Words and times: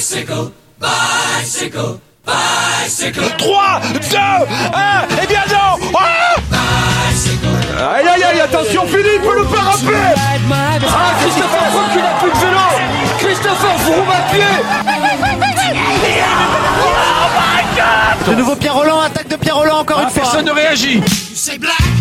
Bicycle, 0.00 0.48
bicycle, 0.80 2.00
bicycle. 2.24 3.20
3, 3.36 3.80
2, 3.92 4.00
1, 4.16 4.40
et 5.22 5.26
bien 5.26 5.44
non. 5.50 5.76
Ah 5.94 6.36
Aïe 7.96 8.08
aïe 8.08 8.22
aïe, 8.24 8.40
attention 8.40 8.86
Philippe, 8.86 9.22
le 9.22 9.44
faire 9.44 9.62
rappeler 9.62 10.14
Ah, 10.88 11.12
Christopher 11.20 11.66
Froome 11.70 11.90
qui 11.92 11.98
n'a 11.98 12.14
plus 12.18 12.30
de 12.30 12.36
vélo. 12.38 12.66
Christopher 13.18 13.76
Froome 13.80 14.10
à 14.10 14.22
pied 14.32 14.54
De 18.26 18.34
nouveau 18.36 18.56
Pierre 18.56 18.74
Roland, 18.76 19.00
attaque 19.02 19.28
de 19.28 19.36
Pierre 19.36 19.56
Roland 19.56 19.80
encore 19.80 20.00
une 20.00 20.08
fois. 20.08 20.22
Personne 20.22 20.46
ne 20.46 20.52
réagit 20.52 21.02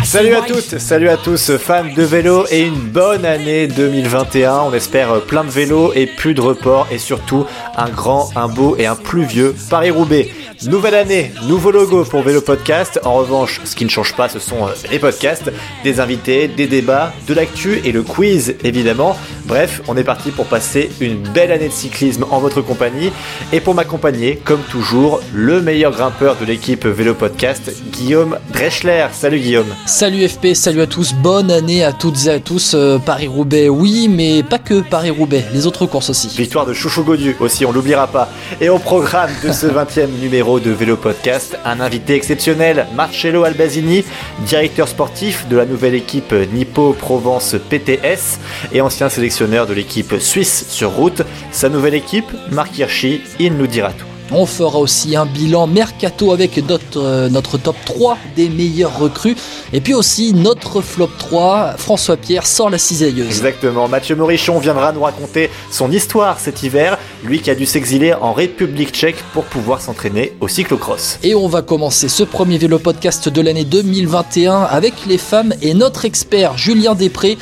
Salut 0.10 0.34
à 0.34 0.41
toutes, 0.41 0.80
salut 0.80 1.07
à 1.07 1.18
tous 1.18 1.55
fans 1.57 1.84
de 1.96 2.02
vélo 2.02 2.44
et 2.50 2.62
une 2.62 2.80
bonne 2.80 3.25
année 3.25 3.68
2021. 3.68 4.62
On 4.62 4.74
espère 4.74 5.21
plein 5.21 5.43
de 5.43 5.52
vélos 5.52 5.93
et 5.93 6.07
plus 6.07 6.34
de 6.34 6.42
reports 6.42 6.88
et 6.89 6.98
surtout 6.98 7.46
un 7.78 7.89
grand, 7.89 8.32
un 8.36 8.48
beau 8.48 8.75
et 8.80 8.88
un 8.88 8.96
pluvieux 8.96 9.54
Paris-Roubaix. 9.69 10.32
Nouvelle 10.64 10.96
année, 10.96 11.32
nouveau 11.47 11.71
logo 11.71 12.04
pour 12.04 12.24
Vélo 12.24 12.42
Podcast. 12.42 13.00
En 13.06 13.14
revanche, 13.14 13.61
ce 13.64 13.75
qui 13.75 13.86
ne 13.86 13.89
change 13.89 14.14
pas, 14.16 14.28
ce 14.28 14.39
sont 14.39 14.68
euh, 14.68 14.71
les 14.92 15.00
podcasts, 15.00 15.50
des 15.86 16.02
invités, 16.02 16.50
des 16.50 16.68
débats, 16.68 17.14
de 17.28 17.33
l'actu 17.33 17.80
et 17.86 17.94
le 17.94 18.02
quiz 18.02 18.55
évidemment. 18.64 19.16
Bref, 19.46 19.82
on 19.88 19.96
est 19.96 20.04
parti 20.04 20.32
pour 20.32 20.47
passer 20.47 20.89
une 21.00 21.24
belle 21.24 21.52
année 21.54 21.69
de 21.69 21.74
cyclisme 21.74 22.25
en 22.30 22.39
votre 22.39 22.61
compagnie 22.61 23.11
et 23.54 23.61
pour 23.61 23.74
m'accompagner, 23.74 24.36
comme 24.36 24.61
toujours, 24.69 25.21
le 25.33 25.61
meilleur 25.61 25.91
grimpeur 25.91 26.36
de 26.36 26.46
l'équipe 26.46 26.86
Vélo 26.86 27.14
Podcast, 27.14 27.71
Guillaume 27.91 28.38
Dreschler. 28.52 29.07
Salut 29.14 29.39
Guillaume. 29.39 29.74
Salut 30.00 30.30
FP, 30.30 30.54
salut 30.54 30.80
à 30.80 30.88
tous, 30.88 31.14
bonne 31.14 31.52
année 31.52 31.84
à 31.84 31.92
toutes 31.92 32.26
et 32.28 32.30
à 32.30 32.39
tous. 32.39 32.72
Euh, 32.73 33.00
Paris-Roubaix, 33.00 33.67
oui, 33.67 34.08
mais 34.08 34.44
pas 34.44 34.58
que 34.58 34.80
Paris-Roubaix, 34.80 35.44
les 35.52 35.67
autres 35.67 35.88
courses 35.88 36.09
aussi. 36.09 36.30
Victoire 36.38 36.66
de 36.66 36.72
Chouchou 36.72 37.03
Godu 37.03 37.36
aussi, 37.42 37.66
on 37.66 37.73
l'oubliera 37.73 38.08
pas. 38.08 38.30
Et 38.62 38.70
au 38.70 38.80
programme 38.80 39.30
de 39.44 39.52
ce 39.52 39.67
20e 39.67 40.08
numéro 40.22 40.62
de 40.62 40.72
Vélo 40.72 40.95
Podcast, 40.95 41.58
un 41.66 41.81
invité 41.81 42.14
exceptionnel, 42.14 42.88
Marcello 42.95 43.44
Albazini, 43.44 44.06
directeur 44.45 44.88
sportif 44.88 45.45
de 45.50 45.58
la 45.58 45.66
nouvelle 45.66 45.95
équipe 45.95 46.34
Nippo 46.53 46.94
Provence 46.94 47.58
PTS 47.69 48.39
et 48.72 48.80
ancien 48.80 49.09
sélectionneur 49.09 49.67
de 49.67 49.73
l'équipe 49.73 50.16
suisse 50.22 50.66
sur 50.69 50.91
route. 50.91 51.23
Sa 51.52 51.67
nouvelle 51.67 51.95
équipe, 51.95 52.31
Marc 52.52 52.78
Hirschi, 52.78 53.19
il 53.38 53.58
nous 53.58 53.67
dira 53.67 53.91
tout. 53.91 54.08
On 54.31 54.45
fera 54.45 54.77
aussi 54.77 55.16
un 55.16 55.25
bilan 55.25 55.66
mercato 55.66 56.31
avec 56.31 56.58
notre, 56.67 56.99
euh, 56.99 57.30
notre 57.30 57.58
top 57.58 57.75
3 57.85 58.17
des 58.35 58.47
meilleurs 58.49 58.99
recrues. 58.99 59.35
Et 59.73 59.81
puis 59.81 59.95
aussi 59.95 60.33
notre 60.33 60.81
flop 60.81 61.09
3, 61.17 61.75
François 61.77 62.16
Pierre 62.16 62.45
sort 62.45 62.69
la 62.69 62.77
cisailleuse. 62.77 63.25
Exactement, 63.27 63.88
Mathieu 63.88 64.16
Morichon 64.16 64.59
viendra 64.59 64.91
nous 64.91 65.02
raconter 65.02 65.50
son 65.72 65.91
histoire 65.91 66.39
cet 66.39 66.61
hiver, 66.61 66.97
lui 67.23 67.41
qui 67.41 67.50
a 67.50 67.55
dû 67.55 67.66
s'exiler 67.66 68.13
en 68.13 68.33
République 68.33 68.91
tchèque 68.91 69.23
pour 69.33 69.45
pouvoir 69.45 69.81
s'entraîner 69.81 70.33
au 70.41 70.47
cyclocross. 70.47 71.17
Et 71.23 71.33
on 71.33 71.47
va 71.47 71.63
commencer 71.63 72.07
ce 72.07 72.23
premier 72.23 72.59
vélo 72.59 72.77
podcast 72.77 73.30
de 73.30 73.41
l'année 73.41 73.66
2021 73.66 74.61
avec 74.61 74.94
les 75.07 75.17
femmes 75.17 75.53
et 75.61 75.73
notre 75.73 76.05
expert 76.05 76.57
Julien 76.57 76.94
Després 76.94 77.38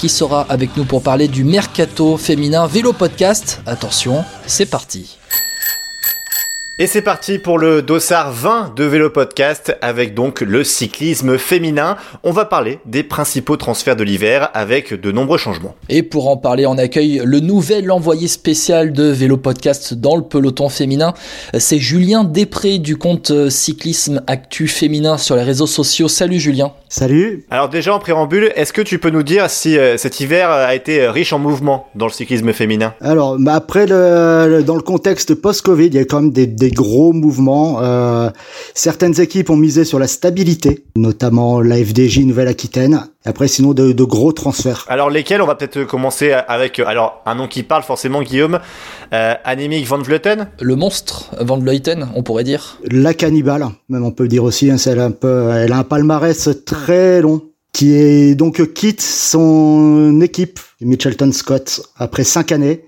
qui 0.00 0.08
sera 0.08 0.42
avec 0.48 0.76
nous 0.76 0.84
pour 0.84 1.02
parler 1.02 1.28
du 1.28 1.44
mercato 1.44 2.16
féminin 2.16 2.66
vélo 2.66 2.92
podcast. 2.92 3.60
Attention, 3.66 4.24
c'est 4.46 4.66
parti. 4.66 5.18
Et 6.80 6.88
c'est 6.88 7.02
parti 7.02 7.38
pour 7.38 7.56
le 7.60 7.82
dossard 7.82 8.32
20 8.32 8.72
de 8.74 8.82
Vélo 8.82 9.08
Podcast 9.08 9.76
avec 9.80 10.12
donc 10.12 10.40
le 10.40 10.64
cyclisme 10.64 11.38
féminin. 11.38 11.96
On 12.24 12.32
va 12.32 12.46
parler 12.46 12.80
des 12.84 13.04
principaux 13.04 13.56
transferts 13.56 13.94
de 13.94 14.02
l'hiver 14.02 14.50
avec 14.54 14.92
de 15.00 15.12
nombreux 15.12 15.38
changements. 15.38 15.76
Et 15.88 16.02
pour 16.02 16.28
en 16.28 16.36
parler, 16.36 16.66
on 16.66 16.76
accueille 16.76 17.22
le 17.24 17.38
nouvel 17.38 17.92
envoyé 17.92 18.26
spécial 18.26 18.92
de 18.92 19.04
Vélo 19.04 19.36
Podcast 19.36 19.94
dans 19.94 20.16
le 20.16 20.22
peloton 20.24 20.68
féminin. 20.68 21.14
C'est 21.56 21.78
Julien 21.78 22.24
Després 22.24 22.78
du 22.80 22.96
compte 22.96 23.48
Cyclisme 23.50 24.22
Actu 24.26 24.66
Féminin 24.66 25.16
sur 25.16 25.36
les 25.36 25.44
réseaux 25.44 25.68
sociaux. 25.68 26.08
Salut 26.08 26.40
Julien. 26.40 26.72
Salut. 26.88 27.46
Alors 27.50 27.68
déjà 27.68 27.94
en 27.94 28.00
préambule, 28.00 28.50
est-ce 28.56 28.72
que 28.72 28.82
tu 28.82 28.98
peux 28.98 29.10
nous 29.10 29.22
dire 29.22 29.48
si 29.48 29.78
euh, 29.78 29.96
cet 29.96 30.18
hiver 30.18 30.50
a 30.50 30.74
été 30.74 31.06
riche 31.08 31.32
en 31.32 31.38
mouvements 31.38 31.86
dans 31.94 32.06
le 32.06 32.12
cyclisme 32.12 32.52
féminin? 32.52 32.94
Alors, 33.00 33.36
bah 33.38 33.54
après, 33.54 33.86
le, 33.86 34.46
le- 34.48 34.62
dans 34.64 34.74
le 34.76 34.82
contexte 34.82 35.36
post-Covid, 35.36 35.86
il 35.86 35.94
y 35.94 35.98
a 35.98 36.04
quand 36.04 36.20
même 36.20 36.32
des, 36.32 36.46
des 36.48 36.63
gros 36.70 37.12
mouvements. 37.12 37.82
Euh, 37.82 38.30
certaines 38.74 39.20
équipes 39.20 39.50
ont 39.50 39.56
misé 39.56 39.84
sur 39.84 39.98
la 39.98 40.06
stabilité, 40.06 40.84
notamment 40.96 41.60
la 41.60 41.76
FDJ 41.76 42.20
Nouvelle-Aquitaine. 42.20 43.08
Après, 43.24 43.48
sinon, 43.48 43.72
de, 43.72 43.92
de 43.92 44.04
gros 44.04 44.32
transferts. 44.32 44.84
Alors 44.88 45.08
lesquels 45.08 45.40
On 45.40 45.46
va 45.46 45.54
peut-être 45.54 45.84
commencer 45.84 46.32
avec 46.32 46.78
euh, 46.78 46.86
alors 46.86 47.22
un 47.26 47.34
nom 47.34 47.48
qui 47.48 47.62
parle 47.62 47.82
forcément 47.82 48.22
Guillaume, 48.22 48.60
euh, 49.12 49.34
Annemiek 49.44 49.86
van 49.86 49.98
Vleuten. 49.98 50.48
Le 50.60 50.76
monstre 50.76 51.30
Van 51.40 51.58
Vleuten, 51.58 52.08
on 52.14 52.22
pourrait 52.22 52.44
dire. 52.44 52.78
La 52.90 53.14
cannibale, 53.14 53.66
même 53.88 54.04
on 54.04 54.12
peut 54.12 54.28
dire 54.28 54.44
aussi, 54.44 54.70
hein, 54.70 54.76
elle 54.86 55.00
a 55.00 55.06
un 55.06 55.10
peu, 55.10 55.50
elle 55.54 55.72
a 55.72 55.78
un 55.78 55.84
palmarès 55.84 56.48
très 56.66 57.22
long, 57.22 57.42
qui 57.72 57.94
est 57.94 58.34
donc 58.34 58.72
quitte 58.74 59.00
son 59.00 60.20
équipe, 60.20 60.60
Mitchelton 60.80 61.32
Scott, 61.32 61.82
après 61.96 62.24
cinq 62.24 62.52
années. 62.52 62.84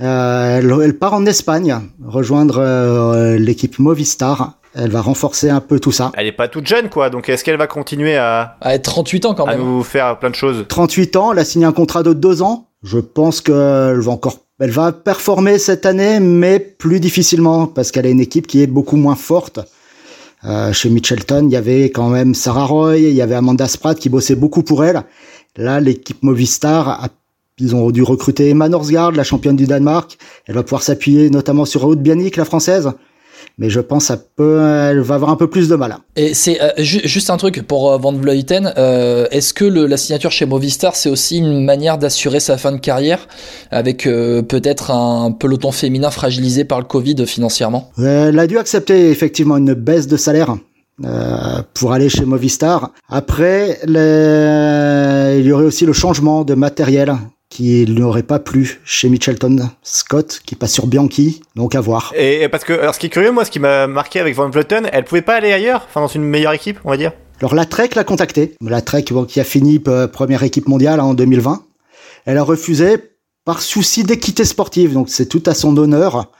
Euh, 0.00 0.58
elle, 0.58 0.72
elle 0.82 0.98
part 0.98 1.14
en 1.14 1.26
Espagne, 1.26 1.76
rejoindre 2.04 2.58
euh, 2.58 3.36
l'équipe 3.36 3.78
Movistar. 3.78 4.54
Elle 4.74 4.90
va 4.90 5.00
renforcer 5.00 5.50
un 5.50 5.60
peu 5.60 5.80
tout 5.80 5.90
ça. 5.92 6.12
Elle 6.16 6.28
est 6.28 6.32
pas 6.32 6.46
toute 6.48 6.66
jeune 6.66 6.88
quoi, 6.88 7.10
donc 7.10 7.28
est-ce 7.28 7.42
qu'elle 7.42 7.56
va 7.56 7.66
continuer 7.66 8.16
à, 8.16 8.56
À 8.60 8.74
être 8.76 8.84
38 8.84 9.24
ans 9.26 9.34
quand 9.34 9.44
à 9.46 9.56
même. 9.56 9.58
nous 9.64 9.82
faire 9.82 10.18
plein 10.20 10.30
de 10.30 10.34
choses 10.36 10.64
38 10.68 11.16
ans, 11.16 11.32
elle 11.32 11.40
a 11.40 11.44
signé 11.44 11.66
un 11.66 11.72
contrat 11.72 12.02
de 12.04 12.12
deux 12.12 12.40
ans. 12.40 12.68
Je 12.84 12.98
pense 12.98 13.40
qu'elle 13.40 13.98
va 14.00 14.10
encore, 14.12 14.38
elle 14.60 14.70
va 14.70 14.92
performer 14.92 15.58
cette 15.58 15.86
année, 15.86 16.20
mais 16.20 16.60
plus 16.60 17.00
difficilement 17.00 17.66
parce 17.66 17.90
qu'elle 17.90 18.06
a 18.06 18.10
une 18.10 18.20
équipe 18.20 18.46
qui 18.46 18.62
est 18.62 18.68
beaucoup 18.68 18.96
moins 18.96 19.16
forte. 19.16 19.58
Euh, 20.44 20.72
chez 20.72 20.88
Mitchelton, 20.88 21.46
il 21.48 21.52
y 21.52 21.56
avait 21.56 21.90
quand 21.90 22.08
même 22.08 22.34
Sarah 22.34 22.64
Roy, 22.64 22.96
il 22.98 23.12
y 23.12 23.20
avait 23.22 23.34
Amanda 23.34 23.66
Spratt 23.68 23.98
qui 23.98 24.08
bossait 24.08 24.36
beaucoup 24.36 24.62
pour 24.62 24.84
elle. 24.84 25.02
Là, 25.56 25.80
l'équipe 25.80 26.22
Movistar, 26.22 26.88
a- 26.88 27.08
ils 27.60 27.74
ont 27.76 27.90
dû 27.90 28.02
recruter 28.02 28.48
Emma 28.50 28.68
Norsgaard, 28.68 29.12
la 29.12 29.24
championne 29.24 29.56
du 29.56 29.66
Danemark. 29.66 30.18
Elle 30.46 30.54
va 30.54 30.62
pouvoir 30.62 30.82
s'appuyer 30.82 31.30
notamment 31.30 31.64
sur 31.64 31.84
Aude 31.84 32.00
Bianic, 32.02 32.36
la 32.36 32.44
française. 32.44 32.90
Mais 33.58 33.68
je 33.68 33.80
pense 33.80 34.08
qu'elle 34.08 35.00
va 35.00 35.14
avoir 35.14 35.30
un 35.30 35.36
peu 35.36 35.48
plus 35.50 35.68
de 35.68 35.74
mal. 35.76 35.96
Et 36.16 36.32
c'est 36.34 36.62
euh, 36.62 36.70
ju- 36.78 37.00
juste 37.04 37.28
un 37.30 37.36
truc 37.36 37.66
pour 37.66 37.90
euh, 37.92 37.98
Van 37.98 38.12
Vleuten. 38.12 38.72
euh, 38.78 39.26
Est-ce 39.30 39.52
que 39.52 39.64
le- 39.66 39.86
la 39.86 39.96
signature 39.98 40.30
chez 40.30 40.46
Movistar, 40.46 40.96
c'est 40.96 41.10
aussi 41.10 41.38
une 41.38 41.64
manière 41.64 41.98
d'assurer 41.98 42.40
sa 42.40 42.56
fin 42.56 42.72
de 42.72 42.78
carrière 42.78 43.26
avec 43.70 44.06
euh, 44.06 44.40
peut-être 44.42 44.90
un 44.90 45.32
peloton 45.32 45.72
féminin 45.72 46.10
fragilisé 46.10 46.64
par 46.64 46.78
le 46.78 46.84
Covid 46.86 47.26
financièrement? 47.26 47.90
Elle 47.98 48.38
a 48.38 48.46
dû 48.46 48.56
accepter 48.56 49.10
effectivement 49.10 49.56
une 49.58 49.74
baisse 49.74 50.06
de 50.06 50.16
salaire 50.16 50.56
euh, 51.04 51.62
pour 51.74 51.92
aller 51.92 52.08
chez 52.08 52.24
Movistar. 52.24 52.92
Après, 53.10 53.78
le- 53.86 55.36
il 55.38 55.46
y 55.46 55.52
aurait 55.52 55.64
aussi 55.64 55.84
le 55.86 55.92
changement 55.92 56.44
de 56.44 56.54
matériel 56.54 57.14
qui 57.50 57.84
n'aurait 57.86 58.22
pas 58.22 58.38
plu 58.38 58.80
chez 58.84 59.08
Mitchelton 59.08 59.70
Scott, 59.82 60.40
qui 60.46 60.54
passe 60.54 60.72
sur 60.72 60.86
Bianchi, 60.86 61.42
donc 61.56 61.74
à 61.74 61.80
voir. 61.80 62.14
Et 62.16 62.48
parce 62.48 62.64
que 62.64 62.72
alors 62.72 62.94
ce 62.94 63.00
qui 63.00 63.06
est 63.06 63.10
curieux 63.10 63.32
moi, 63.32 63.44
ce 63.44 63.50
qui 63.50 63.58
m'a 63.58 63.86
marqué 63.88 64.20
avec 64.20 64.34
van 64.34 64.48
Vleuten, 64.48 64.88
elle 64.92 65.04
pouvait 65.04 65.20
pas 65.20 65.34
aller 65.34 65.52
ailleurs, 65.52 65.86
enfin 65.88 66.00
dans 66.00 66.06
une 66.06 66.22
meilleure 66.22 66.52
équipe, 66.52 66.78
on 66.84 66.90
va 66.90 66.96
dire? 66.96 67.12
Alors 67.40 67.54
la 67.54 67.64
Trek 67.64 67.90
l'a 67.96 68.04
contacté, 68.04 68.54
la 68.60 68.80
Trek 68.80 69.04
bon, 69.10 69.24
qui 69.24 69.40
a 69.40 69.44
fini 69.44 69.82
euh, 69.88 70.06
première 70.06 70.44
équipe 70.44 70.68
mondiale 70.68 71.00
en 71.00 71.12
2020. 71.12 71.64
Elle 72.24 72.38
a 72.38 72.42
refusé 72.42 72.98
par 73.44 73.62
souci 73.62 74.04
d'équité 74.04 74.44
sportive, 74.44 74.92
donc 74.92 75.08
c'est 75.08 75.26
tout 75.26 75.42
à 75.46 75.54
son 75.54 75.76
honneur. 75.76 76.30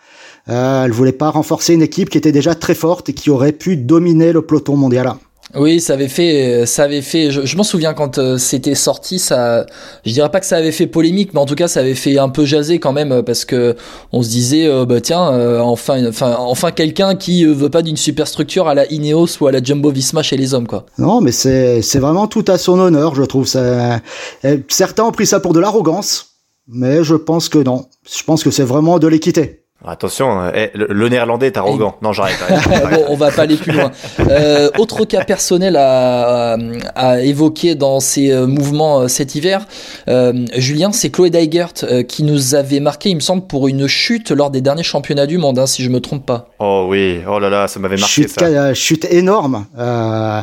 Euh, 0.48 0.84
elle 0.84 0.92
voulait 0.92 1.12
pas 1.12 1.31
renforcer 1.31 1.75
une 1.75 1.82
équipe 1.82 2.09
qui 2.09 2.19
était 2.19 2.32
déjà 2.32 2.54
très 2.54 2.75
forte 2.75 3.09
et 3.09 3.15
qui 3.15 3.31
aurait 3.31 3.53
pu 3.53 3.77
dominer 3.77 4.32
le 4.32 4.42
peloton 4.42 4.77
mondial. 4.77 5.15
Oui, 5.56 5.80
ça 5.80 5.94
avait 5.94 6.08
fait, 6.08 6.64
ça 6.64 6.84
avait 6.84 7.02
fait. 7.02 7.32
Je, 7.32 7.44
je 7.44 7.56
m'en 7.56 7.64
souviens 7.64 7.92
quand 7.92 8.18
euh, 8.18 8.38
c'était 8.38 8.76
sorti, 8.76 9.18
ça. 9.18 9.66
Je 10.06 10.12
dirais 10.12 10.30
pas 10.30 10.38
que 10.38 10.46
ça 10.46 10.56
avait 10.56 10.70
fait 10.70 10.86
polémique, 10.86 11.34
mais 11.34 11.40
en 11.40 11.46
tout 11.46 11.56
cas, 11.56 11.66
ça 11.66 11.80
avait 11.80 11.96
fait 11.96 12.18
un 12.18 12.28
peu 12.28 12.44
jaser 12.44 12.78
quand 12.78 12.92
même 12.92 13.10
euh, 13.10 13.22
parce 13.22 13.44
que 13.44 13.74
on 14.12 14.22
se 14.22 14.28
disait, 14.28 14.66
euh, 14.68 14.84
bah 14.86 15.00
tiens, 15.00 15.32
euh, 15.32 15.58
enfin, 15.58 16.06
enfin, 16.08 16.36
enfin 16.38 16.70
quelqu'un 16.70 17.16
qui 17.16 17.44
euh, 17.44 17.52
veut 17.52 17.68
pas 17.68 17.82
d'une 17.82 17.97
superstructure 17.97 18.68
à 18.68 18.74
la 18.74 18.91
Ineos 18.92 19.26
ou 19.41 19.48
à 19.48 19.52
la 19.52 19.60
Jumbo 19.60 19.91
Visma 19.91 20.22
chez 20.22 20.36
les 20.36 20.54
hommes, 20.54 20.68
quoi. 20.68 20.86
Non, 20.98 21.20
mais 21.20 21.32
c'est 21.32 21.82
c'est 21.82 21.98
vraiment 21.98 22.28
tout 22.28 22.44
à 22.46 22.56
son 22.56 22.78
honneur, 22.78 23.16
je 23.16 23.22
trouve. 23.24 23.48
Ça... 23.48 24.00
euh, 24.44 24.58
Certains 24.68 25.03
ont 25.04 25.12
pris 25.12 25.26
ça 25.26 25.41
pour 25.41 25.53
de 25.53 25.58
l'arrogance, 25.58 26.26
mais 26.68 27.03
je 27.03 27.16
pense 27.16 27.48
que 27.48 27.58
non. 27.58 27.86
Je 28.08 28.22
pense 28.22 28.44
que 28.44 28.53
c'est 28.53 28.62
vraiment 28.62 29.00
de 29.00 29.08
l'équité. 29.08 29.59
Attention, 29.82 30.42
euh, 30.42 30.50
eh, 30.54 30.71
le, 30.77 30.86
le 30.91 31.09
néerlandais 31.09 31.47
est 31.47 31.56
arrogant. 31.56 31.97
Non, 32.03 32.12
j'arrête. 32.12 32.36
j'arrête, 32.48 32.91
bon, 32.94 33.04
on 33.09 33.16
va 33.16 33.30
pas 33.30 33.42
aller 33.42 33.56
plus 33.56 33.72
loin. 33.72 33.91
Euh, 34.21 34.68
autre 34.78 35.06
cas 35.06 35.24
personnel 35.24 35.77
à, 35.77 36.53
à, 36.53 36.56
à 36.94 37.21
évoquer 37.21 37.74
dans 37.77 37.98
ces 37.98 38.30
euh, 38.30 38.47
mouvements 38.47 39.00
euh, 39.00 39.09
cet 39.09 39.34
hiver, 39.34 39.66
euh, 40.09 40.44
Julien, 40.56 40.92
c'est 40.92 41.09
Chloé 41.10 41.30
Dygert 41.30 41.72
euh, 41.84 42.03
qui 42.03 42.24
nous 42.24 42.54
avait 42.54 42.80
marqué, 42.80 43.09
il 43.09 43.15
me 43.15 43.21
semble, 43.21 43.47
pour 43.47 43.68
une 43.68 43.86
chute 43.86 44.30
lors 44.32 44.50
des 44.50 44.60
derniers 44.60 44.82
championnats 44.82 45.27
du 45.27 45.38
monde, 45.38 45.59
hein, 45.59 45.66
si 45.66 45.82
je 45.82 45.88
me 45.88 46.00
trompe 46.00 46.27
pas. 46.27 46.48
Oh 46.59 46.86
oui, 46.88 47.21
oh 47.27 47.38
là 47.38 47.48
là, 47.48 47.66
ça 47.66 47.80
m'avait 47.80 47.97
marqué 47.97 48.12
Chute, 48.22 48.38
ça. 48.38 48.74
chute 48.74 49.06
énorme. 49.10 49.65
Euh, 49.78 50.42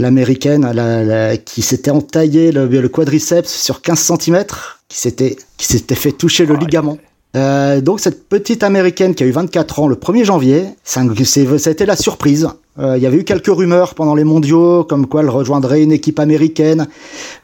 L'américaine 0.00 0.70
la- 0.72 1.02
la- 1.02 1.36
qui 1.36 1.60
s'était 1.60 1.90
entaillé 1.90 2.52
le, 2.52 2.66
le 2.68 2.88
quadriceps 2.88 3.50
sur 3.52 3.82
15 3.82 3.98
cm, 3.98 4.44
qui 4.88 4.96
s'était 4.96 5.36
qui 5.56 5.66
s'était 5.66 5.96
fait 5.96 6.12
toucher 6.12 6.46
le 6.46 6.54
Oh, 6.54 6.60
ligament. 6.64 6.98
Euh, 7.36 7.80
donc 7.82 8.00
cette 8.00 8.28
petite 8.28 8.62
américaine 8.62 9.14
qui 9.14 9.22
a 9.22 9.26
eu 9.26 9.30
24 9.32 9.80
ans 9.80 9.86
le 9.86 9.96
1er 9.96 10.24
janvier, 10.24 10.64
ça, 10.82 11.00
a 11.02 11.70
été 11.70 11.84
la 11.86 11.94
surprise. 11.96 12.48
Euh, 12.78 12.96
Il 12.96 13.02
y 13.02 13.06
avait 13.06 13.18
eu 13.18 13.24
quelques 13.24 13.48
rumeurs 13.48 13.94
pendant 13.94 14.14
les 14.14 14.24
mondiaux, 14.24 14.84
comme 14.84 15.06
quoi 15.06 15.20
elle 15.20 15.28
rejoindrait 15.28 15.82
une 15.82 15.92
équipe 15.92 16.20
américaine, 16.20 16.86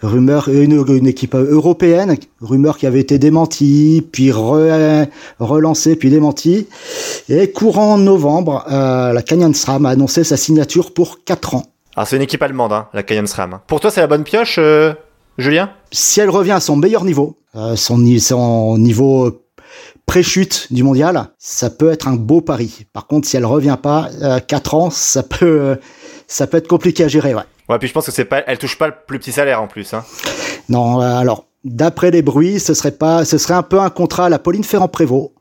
rumeur 0.02 0.48
une, 0.48 0.84
une 0.88 1.06
équipe 1.06 1.34
européenne, 1.34 2.16
rumeur 2.40 2.78
qui 2.78 2.86
avait 2.86 3.00
été 3.00 3.18
démentie, 3.18 4.06
puis 4.10 4.30
re- 4.30 5.06
relancée, 5.38 5.96
puis 5.96 6.08
démentie. 6.08 6.66
Et 7.28 7.50
courant 7.50 7.98
novembre, 7.98 8.64
euh, 8.70 9.12
la 9.12 9.22
Canyon 9.22 9.52
SRAM 9.52 9.84
a 9.86 9.90
annoncé 9.90 10.24
sa 10.24 10.36
signature 10.36 10.94
pour 10.94 11.24
4 11.24 11.56
ans. 11.56 11.64
Alors 11.96 12.08
c'est 12.08 12.16
une 12.16 12.22
équipe 12.22 12.42
allemande, 12.42 12.72
hein, 12.72 12.86
la 12.94 13.02
Cayenne 13.02 13.26
SRAM. 13.26 13.60
Pour 13.66 13.80
toi, 13.80 13.90
c'est 13.90 14.00
la 14.00 14.06
bonne 14.06 14.24
pioche, 14.24 14.56
euh, 14.58 14.94
Julien? 15.36 15.70
Si 15.92 16.20
elle 16.20 16.30
revient 16.30 16.52
à 16.52 16.60
son 16.60 16.76
meilleur 16.76 17.04
niveau, 17.04 17.36
euh, 17.54 17.76
son, 17.76 17.98
son 18.18 18.78
niveau 18.78 19.26
euh, 19.26 19.40
pré-chute 20.06 20.72
du 20.72 20.82
mondial, 20.82 21.28
ça 21.38 21.70
peut 21.70 21.90
être 21.90 22.08
un 22.08 22.14
beau 22.14 22.40
pari. 22.40 22.86
Par 22.92 23.06
contre, 23.06 23.26
si 23.28 23.36
elle 23.36 23.46
revient 23.46 23.78
pas, 23.82 24.10
euh, 24.22 24.40
4 24.40 24.74
ans, 24.74 24.90
ça 24.90 25.22
peut, 25.22 25.60
euh, 25.60 25.76
ça 26.26 26.46
peut 26.46 26.56
être 26.56 26.68
compliqué 26.68 27.04
à 27.04 27.08
gérer. 27.08 27.34
Ouais. 27.34 27.42
Ouais, 27.68 27.78
puis 27.78 27.88
je 27.88 27.94
pense 27.94 28.06
que 28.06 28.12
c'est 28.12 28.26
pas, 28.26 28.42
elle 28.46 28.58
touche 28.58 28.76
pas 28.76 28.88
le 28.88 28.94
plus 29.06 29.18
petit 29.18 29.32
salaire 29.32 29.62
en 29.62 29.66
plus. 29.66 29.94
Hein. 29.94 30.04
Non, 30.68 31.00
euh, 31.00 31.16
alors 31.16 31.46
d'après 31.64 32.10
les 32.10 32.20
bruits, 32.20 32.60
ce 32.60 32.74
serait 32.74 32.92
pas, 32.92 33.24
ce 33.24 33.38
serait 33.38 33.54
un 33.54 33.62
peu 33.62 33.80
un 33.80 33.90
contrat 33.90 34.26
à 34.26 34.28
la 34.28 34.38
Pauline 34.38 34.64
Ferrand-Prévot. 34.64 35.32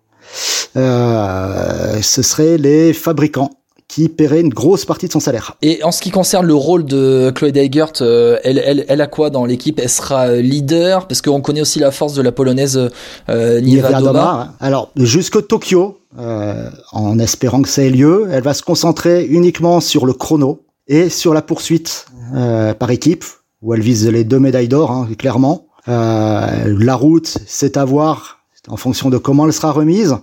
Euh, 0.78 2.02
ce 2.02 2.22
serait 2.22 2.58
les 2.58 2.94
fabricants 2.94 3.52
qui 3.94 4.10
paieraient 4.10 4.42
une 4.42 4.50
grosse 4.50 4.86
partie 4.86 5.06
de 5.06 5.12
son 5.12 5.20
salaire. 5.20 5.56
Et 5.62 5.84
en 5.84 5.92
ce 5.92 6.02
qui 6.02 6.10
concerne 6.10 6.48
le 6.48 6.56
rôle 6.56 6.84
de 6.84 7.32
Chloé 7.36 7.52
Deigert, 7.52 7.92
euh, 8.02 8.40
elle, 8.44 8.58
elle, 8.66 8.86
elle 8.88 9.02
a 9.02 9.08
quoi 9.08 9.30
dans 9.30 9.46
l'équipe? 9.46 9.80
Elle 9.80 9.90
sera 9.90 10.30
euh, 10.30 10.42
leader? 10.42 11.08
Parce 11.08 11.22
qu'on 11.22 11.42
connaît 11.42 11.62
aussi 11.62 11.78
la 11.78 11.92
force 11.92 12.16
de 12.16 12.24
la 12.24 12.32
polonaise 12.32 12.90
euh, 13.30 13.62
Niva 13.62 14.02
Doma. 14.02 14.56
Alors, 14.60 14.90
jusqu'au 14.96 15.42
Tokyo, 15.42 16.00
euh, 16.18 16.72
en 16.92 17.20
espérant 17.20 17.62
que 17.62 17.70
ça 17.70 17.84
ait 17.84 17.92
lieu, 17.92 18.28
elle 18.32 18.42
va 18.42 18.56
se 18.56 18.64
concentrer 18.64 19.26
uniquement 19.26 19.80
sur 19.80 20.08
le 20.08 20.14
chrono 20.14 20.62
et 20.88 21.10
sur 21.10 21.36
la 21.36 21.44
poursuite 21.44 22.08
euh, 22.36 22.74
par 22.74 22.90
équipe, 22.90 23.26
où 23.62 23.76
elle 23.76 23.82
vise 23.82 24.08
les 24.08 24.24
deux 24.24 24.40
médailles 24.40 24.70
d'or, 24.70 24.90
hein, 24.90 25.08
clairement. 25.20 25.68
Euh, 25.88 26.76
la 26.80 26.96
route, 26.96 27.38
c'est 27.46 27.78
à 27.78 27.86
voir 27.86 28.40
en 28.70 28.78
fonction 28.78 29.12
de 29.12 29.20
comment 29.20 29.46
elle 29.46 29.54
sera 29.54 29.72
remise. 29.72 30.16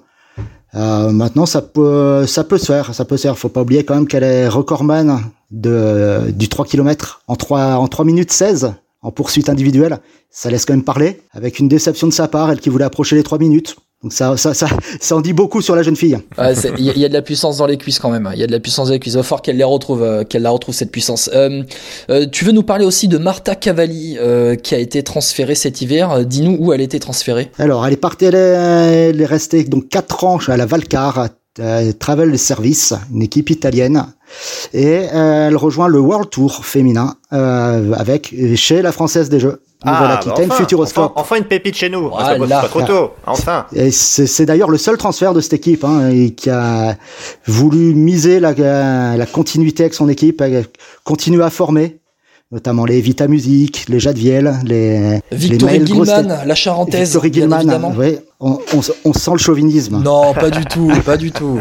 Euh, 0.75 1.11
maintenant, 1.11 1.47
ça 1.47 1.63
peut, 1.63 2.27
ça 2.27 2.45
peut 2.45 2.59
se 2.59 2.67
faire, 2.67 2.95
ça 2.95 3.05
peut 3.05 3.17
se 3.17 3.23
faire. 3.23 3.39
Faut 3.39 3.49
pas 3.49 3.63
oublier 3.63 3.85
quand 3.85 3.95
même 3.95 4.07
qu'elle 4.07 4.23
est 4.23 4.49
recordman 4.49 5.21
de, 5.51 6.31
du 6.31 6.49
3 6.49 6.65
km 6.65 7.23
en 7.27 7.37
3, 7.37 7.75
en 7.75 7.89
3 7.89 8.05
minutes 8.05 8.33
16 8.33 8.75
en 9.03 9.11
poursuite 9.11 9.49
individuelle. 9.49 9.99
Ça 10.31 10.51
laisse 10.51 10.65
quand 10.65 10.75
même 10.75 10.85
parler, 10.85 11.23
avec 11.33 11.59
une 11.59 11.69
déception 11.69 12.07
de 12.07 12.13
sa 12.13 12.29
part, 12.29 12.51
elle 12.51 12.61
qui 12.61 12.69
voulait 12.69 12.85
approcher 12.85 13.17
les 13.17 13.23
3 13.23 13.39
minutes. 13.39 13.77
Donc 14.03 14.15
ça, 14.15 14.35
ça, 14.39 14.55
ça, 14.55 14.67
ça 15.01 15.17
en 15.17 15.21
dit 15.21 15.35
beaucoup 15.35 15.61
sur 15.61 15.77
la 15.77 15.83
jeune 15.83 15.97
fille. 15.97 16.17
Ouais, 16.39 16.55
Il 16.79 16.87
y, 16.87 17.01
y 17.01 17.05
a 17.05 17.09
de 17.09 17.13
la 17.13 17.21
puissance 17.21 17.59
dans 17.59 17.67
les 17.67 17.77
cuisses 17.77 17.99
quand 17.99 18.11
même. 18.11 18.31
Il 18.33 18.41
y 18.41 18.43
a 18.43 18.47
de 18.47 18.53
la 18.53 18.61
puissance 18.61 18.89
dans 18.89 18.95
les 18.95 19.01
cuisses. 19.01 19.13
Il 19.13 19.19
va 19.19 19.23
falloir 19.23 19.43
qu'elle 19.43 19.59
les 19.59 19.65
retrouve, 19.65 20.03
euh, 20.03 20.25
qu'elle 20.25 20.41
la 20.43 20.51
retrouve 20.51 20.75
cette 20.75 20.91
puissance. 20.91 21.29
Euh, 21.35 21.63
euh, 22.09 22.27
tu 22.27 22.47
veux 22.47 22.53
nous 22.53 22.63
parler 22.63 22.87
aussi 22.87 23.09
de 23.09 23.19
Marta 23.19 23.55
Cavalli 23.55 24.17
euh, 24.19 24.57
qui 24.57 24.75
a 24.75 24.79
été 24.79 25.03
transférée 25.03 25.55
cet 25.55 25.83
hiver. 25.83 26.25
Dis-nous 26.25 26.57
où 26.59 26.73
elle 26.73 26.81
a 26.81 26.85
été 26.85 26.99
transférée. 26.99 27.51
Alors, 27.59 27.87
elle 27.87 27.93
est 27.93 27.99
partie, 27.99 28.25
elle 28.25 28.37
est, 28.37 29.09
elle 29.11 29.21
est 29.21 29.27
restée 29.27 29.65
donc 29.65 29.89
4 29.89 30.25
ans 30.25 30.39
à 30.49 30.57
la 30.57 30.65
Valcar, 30.65 31.29
euh, 31.59 31.93
Travel 31.99 32.39
Service, 32.39 32.95
une 33.13 33.23
équipe 33.23 33.51
italienne. 33.51 34.07
Et 34.73 35.07
euh, 35.13 35.49
elle 35.49 35.57
rejoint 35.57 35.89
le 35.89 35.99
World 36.01 36.31
Tour 36.31 36.65
féminin 36.65 37.15
euh, 37.33 37.93
avec 37.95 38.35
chez 38.57 38.83
la 38.83 38.93
Française 38.93 39.29
des 39.29 39.41
Jeux. 39.41 39.61
Nouvelle-Aquitaine, 39.83 40.49
bah 40.49 40.55
enfin, 40.55 40.63
Futuroscope. 40.65 41.13
Enfin, 41.15 41.21
enfin 41.23 41.37
une 41.37 41.45
pépite 41.45 41.75
chez 41.75 41.89
nous. 41.89 42.11
Ah, 42.15 42.35
c'est 42.39 42.49
pas- 42.49 42.69
trop 42.69 42.83
tôt. 42.83 43.13
Enfin. 43.27 43.65
Et 43.73 43.91
c'est 43.91 44.27
c'est 44.27 44.45
d'ailleurs 44.45 44.69
le 44.69 44.77
seul 44.77 44.99
transfert 44.99 45.33
de 45.33 45.41
cette 45.41 45.55
équipe 45.55 45.85
hein, 45.85 46.11
et 46.11 46.35
qui 46.35 46.51
a 46.51 46.97
voulu 47.47 47.95
miser 47.95 48.41
la, 48.41 48.53
la 49.17 49.27
continuité 49.27 49.85
avec 49.85 49.95
son 49.95 50.11
équipe, 50.11 50.43
euh, 50.43 50.63
continuer 51.05 51.43
à 51.43 51.49
former, 51.49 52.00
notamment 52.53 52.85
les 52.85 53.01
Vita 53.01 53.29
Music, 53.29 53.87
les 53.89 54.01
Jadviel, 54.01 54.55
les 54.65 55.21
Victory 55.31 55.79
les 55.79 55.87
Gilman, 55.87 56.43
la 56.45 56.55
charentaise. 56.55 57.11
Victory 57.11 57.31
bien 57.31 57.61
Gilman, 57.61 57.95
oui, 57.97 58.19
on, 58.41 58.59
on, 58.75 58.81
on 59.05 59.13
sent 59.13 59.31
le 59.33 59.39
chauvinisme. 59.39 60.03
Non, 60.03 60.35
pas 60.35 60.51
du 60.59 60.65
tout, 60.65 60.91
pas 61.05 61.17
du 61.17 61.31
tout. 61.31 61.61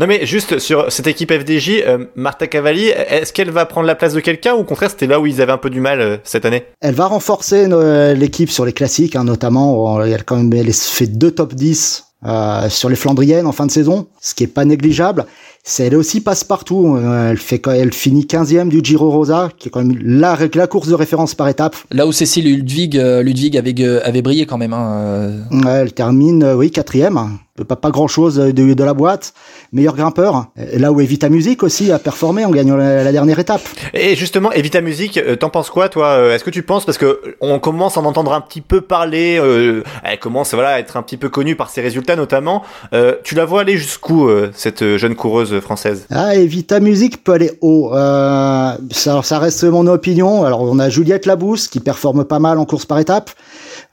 Non 0.00 0.06
mais 0.06 0.24
juste 0.24 0.58
sur 0.58 0.90
cette 0.90 1.06
équipe 1.06 1.32
FDJ, 1.32 1.82
euh, 1.86 2.06
Marta 2.14 2.46
Cavalli, 2.46 2.86
est-ce 2.86 3.32
qu'elle 3.32 3.50
va 3.50 3.66
prendre 3.66 3.86
la 3.86 3.94
place 3.94 4.14
de 4.14 4.20
quelqu'un 4.20 4.54
ou 4.54 4.60
au 4.60 4.64
contraire 4.64 4.90
c'était 4.90 5.06
là 5.06 5.20
où 5.20 5.26
ils 5.26 5.42
avaient 5.42 5.52
un 5.52 5.58
peu 5.58 5.70
du 5.70 5.80
mal 5.80 6.00
euh, 6.00 6.16
cette 6.24 6.46
année? 6.46 6.64
Elle 6.80 6.94
va 6.94 7.06
renforcer 7.06 7.66
euh, 7.70 8.14
l'équipe 8.14 8.50
sur 8.50 8.64
les 8.64 8.72
classiques, 8.72 9.16
hein, 9.16 9.24
notamment. 9.24 10.02
Elle, 10.02 10.14
a 10.14 10.18
quand 10.18 10.36
même, 10.36 10.52
elle 10.54 10.72
fait 10.72 11.06
deux 11.06 11.32
top 11.32 11.54
10 11.54 12.04
euh, 12.24 12.68
sur 12.68 12.88
les 12.88 12.94
Flandriennes 12.94 13.46
en 13.46 13.52
fin 13.52 13.66
de 13.66 13.72
saison, 13.72 14.06
ce 14.20 14.34
qui 14.34 14.44
est 14.44 14.48
pas 14.48 14.64
négligeable. 14.64 15.26
C'est 15.64 15.86
elle 15.86 15.94
aussi 15.94 16.20
passe 16.20 16.42
partout. 16.42 16.98
elle 16.98 17.38
fait 17.38 17.60
quand 17.60 17.70
elle 17.70 17.92
finit 17.92 18.24
15e 18.24 18.68
du 18.68 18.80
Giro 18.82 19.10
Rosa, 19.10 19.48
qui 19.58 19.68
est 19.68 19.70
quand 19.70 19.84
même 19.84 19.96
la, 20.02 20.36
la 20.54 20.66
course 20.66 20.88
de 20.88 20.94
référence 20.94 21.36
par 21.36 21.48
étape. 21.48 21.76
Là 21.92 22.06
où 22.06 22.10
Cécile 22.12 22.46
Ludwig, 22.52 22.98
euh, 22.98 23.22
Ludwig 23.22 23.56
avait, 23.56 23.74
euh, 23.78 24.00
avait 24.04 24.22
brillé 24.22 24.44
quand 24.44 24.58
même. 24.58 24.72
Hein. 24.72 24.90
euh. 24.92 25.38
Ouais, 25.64 25.70
Elle 25.82 25.92
termine, 25.92 26.42
euh, 26.42 26.54
oui, 26.56 26.72
quatrième. 26.72 27.38
Pas, 27.68 27.76
pas 27.76 27.90
grand 27.90 28.08
chose 28.08 28.36
de, 28.36 28.50
de 28.72 28.84
la 28.84 28.94
boîte. 28.94 29.34
Meilleur 29.72 29.94
grimpeur. 29.94 30.46
Là 30.56 30.90
où 30.90 31.00
Evita 31.02 31.28
Music 31.28 31.62
aussi 31.62 31.92
a 31.92 31.98
performé 31.98 32.46
en 32.46 32.50
gagnant 32.50 32.76
la, 32.76 33.04
la 33.04 33.12
dernière 33.12 33.38
étape. 33.38 33.60
Et 33.92 34.16
justement, 34.16 34.50
Evita 34.52 34.80
Music, 34.80 35.18
euh, 35.18 35.36
t'en 35.36 35.50
penses 35.50 35.68
quoi 35.68 35.90
toi 35.90 36.06
euh, 36.12 36.34
Est-ce 36.34 36.44
que 36.44 36.50
tu 36.50 36.62
penses 36.62 36.86
parce 36.86 36.96
que 36.96 37.36
on 37.42 37.58
commence 37.58 37.98
à 37.98 38.00
en 38.00 38.06
entendre 38.06 38.32
un 38.32 38.40
petit 38.40 38.62
peu 38.62 38.80
parler, 38.80 39.38
euh, 39.38 39.84
elle 40.02 40.18
commence 40.18 40.54
voilà 40.54 40.70
à 40.70 40.78
être 40.80 40.96
un 40.96 41.02
petit 41.02 41.18
peu 41.18 41.28
connue 41.28 41.54
par 41.54 41.68
ses 41.68 41.82
résultats 41.82 42.16
notamment. 42.16 42.62
Euh, 42.94 43.16
tu 43.22 43.34
la 43.34 43.44
vois 43.44 43.60
aller 43.60 43.76
jusqu'où 43.76 44.28
euh, 44.28 44.50
cette 44.54 44.96
jeune 44.96 45.14
coureuse 45.14 45.51
française 45.60 46.06
Ah, 46.10 46.34
Evita 46.36 46.80
Music 46.80 47.22
peut 47.24 47.32
aller 47.32 47.52
haut. 47.60 47.94
Euh, 47.94 48.72
ça, 48.90 49.22
ça 49.22 49.38
reste 49.38 49.64
mon 49.64 49.86
opinion. 49.86 50.44
Alors, 50.44 50.62
on 50.62 50.78
a 50.78 50.88
Juliette 50.88 51.26
Labousse 51.26 51.68
qui 51.68 51.80
performe 51.80 52.24
pas 52.24 52.38
mal 52.38 52.58
en 52.58 52.64
course 52.64 52.86
par 52.86 52.98
étape. 52.98 53.30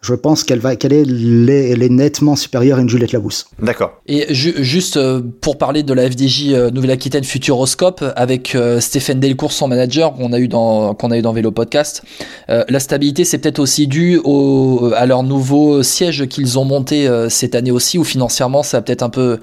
Je 0.01 0.13
pense 0.13 0.45
qu'elle 0.45 0.59
va, 0.59 0.77
qu'elle 0.77 0.93
est, 0.93 1.03
les- 1.03 1.71
elle 1.71 1.83
est 1.83 1.89
nettement 1.89 2.37
supérieure 2.37 2.77
à 2.77 2.81
une 2.81 2.87
Juliette 2.89 3.11
Labousse. 3.11 3.47
D'accord. 3.61 3.99
Et 4.07 4.33
ju- 4.33 4.55
juste 4.63 4.95
euh, 4.95 5.21
pour 5.41 5.57
parler 5.57 5.83
de 5.83 5.93
la 5.93 6.09
FDJ 6.09 6.53
euh, 6.53 6.71
Nouvelle-Aquitaine 6.71 7.25
Futuroscope 7.25 8.03
avec 8.15 8.55
euh, 8.55 8.79
Stéphane 8.79 9.19
Delcourt, 9.19 9.51
son 9.51 9.67
manager, 9.67 10.13
qu'on 10.13 10.31
a 10.31 10.39
eu 10.39 10.47
dans 10.47 10.93
qu'on 10.93 11.11
a 11.11 11.17
eu 11.17 11.21
dans 11.21 11.33
Vélo 11.33 11.51
Podcast. 11.51 12.01
euh, 12.49 12.63
la 12.69 12.79
stabilité, 12.79 13.25
c'est 13.25 13.39
peut-être 13.39 13.59
aussi 13.59 13.87
dû 13.87 14.21
au, 14.23 14.91
à 14.95 15.05
leur 15.05 15.23
nouveau 15.23 15.83
siège 15.83 16.27
qu'ils 16.27 16.57
ont 16.57 16.65
monté 16.65 17.05
euh, 17.07 17.27
cette 17.27 17.53
année 17.53 17.71
aussi, 17.71 17.97
où 17.97 18.05
financièrement, 18.05 18.63
ça 18.63 18.77
a 18.77 18.81
peut-être 18.81 19.03
un 19.03 19.09
peu 19.09 19.39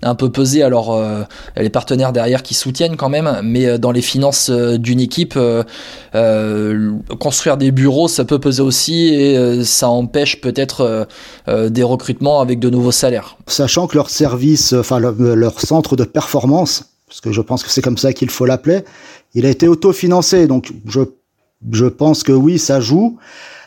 un 0.00 0.14
peu 0.14 0.30
pesé. 0.30 0.62
Alors 0.62 0.94
euh, 0.94 1.24
les 1.56 1.70
partenaires 1.70 2.12
derrière 2.12 2.42
qui 2.44 2.54
soutiennent 2.54 2.96
quand 2.96 3.08
même, 3.10 3.40
mais 3.42 3.78
dans 3.78 3.90
les 3.90 4.00
finances 4.02 4.48
d'une 4.48 5.00
équipe, 5.00 5.34
euh, 5.36 5.64
euh, 6.14 6.92
construire 7.18 7.56
des 7.56 7.72
bureaux, 7.72 8.08
ça 8.08 8.24
peut 8.24 8.38
peser 8.38 8.62
aussi 8.62 9.08
et 9.14 9.36
euh, 9.36 9.64
ça 9.64 9.88
empêche 9.98 10.40
peut-être 10.40 10.80
euh, 10.80 11.04
euh, 11.48 11.68
des 11.68 11.82
recrutements 11.82 12.40
avec 12.40 12.58
de 12.58 12.70
nouveaux 12.70 12.92
salaires. 12.92 13.36
Sachant 13.46 13.86
que 13.86 13.96
leur 13.96 14.10
service, 14.10 14.72
enfin, 14.72 14.98
leur, 14.98 15.60
centre 15.60 15.96
de 15.96 16.04
performance, 16.04 16.84
parce 17.06 17.20
que 17.20 17.32
je 17.32 17.40
pense 17.40 17.62
que 17.62 17.70
c'est 17.70 17.82
comme 17.82 17.98
ça 17.98 18.12
qu'il 18.12 18.30
faut 18.30 18.46
l'appeler, 18.46 18.80
il 19.34 19.46
a 19.46 19.50
été 19.50 19.68
autofinancé. 19.68 20.46
Donc, 20.46 20.72
je, 20.86 21.00
je 21.72 21.86
pense 21.86 22.22
que 22.22 22.32
oui, 22.32 22.58
ça 22.58 22.80
joue. 22.80 23.18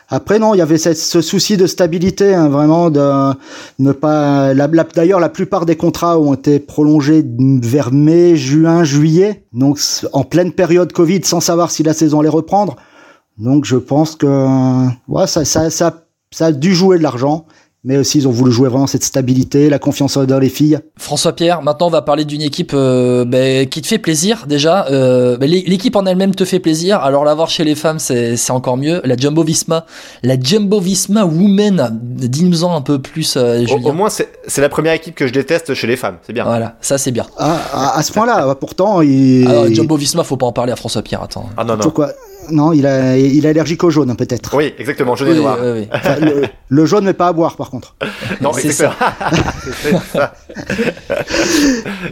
Après 0.08 0.38
non, 0.38 0.52
il 0.52 0.58
y 0.58 0.60
avait 0.60 0.76
ce 0.76 1.22
souci 1.22 1.56
de 1.56 1.66
stabilité, 1.66 2.34
hein, 2.34 2.50
vraiment 2.50 2.90
de 2.90 3.32
ne 3.78 3.92
pas. 3.92 4.52
D'ailleurs, 4.94 5.20
la 5.20 5.30
plupart 5.30 5.64
des 5.64 5.76
contrats 5.76 6.18
ont 6.18 6.34
été 6.34 6.58
prolongés 6.58 7.24
vers 7.62 7.92
mai, 7.92 8.36
juin, 8.36 8.84
juillet, 8.84 9.44
donc 9.54 9.78
en 10.12 10.24
pleine 10.24 10.52
période 10.52 10.92
Covid, 10.92 11.24
sans 11.24 11.40
savoir 11.40 11.70
si 11.70 11.82
la 11.82 11.94
saison 11.94 12.20
allait 12.20 12.28
reprendre. 12.28 12.76
Donc, 13.38 13.64
je 13.64 13.76
pense 13.76 14.14
que 14.14 14.86
ouais, 15.08 15.26
ça, 15.26 15.46
ça, 15.46 15.70
ça, 15.70 16.01
ça 16.32 16.46
a 16.46 16.52
dû 16.52 16.74
jouer 16.74 16.98
de 16.98 17.02
l'argent, 17.04 17.46
mais 17.84 17.96
aussi 17.96 18.18
ils 18.18 18.28
ont 18.28 18.30
voulu 18.30 18.52
jouer 18.52 18.68
vraiment 18.68 18.86
cette 18.86 19.02
stabilité, 19.02 19.68
la 19.68 19.80
confiance 19.80 20.16
dans 20.16 20.38
les 20.38 20.48
filles. 20.48 20.78
François 20.96 21.32
Pierre, 21.32 21.62
maintenant 21.62 21.88
on 21.88 21.90
va 21.90 22.00
parler 22.02 22.24
d'une 22.24 22.40
équipe 22.42 22.70
euh, 22.74 23.24
ben, 23.24 23.66
qui 23.68 23.82
te 23.82 23.88
fait 23.88 23.98
plaisir 23.98 24.44
déjà. 24.48 24.86
Euh, 24.92 25.36
ben, 25.36 25.50
l'é- 25.50 25.64
L'équipe 25.66 25.96
en 25.96 26.06
elle-même 26.06 26.32
te 26.32 26.44
fait 26.44 26.60
plaisir, 26.60 27.00
alors 27.00 27.24
la 27.24 27.34
voir 27.34 27.50
chez 27.50 27.64
les 27.64 27.74
femmes 27.74 27.98
c'est 27.98 28.36
c'est 28.36 28.52
encore 28.52 28.76
mieux. 28.76 29.00
La 29.04 29.16
Jumbo 29.16 29.42
Visma, 29.42 29.84
la 30.22 30.38
Jumbo 30.38 30.78
Visma 30.78 31.24
Women, 31.24 31.98
dis-nous-en 32.04 32.72
un 32.76 32.82
peu 32.82 33.00
plus, 33.02 33.34
euh, 33.36 33.62
Au, 33.64 33.66
Julien. 33.66 33.90
au 33.90 33.92
moins 33.92 34.10
c'est 34.10 34.28
c'est 34.46 34.60
la 34.60 34.68
première 34.68 34.92
équipe 34.92 35.16
que 35.16 35.26
je 35.26 35.32
déteste 35.32 35.74
chez 35.74 35.88
les 35.88 35.96
femmes. 35.96 36.18
C'est 36.24 36.32
bien. 36.32 36.44
Voilà, 36.44 36.76
ça 36.82 36.98
c'est 36.98 37.10
bien. 37.10 37.26
Ah, 37.36 37.58
à, 37.72 37.98
à 37.98 38.02
ce 38.04 38.12
point-là, 38.12 38.54
pourtant, 38.54 39.00
il. 39.02 39.44
Alors, 39.48 39.66
Jumbo 39.66 39.96
Visma, 39.96 40.22
faut 40.22 40.36
pas 40.36 40.46
en 40.46 40.52
parler 40.52 40.70
à 40.70 40.76
François 40.76 41.02
Pierre, 41.02 41.22
attends. 41.24 41.46
Ah 41.56 41.64
non 41.64 41.74
non. 41.74 41.82
Pourquoi 41.82 42.12
Non, 42.50 42.72
il 42.72 42.86
a, 42.86 43.16
il 43.16 43.46
est 43.46 43.48
allergique 43.50 43.84
au 43.84 43.90
jaune, 43.90 44.14
peut-être. 44.16 44.54
Oui, 44.56 44.74
exactement. 44.78 45.14
Je 45.16 45.24
Oui, 45.24 45.30
vais 45.32 45.36
noir. 45.40 45.58
oui, 45.62 45.68
oui. 45.72 45.88
Enfin, 45.92 46.16
le, 46.20 46.42
le 46.68 46.86
jaune, 46.86 47.04
mais 47.04 47.12
pas 47.14 47.28
à 47.28 47.32
boire, 47.32 47.56
par 47.56 47.70
contre. 47.70 47.94
Non, 48.40 48.52
C'est. 48.52 48.72
C'est 48.72 48.86
ça. 50.12 50.32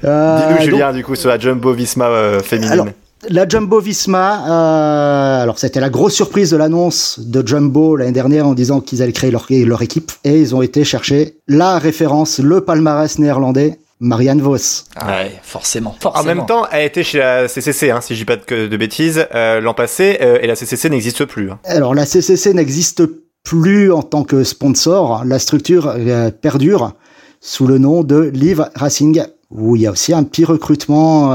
Euh, 0.05 0.39
Dis-nous 0.39 0.57
donc, 0.59 0.61
Julien 0.71 0.93
du 0.93 1.05
coup 1.05 1.15
sur 1.15 1.29
la 1.29 1.39
Jumbo 1.39 1.73
Visma 1.73 2.07
euh, 2.07 2.41
féminine. 2.41 2.73
Alors, 2.73 2.87
La 3.29 3.47
Jumbo 3.49 3.81
Visma, 3.81 4.45
euh, 4.49 5.43
alors 5.43 5.59
c'était 5.59 5.81
la 5.81 5.91
grosse 5.91 6.15
surprise 6.15 6.51
de 6.51 6.57
l'annonce 6.57 7.19
de 7.21 7.47
Jumbo 7.47 7.97
l'année 7.97 8.13
dernière 8.13 8.47
en 8.47 8.55
disant 8.55 8.81
qu'ils 8.81 9.03
allaient 9.03 9.13
créer 9.13 9.31
leur, 9.31 9.47
leur 9.51 9.83
équipe 9.83 10.13
et 10.25 10.41
ils 10.41 10.55
ont 10.55 10.63
été 10.63 10.85
chercher 10.85 11.35
la 11.49 11.79
référence, 11.79 12.39
le 12.39 12.61
palmarès 12.63 13.19
néerlandais, 13.19 13.79
Marianne 14.01 14.41
Vos. 14.41 14.57
Ah 14.97 15.07
ouais, 15.23 15.33
forcément, 15.43 15.95
En 16.05 16.23
même 16.23 16.47
temps, 16.47 16.67
elle 16.73 16.87
était 16.87 17.03
chez 17.05 17.19
la 17.19 17.49
CCC, 17.49 17.91
hein, 17.91 18.01
si 18.01 18.15
je 18.15 18.21
dis 18.21 18.25
pas 18.25 18.37
de, 18.37 18.67
de 18.67 18.77
bêtises, 18.77 19.27
euh, 19.35 19.61
l'an 19.61 19.75
passé, 19.75 20.19
euh, 20.23 20.39
et 20.41 20.47
la 20.47 20.57
CCC 20.57 20.89
n'existe 20.91 21.25
plus. 21.27 21.51
hein. 21.51 21.59
Alors 21.65 21.95
la 21.95 22.07
CCC 22.07 22.55
n'existe 22.55 23.03
plus 23.45 23.93
en 23.93 24.03
tant 24.03 24.25
que 24.25 24.43
sponsor, 24.45 25.23
la 25.25 25.39
structure 25.39 25.89
euh, 25.97 26.31
perdure 26.31 26.95
sous 27.41 27.67
le 27.67 27.79
nom 27.79 28.03
de 28.03 28.31
Live 28.35 28.69
Racing, 28.75 29.23
où 29.51 29.77
il 29.77 29.83
y 29.83 29.87
a 29.87 29.91
aussi 29.91 30.13
un 30.13 30.25
petit 30.25 30.45
recrutement 30.45 31.31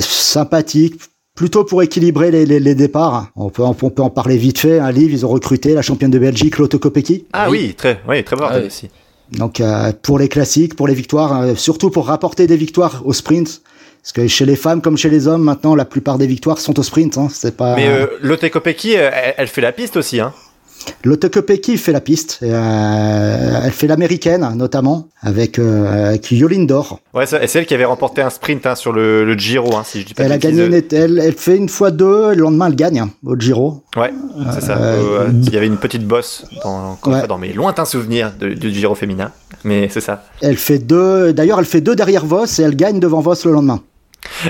sympathique, 0.00 1.00
plutôt 1.34 1.64
pour 1.64 1.82
équilibrer 1.82 2.30
les, 2.30 2.44
les, 2.46 2.60
les 2.60 2.74
départs. 2.74 3.28
On 3.36 3.48
peut, 3.50 3.62
on 3.62 3.72
peut 3.74 4.02
en 4.02 4.10
parler 4.10 4.36
vite 4.36 4.58
fait. 4.58 4.78
Un 4.78 4.90
livre, 4.92 5.12
ils 5.12 5.24
ont 5.24 5.28
recruté 5.30 5.72
la 5.74 5.82
championne 5.82 6.10
de 6.10 6.18
Belgique, 6.18 6.58
Lotte 6.58 6.76
Kopecky. 6.78 7.26
Ah 7.32 7.48
oui, 7.50 7.74
très, 7.74 8.00
oui, 8.08 8.22
très 8.24 8.36
fort 8.36 8.50
Ah 8.52 8.58
oui. 8.62 8.88
Donc 9.32 9.60
euh, 9.60 9.92
pour 10.02 10.18
les 10.18 10.28
classiques, 10.28 10.76
pour 10.76 10.86
les 10.86 10.94
victoires, 10.94 11.40
euh, 11.40 11.54
surtout 11.54 11.90
pour 11.90 12.06
rapporter 12.06 12.46
des 12.46 12.56
victoires 12.56 13.02
au 13.04 13.12
sprint. 13.12 13.62
Parce 14.02 14.12
que 14.12 14.26
chez 14.26 14.44
les 14.44 14.56
femmes 14.56 14.82
comme 14.82 14.96
chez 14.96 15.10
les 15.10 15.28
hommes, 15.28 15.42
maintenant, 15.42 15.74
la 15.74 15.84
plupart 15.84 16.18
des 16.18 16.26
victoires 16.26 16.58
sont 16.58 16.78
au 16.78 16.82
sprint. 16.82 17.18
Hein. 17.18 17.28
C'est 17.32 17.56
pas. 17.56 17.76
Mais 17.76 17.86
euh, 17.86 18.06
Lotte 18.20 18.48
Kopecky, 18.50 18.92
elle, 18.94 19.34
elle 19.36 19.46
fait 19.46 19.60
la 19.60 19.72
piste 19.72 19.96
aussi. 19.96 20.20
Hein. 20.20 20.32
Lotte 21.04 21.28
fait 21.76 21.92
la 21.92 22.00
piste. 22.00 22.38
euh, 22.42 23.60
elle 23.64 23.72
fait 23.72 23.86
l'américaine, 23.86 24.46
notamment, 24.56 25.08
avec, 25.20 25.58
euh, 25.58 26.10
avec. 26.10 26.30
Ouais, 27.14 27.26
c'est 27.26 27.54
elle 27.54 27.66
qui 27.66 27.74
avait 27.74 27.84
remporté 27.84 28.22
un 28.22 28.30
sprint 28.30 28.66
hein, 28.66 28.74
sur 28.74 28.92
le, 28.92 29.24
le 29.24 29.34
Giro, 29.34 29.76
hein, 29.76 29.82
si 29.84 30.00
je 30.00 30.06
dis 30.06 30.14
pas 30.14 30.24
Elle 30.24 30.32
a 30.32 30.38
gagné, 30.38 30.66
une, 30.66 30.82
elle, 30.92 31.18
elle 31.18 31.32
fait 31.34 31.56
une 31.56 31.68
fois 31.68 31.90
deux, 31.90 32.30
le 32.34 32.42
lendemain 32.42 32.66
elle 32.68 32.76
gagne 32.76 33.00
hein, 33.00 33.10
au 33.24 33.36
Giro. 33.38 33.82
Ouais, 33.96 34.12
c'est 34.54 34.62
ça. 34.62 34.76
Euh, 34.78 35.02
Euh, 35.02 35.28
Il 35.46 35.52
y 35.52 35.56
avait 35.56 35.66
une 35.66 35.76
petite 35.78 36.06
bosse 36.06 36.44
dans, 36.62 36.98
Ouais. 37.06 37.38
mes 37.38 37.52
lointains 37.52 37.84
souvenirs 37.84 38.32
du 38.40 38.70
Giro 38.72 38.94
féminin. 38.94 39.30
Mais 39.64 39.88
c'est 39.90 40.00
ça. 40.00 40.24
Elle 40.40 40.56
fait 40.56 40.78
deux, 40.78 41.32
d'ailleurs 41.32 41.58
elle 41.60 41.66
fait 41.66 41.80
deux 41.80 41.94
derrière 41.94 42.24
Vos 42.26 42.44
et 42.46 42.62
elle 42.62 42.74
gagne 42.76 42.98
devant 43.00 43.20
Vos 43.20 43.34
le 43.44 43.52
lendemain. 43.52 43.80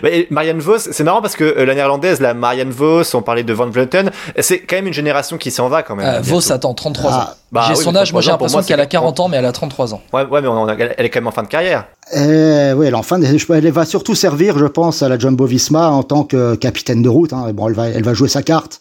Mais 0.02 0.26
Marianne 0.30 0.58
Vos, 0.58 0.78
c'est 0.78 1.04
marrant 1.04 1.20
parce 1.22 1.36
que 1.36 1.44
euh, 1.44 1.64
la 1.64 1.74
néerlandaise, 1.74 2.20
la 2.20 2.34
Marianne 2.34 2.70
Vos, 2.70 3.02
on 3.14 3.22
parlait 3.22 3.42
de 3.42 3.52
Van 3.52 3.68
Vleuten, 3.68 4.10
c'est 4.38 4.60
quand 4.60 4.76
même 4.76 4.86
une 4.86 4.92
génération 4.92 5.38
qui 5.38 5.50
s'en 5.50 5.68
va 5.68 5.82
quand 5.82 5.96
même. 5.96 6.06
Euh. 6.06 6.20
Vos 6.22 6.52
attend 6.52 6.74
33 6.74 7.10
Ah, 7.12 7.16
ans. 7.32 7.34
bah 7.52 7.64
j'ai 7.68 7.74
oui, 7.76 7.84
son 7.84 7.94
âge, 7.96 8.12
moi 8.12 8.20
j'ai 8.22 8.28
33 8.28 8.34
ans, 8.34 8.38
pour 8.38 8.46
l'impression 8.46 8.68
qu'elle 8.68 8.80
a 8.80 8.84
c'est- 8.84 8.88
40 8.88 9.20
ans, 9.20 9.28
mais 9.28 9.36
elle 9.38 9.46
a 9.46 9.52
33 9.52 9.94
ans. 9.94 10.02
Ouais, 10.12 10.24
ouais, 10.26 10.40
mais 10.42 10.48
on 10.48 10.66
a- 10.68 10.74
elle 10.74 11.04
est 11.06 11.10
quand 11.10 11.20
même 11.20 11.26
en 11.26 11.32
fin 11.32 11.42
de 11.42 11.48
carrière. 11.48 11.86
Euh, 12.16 12.72
oui, 12.74 12.86
elle, 12.86 12.94
en 12.94 13.02
fin 13.02 13.18
de- 13.18 13.24
je- 13.26 13.52
elle 13.52 13.70
va 13.70 13.84
surtout 13.84 14.14
servir, 14.14 14.58
je 14.58 14.66
pense, 14.66 15.02
à 15.02 15.08
la 15.08 15.18
Jumbo 15.18 15.46
Visma 15.46 15.88
en 15.90 16.02
tant 16.02 16.24
que 16.24 16.54
capitaine 16.54 17.02
de 17.02 17.08
route. 17.08 17.32
Hein. 17.32 17.46
Bon, 17.52 17.68
elle 17.68 17.74
va, 17.74 17.88
elle 17.88 18.04
va 18.04 18.14
jouer 18.14 18.28
sa 18.28 18.42
carte 18.42 18.80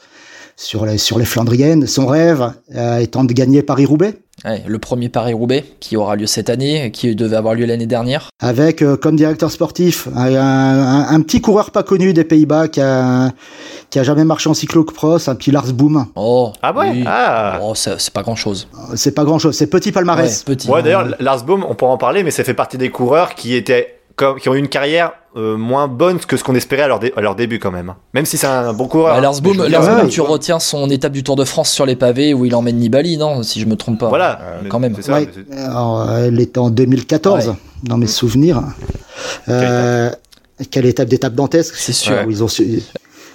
sur 0.57 0.85
les, 0.85 0.97
sur 0.97 1.17
les 1.17 1.25
Flandriennes. 1.25 1.87
Son 1.87 2.05
rêve 2.05 2.51
euh, 2.75 2.97
étant 2.99 3.23
de 3.23 3.33
gagner 3.33 3.63
Paris-Roubaix. 3.63 4.15
Ouais, 4.43 4.63
le 4.65 4.79
premier 4.79 5.07
Paris-Roubaix 5.09 5.63
qui 5.79 5.95
aura 5.97 6.15
lieu 6.15 6.25
cette 6.25 6.49
année, 6.49 6.89
qui 6.91 7.15
devait 7.15 7.35
avoir 7.35 7.53
lieu 7.53 7.65
l'année 7.65 7.85
dernière. 7.85 8.29
avec 8.41 8.81
euh, 8.81 8.97
comme 8.97 9.15
directeur 9.15 9.51
sportif 9.51 10.07
un, 10.15 10.33
un- 10.35 11.07
un 11.09 11.21
petit 11.21 11.41
coureur 11.41 11.69
pas 11.69 11.83
connu 11.83 12.11
des 12.13 12.23
Pays-Bas 12.23 12.67
qui 12.67 12.81
a, 12.81 13.29
qui 13.91 13.99
a 13.99 14.03
jamais 14.03 14.23
marché 14.23 14.49
en 14.49 14.55
cyclocross, 14.55 15.27
un 15.27 15.35
petit 15.35 15.51
Lars 15.51 15.71
Boom. 15.73 16.07
Oh, 16.15 16.53
Ah 16.63 16.73
ouais? 16.75 16.89
oui. 16.91 17.03
Ah 17.05 17.59
Oh, 17.61 17.75
c'est 17.75 18.09
pas 18.13 18.23
grand 18.23 18.35
chose. 18.35 18.67
C'est 18.95 19.13
pas 19.13 19.25
grand 19.25 19.37
chose, 19.37 19.55
c'est 19.55 19.67
petit 19.67 19.91
palmarès. 19.91 20.41
petit. 20.43 20.67
Ouais, 20.69 20.81
d'ailleurs, 20.81 21.05
Lars 21.19 21.43
Bohm, 21.45 21.63
on 21.69 21.75
pourra 21.75 21.91
en 21.91 21.97
parler, 21.99 22.23
mais 22.23 22.31
ça 22.31 22.43
fait 22.43 22.55
partie 22.55 22.77
des 22.79 22.89
coureurs 22.89 23.35
qui 23.35 23.53
étaient 23.53 23.95
comme- 24.15 24.39
qui 24.39 24.49
ont 24.49 24.55
eu 24.55 24.59
une 24.59 24.67
carrière 24.69 25.11
euh, 25.37 25.55
moins 25.55 25.87
bonne 25.87 26.19
que 26.19 26.35
ce 26.35 26.43
qu'on 26.43 26.55
espérait 26.55 26.81
à 26.83 26.87
leur, 26.89 26.99
dé- 26.99 27.13
à 27.15 27.21
leur 27.21 27.35
début 27.35 27.57
quand 27.57 27.71
même. 27.71 27.93
Même 28.13 28.25
si 28.25 28.37
c'est 28.37 28.47
un 28.47 28.73
bon 28.73 28.87
coureur. 28.89 29.15
Bah, 29.15 29.21
Lars 29.21 29.39
Boom, 29.41 29.57
veux 29.57 29.69
Lars 29.69 29.81
Boom, 29.85 29.99
ouais, 30.03 30.07
tu 30.09 30.19
ouais. 30.19 30.27
retiens 30.27 30.59
son 30.59 30.89
étape 30.89 31.13
du 31.13 31.23
Tour 31.23 31.37
de 31.37 31.45
France 31.45 31.71
sur 31.71 31.85
les 31.85 31.95
pavés 31.95 32.33
où 32.33 32.43
il 32.43 32.53
emmène 32.53 32.75
Nibali, 32.77 33.17
non 33.17 33.41
Si 33.43 33.61
je 33.61 33.65
me 33.65 33.75
trompe 33.77 33.99
pas. 33.99 34.09
Voilà, 34.09 34.39
Euh, 34.41 34.67
quand 34.67 34.79
même. 34.79 34.93
c'est 34.97 35.03
ça, 35.03 35.13
Ouais. 35.13 35.29
Alors, 35.57 36.11
elle 36.11 36.39
était 36.41 36.59
en 36.59 36.69
2014, 36.69 37.47
Ouais. 37.47 37.53
dans 37.83 37.97
mes 37.97 38.07
souvenirs. 38.07 38.61
Euh, 39.47 40.09
quelle 40.69 40.85
étape 40.85 41.07
d'étape 41.07 41.33
dantesque 41.33 41.75
C'est 41.75 41.93
sûr. 41.93 42.15
Où 42.27 42.29
ils 42.31 42.43
ont 42.43 42.47
su- 42.47 42.81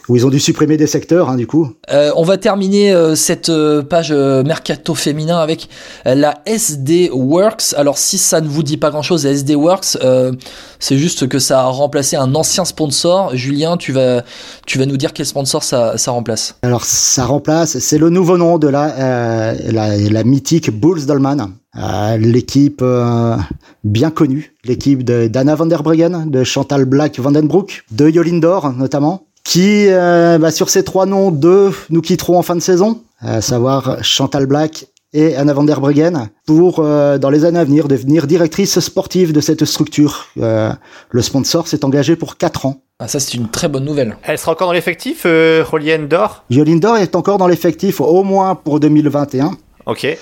où 0.08 0.16
ils 0.16 0.25
ont 0.26 0.30
dû 0.30 0.38
supprimer 0.40 0.76
des 0.76 0.86
secteurs, 0.86 1.28
hein, 1.30 1.36
du 1.36 1.46
coup. 1.46 1.72
Euh, 1.92 2.10
on 2.16 2.22
va 2.22 2.36
terminer 2.38 2.92
euh, 2.92 3.14
cette 3.14 3.48
euh, 3.48 3.82
page 3.82 4.08
euh, 4.12 4.42
mercato 4.44 4.94
féminin 4.94 5.38
avec 5.38 5.68
euh, 6.06 6.14
la 6.14 6.38
SD 6.46 7.10
Works. 7.12 7.75
Alors 7.76 7.98
si 7.98 8.16
ça 8.18 8.40
ne 8.40 8.48
vous 8.48 8.62
dit 8.62 8.76
pas 8.76 8.90
grand-chose, 8.90 9.25
la 9.25 9.32
SD 9.32 9.54
Works, 9.54 9.98
euh, 10.04 10.32
c'est 10.78 10.96
juste 10.98 11.28
que 11.28 11.38
ça 11.38 11.60
a 11.62 11.64
remplacé 11.66 12.16
un 12.16 12.34
ancien 12.34 12.64
sponsor. 12.64 13.34
Julien, 13.34 13.76
tu 13.76 13.92
vas, 13.92 14.22
tu 14.66 14.78
vas 14.78 14.86
nous 14.86 14.96
dire 14.96 15.12
quel 15.12 15.26
sponsor 15.26 15.62
ça, 15.64 15.98
ça 15.98 16.10
remplace. 16.12 16.54
Alors, 16.62 16.84
ça 16.84 17.25
remplace, 17.25 17.78
c'est 17.78 17.98
le 17.98 18.10
nouveau 18.10 18.36
nom 18.38 18.58
de 18.58 18.68
la, 18.68 18.94
euh, 18.98 19.54
la, 19.72 19.96
la 19.96 20.25
mythique 20.25 20.70
Bulls 20.70 21.06
Dolman. 21.06 21.48
Euh, 21.78 22.16
l'équipe 22.16 22.80
euh, 22.82 23.36
bien 23.84 24.10
connue, 24.10 24.54
l'équipe 24.64 25.04
de- 25.04 25.26
d'Anna 25.26 25.54
van 25.56 25.66
der 25.66 25.82
Breggen, 25.82 26.25
de 26.26 26.42
Chantal 26.42 26.86
Black 26.86 27.18
Vandenbroek, 27.18 27.82
de 27.90 28.08
Yolindor 28.08 28.72
notamment, 28.72 29.26
qui, 29.46 29.86
euh, 29.88 30.38
bah, 30.38 30.50
sur 30.50 30.68
ces 30.68 30.82
trois 30.82 31.06
noms, 31.06 31.30
deux 31.30 31.70
nous 31.90 32.00
quitteront 32.02 32.36
en 32.38 32.42
fin 32.42 32.56
de 32.56 32.60
saison, 32.60 33.02
à 33.20 33.40
savoir 33.40 34.02
Chantal 34.02 34.46
Black 34.46 34.86
et 35.12 35.36
Anna 35.36 35.54
van 35.54 35.62
der 35.62 35.80
Breggen, 35.80 36.28
pour, 36.46 36.80
euh, 36.80 37.16
dans 37.16 37.30
les 37.30 37.44
années 37.44 37.60
à 37.60 37.64
venir, 37.64 37.86
devenir 37.86 38.26
directrice 38.26 38.80
sportive 38.80 39.32
de 39.32 39.40
cette 39.40 39.64
structure. 39.64 40.26
Euh, 40.40 40.70
le 41.10 41.22
sponsor 41.22 41.68
s'est 41.68 41.84
engagé 41.84 42.16
pour 42.16 42.36
quatre 42.36 42.66
ans. 42.66 42.82
Ah, 42.98 43.06
ça 43.08 43.20
c'est 43.20 43.34
une 43.34 43.48
très 43.48 43.68
bonne 43.68 43.84
nouvelle. 43.84 44.16
Elle 44.24 44.36
sera 44.36 44.52
encore 44.52 44.66
dans 44.66 44.72
l'effectif, 44.72 45.22
euh, 45.26 45.62
Rolienne 45.64 46.08
d'Or? 46.08 46.44
Yolindor 46.50 46.96
est 46.96 47.14
encore 47.14 47.38
dans 47.38 47.46
l'effectif 47.46 48.00
au 48.00 48.24
moins 48.24 48.56
pour 48.56 48.80
2021. 48.80 49.52
Ok. 49.86 50.18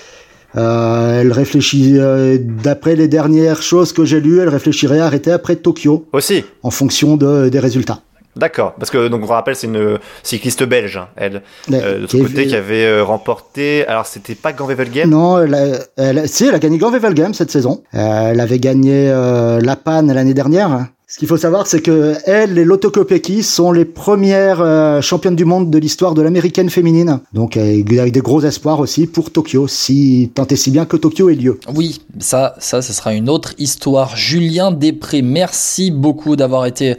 Euh, 0.55 1.21
elle 1.21 1.31
réfléchit, 1.31 1.95
euh, 1.97 2.37
d'après 2.39 2.95
les 2.95 3.07
dernières 3.07 3.61
choses 3.61 3.91
que 3.91 4.05
j'ai 4.05 4.21
lues, 4.21 4.39
elle 4.39 4.49
réfléchirait 4.49 4.99
à 4.99 5.05
arrêter 5.07 5.31
après 5.31 5.55
Tokyo 5.55 6.05
Aussi. 6.13 6.45
en 6.63 6.69
fonction 6.69 7.17
de, 7.17 7.49
des 7.49 7.59
résultats. 7.59 7.99
D'accord, 8.35 8.73
parce 8.77 8.91
que 8.91 9.07
donc 9.07 9.21
on 9.23 9.27
rappelle 9.27 9.55
c'est 9.55 9.67
une 9.67 9.97
cycliste 10.23 10.63
belge, 10.63 10.97
hein, 10.97 11.07
elle, 11.15 11.41
euh, 11.71 12.01
de 12.01 12.05
qui 12.05 12.17
son 12.17 12.25
est- 12.25 12.27
côté 12.27 12.47
qui 12.47 12.55
avait 12.55 12.85
euh, 12.85 13.03
remporté. 13.03 13.85
Alors 13.87 14.05
c'était 14.05 14.35
pas 14.35 14.51
Gant-Wevelgem 14.53 15.09
Non, 15.09 15.41
elle 15.41 15.53
a, 15.53 15.65
elle, 15.97 16.27
si, 16.27 16.45
elle 16.47 16.55
a 16.55 16.59
gagné 16.59 16.77
cette 17.33 17.51
saison. 17.51 17.81
Euh, 17.93 18.31
elle 18.31 18.39
avait 18.39 18.59
gagné 18.59 19.09
euh, 19.09 19.59
la 19.61 19.75
Panne 19.75 20.11
l'année 20.11 20.33
dernière. 20.33 20.87
Ce 21.07 21.19
qu'il 21.19 21.27
faut 21.27 21.37
savoir, 21.37 21.67
c'est 21.67 21.81
que 21.81 22.15
elle 22.25 22.57
et 22.57 22.65
Lotto 22.65 22.89
Kopecky 22.89 23.43
sont 23.43 23.71
les 23.71 23.85
premières 23.85 24.59
euh, 24.59 25.01
championnes 25.01 25.35
du 25.35 25.45
monde 25.45 25.69
de 25.69 25.77
l'histoire 25.77 26.15
de 26.15 26.21
l'américaine 26.23 26.69
féminine. 26.69 27.19
Donc, 27.31 27.57
avec 27.57 27.89
avec 27.93 28.11
des 28.11 28.21
gros 28.21 28.41
espoirs 28.41 28.79
aussi 28.79 29.05
pour 29.05 29.31
Tokyo, 29.31 29.67
si 29.67 30.31
tant 30.33 30.47
et 30.47 30.55
si 30.55 30.71
bien 30.71 30.85
que 30.85 30.97
Tokyo 30.97 31.29
ait 31.29 31.35
lieu. 31.35 31.59
Oui, 31.75 32.01
ça, 32.19 32.55
ça, 32.59 32.81
ce 32.81 32.91
sera 32.91 33.13
une 33.13 33.29
autre 33.29 33.53
histoire. 33.59 34.17
Julien 34.17 34.71
Després, 34.71 35.21
merci 35.21 35.91
beaucoup 35.91 36.35
d'avoir 36.35 36.65
été 36.65 36.95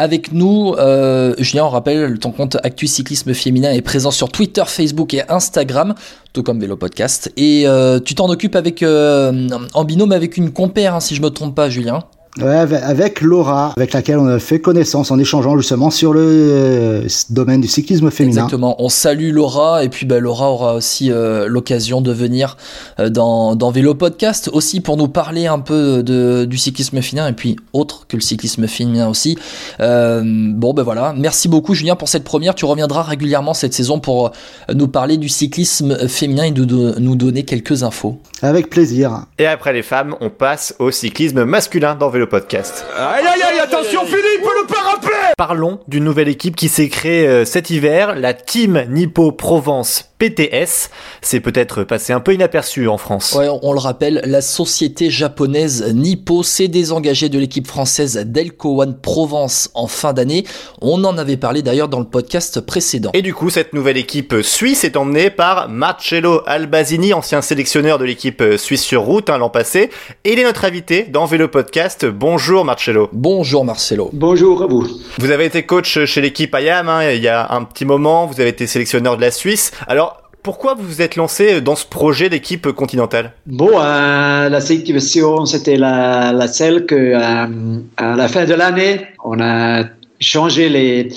avec 0.00 0.32
nous. 0.32 0.74
Euh, 0.78 1.34
Julien, 1.38 1.66
on 1.66 1.68
rappelle, 1.68 2.18
ton 2.18 2.32
compte 2.32 2.56
Actu 2.62 2.86
Cyclisme 2.86 3.34
Féminin 3.34 3.70
est 3.70 3.82
présent 3.82 4.10
sur 4.10 4.30
Twitter, 4.30 4.62
Facebook 4.66 5.12
et 5.12 5.22
Instagram, 5.28 5.94
tout 6.32 6.42
comme 6.42 6.58
Vélo 6.58 6.76
Podcast. 6.76 7.30
Et 7.36 7.64
euh, 7.66 8.00
tu 8.00 8.14
t'en 8.14 8.30
occupes 8.30 8.56
avec 8.56 8.82
euh, 8.82 9.48
en 9.74 9.84
binôme 9.84 10.12
avec 10.12 10.38
une 10.38 10.52
compère, 10.52 10.94
hein, 10.94 11.00
si 11.00 11.14
je 11.14 11.20
me 11.20 11.28
trompe 11.28 11.54
pas, 11.54 11.68
Julien. 11.68 12.00
Ouais, 12.38 12.54
avec- 12.54 13.20
Laura, 13.22 13.72
avec 13.76 13.92
laquelle 13.92 14.18
on 14.18 14.26
a 14.28 14.38
fait 14.38 14.60
connaissance 14.60 15.10
en 15.10 15.18
échangeant 15.18 15.56
justement 15.58 15.90
sur 15.90 16.12
le 16.12 16.20
euh, 16.22 17.08
domaine 17.30 17.60
du 17.60 17.66
cyclisme 17.66 18.08
féminin. 18.10 18.44
Exactement. 18.44 18.76
On 18.78 18.88
salue 18.88 19.32
Laura 19.32 19.82
et 19.82 19.88
puis 19.88 20.06
bah, 20.06 20.20
Laura 20.20 20.50
aura 20.52 20.74
aussi 20.76 21.10
euh, 21.10 21.48
l'occasion 21.48 22.00
de 22.00 22.12
venir 22.12 22.56
euh, 23.00 23.08
dans, 23.10 23.56
dans 23.56 23.72
Vélo 23.72 23.94
Podcast 23.94 24.48
aussi 24.52 24.80
pour 24.80 24.96
nous 24.96 25.08
parler 25.08 25.48
un 25.48 25.58
peu 25.58 26.04
de, 26.04 26.44
du 26.44 26.56
cyclisme 26.56 27.02
féminin 27.02 27.26
et 27.28 27.32
puis 27.32 27.56
autre 27.72 28.06
que 28.06 28.16
le 28.16 28.22
cyclisme 28.22 28.68
féminin 28.68 29.08
aussi. 29.08 29.36
Euh, 29.80 30.22
bon 30.24 30.72
ben 30.72 30.84
voilà. 30.84 31.12
Merci 31.16 31.48
beaucoup 31.48 31.74
Julien 31.74 31.96
pour 31.96 32.08
cette 32.08 32.24
première. 32.24 32.54
Tu 32.54 32.64
reviendras 32.64 33.02
régulièrement 33.02 33.54
cette 33.54 33.74
saison 33.74 33.98
pour 33.98 34.30
nous 34.72 34.88
parler 34.88 35.16
du 35.16 35.28
cyclisme 35.28 36.06
féminin 36.08 36.44
et 36.44 36.50
nous, 36.52 36.64
nous 36.66 37.16
donner 37.16 37.42
quelques 37.44 37.82
infos. 37.82 38.18
Avec 38.42 38.70
plaisir. 38.70 39.26
Et 39.38 39.46
après 39.46 39.72
les 39.72 39.82
femmes, 39.82 40.14
on 40.20 40.30
passe 40.30 40.74
au 40.78 40.92
cyclisme 40.92 41.44
masculin 41.44 41.96
dans 41.96 42.08
Vélo 42.08 42.19
Podcast. 42.26 42.86
Aïe 42.96 43.24
aïe 43.26 43.42
aïe, 43.42 43.58
attention 43.60 44.04
Philippe, 44.04 44.42
le 44.42 44.66
parapet 44.66 45.32
Parlons 45.36 45.80
d'une 45.88 46.04
nouvelle 46.04 46.28
équipe 46.28 46.56
qui 46.56 46.68
s'est 46.68 46.88
créée 46.88 47.26
euh, 47.26 47.44
cet 47.44 47.70
hiver, 47.70 48.14
la 48.14 48.34
Team 48.34 48.84
Nippo 48.88 49.32
Provence 49.32 50.09
PTS. 50.20 50.90
C'est 51.22 51.40
peut-être 51.40 51.82
passé 51.82 52.12
un 52.12 52.20
peu 52.20 52.34
inaperçu 52.34 52.86
en 52.88 52.98
France. 52.98 53.34
Ouais, 53.36 53.48
on 53.62 53.72
le 53.72 53.78
rappelle, 53.78 54.20
la 54.26 54.42
société 54.42 55.08
japonaise 55.08 55.92
Nippo 55.94 56.42
s'est 56.42 56.68
désengagée 56.68 57.30
de 57.30 57.38
l'équipe 57.38 57.66
française 57.66 58.22
Delco 58.26 58.82
One 58.82 58.96
Provence 59.00 59.70
en 59.74 59.86
fin 59.86 60.12
d'année. 60.12 60.44
On 60.82 61.02
en 61.04 61.16
avait 61.16 61.38
parlé 61.38 61.62
d'ailleurs 61.62 61.88
dans 61.88 62.00
le 62.00 62.04
podcast 62.04 62.60
précédent. 62.60 63.10
Et 63.14 63.22
du 63.22 63.32
coup, 63.32 63.48
cette 63.48 63.72
nouvelle 63.72 63.96
équipe 63.96 64.34
suisse 64.42 64.84
est 64.84 64.98
emmenée 64.98 65.30
par 65.30 65.70
Marcello 65.70 66.42
Albazini, 66.46 67.14
ancien 67.14 67.40
sélectionneur 67.40 67.98
de 67.98 68.04
l'équipe 68.04 68.44
suisse 68.58 68.82
sur 68.82 69.02
route 69.02 69.30
hein, 69.30 69.38
l'an 69.38 69.48
passé. 69.48 69.88
Et 70.24 70.34
il 70.34 70.38
est 70.38 70.44
notre 70.44 70.66
invité 70.66 71.04
dans 71.04 71.24
Vélo 71.24 71.48
Podcast. 71.48 72.04
Bonjour 72.04 72.66
Marcello. 72.66 73.08
Bonjour 73.12 73.64
Marcelo. 73.64 74.10
Bonjour 74.12 74.62
à 74.62 74.66
vous. 74.66 74.86
Vous 75.18 75.30
avez 75.30 75.46
été 75.46 75.62
coach 75.62 76.04
chez 76.04 76.20
l'équipe 76.20 76.54
IAM 76.54 76.90
hein, 76.90 77.10
il 77.10 77.22
y 77.22 77.28
a 77.28 77.52
un 77.52 77.64
petit 77.64 77.86
moment, 77.86 78.26
vous 78.26 78.38
avez 78.38 78.50
été 78.50 78.66
sélectionneur 78.66 79.16
de 79.16 79.22
la 79.22 79.30
Suisse. 79.30 79.70
Alors, 79.86 80.09
pourquoi 80.42 80.74
vous 80.74 80.84
vous 80.84 81.02
êtes 81.02 81.16
lancé 81.16 81.60
dans 81.60 81.76
ce 81.76 81.86
projet 81.86 82.28
d'équipe 82.28 82.70
continentale? 82.72 83.32
Bon, 83.46 83.70
euh, 83.78 84.48
la 84.48 84.60
situation, 84.60 85.46
c'était 85.46 85.76
la, 85.76 86.32
la 86.32 86.48
celle 86.48 86.86
que 86.86 86.94
euh, 86.94 87.78
à 87.96 88.16
la 88.16 88.28
fin 88.28 88.44
de 88.44 88.54
l'année, 88.54 89.06
on 89.24 89.40
a 89.40 89.84
changé 90.20 90.68
les, 90.68 91.08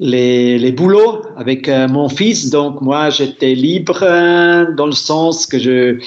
les, 0.00 0.58
les 0.58 0.72
boulots 0.72 1.22
avec 1.36 1.68
euh, 1.68 1.88
mon 1.88 2.08
fils. 2.08 2.50
Donc 2.50 2.80
moi, 2.80 3.10
j'étais 3.10 3.54
libre 3.54 4.00
dans 4.76 4.86
le 4.86 4.92
sens 4.92 5.46
que 5.46 5.58
je 5.58 5.98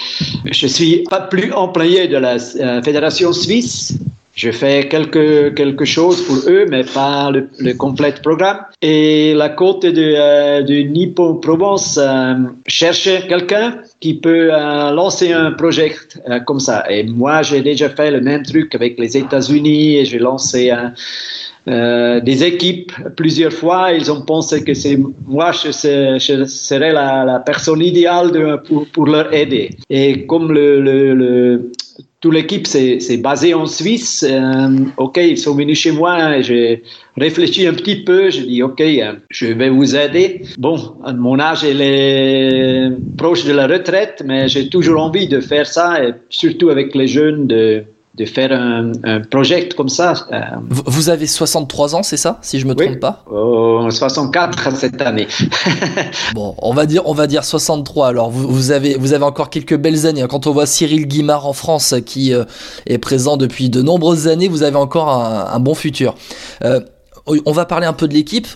je 0.46 0.68
suis 0.68 1.04
pas 1.10 1.22
plus 1.22 1.52
employé 1.54 2.08
de 2.08 2.18
la 2.18 2.38
fédération 2.84 3.34
suisse. 3.34 3.98
Je 4.42 4.50
fais 4.50 4.88
quelque, 4.88 5.50
quelque 5.50 5.86
chose 5.86 6.18
pour 6.26 6.38
eux, 6.56 6.66
mais 6.72 6.84
pas 6.84 7.30
le, 7.30 7.42
le 7.60 7.74
complet 7.74 8.14
programme. 8.24 8.60
Et 8.82 9.36
la 9.36 9.50
côte 9.50 9.86
de, 9.86 10.16
euh, 10.18 10.64
de 10.64 10.78
Nippon 10.96 11.36
Provence 11.36 12.00
euh, 12.02 12.34
cherchait 12.66 13.22
quelqu'un 13.32 13.68
qui 14.00 14.16
peut 14.16 14.50
euh, 14.52 14.90
lancer 15.02 15.32
un 15.32 15.52
projet 15.52 15.92
euh, 16.28 16.40
comme 16.48 16.60
ça. 16.60 16.78
Et 16.90 17.04
moi, 17.04 17.44
j'ai 17.44 17.62
déjà 17.62 17.90
fait 17.90 18.10
le 18.10 18.20
même 18.30 18.42
truc 18.42 18.74
avec 18.74 18.98
les 18.98 19.16
États-Unis 19.16 19.98
et 20.00 20.06
j'ai 20.06 20.18
lancé 20.18 20.72
un, 20.72 20.92
euh, 21.68 22.20
des 22.20 22.44
équipes 22.44 22.92
plusieurs 23.16 23.54
fois. 23.54 23.94
Ils 23.94 24.12
ont 24.12 24.22
pensé 24.34 24.64
que 24.64 24.74
c'est 24.74 24.98
moi, 25.28 25.52
je, 25.52 25.70
je 26.28 26.46
serais 26.46 26.94
la, 26.94 27.24
la 27.26 27.40
personne 27.40 27.82
idéale 27.92 28.32
de, 28.32 28.56
pour, 28.68 28.88
pour 28.88 29.06
leur 29.06 29.32
aider. 29.42 29.70
Et 29.92 30.26
comme 30.26 30.52
le, 30.52 30.82
le, 30.82 31.14
le 31.14 31.72
toute 32.22 32.34
l'équipe 32.36 32.68
c'est 32.68 33.00
c'est 33.00 33.18
basé 33.18 33.54
en 33.56 33.66
Suisse, 33.66 34.24
euh, 34.28 34.70
ok, 34.98 35.18
ils 35.18 35.40
sont 35.40 35.56
venus 35.56 35.80
chez 35.80 35.92
moi 35.92 36.38
et 36.38 36.44
j'ai 36.44 36.84
réfléchi 37.18 37.66
un 37.66 37.74
petit 37.74 38.04
peu. 38.04 38.30
Je 38.30 38.42
dis 38.42 38.62
ok, 38.62 38.80
euh, 38.80 39.14
je 39.32 39.48
vais 39.48 39.70
vous 39.70 39.96
aider. 39.96 40.44
Bon, 40.60 40.96
mon 41.18 41.40
âge, 41.40 41.64
il 41.64 41.82
est 41.82 42.92
proche 43.18 43.44
de 43.44 43.54
la 43.54 43.66
retraite, 43.66 44.22
mais 44.24 44.48
j'ai 44.48 44.70
toujours 44.70 45.02
envie 45.02 45.28
de 45.28 45.42
faire 45.42 45.66
ça 45.66 46.04
et 46.04 46.14
surtout 46.30 46.70
avec 46.70 46.94
les 46.94 47.08
jeunes 47.08 47.48
de 47.48 47.84
de 48.16 48.26
faire 48.26 48.52
un, 48.52 48.92
un 49.06 49.22
projet 49.22 49.70
comme 49.70 49.88
ça. 49.88 50.14
Euh, 50.34 50.42
Vous 50.70 51.10
avez 51.10 51.28
63 51.28 51.96
ans, 51.96 52.04
c'est 52.04 52.18
ça, 52.18 52.40
si 52.42 52.60
je 52.60 52.68
me 52.68 52.74
Oui. 52.76 52.86
trompe 52.88 53.00
pas? 53.00 53.24
Oh, 53.32 53.88
64 53.90 54.76
cette 54.76 55.02
année. 55.02 55.28
Bon, 56.34 56.54
on 56.58 56.74
va 56.74 56.86
dire, 56.86 57.04
on 57.06 57.14
va 57.14 57.28
dire 57.28 57.44
63. 57.46 58.08
Alors, 58.08 58.30
vous, 58.30 58.48
vous 58.50 58.72
avez, 58.72 58.96
vous 58.98 59.14
avez 59.14 59.24
encore 59.24 59.50
quelques 59.50 59.78
belles 59.78 60.06
années. 60.06 60.26
Quand 60.30 60.46
on 60.48 60.52
voit 60.52 60.66
Cyril 60.66 61.08
Guimard 61.08 61.48
en 61.48 61.54
France, 61.54 61.96
qui 62.06 62.34
euh, 62.34 62.44
est 62.86 62.98
présent 62.98 63.38
depuis 63.38 63.70
de 63.70 63.82
nombreuses 63.82 64.28
années, 64.28 64.48
vous 64.50 64.64
avez 64.64 64.78
encore 64.78 65.10
un, 65.10 65.48
un 65.54 65.60
bon 65.60 65.74
futur. 65.74 66.16
Euh, 66.64 66.82
on 67.46 67.52
va 67.52 67.66
parler 67.66 67.86
un 67.88 67.94
peu 67.94 68.08
de 68.08 68.14
l'équipe. 68.14 68.48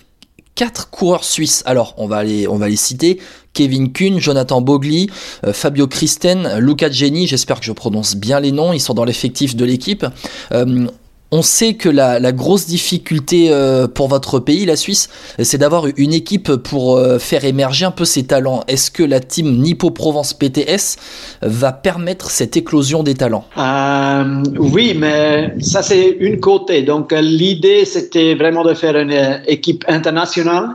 Quatre 0.55 0.89
coureurs 0.89 1.25
suisses. 1.25 1.63
Alors, 1.65 1.93
on 1.97 2.07
va 2.07 2.24
les, 2.24 2.47
on 2.47 2.55
va 2.55 2.69
les 2.69 2.77
citer. 2.77 3.19
Kevin 3.51 3.91
Kuhn, 3.91 4.19
Jonathan 4.19 4.62
Bogli, 4.62 5.09
euh, 5.45 5.51
Fabio 5.51 5.85
Christen, 5.88 6.59
Luca 6.59 6.89
Geni. 6.89 7.27
J'espère 7.27 7.59
que 7.59 7.65
je 7.65 7.74
prononce 7.74 8.15
bien 8.15 8.39
les 8.39 8.53
noms. 8.53 8.71
Ils 8.71 8.79
sont 8.79 8.93
dans 8.93 9.03
l'effectif 9.03 9.57
de 9.57 9.65
l'équipe. 9.65 10.05
Euh, 10.53 10.88
on 11.32 11.41
sait 11.41 11.74
que 11.74 11.89
la, 11.89 12.32
grosse 12.32 12.67
difficulté 12.67 13.48
euh, 13.50 13.88
pour 13.88 14.08
votre 14.08 14.39
pays, 14.39 14.65
la 14.65 14.75
Suisse, 14.75 15.10
c'est 15.39 15.58
d'avoir 15.58 15.86
une 15.98 16.13
équipe 16.13 16.55
pour 16.55 16.98
euh, 16.98 17.20
faire 17.20 17.46
émerger 17.46 17.86
un 17.86 17.91
peu 17.91 18.05
ses 18.05 18.25
talents. 18.25 18.63
Est-ce 18.67 18.91
que 18.91 19.03
la 19.03 19.20
team 19.20 19.58
Nippo 19.58 19.91
Provence 19.91 20.34
PTS 20.34 20.98
va 21.41 21.72
permettre 21.72 22.29
cette 22.29 22.55
éclosion 22.58 23.03
des 23.03 23.15
talents? 23.15 23.46
Euh, 23.58 24.44
oui, 24.58 24.96
mais 24.98 25.53
ça 25.60 25.82
c'est 25.82 26.10
une 26.20 26.39
côté. 26.39 26.84
Donc 26.84 27.12
l'idée 27.12 27.86
c'était 27.86 28.36
vraiment 28.36 28.63
de 28.63 28.74
faire 28.74 28.96
une 28.98 29.41
équipe 29.48 29.84
internationale. 29.88 30.70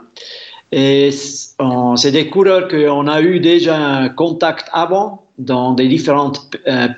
Et 0.73 1.11
c'est 1.11 2.13
des 2.13 2.29
coureurs 2.29 2.69
qu'on 2.69 3.09
a 3.09 3.21
eu 3.21 3.41
déjà 3.41 3.77
un 3.77 4.09
contact 4.09 4.69
avant 4.73 5.27
dans 5.39 5.73
des 5.73 5.89
différents 5.89 6.33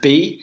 pays. 0.03 0.41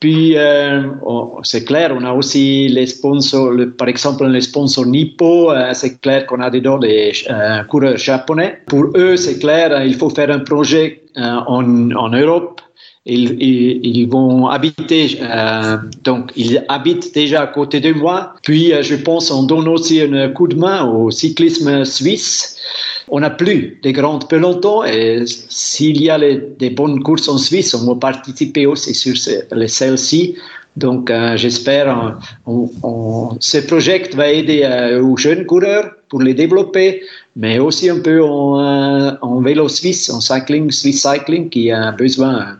Puis 0.00 0.36
euh, 0.36 0.82
on- 1.04 1.42
c'est 1.42 1.64
clair, 1.64 1.92
on 1.98 2.04
a 2.04 2.12
aussi 2.12 2.68
les 2.68 2.86
sponsors, 2.86 3.52
par 3.76 3.88
exemple 3.88 4.26
les 4.26 4.40
sponsors 4.42 4.86
Nippo. 4.86 5.50
euh, 5.50 5.70
c'est 5.74 6.00
clair 6.00 6.24
qu'on 6.26 6.40
a 6.40 6.50
dedans 6.50 6.78
des 6.78 7.12
euh, 7.30 7.64
coureurs 7.64 7.96
japonais. 7.96 8.60
Pour 8.66 8.84
eux, 8.96 9.16
c'est 9.16 9.38
clair, 9.40 9.84
il 9.84 9.94
faut 9.96 10.10
faire 10.10 10.30
un 10.30 10.38
projet 10.40 11.02
euh, 11.16 11.20
en, 11.46 11.90
en 11.92 12.08
Europe 12.10 12.60
ils, 13.08 14.06
vont 14.08 14.46
habiter, 14.48 15.18
euh, 15.22 15.76
donc 16.04 16.30
ils 16.36 16.64
habitent 16.68 17.14
déjà 17.14 17.42
à 17.42 17.46
côté 17.46 17.80
de 17.80 17.92
moi. 17.92 18.34
Puis 18.42 18.72
euh, 18.72 18.82
je 18.82 18.94
pense 18.96 19.30
on 19.30 19.44
donne 19.44 19.68
aussi 19.68 20.00
un 20.02 20.28
coup 20.30 20.46
de 20.48 20.56
main 20.56 20.84
au 20.84 21.10
cyclisme 21.10 21.84
suisse. 21.84 22.56
On 23.08 23.20
n'a 23.20 23.30
plus 23.30 23.78
des 23.82 23.92
grandes 23.92 24.28
pelotons 24.28 24.84
et 24.84 25.24
s'il 25.26 26.02
y 26.02 26.10
a 26.10 26.18
des 26.18 26.70
bonnes 26.70 27.02
courses 27.02 27.28
en 27.28 27.38
Suisse, 27.38 27.74
on 27.74 27.86
va 27.86 27.94
participer 27.98 28.66
aussi 28.66 28.94
sur 28.94 29.14
les 29.52 29.68
celles-ci. 29.68 30.36
Donc 30.76 31.10
euh, 31.10 31.36
j'espère 31.36 31.88
euh, 31.88 32.10
on, 32.46 32.70
on- 32.82 33.36
ce 33.40 33.58
projet 33.58 34.02
va 34.14 34.30
aider 34.30 34.60
aux 35.02 35.16
jeunes 35.16 35.44
coureurs 35.46 35.90
pour 36.08 36.22
les 36.22 36.34
développer, 36.34 37.02
mais 37.36 37.58
aussi 37.58 37.88
un 37.90 38.00
peu 38.00 38.22
en, 38.22 38.58
euh, 38.60 39.12
en 39.22 39.40
vélo 39.40 39.68
suisse, 39.68 40.10
en 40.10 40.20
cycling, 40.20 40.70
Swiss 40.70 41.02
cycling, 41.02 41.48
qui 41.50 41.70
a 41.70 41.92
besoin 41.92 42.58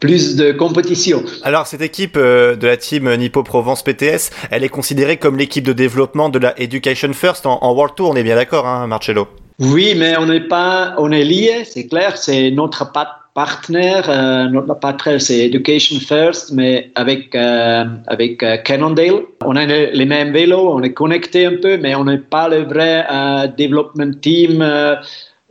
plus 0.00 0.36
de 0.36 0.52
compétition. 0.52 1.22
Alors 1.42 1.66
cette 1.66 1.82
équipe 1.82 2.16
euh, 2.16 2.56
de 2.56 2.66
la 2.66 2.76
team 2.76 3.14
Nippo 3.14 3.42
Provence 3.42 3.82
PTS, 3.82 4.30
elle 4.50 4.64
est 4.64 4.68
considérée 4.68 5.16
comme 5.16 5.36
l'équipe 5.36 5.64
de 5.64 5.72
développement 5.72 6.28
de 6.28 6.38
la 6.38 6.58
Education 6.60 7.12
First 7.12 7.46
en, 7.46 7.58
en 7.62 7.72
World 7.72 7.94
Tour, 7.94 8.10
on 8.10 8.16
est 8.16 8.22
bien 8.24 8.36
d'accord, 8.36 8.66
hein, 8.66 8.86
Marcello? 8.86 9.28
Oui, 9.58 9.94
mais 9.96 10.16
on 10.18 10.26
n'est 10.26 10.48
pas, 10.48 10.94
on 10.98 11.12
est 11.12 11.24
lié, 11.24 11.64
c'est 11.64 11.86
clair, 11.86 12.16
c'est 12.16 12.50
notre 12.50 12.90
pa- 12.90 13.18
partenaire, 13.34 14.08
euh, 14.08 14.48
notre 14.48 14.74
partenaire 14.78 15.20
c'est 15.20 15.46
Education 15.46 15.98
First, 16.00 16.52
mais 16.52 16.90
avec 16.94 17.34
euh, 17.34 17.84
avec 18.06 18.42
euh, 18.42 18.56
Cannondale, 18.58 19.22
on 19.44 19.56
a 19.56 19.64
les, 19.64 20.04
mêmes 20.04 20.32
vélos, 20.32 20.72
on 20.72 20.82
est 20.82 20.92
connecté 20.92 21.46
un 21.46 21.56
peu, 21.56 21.78
mais 21.78 21.94
on 21.94 22.04
n'est 22.04 22.18
pas 22.18 22.48
le 22.48 22.64
vrai 22.64 23.06
euh, 23.10 23.46
development 23.46 24.20
team. 24.20 24.62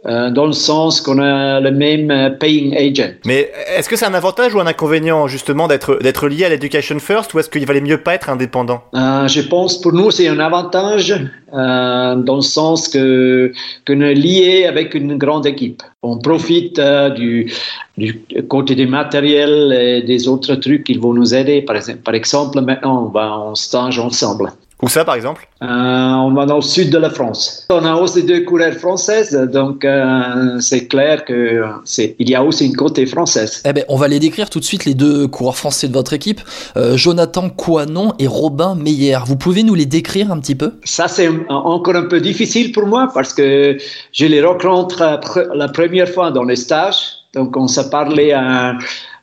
Euh, 0.06 0.32
dans 0.32 0.48
le 0.48 0.54
sens 0.54 1.00
qu'on 1.00 1.20
a 1.20 1.60
le 1.60 1.70
même 1.70 2.10
euh, 2.10 2.32
paying 2.32 2.76
agent. 2.76 3.14
Mais 3.26 3.52
est-ce 3.76 3.88
que 3.88 3.96
c'est 3.96 4.06
un 4.06 4.16
avantage 4.16 4.56
ou 4.56 4.60
un 4.60 4.66
inconvénient 4.66 5.28
justement 5.28 5.68
d'être 5.68 6.00
d'être 6.02 6.28
lié 6.28 6.46
à 6.46 6.50
l'Education 6.50 6.98
First 6.98 7.34
ou 7.34 7.40
est-ce 7.40 7.50
qu'il 7.50 7.66
valait 7.68 7.82
mieux 7.82 8.00
pas 8.00 8.16
être 8.16 8.30
indépendant? 8.30 8.82
Euh, 8.96 9.28
je 9.28 9.42
pense 9.42 9.80
pour 9.80 9.94
nous 9.94 10.10
c'est 10.10 10.28
un 10.28 10.40
avantage 10.40 11.14
euh, 11.54 12.16
dans 12.16 12.38
le 12.38 12.42
sens 12.42 12.88
que 12.88 13.52
qu'on 13.86 14.02
est 14.02 14.16
lié 14.16 14.66
avec 14.66 14.96
une 14.96 15.18
grande 15.20 15.46
équipe. 15.46 15.84
On 16.02 16.18
profite 16.18 16.80
euh, 16.80 17.12
du, 17.12 17.54
du 17.98 18.24
côté 18.48 18.74
du 18.74 18.88
matériel 18.88 19.72
et 19.72 20.02
des 20.02 20.28
autres 20.28 20.56
trucs 20.56 20.84
qui 20.84 20.98
vont 20.98 21.14
nous 21.14 21.36
aider. 21.36 21.62
Par 21.62 21.76
exemple, 21.76 22.00
par 22.00 22.16
exemple 22.16 22.62
maintenant 22.62 23.06
on 23.06 23.10
va 23.10 23.38
en 23.38 23.54
stage 23.54 24.00
ensemble. 24.00 24.52
Où 24.82 24.89
ça 24.89 25.06
par 25.06 25.15
exemple? 25.15 25.48
Euh, 25.62 25.65
on 25.67 26.34
va 26.34 26.46
dans 26.46 26.56
le 26.56 26.62
sud 26.62 26.89
de 26.89 26.98
la 26.98 27.10
France. 27.12 27.67
On 27.70 27.86
a 27.86 27.94
aussi 27.96 28.24
deux 28.24 28.41
couleurs 28.46 28.74
françaises, 28.74 29.32
donc 29.54 29.86
euh, 29.86 30.60
c'est 30.60 30.88
clair 30.88 31.24
que 31.24 31.63
c'est 31.86 32.15
il 32.17 32.30
y 32.30 32.36
a 32.36 32.44
aussi 32.44 32.65
une 32.65 32.76
côté 32.76 33.06
française. 33.06 33.62
Eh 33.63 33.74
ben, 33.74 33.84
on 33.89 33.96
va 33.96 34.08
les 34.08 34.20
décrire 34.20 34.50
tout 34.50 34.60
de 34.60 34.63
suite, 34.65 34.86
les 34.86 34.96
deux 34.96 35.28
coureurs 35.28 35.56
français 35.56 35.88
de 35.88 35.94
votre 35.94 36.13
équipe, 36.13 36.41
euh, 36.78 36.98
Jonathan 36.98 37.50
Coanon 37.50 38.13
et 38.17 38.28
Robin 38.28 38.74
Meyer. 38.76 39.20
Vous 39.26 39.36
pouvez 39.36 39.62
nous 39.63 39.76
les 39.76 39.86
décrire 39.86 40.32
un 40.32 40.39
petit 40.39 40.56
peu? 40.56 40.74
Ça, 40.84 41.08
c'est 41.08 41.30
encore 41.50 41.96
un 41.96 42.08
peu 42.08 42.20
difficile 42.20 42.72
pour 42.72 42.88
moi 42.88 43.10
parce 43.13 43.34
que 43.34 43.78
je 44.12 44.26
les 44.26 44.44
rencontre 44.44 45.02
euh, 45.02 45.46
la 45.54 45.67
première 45.67 46.10
fois 46.10 46.32
dans 46.32 46.44
les 46.44 46.56
stages. 46.56 47.02
Donc, 47.36 47.56
on 47.56 47.67
s'est 47.67 47.89
parlé 47.89 48.34
un, 48.34 48.78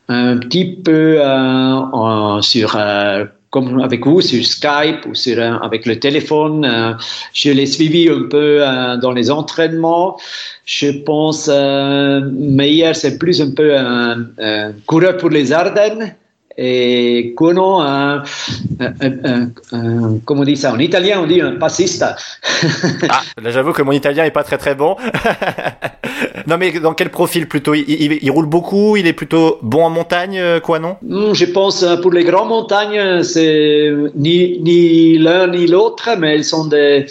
un 0.09 0.37
petit 0.39 0.65
peu 0.85 1.17
euh, 1.21 1.73
en- 1.93 2.41
sur, 2.43 2.75
euh, 2.77 3.25
comme 3.51 3.81
avec 3.81 4.07
vous, 4.07 4.21
sur 4.21 4.45
Skype 4.45 5.07
ou 5.09 5.15
sur, 5.15 5.39
euh, 5.39 5.57
avec 5.63 5.87
le 5.87 5.99
téléphone. 5.99 6.65
Euh, 6.65 6.93
je 7.33 7.51
l'ai 7.51 7.67
suivi 7.67 8.09
un 8.09 8.29
peu 8.29 8.59
euh, 8.61 8.97
dans 8.99 9.13
les 9.13 9.31
entraînements. 9.31 10.19
Je 10.65 10.91
pense, 10.91 11.49
Meyer, 11.49 12.93
c'est 12.93 13.19
plus 13.19 13.41
un 13.41 13.53
peu 13.53 13.77
un 13.77 14.73
coureur 14.87 15.17
pour 15.17 15.31
les 15.31 15.51
Ardennes. 15.53 16.15
Et 16.61 17.35
Kono, 17.37 17.79
un, 17.79 18.25
comment 20.25 20.41
on 20.41 20.45
dit 20.45 20.57
ça 20.57 20.73
En 20.73 20.79
italien, 20.79 21.21
on 21.23 21.27
dit 21.27 21.41
un 21.41 21.53
passista. 21.53 22.17
ah, 23.09 23.23
là, 23.41 23.51
j'avoue 23.51 23.73
que 23.73 23.83
mon 23.83 23.93
italien 23.93 24.25
est 24.25 24.33
pas 24.33 24.43
très 24.43 24.59
très 24.59 24.75
bon. 24.75 24.97
non, 26.49 26.59
mais 26.59 26.73
dans 26.81 26.95
quel 26.95 27.11
profil 27.11 27.47
plutôt? 27.47 27.75
Il, 27.75 28.31
roule 28.33 28.47
beaucoup, 28.47 28.97
il 28.97 29.07
est 29.07 29.13
plutôt 29.13 29.59
bon 29.63 29.85
en 29.85 29.91
montagne, 29.91 30.61
quoi, 30.61 30.81
non? 30.81 30.97
Hmm, 31.03 31.33
Je 31.33 31.45
pense 31.45 31.85
pour 32.03 32.11
les 32.11 32.25
grandes 32.25 32.49
montagnes, 32.49 33.23
c'est 33.23 33.93
ni, 34.17 34.59
ni 34.61 35.17
l'un 35.17 35.47
ni 35.47 35.69
l'autre, 35.69 36.11
mais 36.19 36.37
ils 36.37 36.45
sont 36.45 36.67
des 36.67 37.07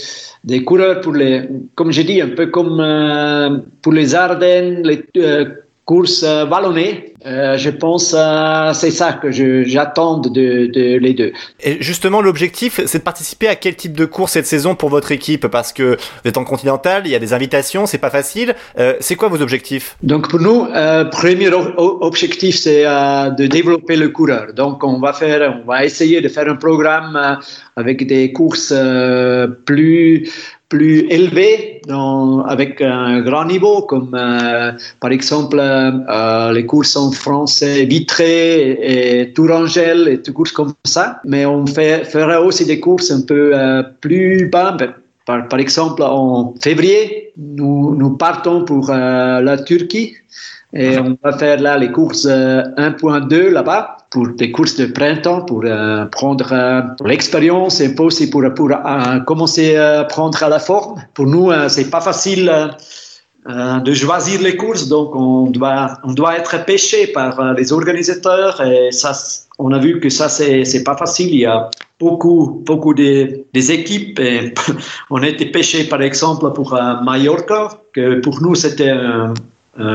des 0.48 0.64
coureurs 0.64 1.02
pour 1.02 1.14
les, 1.14 1.44
comme 1.76 1.92
j'ai 1.92 2.06
dit, 2.06 2.22
un 2.22 2.30
peu 2.30 2.48
comme 2.48 2.80
euh, 2.80 3.58
pour 3.82 3.92
les 3.92 4.16
Ardennes, 4.16 4.82
les 4.84 5.04
euh, 5.18 5.46
courses 5.88 6.24
euh, 6.24 6.44
vallonnées. 6.44 7.14
Euh, 7.26 7.58
je 7.58 7.70
pense 7.70 8.12
que 8.12 8.74
c'est 8.74 8.92
ça 8.92 9.14
que 9.14 9.32
j'attends 9.32 10.18
de, 10.18 10.68
de, 10.68 10.98
les 10.98 11.14
deux. 11.14 11.32
Et 11.64 11.78
justement, 11.82 12.22
l'objectif, 12.22 12.80
c'est 12.86 13.00
de 13.00 13.04
participer 13.04 13.48
à 13.48 13.56
quel 13.56 13.76
type 13.76 13.94
de 13.94 14.06
course 14.06 14.34
cette 14.34 14.46
saison 14.46 14.76
pour 14.76 14.90
votre 14.90 15.12
équipe? 15.12 15.48
Parce 15.48 15.74
que 15.74 15.96
vous 15.96 16.30
êtes 16.30 16.38
en 16.38 16.44
continental, 16.44 17.04
il 17.06 17.12
y 17.12 17.16
a 17.16 17.20
des 17.20 17.34
invitations, 17.34 17.86
c'est 17.86 17.98
pas 17.98 18.10
facile. 18.10 18.54
Euh, 18.78 18.94
c'est 19.00 19.16
quoi 19.16 19.30
vos 19.30 19.42
objectifs? 19.42 19.98
Donc 20.04 20.30
pour 20.30 20.42
nous, 20.42 20.68
euh, 20.76 21.06
premier 21.06 21.50
objectif, 21.78 22.58
c'est 22.58 22.84
euh, 22.86 23.30
de 23.30 23.48
développer 23.48 23.96
le 23.96 24.10
coureur. 24.10 24.54
Donc 24.54 24.84
on 24.84 25.00
va 25.00 25.14
faire, 25.14 25.62
on 25.64 25.68
va 25.68 25.86
essayer 25.86 26.20
de 26.22 26.28
faire 26.28 26.50
un 26.50 26.56
programme 26.56 27.40
avec 27.76 28.06
des 28.06 28.32
courses 28.34 28.74
plus 29.66 30.30
plus 30.70 31.08
élevé 31.10 31.82
avec 32.48 32.82
un 32.82 33.22
grand 33.22 33.46
niveau, 33.46 33.82
comme 33.84 34.14
euh, 34.14 34.72
par 35.00 35.12
exemple 35.12 35.58
euh, 35.60 36.52
les 36.52 36.66
courses 36.66 36.96
en 36.96 37.12
français 37.12 37.86
Vitré 37.86 39.22
et, 39.22 39.34
Tourangelle 39.34 40.08
et 40.08 40.18
des 40.18 40.34
courses 40.34 40.52
comme 40.52 40.74
ça. 40.84 41.22
Mais 41.24 41.46
on 41.46 41.66
fait, 41.66 42.04
fera 42.06 42.42
aussi 42.42 42.66
des 42.66 42.80
courses 42.80 43.12
un 43.12 43.22
peu 43.22 43.52
euh, 43.54 43.84
plus 44.02 44.50
bas. 44.50 44.76
Par, 45.26 45.48
par, 45.48 45.60
exemple, 45.60 46.04
en 46.04 46.54
février, 46.62 47.34
nous, 47.38 47.96
nous 47.96 48.12
partons 48.12 48.64
pour 48.64 48.90
la 48.92 49.58
Turquie 49.58 50.14
et 50.78 51.00
on 51.00 51.18
va 51.24 51.36
faire 51.38 51.60
là 51.60 51.76
les 51.78 51.92
courses 51.92 52.28
1.2 52.28 53.50
là-bas 53.50 53.98
pour 54.12 54.28
des 54.28 54.52
courses 54.52 54.76
de 54.76 54.86
printemps, 54.86 55.42
pour 55.42 55.64
euh, 55.66 56.06
prendre 56.06 56.52
euh, 56.52 56.82
l'expérience 57.04 57.82
et 57.82 57.94
aussi 58.00 58.30
pour, 58.30 58.44
pour 58.56 58.70
euh, 58.72 59.20
commencer 59.22 59.76
à 59.76 60.04
prendre 60.04 60.40
la 60.48 60.60
forme. 60.60 61.02
Pour 61.16 61.26
nous, 61.26 61.52
c'est 61.68 61.90
pas 61.90 62.02
facile 62.02 62.52
de 63.48 63.94
choisir 63.94 64.42
les 64.42 64.58
courses, 64.58 64.88
donc 64.90 65.16
on 65.16 65.50
doit, 65.50 65.98
on 66.04 66.14
doit 66.14 66.38
être 66.38 66.66
pêché 66.66 67.08
par 67.08 67.54
les 67.54 67.72
organisateurs 67.72 68.62
et 68.62 68.92
ça, 68.92 69.14
on 69.58 69.72
a 69.72 69.80
vu 69.80 70.00
que 70.00 70.10
ça, 70.10 70.28
c'est, 70.30 70.84
pas 70.84 70.98
facile. 70.98 71.30
Il 71.30 71.40
y 71.40 71.46
a 71.46 71.70
beaucoup, 72.00 72.62
beaucoup 72.66 72.94
de, 72.94 73.46
des 73.54 73.72
équipes 73.72 74.20
on 75.10 75.24
a 75.24 75.28
été 75.28 75.46
pêché, 75.46 75.86
par 75.86 76.02
exemple, 76.02 76.52
pour 76.54 76.74
Mallorca, 77.04 77.70
que 77.94 78.20
pour 78.20 78.42
nous, 78.42 78.54
c'était 78.56 78.90
euh, 78.90 79.34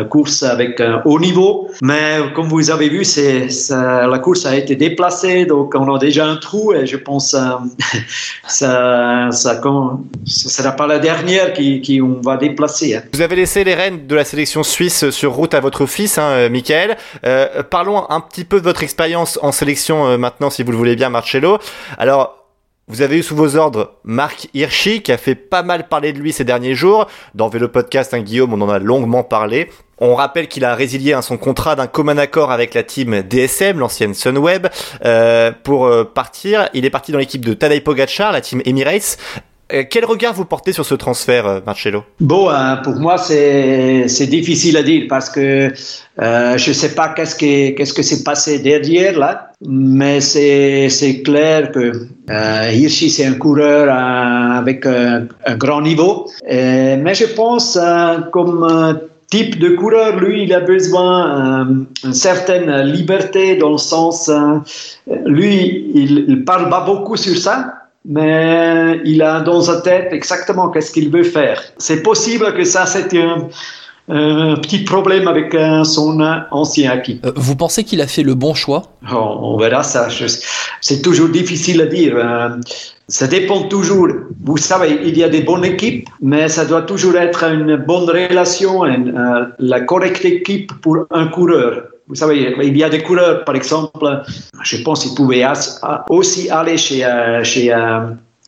course 0.09 0.43
avec 0.43 0.81
un 0.81 1.03
haut 1.05 1.19
niveau. 1.19 1.71
Mais 1.83 2.19
comme 2.35 2.49
vous 2.49 2.71
avez 2.71 2.89
vu, 2.89 3.05
c'est, 3.05 3.49
la 3.71 4.19
course 4.19 4.47
a 4.47 4.57
été 4.57 4.77
déplacée, 4.77 5.47
donc 5.47 5.75
on 5.75 5.95
a 5.95 5.99
déjà 5.99 6.27
un 6.27 6.37
trou 6.37 6.73
et 6.73 6.87
je 6.87 6.97
pense 6.97 7.35
euh, 7.35 7.41
ça, 8.47 9.29
ça, 9.31 9.61
ça 9.61 10.49
sera 10.49 10.73
pas 10.73 10.87
la 10.87 10.99
dernière 10.99 11.53
qui, 11.53 11.81
qui 11.81 12.01
on 12.01 12.21
va 12.21 12.37
déplacer. 12.37 12.97
Hein. 12.97 13.03
Vous 13.13 13.21
avez 13.21 13.37
laissé 13.37 13.65
les 13.65 13.75
rênes 13.75 14.07
de 14.07 14.15
la 14.15 14.25
sélection 14.25 14.63
suisse 14.63 15.11
sur 15.11 15.33
route 15.33 15.55
à 15.55 15.61
votre 15.61 15.87
fils, 15.87 16.19
hein, 16.19 16.31
euh, 16.31 16.51
Michael. 16.51 16.97
Euh, 17.25 17.63
parlons 17.63 18.09
un 18.11 18.21
petit 18.21 18.45
peu 18.45 18.59
de 18.59 18.65
votre 18.65 18.83
expérience 18.83 19.39
en 19.43 19.53
sélection 19.53 20.19
maintenant, 20.19 20.51
si 20.51 20.63
vous 20.63 20.73
le 20.73 20.77
voulez 20.77 20.97
bien, 20.97 21.11
Marcello. 21.11 21.59
Alors, 21.99 22.42
vous 22.89 23.01
avez 23.01 23.19
eu 23.19 23.23
sous 23.23 23.37
vos 23.37 23.57
ordres 23.57 23.95
Marc 24.05 24.49
Hirschi, 24.55 25.03
qui 25.03 25.13
a 25.13 25.17
fait 25.17 25.37
pas 25.37 25.63
mal 25.63 25.89
parler 25.89 26.13
de 26.13 26.19
lui 26.19 26.33
ces 26.33 26.45
derniers 26.45 26.75
jours. 26.75 27.07
Dans 27.35 27.49
Vélo 27.49 27.69
Podcast, 27.69 28.13
hein, 28.13 28.21
Guillaume, 28.21 28.53
on 28.53 28.61
en 28.61 28.69
a 28.69 28.81
longuement 28.81 29.23
parlé. 29.23 29.71
On 29.99 30.17
rappelle 30.17 30.49
qu'il 30.49 30.65
a 30.65 30.75
résilié 30.75 31.13
hein, 31.13 31.23
son 31.23 31.37
contrat 31.37 31.77
d'un 31.77 31.87
commun 31.87 32.19
accord 32.19 32.51
avec 32.51 32.75
la 32.75 32.83
team 32.83 33.23
DSM, 33.23 33.79
l'ancienne 33.79 34.15
Sunweb, 34.15 34.67
euh, 35.05 35.53
pour 35.63 35.87
euh, 35.87 36.03
partir. 36.03 36.69
Il 36.75 36.85
est 36.85 36.91
parti 36.91 37.13
dans 37.13 37.19
l'équipe 37.19 37.45
de 37.45 37.55
Tadej 37.55 37.85
Pogacar, 37.85 38.33
la 38.33 38.41
team 38.41 38.61
Emirates. 38.65 39.17
Euh, 39.73 39.85
quel 39.89 40.05
regard 40.05 40.35
vous 40.35 40.45
portez 40.45 40.73
sur 40.73 40.85
ce 40.85 40.95
transfert, 40.95 41.47
euh, 41.47 41.61
Marcello? 41.65 42.05
Bon, 42.21 42.51
euh, 42.51 42.77
pour 42.77 42.97
moi, 42.97 43.17
c'est 43.17 44.27
difficile 44.27 44.77
à 44.77 44.83
dire 44.83 45.07
parce 45.09 45.31
que 45.31 45.73
je 46.19 46.69
ne 46.69 46.75
sais 46.75 46.95
pas 46.95 47.09
qu'est-ce 47.09 47.37
qui 47.37 47.75
qu'est-ce 47.75 47.95
que 47.95 48.03
s'est 48.03 48.23
passé 48.23 48.59
derrière 48.59 49.19
là, 49.19 49.53
mais 49.67 50.21
c'est 50.21 51.23
clair 51.25 51.73
que 51.73 51.93
euh, 52.31 52.71
Hirschi 52.73 53.09
c'est 53.09 53.25
un 53.25 53.35
coureur 53.35 53.89
avec 53.91 54.85
un, 54.85 55.27
grand 55.57 55.81
niveau. 55.81 56.27
mais 56.47 57.15
je 57.15 57.27
pense 57.35 57.79
comme 58.31 59.01
type 59.31 59.59
de 59.59 59.71
coureur, 59.71 60.17
lui, 60.17 60.43
il 60.43 60.53
a 60.53 60.61
besoin 60.61 61.67
d'une 62.03 62.13
certaine 62.13 62.71
liberté 62.83 63.57
dans 63.57 63.71
le 63.71 63.79
sens, 63.79 64.31
lui, 65.25 65.91
il, 65.95 66.27
il 66.29 66.45
parle 66.45 66.69
pas 66.69 66.85
beaucoup 66.85 67.17
sur 67.17 67.37
ça 67.39 67.82
mais 68.05 69.01
il 69.05 69.23
a 69.23 69.41
dans 69.41 69.61
sa 69.61 69.81
tête 69.81 70.13
exactement 70.13 70.71
qu'est-ce 70.71 70.91
qu'il 70.91 71.11
veut 71.11 71.23
faire. 71.23 71.63
C'est 71.79 72.03
possible 72.03 72.53
que 72.55 72.65
ça, 72.65 72.87
c'était 72.87 73.23
un, 73.23 73.49
petit 74.09 74.85
problème 74.85 75.29
avec 75.29 75.55
euh, 75.55 75.85
son 75.85 76.21
ancien 76.51 76.91
acquis. 76.91 77.21
Euh, 77.25 77.33
vous 77.37 77.57
pensez 77.57 77.85
qu'il 77.85 78.01
a 78.01 78.07
fait 78.07 78.23
le 78.23 78.35
bon 78.35 78.55
choix? 78.55 78.83
Oh, 79.13 79.39
On 79.41 79.57
verra 79.57 79.83
ça. 79.83 80.09
C'est 80.81 81.03
toujours 81.03 81.29
difficile 81.29 81.81
à 81.81 81.87
dire. 81.87 82.15
Euh, 82.17 82.49
ça 83.09 83.27
dépend 83.27 83.63
toujours. 83.65 84.09
Vous 84.45 84.57
savez, 84.57 84.99
il 85.05 85.17
y 85.17 85.23
a 85.23 85.29
des 85.29 85.43
bonnes 85.43 85.65
équipes, 85.65 86.09
mais 86.21 86.49
ça 86.49 86.65
doit 86.65 86.83
toujours 86.83 87.17
être 87.17 87.45
une 87.45 87.77
bonne 87.77 88.09
relation, 88.09 88.85
la 89.59 89.81
correcte 89.81 90.25
équipe 90.25 90.73
pour 90.81 91.07
un 91.11 91.27
coureur. 91.27 91.83
Vous 92.09 92.17
savez, 92.17 92.55
il 92.63 92.77
y 92.77 92.85
a 92.85 92.89
des 92.89 93.03
coureurs, 93.03 93.45
par 93.45 93.55
exemple, 93.55 94.23
je 94.63 94.83
pense 94.83 95.03
qu'ils 95.03 95.15
pouvaient 95.15 95.45
aussi 96.09 96.51
aller 96.51 96.77
chez, 96.77 97.05
euh, 97.05 97.43
chez 97.45 97.73
euh, 97.73 98.01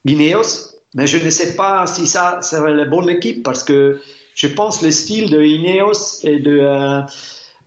Ineos, 0.05 0.75
mais 0.95 1.07
je 1.07 1.17
ne 1.25 1.31
sais 1.31 1.55
pas 1.57 1.87
si 1.87 2.07
ça 2.07 2.43
serait 2.43 2.75
la 2.75 2.85
bonne 2.85 3.09
équipe 3.09 3.43
parce 3.43 3.63
que 3.65 4.01
je 4.35 4.47
pense 4.49 4.83
le 4.83 4.91
style 4.91 5.31
de 5.31 5.43
Ineos 5.43 6.21
et 6.25 6.39
de, 6.39 6.59
euh, 6.61 7.01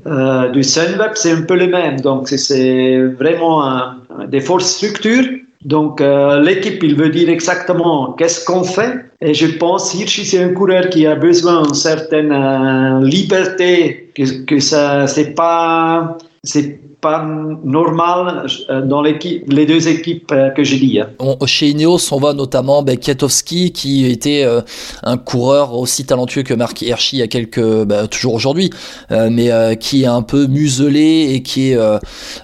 euh 0.06 0.49
du 0.49 0.63
Sunweb, 0.63 1.12
c'est 1.15 1.32
un 1.32 1.41
peu 1.41 1.56
le 1.56 1.67
même. 1.67 1.99
Donc, 2.01 2.30
c'est 2.30 2.99
vraiment 3.19 3.93
des 4.27 4.41
forces 4.41 4.71
structures 4.75 5.27
donc 5.67 6.01
euh, 6.01 6.39
l'équipe, 6.41 6.84
il 6.84 6.95
veut 6.95 7.10
dire 7.10 7.30
exactement 7.30 8.13
qu'est-ce 8.13 8.45
qu'on 8.45 8.63
fait. 8.63 9.06
Et 9.21 9.34
je 9.34 9.47
pense 9.47 9.93
Hirschi, 9.93 10.25
c'est 10.25 10.43
un 10.43 10.53
coureur 10.53 10.89
qui 10.89 11.06
a 11.08 11.15
besoin 11.15 11.63
d'une 11.63 11.73
certaine 11.73 13.03
liberté, 13.03 14.12
que, 14.15 14.45
que 14.45 14.60
ça, 14.60 15.08
c'est 15.08 15.34
pas, 15.34 16.17
c'est 16.43 16.80
pas 17.01 17.23
normal 17.63 18.47
euh, 18.69 18.81
dans 18.81 19.03
les 19.03 19.65
deux 19.65 19.88
équipes 19.88 20.31
euh, 20.31 20.49
que 20.49 20.63
j'ai 20.63 20.77
dit. 20.77 20.99
Hein. 20.99 21.10
chez 21.45 21.69
Ineos, 21.69 22.12
on 22.12 22.19
voit 22.19 22.33
notamment 22.33 22.81
ben, 22.81 22.97
qui 22.97 24.05
était 24.05 24.43
euh, 24.43 24.62
un 25.03 25.17
coureur 25.17 25.75
aussi 25.75 26.05
talentueux 26.05 26.41
que 26.41 26.55
Marc 26.55 26.81
Hirschi 26.81 27.17
il 27.17 27.19
y 27.19 27.23
a 27.23 27.27
quelques, 27.27 27.83
ben, 27.86 28.07
toujours 28.07 28.33
aujourd'hui, 28.33 28.71
mais 29.10 29.77
qui 29.79 30.03
est 30.03 30.07
un 30.07 30.21
peu 30.21 30.47
muselé 30.47 31.33
et 31.33 31.43
qui 31.43 31.71
est 31.71 31.79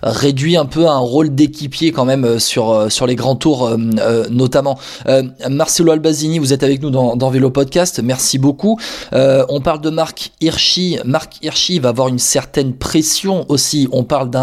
réduit 0.01 0.57
un 0.57 0.65
peu 0.65 0.87
à 0.87 0.91
un 0.91 0.99
rôle 0.99 1.33
d'équipier 1.33 1.91
quand 1.91 2.05
même 2.05 2.39
sur 2.39 2.91
sur 2.91 3.05
les 3.07 3.15
grands 3.15 3.35
tours 3.35 3.75
notamment. 4.29 4.77
Marcelo 5.49 5.91
Albazini, 5.91 6.39
vous 6.39 6.53
êtes 6.53 6.63
avec 6.63 6.81
nous 6.81 6.89
dans, 6.89 7.15
dans 7.15 7.29
Vélo 7.29 7.49
Podcast, 7.49 8.01
merci 8.03 8.37
beaucoup. 8.37 8.79
on 9.11 9.61
parle 9.61 9.81
de 9.81 9.89
Marc 9.89 10.31
Hirschi. 10.41 10.97
Marc 11.05 11.43
Hirschi 11.43 11.79
va 11.79 11.89
avoir 11.89 12.07
une 12.07 12.19
certaine 12.19 12.73
pression 12.73 13.45
aussi. 13.49 13.87
On 13.91 14.03
parle 14.03 14.29
d'un 14.29 14.42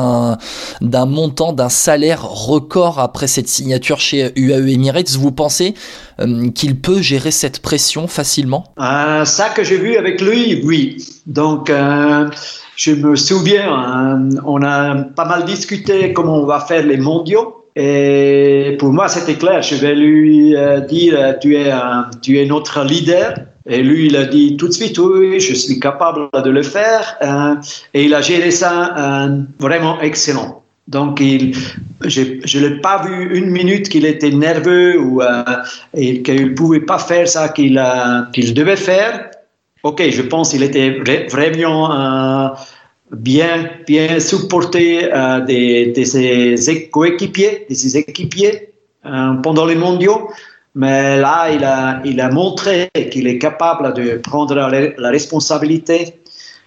d'un 0.80 1.06
montant, 1.06 1.52
d'un 1.52 1.68
salaire 1.68 2.22
record 2.22 2.98
après 2.98 3.26
cette 3.26 3.48
signature 3.48 4.00
chez 4.00 4.32
UAE 4.36 4.68
Emirates. 4.72 5.16
Vous 5.16 5.32
pensez 5.32 5.74
euh, 6.20 6.50
qu'il 6.50 6.80
peut 6.80 7.00
gérer 7.00 7.30
cette 7.30 7.60
pression 7.60 8.06
facilement? 8.06 8.64
Euh, 8.80 9.24
Ça 9.24 9.48
que 9.50 9.64
j'ai 9.64 9.78
vu 9.78 9.96
avec 9.96 10.20
lui, 10.20 10.60
oui. 10.64 10.96
Donc, 11.26 11.70
euh, 11.70 12.28
je 12.76 12.92
me 12.92 13.16
souviens, 13.16 14.20
on 14.44 14.62
a 14.62 14.96
pas 14.96 15.24
mal 15.24 15.44
discuté 15.44 16.12
comment 16.12 16.36
on 16.36 16.46
va 16.46 16.60
faire 16.60 16.84
les 16.84 16.96
mondiaux. 16.96 17.56
Et 17.76 18.76
pour 18.78 18.92
moi, 18.92 19.08
c'était 19.08 19.36
clair. 19.36 19.62
Je 19.62 19.76
vais 19.76 19.94
lui 19.94 20.54
dire, 20.88 21.36
tu 21.40 21.56
es, 21.56 21.72
tu 22.20 22.38
es 22.38 22.46
notre 22.46 22.82
leader. 22.84 23.34
Et 23.66 23.82
lui, 23.82 24.06
il 24.06 24.16
a 24.16 24.24
dit 24.24 24.56
tout 24.56 24.68
de 24.68 24.72
suite, 24.72 24.98
oui, 24.98 25.38
je 25.40 25.54
suis 25.54 25.78
capable 25.78 26.28
de 26.32 26.50
le 26.50 26.62
faire. 26.62 27.16
Hein. 27.20 27.60
et 27.94 28.04
il 28.04 28.14
a 28.14 28.20
géré 28.20 28.50
ça 28.50 28.94
hein, 28.96 29.46
vraiment 29.58 30.00
excellent. 30.00 30.62
Donc, 30.88 31.20
je 31.20 32.58
ne 32.58 32.66
l'ai 32.66 32.80
pas 32.80 33.04
vu 33.06 33.36
une 33.36 33.50
minute 33.50 33.88
qu'il 33.88 34.04
était 34.04 34.30
nerveux 34.30 34.98
ou 34.98 35.22
euh, 35.22 35.44
qu'il 35.94 36.50
ne 36.50 36.54
pouvait 36.54 36.80
pas 36.80 36.98
faire 36.98 37.28
ça 37.28 37.48
qu'il 37.50 37.74
devait 37.74 38.76
faire. 38.76 39.30
Ok, 39.82 40.02
je 40.10 40.22
pense 40.22 40.50
qu'il 40.50 40.62
était 40.64 40.98
vraiment 41.28 42.54
bien, 43.12 43.70
bien 43.86 44.20
supporté 44.20 45.12
euh, 45.12 45.40
des, 45.40 45.92
de 45.92 46.04
ses 46.04 46.88
coéquipiers, 46.90 47.66
de 47.68 47.74
ses 47.74 47.96
équipiers 47.96 48.70
euh, 49.06 49.34
pendant 49.42 49.66
les 49.66 49.74
mondiaux. 49.74 50.30
Mais 50.74 51.18
là, 51.20 51.50
il 51.52 51.64
a, 51.64 52.00
il 52.04 52.20
a 52.20 52.30
montré 52.30 52.88
qu'il 53.10 53.26
est 53.26 53.38
capable 53.38 53.92
de 53.94 54.18
prendre 54.18 54.54
la, 54.54 55.10
responsabilité. 55.10 56.14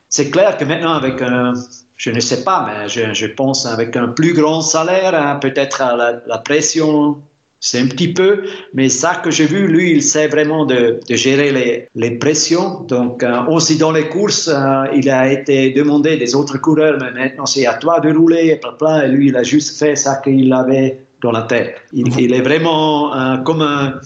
C'est 0.10 0.30
clair 0.30 0.58
que 0.58 0.66
maintenant, 0.66 0.94
avec 0.94 1.22
un, 1.22 1.54
je 1.98 2.12
ne 2.12 2.20
sais 2.20 2.44
pas, 2.44 2.66
mais 2.68 2.89
je, 2.89 3.26
pense 3.28 3.66
avec 3.66 3.96
un 3.96 4.10
plus 4.10 4.34
grand 4.34 4.62
salaire, 4.62 5.16
hein, 5.16 5.38
peut-être 5.42 5.82
la, 6.28 6.38
pression 6.39 7.22
c'est 7.66 7.80
un 7.80 7.88
petit 7.88 8.12
peu, 8.12 8.44
mais 8.74 8.89
ça 8.89 9.22
que 9.24 9.32
j'ai 9.32 9.46
vu, 9.46 9.68
lui, 9.68 9.92
il 9.92 10.04
sait 10.04 10.28
vraiment 10.28 10.66
de, 10.66 11.00
de 11.08 11.16
gérer 11.16 11.50
les, 11.54 11.88
les, 11.96 12.12
pressions. 12.18 12.82
Donc, 12.82 13.24
euh, 13.24 13.46
aussi 13.46 13.78
dans 13.78 13.94
les 13.94 14.10
courses, 14.10 14.50
euh, 14.50 14.84
il 14.94 15.10
a 15.10 15.32
été 15.32 15.70
demandé 15.70 16.18
des 16.18 16.36
autres 16.36 16.58
coureurs, 16.58 16.98
mais 17.00 17.12
maintenant 17.12 17.46
c'est 17.46 17.66
à 17.66 17.76
toi 17.76 18.02
de 18.02 18.13
rouler, 18.13 18.60
et 18.60 19.08
lui, 19.08 19.30
il 19.30 19.38
a 19.38 19.44
juste 19.44 19.80
fait 19.80 19.96
ça 19.96 20.18
qu'il 20.18 20.52
avait 20.52 21.06
dans 21.23 21.31
la 21.31 21.43
tête. 21.43 21.81
Il, 21.91 22.19
il 22.19 22.33
est 22.33 22.41
vraiment 22.41 23.15
euh, 23.15 23.38
comme 23.38 23.62
un, 23.62 23.99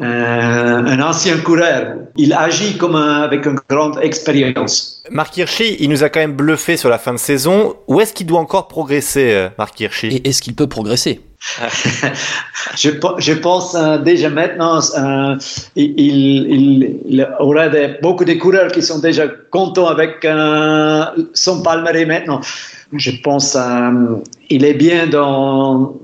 un, 0.00 1.00
ancien 1.02 1.36
coureur. 1.38 1.96
Il 2.16 2.32
agit 2.32 2.78
comme 2.78 2.96
un, 2.96 3.22
avec 3.22 3.44
une 3.44 3.58
grande 3.68 3.98
expérience. 4.02 5.02
Marc 5.10 5.36
Hirschi, 5.36 5.76
il 5.80 5.90
nous 5.90 6.02
a 6.02 6.08
quand 6.08 6.20
même 6.20 6.34
bluffé 6.34 6.76
sur 6.76 6.88
la 6.88 6.98
fin 6.98 7.12
de 7.12 7.18
saison. 7.18 7.74
Où 7.88 8.00
est-ce 8.00 8.14
qu'il 8.14 8.26
doit 8.26 8.40
encore 8.40 8.68
progresser, 8.68 9.48
Marc 9.58 9.78
Hirschi? 9.80 10.06
Et 10.06 10.28
est-ce 10.28 10.40
qu'il 10.40 10.54
peut 10.54 10.68
progresser? 10.68 11.20
Je, 12.76 12.90
je, 13.18 13.32
pense 13.34 13.74
euh, 13.74 13.98
déjà 13.98 14.30
maintenant, 14.30 14.80
euh, 14.98 15.36
il, 15.76 15.94
il, 16.00 17.00
il, 17.06 17.28
aura 17.38 17.68
beaucoup 18.02 18.24
de 18.24 18.32
coureurs 18.32 18.72
qui 18.72 18.82
sont 18.82 18.98
déjà 18.98 19.28
contents 19.50 19.86
avec 19.86 20.24
euh, 20.24 21.04
son 21.34 21.62
palmarès 21.62 22.06
maintenant. 22.06 22.40
Je 22.94 23.10
pense 23.22 23.56
qu'il 24.48 24.64
est 24.64 24.74
bien 24.74 25.06
dans, 25.06 25.94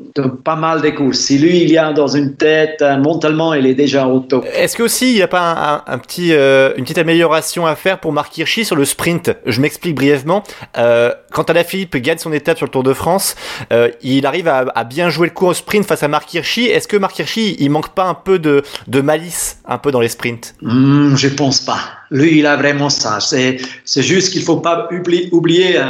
pas 0.44 0.57
mal 0.57 0.83
de 0.83 0.90
courses. 0.90 1.18
Si 1.18 1.38
lui, 1.38 1.62
il 1.62 1.70
y 1.70 1.79
a 1.79 1.92
dans 1.92 2.09
une 2.09 2.35
tête, 2.37 2.83
euh, 2.83 2.96
mentalement, 2.96 3.55
il 3.55 3.66
est 3.66 3.75
déjà 3.75 4.07
au 4.07 4.20
top. 4.20 4.46
Est-ce 4.55 4.77
qu'aussi, 4.77 5.11
il 5.11 5.14
n'y 5.16 5.23
a 5.23 5.29
pas 5.29 5.85
un, 5.87 5.99
petit, 5.99 6.33
euh, 6.33 6.73
une 6.77 6.85
petite 6.85 6.99
amélioration 6.99 7.66
à 7.66 7.75
faire 7.75 8.01
pour 8.01 8.12
Marc 8.12 8.37
Hirschi 8.37 8.64
sur 8.64 8.77
le 8.77 8.85
sprint? 8.85 9.31
Je 9.46 9.61
m'explique 9.61 9.94
brièvement. 9.94 10.42
Euh, 10.79 11.12
quand 11.33 11.51
Philippe 11.64 11.96
gagne 11.96 12.18
son 12.18 12.33
étape 12.33 12.57
sur 12.57 12.66
le 12.66 12.70
Tour 12.70 12.83
de 12.83 12.92
France, 12.92 13.37
euh, 13.73 13.90
il 14.03 14.27
arrive 14.27 14.49
à, 14.49 14.66
à, 14.75 14.85
bien 14.85 15.11
jouer 15.11 15.29
le 15.29 15.35
coup 15.35 15.46
au 15.46 15.55
sprint 15.55 15.85
face 15.87 16.03
à 16.03 16.09
Marc 16.09 16.33
Hirschi. 16.33 16.66
Est-ce 16.66 16.88
que 16.88 16.96
Marc 16.96 17.18
Hirschi, 17.18 17.57
il 17.59 17.70
manque 17.70 17.94
pas 17.94 18.05
un 18.05 18.14
peu 18.14 18.38
de, 18.38 18.62
de 18.87 19.01
malice 19.01 19.59
un 19.66 19.79
peu 19.79 19.90
dans 19.90 20.01
les 20.01 20.09
sprints? 20.09 20.55
Mmh, 20.62 21.16
Je 21.16 21.29
pense 21.29 21.61
pas. 21.61 21.81
Lui, 22.11 22.38
il 22.38 22.46
a 22.46 22.57
vraiment 22.57 22.88
ça. 22.88 23.18
C'est 23.20 23.59
juste 24.03 24.33
qu'il 24.33 24.42
faut 24.42 24.57
pas 24.57 24.88
oublier, 24.90 25.29
oublier 25.33 25.81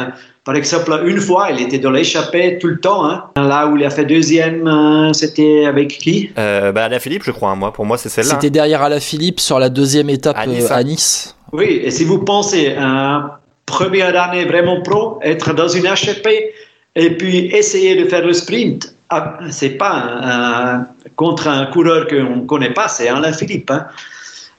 par 0.51 0.57
exemple, 0.57 1.03
une 1.07 1.21
fois, 1.21 1.53
il 1.53 1.63
était 1.63 1.79
dans 1.79 1.93
l'échappée 1.93 2.59
tout 2.59 2.67
le 2.67 2.81
temps. 2.81 3.09
Hein. 3.09 3.23
Là 3.37 3.69
où 3.69 3.77
il 3.77 3.85
a 3.85 3.91
fait 3.91 4.05
deuxième, 4.05 4.67
euh, 4.67 5.13
c'était 5.13 5.65
avec 5.65 5.91
qui? 5.91 6.33
Euh, 6.37 6.73
bah, 6.73 6.89
Philippe, 6.99 7.23
je 7.23 7.31
crois. 7.31 7.51
Hein, 7.51 7.55
moi, 7.55 7.73
pour 7.73 7.85
moi, 7.85 7.97
c'est 7.97 8.09
celle-là. 8.09 8.31
C'était 8.33 8.51
derrière 8.51 8.83
Alain 8.83 8.99
Philippe 8.99 9.39
sur 9.39 9.61
la 9.61 9.69
deuxième 9.69 10.11
étape 10.11 10.37
à 10.37 10.49
Nice. 10.49 10.69
Euh, 10.69 10.83
nice. 10.83 11.37
Oui, 11.53 11.83
et 11.85 11.93
si 11.93 12.03
vous 12.03 12.19
pensez, 12.25 12.75
un 12.77 13.31
première 13.65 14.21
année 14.21 14.45
vraiment 14.45 14.81
pro, 14.81 15.21
être 15.23 15.55
dans 15.55 15.69
une 15.69 15.87
échappée 15.87 16.51
et 16.97 17.11
puis 17.11 17.47
essayer 17.55 17.95
de 17.95 18.09
faire 18.09 18.27
le 18.27 18.33
sprint, 18.33 18.93
ah, 19.09 19.39
c'est 19.51 19.79
pas 19.79 20.85
contre 21.15 21.47
un 21.47 21.67
coureur 21.67 22.09
qu'on 22.09 22.39
ne 22.39 22.47
connaît 22.47 22.75
pas, 22.75 22.89
c'est 22.89 23.07
Alain 23.07 23.33
Philippe. 23.33 23.71
Hein. 23.71 23.87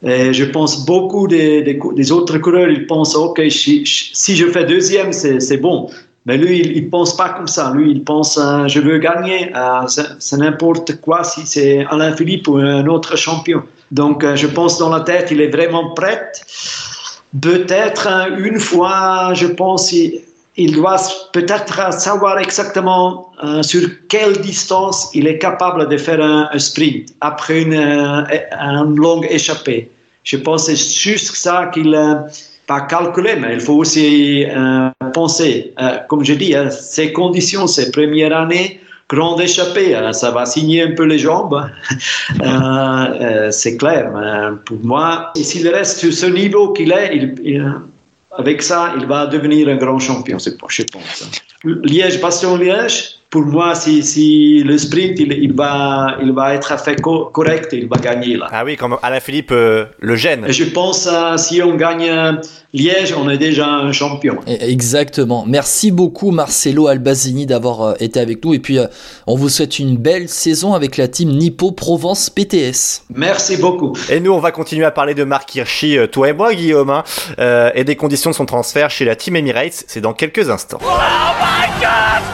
Et 0.04 0.34
je 0.34 0.46
pense 0.46 0.86
beaucoup 0.86 1.28
des, 1.28 2.12
autres 2.12 2.38
coureurs, 2.40 2.70
ils 2.70 2.88
pensent, 2.88 3.16
OK, 3.16 3.42
si, 3.50 3.86
je 3.86 4.48
fais 4.48 4.66
deuxième, 4.66 5.14
c'est 5.14 5.58
bon. 5.58 5.90
Mais 6.26 6.38
lui, 6.38 6.60
il 6.60 6.86
ne 6.86 6.90
pense 6.90 7.16
pas 7.18 7.30
comme 7.30 7.48
ça. 7.48 7.72
Lui, 7.76 7.92
il 7.92 8.04
pense, 8.04 8.38
euh, 8.38 8.68
je 8.68 8.80
veux 8.80 9.00
gagner. 9.00 9.52
Euh, 9.56 9.88
c'est 9.88 10.38
n'importe 10.38 11.02
quoi 11.02 11.24
si 11.24 11.48
c'est 11.48 11.84
Alain 11.90 12.16
Philippe 12.16 12.48
ou 12.48 12.58
un 12.58 12.86
autre 12.86 13.18
champion. 13.18 13.64
Donc, 13.92 14.24
euh, 14.24 14.36
je 14.36 14.46
pense 14.46 14.78
dans 14.78 14.90
la 14.90 15.02
tête, 15.02 15.30
il 15.32 15.42
est 15.42 15.50
vraiment 15.50 15.90
prêt. 15.96 16.32
Peut-être 17.42 18.08
une 18.38 18.60
fois, 18.60 19.34
je 19.34 19.48
pense, 19.48 19.96
il 20.58 20.74
doit 20.74 20.98
peut-être 21.32 21.94
savoir 21.94 22.38
exactement 22.40 23.32
euh, 23.44 23.64
sur 23.64 23.88
quelle 24.10 24.38
distance 24.42 25.10
il 25.14 25.28
est 25.28 25.38
capable 25.38 25.88
de 25.88 25.98
faire 25.98 26.22
un, 26.22 26.50
sprint 26.60 27.10
après 27.22 27.62
une, 27.62 27.74
euh, 27.74 28.84
longue 28.96 29.26
échappée. 29.30 29.90
Je 30.24 30.38
pense 30.38 30.68
que 30.68 30.76
c'est 30.76 31.00
juste 31.00 31.36
ça 31.36 31.72
qu'il 31.74 31.92
n'a 31.92 32.26
pas 32.68 32.82
calculé, 32.82 33.36
mais 33.38 33.54
il 33.54 33.62
faut 33.62 33.76
aussi 33.76 34.46
euh, 34.46 34.90
penser. 35.14 35.74
comme 36.10 36.24
je 36.24 36.34
dis, 36.34 36.54
ces 36.70 37.12
conditions, 37.12 37.66
ces 37.66 37.90
premières 37.90 38.36
années, 38.38 38.80
grande 39.10 39.42
échappée, 39.42 39.98
ça 40.14 40.32
va 40.32 40.46
signer 40.46 40.84
un 40.84 40.92
peu 40.92 41.04
les 41.04 41.18
jambes, 41.18 41.66
c'est 43.52 43.78
clair. 43.78 44.12
Pour 44.66 44.78
moi, 44.84 45.32
s'il 45.36 45.68
reste 45.68 45.98
sur 46.00 46.14
ce 46.14 46.28
niveau 46.28 46.72
qu'il 46.72 46.92
est, 46.92 47.16
il 47.44 47.64
avec 48.38 48.62
ça, 48.62 48.94
il 48.98 49.06
va 49.06 49.28
devenir 49.28 49.68
un 49.68 49.76
grand 49.76 50.00
champion, 50.00 50.38
je 50.40 50.84
pense. 50.84 51.24
Liège-Bastion-Liège, 51.64 53.21
pour 53.32 53.46
moi, 53.46 53.76
si, 53.76 54.04
si 54.04 54.62
le 54.62 54.78
sprint, 54.78 55.18
il, 55.18 55.32
il, 55.32 55.54
va, 55.54 56.18
il 56.22 56.34
va 56.34 56.54
être 56.54 56.78
fait 56.78 57.02
correct, 57.02 57.70
il 57.72 57.88
va 57.88 57.96
gagner 57.96 58.36
là. 58.36 58.50
Ah 58.52 58.64
oui, 58.66 58.76
comme 58.76 58.98
Alain 59.02 59.22
Philippe 59.22 59.54
euh, 59.54 59.86
le 60.00 60.18
gêne. 60.18 60.46
je 60.50 60.66
pense 60.66 61.08
euh, 61.08 61.38
si 61.38 61.62
on 61.64 61.76
gagne 61.76 62.10
euh, 62.10 62.34
Liège, 62.74 63.16
on 63.18 63.30
est 63.30 63.38
déjà 63.38 63.68
un 63.68 63.94
champion. 63.94 64.40
Exactement. 64.46 65.46
Merci 65.48 65.92
beaucoup 65.92 66.32
Marcelo 66.32 66.88
Albazini 66.88 67.46
d'avoir 67.46 67.96
été 68.02 68.20
avec 68.20 68.44
nous 68.44 68.54
et 68.54 68.60
puis 68.60 68.80
on 69.28 69.36
vous 69.36 69.48
souhaite 69.48 69.80
une 69.80 69.96
belle 69.96 70.28
saison 70.28 70.74
avec 70.74 70.98
la 70.98 71.08
team 71.08 71.30
Nippo 71.30 71.72
Provence 71.72 72.30
PTS. 72.30 73.04
Merci 73.16 73.56
beaucoup. 73.56 73.94
Et 74.10 74.20
nous, 74.20 74.34
on 74.34 74.40
va 74.40 74.52
continuer 74.52 74.86
à 74.86 74.92
parler 74.92 75.14
de 75.14 75.24
Marc 75.24 75.56
Hirschi, 75.56 75.98
toi 76.12 76.30
et 76.30 76.34
moi, 76.34 76.54
Guillaume, 76.54 76.90
hein, 76.90 77.04
et 77.76 77.84
des 77.84 77.96
conditions 77.96 78.30
de 78.30 78.36
son 78.36 78.46
transfert 78.46 78.90
chez 78.90 79.06
la 79.06 79.16
team 79.16 79.36
Emirates. 79.38 79.84
C'est 79.88 80.02
dans 80.02 80.14
quelques 80.14 80.50
instants. 80.50 80.80
Oh 80.82 80.88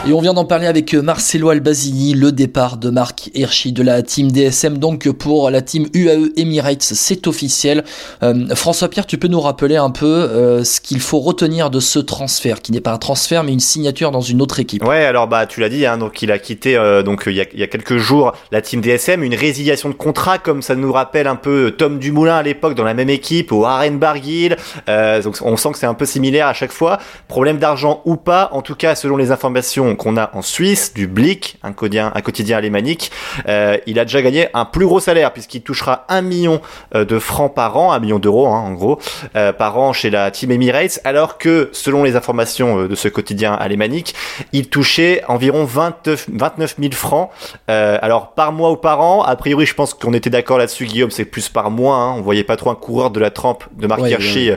et 0.06 0.12
on 0.12 0.20
vient 0.20 0.34
d'en 0.34 0.44
parler 0.44 0.66
avec 0.66 0.87
Marcelo 0.94 1.50
Albazini, 1.50 2.14
le 2.14 2.32
départ 2.32 2.76
de 2.76 2.90
Marc 2.90 3.30
Hirschi 3.34 3.72
de 3.72 3.82
la 3.82 4.02
team 4.02 4.32
DSM. 4.32 4.78
Donc 4.78 5.08
pour 5.10 5.50
la 5.50 5.60
team 5.60 5.86
UAE 5.94 6.30
Emirates, 6.36 6.82
c'est 6.82 7.26
officiel. 7.26 7.84
Euh, 8.22 8.54
François 8.54 8.88
Pierre, 8.88 9.06
tu 9.06 9.18
peux 9.18 9.28
nous 9.28 9.40
rappeler 9.40 9.76
un 9.76 9.90
peu 9.90 10.06
euh, 10.06 10.64
ce 10.64 10.80
qu'il 10.80 11.00
faut 11.00 11.18
retenir 11.18 11.70
de 11.70 11.80
ce 11.80 11.98
transfert, 11.98 12.60
qui 12.60 12.72
n'est 12.72 12.80
pas 12.80 12.92
un 12.92 12.98
transfert 12.98 13.44
mais 13.44 13.52
une 13.52 13.60
signature 13.60 14.10
dans 14.10 14.20
une 14.20 14.40
autre 14.40 14.60
équipe. 14.60 14.84
Ouais, 14.84 15.04
alors 15.04 15.26
bah 15.28 15.46
tu 15.46 15.60
l'as 15.60 15.68
dit, 15.68 15.84
hein, 15.84 15.98
donc 15.98 16.22
il 16.22 16.32
a 16.32 16.38
quitté 16.38 16.76
euh, 16.76 17.02
donc 17.02 17.24
il 17.26 17.34
y, 17.34 17.40
a, 17.40 17.44
y, 17.54 17.62
a, 17.62 17.66
quelques 17.66 17.98
jours 17.98 18.32
la 18.52 18.62
team 18.62 18.80
DSM, 18.80 19.22
une 19.22 19.34
résiliation 19.34 19.88
de 19.88 19.94
contrat 19.94 20.38
comme 20.38 20.62
ça 20.62 20.74
nous 20.74 20.92
rappelle 20.92 21.26
un 21.26 21.36
peu 21.36 21.74
Tom 21.76 21.98
Dumoulin 21.98 22.36
à 22.36 22.42
l'époque 22.42 22.74
dans 22.74 22.84
la 22.84 22.94
même 22.94 23.10
équipe 23.10 23.52
au 23.52 23.64
Aren 23.64 23.98
Barguil. 23.98 24.56
donc 24.86 25.36
on 25.42 25.56
sent 25.56 25.72
que 25.72 25.78
c'est 25.78 25.86
un 25.86 25.94
peu 25.94 26.06
similaire 26.06 26.46
à 26.46 26.54
chaque 26.54 26.72
fois. 26.72 26.98
Problème 27.26 27.58
d'argent 27.58 28.02
ou 28.04 28.16
pas, 28.16 28.48
en 28.52 28.62
tout 28.62 28.74
cas 28.74 28.94
selon 28.94 29.16
les 29.16 29.32
informations 29.32 29.96
qu'on 29.96 30.16
a 30.16 30.30
en 30.34 30.42
Suisse, 30.42 30.77
du 30.94 31.06
Blick, 31.06 31.58
un 31.62 31.72
quotidien, 31.72 32.12
un 32.14 32.20
quotidien 32.20 32.56
alémanique, 32.58 33.10
euh, 33.48 33.76
il 33.86 33.98
a 33.98 34.04
déjà 34.04 34.22
gagné 34.22 34.48
un 34.54 34.64
plus 34.64 34.86
gros 34.86 35.00
salaire 35.00 35.32
puisqu'il 35.32 35.62
touchera 35.62 36.04
un 36.08 36.22
million 36.22 36.60
euh, 36.94 37.04
de 37.04 37.18
francs 37.18 37.52
par 37.54 37.76
an, 37.76 37.92
un 37.92 37.98
million 37.98 38.18
d'euros 38.18 38.46
hein, 38.46 38.60
en 38.60 38.72
gros, 38.72 38.98
euh, 39.36 39.52
par 39.52 39.78
an 39.78 39.92
chez 39.92 40.10
la 40.10 40.30
Team 40.30 40.50
Emirates, 40.50 41.00
alors 41.04 41.38
que 41.38 41.70
selon 41.72 42.04
les 42.04 42.16
informations 42.16 42.86
de 42.86 42.94
ce 42.94 43.08
quotidien 43.08 43.54
alémanique, 43.54 44.14
il 44.52 44.68
touchait 44.68 45.22
environ 45.28 45.64
29, 45.64 46.28
29 46.32 46.76
000 46.78 46.92
francs. 46.92 47.30
alors 47.66 48.32
par 48.34 48.52
mois 48.52 48.70
ou 48.70 48.76
par 48.76 49.00
an, 49.00 49.22
a 49.22 49.36
priori 49.36 49.66
je 49.66 49.74
pense 49.74 49.94
qu'on 49.94 50.14
était 50.14 50.30
d'accord 50.30 50.58
là-dessus 50.58 50.86
Guillaume, 50.86 51.10
c'est 51.10 51.24
plus 51.24 51.48
par 51.48 51.70
mois, 51.70 51.96
hein, 51.96 52.14
on 52.16 52.22
voyait 52.22 52.44
pas 52.44 52.56
trop 52.56 52.70
un 52.70 52.74
coureur 52.74 53.10
de 53.10 53.20
la 53.20 53.30
trempe 53.30 53.64
de 53.76 53.86
Marc 53.86 54.02
Hirschi 54.02 54.50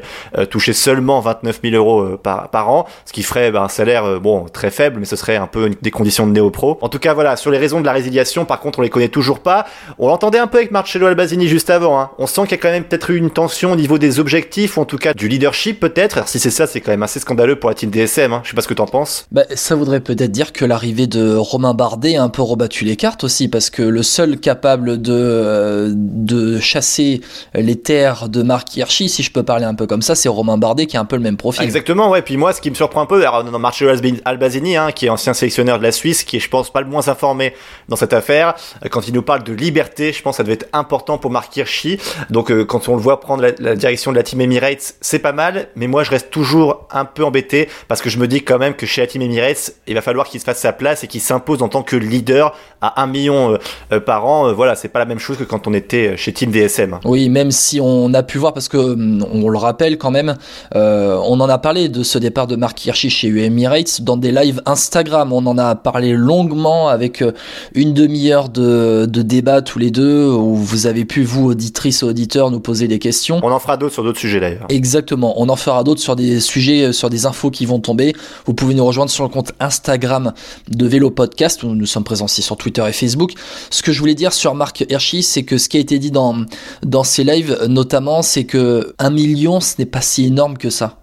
toucher 0.50 0.74
seulement 0.74 1.20
29 1.20 1.60
000 1.64 1.76
euros 1.76 2.18
par, 2.18 2.50
par 2.50 2.70
an, 2.70 2.86
ce 3.06 3.14
qui 3.14 3.24
ferait 3.24 3.52
ben, 3.52 3.64
un 3.64 3.70
salaire 3.70 4.20
bon 4.20 4.46
très 4.46 4.72
faible, 4.72 5.00
mais 5.00 5.06
ce 5.06 5.16
serait 5.16 5.36
un 5.36 5.48
peu 5.48 5.72
des 5.82 5.92
conditions 5.92 6.11
de 6.28 6.32
néo-pro. 6.32 6.78
En 6.82 6.90
tout 6.90 7.00
cas, 7.00 7.14
voilà, 7.14 7.36
sur 7.36 7.52
les 7.52 7.58
raisons 7.58 7.80
de 7.80 7.86
la 7.86 7.92
résiliation, 7.92 8.46
par 8.46 8.60
contre, 8.60 8.80
on 8.80 8.82
les 8.82 8.90
connaît 8.90 9.08
toujours 9.08 9.40
pas. 9.40 9.66
On 10.00 10.08
l'entendait 10.08 10.38
un 10.38 10.48
peu 10.48 10.58
avec 10.58 10.72
Marcello 10.72 11.08
Albazini 11.08 11.48
juste 11.48 11.70
avant. 11.70 12.00
Hein. 12.00 12.12
On 12.18 12.28
sent 12.28 12.42
qu'il 12.44 12.52
y 12.52 12.54
a 12.56 12.58
quand 12.58 12.72
même 12.72 12.84
peut-être 12.84 13.10
eu 13.10 13.18
une 13.18 13.32
tension 13.32 13.72
au 13.72 13.76
niveau 13.76 13.98
des 13.98 14.20
objectifs, 14.20 14.78
ou 14.78 14.82
en 14.82 14.86
tout 14.86 14.98
cas 14.98 15.14
du 15.14 15.28
leadership 15.28 15.80
peut-être. 15.80 16.18
Alors, 16.18 16.28
si 16.28 16.40
c'est 16.40 16.50
ça, 16.50 16.68
c'est 16.68 16.82
quand 16.82 16.92
même 16.92 17.04
assez 17.04 17.20
scandaleux 17.20 17.56
pour 17.56 17.70
la 17.70 17.76
team 17.76 17.90
DSM. 17.90 18.34
Hein. 18.34 18.42
Je 18.44 18.50
sais 18.50 18.56
pas 18.56 18.62
ce 18.62 18.68
que 18.68 18.74
t'en 18.74 18.86
penses. 18.86 19.26
Bah, 19.32 19.44
ça 19.56 19.76
voudrait 19.76 20.02
peut-être 20.02 20.32
dire 20.32 20.54
que 20.54 20.66
l'arrivée 20.66 21.08
de 21.08 21.36
Romain 21.36 21.74
Bardet 21.74 22.18
a 22.18 22.24
un 22.24 22.30
peu 22.30 22.42
rebattu 22.42 22.86
les 22.86 22.96
cartes 22.96 23.24
aussi, 23.24 23.48
parce 23.48 23.70
que 23.70 23.82
le 23.82 24.04
seul 24.04 24.38
capable 24.38 25.02
de, 25.02 25.14
euh, 25.14 25.92
de 25.96 26.60
chasser 26.60 27.22
les 27.54 27.76
terres 27.76 28.30
de 28.30 28.44
Marc 28.44 28.76
Hirschi, 28.76 29.10
si 29.10 29.24
je 29.24 29.32
peux 29.32 29.44
parler 29.44 29.66
un 29.66 29.76
peu 29.76 29.88
comme 29.88 30.02
ça, 30.02 30.16
c'est 30.16 30.30
Romain 30.30 30.58
Bardet 30.58 30.86
qui 30.86 30.98
a 30.98 31.00
un 31.00 31.06
peu 31.06 31.16
le 31.16 31.22
même 31.22 31.38
profil. 31.38 31.64
Exactement, 31.64 32.10
ouais. 32.10 32.22
Puis 32.22 32.38
moi, 32.38 32.54
ce 32.54 32.62
qui 32.62 32.70
me 32.70 32.76
surprend 32.76 33.02
un 33.02 33.06
peu, 33.06 33.26
alors, 33.26 33.44
Marcello 33.44 33.92
Albazini, 34.26 34.76
hein, 34.76 34.92
qui 34.92 35.06
est 35.06 35.10
ancien 35.10 35.34
sélectionneur 35.34 35.78
de 35.78 35.84
la 35.84 35.92
Suisse, 36.02 36.24
qui 36.24 36.38
est, 36.38 36.40
je 36.40 36.50
pense, 36.50 36.72
pas 36.72 36.82
le 36.82 36.88
moins 36.88 37.08
informé 37.08 37.54
dans 37.90 37.96
cette 37.96 38.14
affaire. 38.14 38.56
Quand 38.90 39.08
il 39.08 39.14
nous 39.14 39.22
parle 39.22 39.44
de 39.44 39.54
liberté, 39.54 40.12
je 40.14 40.22
pense 40.22 40.34
que 40.34 40.38
ça 40.38 40.44
devait 40.44 40.56
être 40.56 40.70
important 40.74 41.20
pour 41.20 41.30
Mark 41.30 41.56
Hirschi. 41.56 42.00
Donc, 42.32 42.52
quand 42.66 42.90
on 42.90 42.96
le 42.96 43.02
voit 43.02 43.20
prendre 43.20 43.44
la, 43.60 43.76
direction 43.76 44.12
de 44.12 44.18
la 44.18 44.24
team 44.24 44.42
Emirates, 44.42 44.96
c'est 45.00 45.20
pas 45.20 45.32
mal. 45.32 45.68
Mais 45.76 45.86
moi, 45.86 46.04
je 46.04 46.10
reste 46.10 46.32
toujours 46.32 46.88
un 46.92 47.06
peu 47.06 47.24
embêté 47.24 47.70
parce 47.88 48.02
que 48.02 48.10
je 48.10 48.18
me 48.18 48.28
dis 48.28 48.42
quand 48.42 48.58
même 48.58 48.74
que 48.74 48.88
chez 48.88 49.02
la 49.02 49.08
team 49.08 49.22
Emirates, 49.22 49.76
il 49.86 49.94
va 49.94 50.02
falloir 50.02 50.28
qu'il 50.28 50.40
se 50.40 50.46
fasse 50.46 50.60
sa 50.60 50.74
place 50.74 51.04
et 51.04 51.08
qu'il 51.08 51.22
s'impose 51.22 51.62
en 51.62 51.70
tant 51.70 51.84
que 51.84 51.96
leader 51.96 52.56
à 52.82 53.04
un 53.04 53.08
million 53.08 53.60
par 54.06 54.26
an. 54.26 54.54
voilà, 54.54 54.76
c'est 54.76 54.90
pas 54.90 55.00
la 55.00 55.06
même 55.06 55.20
chose 55.20 55.38
que 55.38 55.44
quand 55.44 55.68
on 55.68 55.74
était 55.74 56.18
chez 56.18 56.34
Team 56.34 56.50
DSM. 56.50 57.00
Oui, 57.06 57.30
même 57.30 57.52
si 57.52 57.80
on 57.80 58.12
a 58.16 58.24
pu 58.24 58.40
voir, 58.40 58.54
parce 58.54 58.70
que 58.70 58.78
hum, 58.78 59.26
on 59.32 59.50
le 59.50 59.58
rappelle 59.58 60.00
quand 60.00 60.12
même, 60.12 60.36
on 60.74 61.40
en 61.40 61.50
a 61.50 61.58
parlé 61.60 61.90
de 61.90 62.02
ce 62.02 62.18
départ 62.18 62.48
de 62.48 62.56
Mark 62.56 62.84
Hirschi 62.84 63.10
chez 63.10 63.28
Emirates 63.46 64.02
dans 64.02 64.18
des 64.18 64.32
lives 64.32 64.62
Instagram. 64.66 65.32
On 65.34 65.46
en 65.46 65.58
a 65.58 65.76
parlé 65.84 66.14
longuement 66.14 66.88
avec 66.88 67.22
euh, 67.22 67.32
une 67.74 67.94
demi-heure 67.94 68.50
de, 68.50 69.08
de 69.10 69.22
débat 69.22 69.62
tous 69.62 69.80
les 69.80 69.92
deux 69.92 70.28
où 70.28 70.56
vous 70.56 70.88
avez 70.88 71.06
pu, 71.06 71.24
vous, 71.24 71.52
auditrices 71.52 72.04
et 72.04 72.06
auditeurs, 72.06 72.52
nous 72.52 72.60
poser 72.60 72.88
des 72.88 73.00
questions. 73.00 73.40
On 73.44 73.52
en 73.52 73.60
fera 73.60 73.78
d'autres 73.78 73.94
sur 73.94 74.04
d'autres 74.04 74.20
sujets 74.20 74.40
d'ailleurs. 74.40 74.66
Exactement. 74.70 75.34
On 75.42 75.50
en 75.50 75.56
fera 75.56 75.84
d'autres 75.84 76.02
sur 76.02 76.16
des 76.16 76.40
sujets, 76.40 76.84
euh, 76.84 76.92
sur 76.92 77.10
des 77.10 77.26
infos 77.26 77.52
qui 77.52 77.66
vont 77.66 77.80
tomber. 77.80 78.14
Vous 78.46 78.54
pouvez 78.54 78.74
nous 78.74 78.86
rejoindre 78.86 79.12
sur 79.12 79.24
le 79.24 79.30
compte 79.30 79.52
Instagram 79.60 80.34
de 80.70 80.88
Vélo 80.88 81.12
Podcast 81.12 81.64
où 81.64 81.68
nous 81.68 81.86
sommes 81.86 82.04
présents 82.04 82.26
aussi 82.26 82.42
sur 82.42 82.58
Twitter 82.58 82.84
et 82.88 82.94
Facebook. 82.94 83.34
Ce 83.70 83.82
que 83.82 83.92
je 83.92 84.00
voulais 84.00 84.16
dire 84.16 84.34
sur 84.34 84.56
Mark 84.56 84.86
Hirschi, 84.90 85.24
c'est 85.24 85.44
que 85.44 85.58
ce 85.58 85.70
qui 85.70 85.78
a 85.78 85.80
été 85.80 86.00
dit 86.00 86.12
dans, 86.12 86.46
dans 86.84 87.04
ces 87.04 87.24
lives, 87.24 87.58
notamment, 87.68 88.22
c'est 88.22 88.46
que 88.46 88.94
un 89.00 89.10
million, 89.10 89.60
ce 89.60 89.76
n'est 89.80 89.86
pas 89.86 90.02
si 90.02 90.26
énorme 90.26 90.58
que 90.58 90.70
ça. 90.70 91.01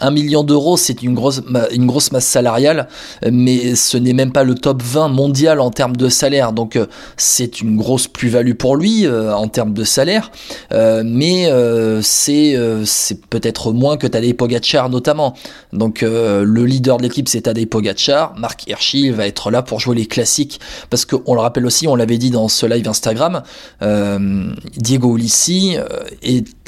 Un 0.00 0.10
million 0.10 0.44
d'euros, 0.44 0.76
c'est 0.76 1.02
une 1.02 1.14
grosse, 1.14 1.42
une 1.72 1.86
grosse 1.86 2.12
masse 2.12 2.26
salariale, 2.26 2.88
mais 3.30 3.74
ce 3.74 3.96
n'est 3.96 4.12
même 4.12 4.32
pas 4.32 4.44
le 4.44 4.54
top 4.54 4.82
20 4.82 5.08
mondial 5.08 5.60
en 5.60 5.70
termes 5.70 5.96
de 5.96 6.08
salaire. 6.08 6.52
Donc 6.52 6.76
euh, 6.76 6.86
c'est 7.16 7.60
une 7.60 7.76
grosse 7.76 8.08
plus-value 8.08 8.54
pour 8.54 8.76
lui 8.76 9.06
euh, 9.06 9.34
en 9.34 9.48
termes 9.48 9.74
de 9.74 9.84
salaire, 9.84 10.30
euh, 10.72 11.02
mais 11.04 11.50
c'est 12.02 12.56
c'est 12.84 13.24
peut-être 13.26 13.72
moins 13.72 13.96
que 13.96 14.06
Tadej 14.06 14.34
Pogacar 14.34 14.88
notamment. 14.88 15.34
Donc 15.72 16.02
le 16.02 16.64
leader 16.64 16.98
de 16.98 17.02
l'équipe 17.02 17.28
c'est 17.28 17.42
Tadej 17.42 17.66
Pogacar, 17.66 18.34
Marc 18.36 18.66
Hirschi 18.66 19.10
va 19.10 19.26
être 19.26 19.50
là 19.50 19.62
pour 19.62 19.80
jouer 19.80 19.96
les 19.96 20.06
classiques 20.06 20.60
parce 20.90 21.04
qu'on 21.04 21.34
le 21.34 21.40
rappelle 21.40 21.66
aussi, 21.66 21.86
on 21.88 21.96
l'avait 21.96 22.18
dit 22.18 22.30
dans 22.30 22.48
ce 22.48 22.66
live 22.66 22.88
Instagram, 22.88 23.42
Diego 23.80 25.16
Ulissi 25.16 25.76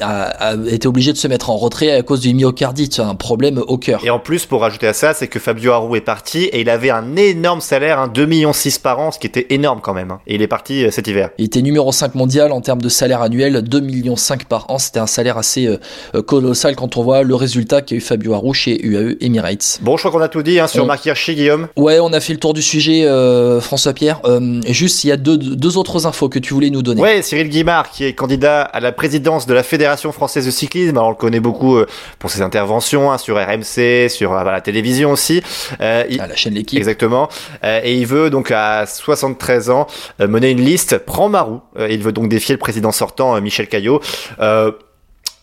a, 0.01 0.55
été 0.67 0.87
obligé 0.87 1.13
de 1.13 1.17
se 1.17 1.27
mettre 1.27 1.49
en 1.49 1.57
retrait 1.57 1.91
à 1.91 2.01
cause 2.03 2.21
du 2.21 2.33
myocardite 2.33 2.94
un 3.01 3.15
problème 3.15 3.61
au 3.67 3.77
cœur. 3.77 4.03
Et 4.03 4.09
en 4.09 4.19
plus, 4.19 4.45
pour 4.45 4.61
rajouter 4.61 4.87
à 4.87 4.93
ça, 4.93 5.13
c'est 5.13 5.27
que 5.27 5.39
Fabio 5.39 5.71
Aru 5.71 5.97
est 5.97 6.01
parti 6.01 6.45
et 6.45 6.61
il 6.61 6.69
avait 6.69 6.89
un 6.89 7.15
énorme 7.15 7.61
salaire, 7.61 7.99
un 7.99 8.07
2,6 8.07 8.27
millions 8.27 8.51
par 8.81 8.99
an, 8.99 9.11
ce 9.11 9.19
qui 9.19 9.27
était 9.27 9.47
énorme 9.49 9.79
quand 9.81 9.93
même. 9.93 10.11
Hein. 10.11 10.19
Et 10.27 10.35
il 10.35 10.41
est 10.41 10.47
parti 10.47 10.85
euh, 10.85 10.91
cet 10.91 11.07
hiver. 11.07 11.29
Il 11.37 11.45
était 11.45 11.61
numéro 11.61 11.91
5 11.91 12.15
mondial 12.15 12.51
en 12.51 12.61
termes 12.61 12.81
de 12.81 12.89
salaire 12.89 13.21
annuel, 13.21 13.57
2,5 13.57 13.81
millions 13.81 14.15
par 14.47 14.69
an. 14.69 14.77
C'était 14.77 14.99
un 14.99 15.07
salaire 15.07 15.37
assez 15.37 15.67
euh, 15.67 16.21
colossal 16.21 16.75
quand 16.75 16.97
on 16.97 17.03
voit 17.03 17.23
le 17.23 17.35
résultat 17.35 17.81
qu'a 17.81 17.95
eu 17.95 18.01
Fabio 18.01 18.33
Aru 18.33 18.53
chez 18.53 18.83
UAE 18.85 19.17
Emirates. 19.21 19.79
Bon, 19.81 19.97
je 19.97 20.01
crois 20.01 20.11
qu'on 20.11 20.23
a 20.23 20.29
tout 20.29 20.43
dit 20.43 20.59
hein, 20.59 20.67
sur 20.67 20.83
on... 20.83 20.87
Marc 20.87 21.05
Hirschi, 21.05 21.35
Guillaume. 21.35 21.67
Ouais, 21.75 21.99
on 21.99 22.13
a 22.13 22.19
fait 22.19 22.33
le 22.33 22.39
tour 22.39 22.53
du 22.53 22.61
sujet, 22.61 23.05
euh, 23.05 23.59
François-Pierre. 23.61 24.21
juste, 24.67 25.03
il 25.03 25.07
y 25.07 25.11
a 25.11 25.17
deux, 25.17 25.37
deux, 25.37 25.77
autres 25.77 26.05
infos 26.05 26.29
que 26.29 26.39
tu 26.39 26.53
voulais 26.53 26.69
nous 26.69 26.81
donner. 26.81 27.01
Ouais, 27.01 27.21
Cyril 27.21 27.49
Guimard, 27.49 27.89
qui 27.89 28.05
est 28.05 28.13
candidat 28.13 28.61
à 28.61 28.79
la 28.79 28.91
présidence 28.91 29.45
de 29.45 29.53
la 29.53 29.63
Fédération 29.63 30.11
française 30.11 30.45
de 30.45 30.51
cyclisme. 30.51 30.97
Alors, 30.97 31.07
on 31.07 31.11
le 31.11 31.15
connaît 31.15 31.39
beaucoup 31.39 31.77
pour 32.19 32.29
ses 32.29 32.41
interventions 32.41 32.84
Hein, 32.93 33.17
sur 33.17 33.37
RMC, 33.37 34.09
sur 34.09 34.33
euh, 34.33 34.43
la 34.43 34.61
télévision 34.61 35.11
aussi. 35.11 35.41
Euh, 35.81 36.03
à 36.19 36.27
la 36.27 36.35
chaîne 36.35 36.53
L'équipe. 36.53 36.77
Exactement. 36.77 37.29
Euh, 37.63 37.81
et 37.83 37.95
il 37.95 38.05
veut 38.05 38.29
donc 38.29 38.51
à 38.51 38.85
73 38.85 39.69
ans 39.69 39.87
mener 40.19 40.51
une 40.51 40.61
liste. 40.61 40.99
Prends 40.99 41.29
Marou. 41.29 41.61
il 41.89 42.01
veut 42.01 42.11
donc 42.11 42.29
défier 42.29 42.53
le 42.53 42.59
président 42.59 42.91
sortant 42.91 43.39
Michel 43.41 43.67
Caillot. 43.67 44.01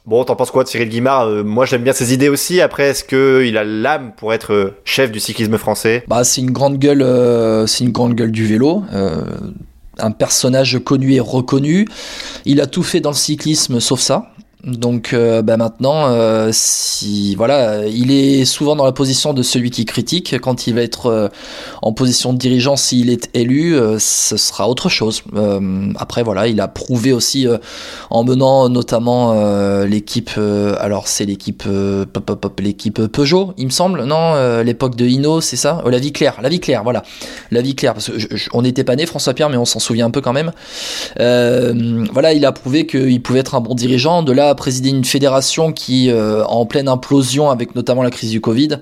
Bon, 0.04 0.24
t'en 0.24 0.34
penses 0.34 0.50
quoi 0.50 0.64
de 0.64 0.68
Cyril 0.68 0.88
Guimard? 0.88 1.28
Moi, 1.44 1.64
j'aime 1.64 1.82
bien 1.82 1.92
ses 1.92 2.12
idées 2.12 2.28
aussi. 2.28 2.60
Après, 2.60 2.88
est-ce 2.88 3.04
que 3.04 3.44
il 3.46 3.56
a 3.56 3.62
l'âme 3.62 4.12
pour 4.16 4.32
être 4.32 4.74
chef 4.84 5.12
du 5.12 5.20
cyclisme 5.20 5.58
français? 5.58 6.02
Bah, 6.08 6.24
c'est 6.24 6.40
une 6.40 6.50
grande 6.50 6.78
gueule. 6.78 7.04
c'est 7.68 7.84
une 7.84 7.92
grande 7.92 8.14
gueule 8.14 8.32
du 8.32 8.46
vélo. 8.46 8.84
un 9.98 10.10
personnage 10.10 10.80
connu 10.84 11.14
et 11.14 11.20
reconnu. 11.20 11.86
Il 12.44 12.60
a 12.60 12.66
tout 12.66 12.82
fait 12.82 13.00
dans 13.00 13.10
le 13.10 13.16
cyclisme, 13.16 13.80
sauf 13.80 14.00
ça. 14.00 14.32
Donc 14.64 15.12
euh, 15.12 15.42
bah 15.42 15.56
maintenant, 15.56 16.06
euh, 16.06 16.50
si 16.52 17.34
voilà, 17.34 17.84
il 17.88 18.12
est 18.12 18.44
souvent 18.44 18.76
dans 18.76 18.84
la 18.84 18.92
position 18.92 19.34
de 19.34 19.42
celui 19.42 19.70
qui 19.72 19.84
critique. 19.84 20.36
Quand 20.40 20.68
il 20.68 20.74
va 20.74 20.82
être 20.82 21.06
euh, 21.06 21.28
en 21.82 21.92
position 21.92 22.32
de 22.32 22.38
dirigeant, 22.38 22.76
s'il 22.76 23.10
est 23.10 23.28
élu, 23.34 23.76
ce 23.98 24.36
sera 24.36 24.68
autre 24.68 24.88
chose. 24.88 25.22
après 25.96 26.22
voilà, 26.22 26.46
il 26.46 26.60
a 26.60 26.68
prouvé 26.68 27.12
aussi 27.12 27.46
en 28.10 28.22
menant 28.22 28.68
notamment 28.68 29.34
l'équipe. 29.84 30.30
alors 30.78 31.08
c'est 31.08 31.24
l'équipe 31.24 31.64
l'équipe 32.58 33.06
Peugeot, 33.06 33.54
il 33.58 33.66
me 33.66 33.70
semble, 33.70 34.04
non 34.04 34.62
L'époque 34.62 34.94
de 34.94 35.06
Hino, 35.06 35.40
c'est 35.40 35.56
ça? 35.56 35.82
La 35.84 35.98
vie 35.98 36.12
claire, 36.12 36.38
la 36.40 36.48
vie 36.48 36.60
claire, 36.60 36.84
voilà, 36.84 37.02
la 37.50 37.62
vie 37.62 37.74
claire. 37.74 37.94
Parce 37.94 38.10
que 38.10 38.12
on 38.52 38.62
n'était 38.62 38.84
pas 38.84 38.94
né 38.94 39.06
François 39.06 39.34
Pierre, 39.34 39.50
mais 39.50 39.56
on 39.56 39.64
s'en 39.64 39.80
souvient 39.80 40.06
un 40.06 40.10
peu 40.10 40.20
quand 40.20 40.32
même. 40.32 40.52
voilà, 41.16 42.32
il 42.32 42.46
a 42.46 42.52
prouvé 42.52 42.86
qu'il 42.86 43.20
pouvait 43.22 43.40
être 43.40 43.56
un 43.56 43.60
bon 43.60 43.74
dirigeant. 43.74 44.22
De 44.22 44.30
là 44.30 44.51
présider 44.54 44.90
une 44.90 45.04
fédération 45.04 45.72
qui, 45.72 46.10
euh, 46.10 46.44
en 46.44 46.66
pleine 46.66 46.88
implosion 46.88 47.50
avec 47.50 47.74
notamment 47.74 48.02
la 48.02 48.10
crise 48.10 48.30
du 48.30 48.40
Covid, 48.40 48.78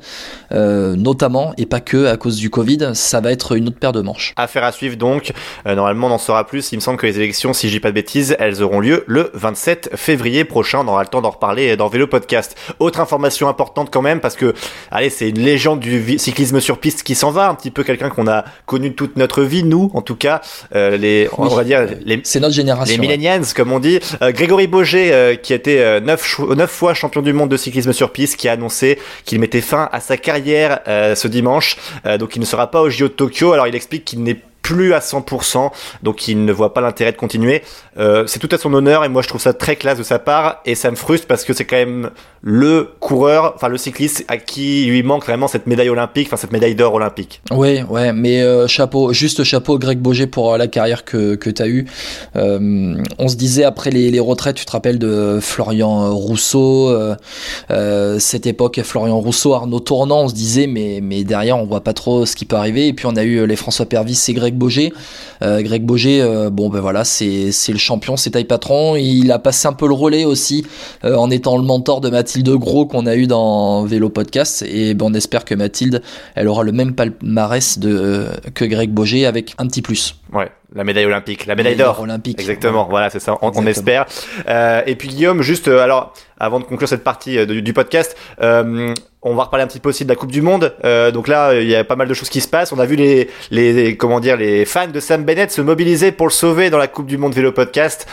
euh, 0.52 0.96
notamment 0.96 1.52
et 1.59 1.66
pas 1.66 1.80
que 1.80 2.06
à 2.06 2.16
cause 2.16 2.37
du 2.37 2.50
Covid, 2.50 2.90
ça 2.94 3.20
va 3.20 3.33
être 3.33 3.56
une 3.56 3.68
autre 3.68 3.78
paire 3.78 3.92
de 3.92 4.00
manches. 4.00 4.33
Affaire 4.37 4.64
à 4.64 4.72
suivre 4.72 4.96
donc. 4.96 5.33
Euh, 5.66 5.74
normalement, 5.74 6.09
on 6.09 6.12
en 6.12 6.18
saura 6.18 6.46
plus. 6.46 6.72
Il 6.72 6.76
me 6.76 6.80
semble 6.80 6.98
que 6.98 7.06
les 7.06 7.18
élections, 7.18 7.52
si 7.52 7.68
je 7.68 7.74
dis 7.74 7.80
pas 7.80 7.90
de 7.90 7.94
bêtises, 7.94 8.37
elles 8.38 8.62
auront 8.62 8.80
lieu 8.80 9.04
le 9.06 9.30
27 9.35 9.90
février 9.94 10.44
prochain. 10.44 10.80
On 10.85 10.88
aura 10.88 11.02
le 11.02 11.09
temps 11.09 11.20
d'en 11.20 11.30
reparler 11.30 11.76
dans 11.76 11.88
Vélo 11.88 12.06
Podcast. 12.06 12.56
Autre 12.78 13.00
information 13.00 13.48
importante 13.48 13.88
quand 13.90 14.02
même 14.02 14.20
parce 14.20 14.37
que, 14.37 14.54
allez, 14.90 15.11
c'est 15.11 15.28
une 15.28 15.40
légende 15.40 15.80
du 15.80 16.18
cyclisme 16.18 16.61
sur 16.61 16.78
piste 16.78 17.02
qui 17.02 17.14
s'en 17.14 17.30
va, 17.30 17.48
un 17.48 17.54
petit 17.54 17.70
peu 17.70 17.85
quelqu'un 17.85 18.11
qu'on 18.11 18.26
a 18.26 18.44
connu 18.66 18.94
toute 18.94 19.16
notre 19.16 19.42
vie, 19.42 19.64
nous, 19.64 19.90
en 19.94 20.02
tout 20.02 20.16
cas, 20.16 20.40
les, 20.72 21.28
on 21.38 21.48
va 21.48 21.64
dire, 21.64 21.87
les, 22.04 22.20
c'est 22.24 22.40
notre 22.40 22.54
génération, 22.54 22.94
les 22.94 23.00
millennials, 23.00 23.44
comme 23.54 23.72
on 23.72 23.78
dit. 23.78 23.98
Grégory 24.20 24.66
Boger, 24.66 25.38
qui 25.42 25.52
était 25.60 26.00
neuf, 26.00 26.38
neuf 26.38 26.70
fois 26.70 26.94
champion 26.94 27.22
du 27.22 27.32
monde 27.32 27.50
de 27.50 27.56
cyclisme 27.56 27.92
sur 27.92 28.10
piste, 28.10 28.36
qui 28.36 28.48
a 28.48 28.52
annoncé 28.52 28.98
qu'il 29.24 29.38
mettait 29.40 29.60
fin 29.60 29.88
à 29.92 30.00
sa 30.00 30.16
carrière 30.16 30.80
euh, 30.88 31.14
ce 31.14 31.28
dimanche. 31.28 31.76
Euh, 32.06 32.18
donc 32.18 32.36
il 32.36 32.40
ne 32.40 32.44
sera 32.44 32.70
pas 32.70 32.80
au 32.82 32.90
JO 32.90 33.08
de 33.08 33.12
Tokyo. 33.12 33.52
Alors 33.52 33.66
il 33.66 33.74
explique 33.74 34.04
qu'il 34.04 34.22
n'est 34.22 34.40
plus 34.70 34.94
à 34.94 35.00
100%, 35.00 35.72
donc 36.04 36.28
il 36.28 36.44
ne 36.44 36.52
voit 36.52 36.72
pas 36.72 36.80
l'intérêt 36.80 37.11
de 37.11 37.16
continuer. 37.16 37.62
Euh, 37.98 38.24
c'est 38.28 38.38
tout 38.38 38.48
à 38.52 38.56
son 38.56 38.72
honneur 38.72 39.04
et 39.04 39.09
moi 39.09 39.20
je 39.20 39.26
trouve 39.26 39.40
ça 39.40 39.52
très 39.52 39.74
classe 39.74 39.98
de 39.98 40.04
sa 40.04 40.20
part 40.20 40.61
et 40.64 40.76
ça 40.76 40.92
me 40.92 40.96
frustre 40.96 41.26
parce 41.26 41.42
que 41.42 41.52
c'est 41.52 41.64
quand 41.64 41.76
même 41.76 42.11
le 42.40 42.88
coureur, 43.00 43.52
enfin 43.56 43.66
le 43.66 43.76
cycliste 43.76 44.24
à 44.28 44.37
qui 44.37 44.87
lui 44.87 45.02
manque 45.02 45.24
vraiment 45.24 45.48
cette 45.48 45.66
médaille 45.66 45.88
olympique, 45.88 46.28
enfin 46.28 46.37
cette 46.37 46.52
médaille 46.52 46.76
d'or 46.76 46.94
olympique. 46.94 47.42
Oui, 47.50 47.83
ouais, 47.83 48.12
mais 48.12 48.42
euh, 48.42 48.68
chapeau, 48.68 49.12
juste 49.12 49.42
chapeau 49.42 49.76
Greg 49.76 49.98
Boger 49.98 50.28
pour 50.28 50.54
euh, 50.54 50.56
la 50.56 50.68
carrière 50.68 51.04
que, 51.04 51.35
que 51.35 51.50
tu 51.50 51.62
as 51.62 51.66
eue. 51.66 51.87
on 52.37 53.28
se 53.28 53.35
disait 53.35 53.64
après 53.64 53.90
les, 53.90 54.20
retraites, 54.20 54.54
tu 54.54 54.64
te 54.64 54.72
rappelles 54.72 55.00
de 55.00 55.40
Florian 55.42 56.14
Rousseau, 56.14 56.96
cette 58.18 58.46
époque 58.46 58.80
Florian 58.85 59.18
Rousseau, 59.18 59.52
Arnaud 59.52 59.80
Tournant, 59.80 60.22
on 60.22 60.28
se 60.28 60.35
disait 60.35 60.68
mais, 60.68 61.00
mais 61.02 61.24
derrière 61.24 61.59
on 61.59 61.64
voit 61.64 61.83
pas 61.83 61.92
trop 61.92 62.24
ce 62.24 62.37
qui 62.37 62.44
peut 62.44 62.56
arriver 62.56 62.87
et 62.87 62.92
puis 62.92 63.06
on 63.06 63.16
a 63.16 63.24
eu 63.24 63.46
les 63.46 63.56
François 63.56 63.87
Pervis 63.87 64.26
et 64.28 64.33
Greg 64.33 64.59
Boger. 64.60 64.92
Greg 65.42 65.84
Boger, 65.84 66.48
bon 66.52 66.68
ben 66.68 66.80
voilà, 66.80 67.04
c'est 67.04 67.50
le 67.68 67.78
champion, 67.78 68.16
c'est 68.16 68.30
taille 68.30 68.44
patron. 68.44 68.94
Il 68.96 69.32
a 69.32 69.38
passé 69.38 69.66
un 69.66 69.72
peu 69.72 69.88
le 69.88 69.94
relais 69.94 70.26
aussi 70.26 70.66
en 71.02 71.30
étant 71.30 71.56
le 71.56 71.64
mentor 71.64 72.00
de 72.00 72.10
Mathilde 72.10 72.50
Gros 72.50 72.86
qu'on 72.86 73.06
a 73.06 73.16
eu 73.16 73.26
dans 73.26 73.84
Vélo 73.84 74.10
Podcast 74.10 74.62
et 74.68 74.94
ben, 74.94 75.06
on 75.06 75.14
espère 75.14 75.44
que 75.44 75.54
Mathilde 75.54 76.02
elle 76.34 76.48
aura 76.48 76.62
le 76.62 76.72
même 76.72 76.94
palmarès 76.94 77.78
de, 77.78 77.90
euh, 77.90 78.30
que 78.54 78.64
Greg 78.64 78.90
Boger 78.90 79.26
avec 79.26 79.54
un 79.58 79.66
petit 79.66 79.82
plus. 79.82 80.16
La 80.72 80.85
médaille 80.85 81.06
olympique, 81.06 81.46
la 81.46 81.54
médaille 81.54 81.76
d'or. 81.76 82.00
olympique. 82.00 82.40
Exactement, 82.40 82.87
voilà, 82.88 83.11
c'est 83.11 83.20
ça, 83.20 83.37
on, 83.42 83.66
espère. 83.66 84.06
Euh, 84.48 84.83
et 84.87 84.94
puis 84.94 85.09
Guillaume, 85.09 85.42
juste, 85.42 85.68
euh, 85.68 85.83
alors, 85.83 86.12
avant 86.40 86.59
de 86.59 86.64
conclure 86.64 86.88
cette 86.88 87.04
partie 87.04 87.38
euh, 87.38 87.46
du, 87.46 87.72
podcast, 87.72 88.16
euh, 88.40 88.94
on 89.22 89.35
va 89.35 89.44
reparler 89.44 89.64
un 89.64 89.66
petit 89.66 89.78
peu 89.78 89.90
aussi 89.90 90.04
de 90.04 90.09
la 90.09 90.16
Coupe 90.16 90.33
du 90.33 90.40
Monde. 90.40 90.74
Euh, 90.85 91.11
donc 91.11 91.28
là, 91.28 91.54
il 91.54 91.68
y 91.68 91.76
a 91.76 91.85
pas 91.85 91.96
mal 91.96 92.09
de 92.09 92.14
choses 92.14 92.30
qui 92.30 92.40
se 92.40 92.48
passent. 92.48 92.72
On 92.72 92.78
a 92.78 92.87
vu 92.87 92.96
les, 92.96 93.28
les, 93.50 93.96
comment 93.96 94.20
dire, 94.20 94.38
les 94.38 94.64
fans 94.64 94.88
de 94.88 95.00
Sam 95.00 95.24
Bennett 95.24 95.50
se 95.50 95.61
mobiliser 95.61 96.12
pour 96.12 96.26
le 96.26 96.33
sauver 96.33 96.70
dans 96.70 96.78
la 96.78 96.88
Coupe 96.88 97.06
du 97.06 97.18
Monde 97.18 97.35
Vélo 97.35 97.52
Podcast 97.52 98.09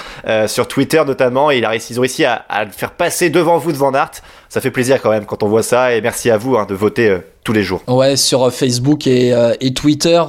sur 0.48 0.68
Twitter 0.68 1.02
notamment. 1.08 1.50
Et 1.50 1.60
il 1.60 1.66
a 1.66 1.70
réussi, 1.70 1.94
ils 1.94 2.00
ont 2.00 2.02
réussi 2.02 2.26
à, 2.26 2.34
à, 2.50 2.66
le 2.66 2.72
faire 2.72 2.92
passer 2.92 3.30
devant 3.30 3.58
vous 3.58 3.72
de 3.72 3.78
Van 3.78 3.94
Aert. 3.94 4.12
Ça 4.50 4.60
fait 4.60 4.72
plaisir 4.72 5.02
quand 5.02 5.12
même 5.12 5.26
quand 5.26 5.44
on 5.44 5.48
voit 5.48 5.64
ça. 5.64 5.94
Et 5.94 6.02
merci 6.02 6.30
à 6.30 6.38
vous 6.38 6.58
hein, 6.58 6.66
de 6.68 6.76
voter 6.76 7.18
tous 7.48 7.54
les 7.54 7.64
jours. 7.64 7.82
Ouais, 7.88 8.18
sur 8.18 8.52
Facebook 8.52 9.08
et, 9.08 9.34
et 9.62 9.74
Twitter, 9.74 10.22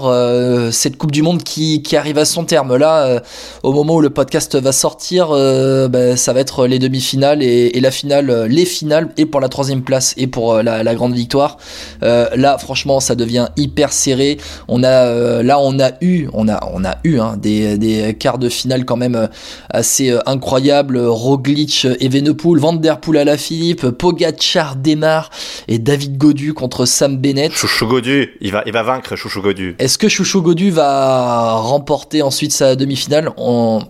cette 0.70 0.96
Coupe 0.96 1.10
du 1.10 1.22
Monde 1.22 1.42
qui, 1.42 1.82
qui, 1.82 1.96
arrive 1.96 2.16
à 2.16 2.24
son 2.24 2.44
terme. 2.44 2.76
Là, 2.76 3.20
au 3.64 3.72
moment 3.72 3.96
où 3.96 4.00
le 4.00 4.10
podcast 4.10 4.54
va 4.54 4.70
sortir, 4.70 5.30
bah, 5.30 6.16
ça 6.16 6.32
va 6.32 6.38
être 6.38 6.68
les 6.68 6.78
demi-finales 6.78 7.42
et, 7.42 7.76
et, 7.76 7.80
la 7.80 7.90
finale, 7.90 8.46
les 8.48 8.64
finales, 8.64 9.08
et 9.16 9.26
pour 9.26 9.40
la 9.40 9.48
troisième 9.48 9.82
place 9.82 10.14
et 10.16 10.28
pour 10.28 10.62
la, 10.62 10.84
la 10.84 10.94
grande 10.94 11.12
victoire. 11.12 11.56
là, 12.02 12.56
franchement, 12.58 13.00
ça 13.00 13.16
devient 13.16 13.48
hyper 13.56 13.92
serré. 13.92 14.38
On 14.68 14.84
a, 14.84 15.42
là, 15.42 15.58
on 15.58 15.80
a 15.80 15.90
eu, 16.00 16.28
on 16.34 16.48
a, 16.48 16.60
on 16.72 16.84
a 16.84 16.98
eu 17.02 17.18
hein, 17.18 17.36
des, 17.36 17.78
des 17.78 18.14
quarts 18.14 18.38
de 18.38 18.48
finale 18.48 18.84
quand 18.84 18.96
même 18.96 19.28
assez 19.70 20.16
incroyables. 20.24 20.98
Roglic, 20.98 21.84
Evenepoel, 21.98 22.60
Van 22.60 22.74
Der 22.74 23.00
Poel 23.00 23.18
à 23.18 23.24
la 23.24 23.36
Philippe, 23.36 23.88
Pogacar 23.88 24.76
démarre 24.76 25.30
et 25.66 25.80
David 25.80 26.16
Godu 26.16 26.54
contre 26.54 26.86
Sam 26.86 27.07
Bennett. 27.16 27.52
Chouchou 27.52 27.86
Godu, 27.86 28.36
il 28.40 28.52
va, 28.52 28.62
il 28.66 28.72
va 28.72 28.82
vaincre 28.82 29.16
Chouchou 29.16 29.40
Godu. 29.40 29.74
Est-ce 29.78 29.98
que 29.98 30.08
Chouchou 30.08 30.42
Godu 30.42 30.70
va 30.70 31.54
remporter 31.54 32.22
ensuite 32.22 32.52
sa 32.52 32.76
demi-finale? 32.76 33.30
On, 33.36 33.80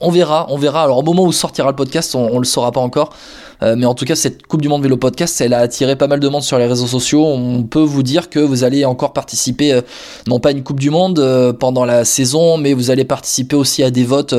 on 0.00 0.10
verra, 0.10 0.46
on 0.50 0.56
verra. 0.56 0.84
Alors 0.84 0.98
au 0.98 1.02
moment 1.02 1.24
où 1.24 1.32
sortira 1.32 1.68
le 1.70 1.76
podcast, 1.76 2.14
on, 2.14 2.28
on 2.32 2.38
le 2.38 2.44
saura 2.44 2.72
pas 2.72 2.80
encore. 2.80 3.14
Euh, 3.62 3.74
mais 3.76 3.86
en 3.86 3.94
tout 3.94 4.04
cas, 4.04 4.14
cette 4.14 4.46
Coupe 4.46 4.62
du 4.62 4.68
Monde 4.68 4.82
Vélo 4.82 4.96
Podcast, 4.96 5.40
elle 5.40 5.54
a 5.54 5.58
attiré 5.58 5.96
pas 5.96 6.06
mal 6.06 6.20
de 6.20 6.28
monde 6.28 6.42
sur 6.42 6.58
les 6.58 6.66
réseaux 6.66 6.86
sociaux. 6.86 7.24
On 7.24 7.62
peut 7.62 7.82
vous 7.82 8.02
dire 8.02 8.30
que 8.30 8.38
vous 8.38 8.64
allez 8.64 8.84
encore 8.84 9.12
participer, 9.12 9.72
euh, 9.72 9.80
non 10.26 10.40
pas 10.40 10.50
à 10.50 10.52
une 10.52 10.62
Coupe 10.62 10.80
du 10.80 10.90
Monde 10.90 11.18
euh, 11.18 11.52
pendant 11.52 11.84
la 11.84 12.04
saison, 12.04 12.56
mais 12.56 12.72
vous 12.72 12.90
allez 12.90 13.04
participer 13.04 13.56
aussi 13.56 13.82
à 13.82 13.90
des 13.90 14.04
votes 14.04 14.34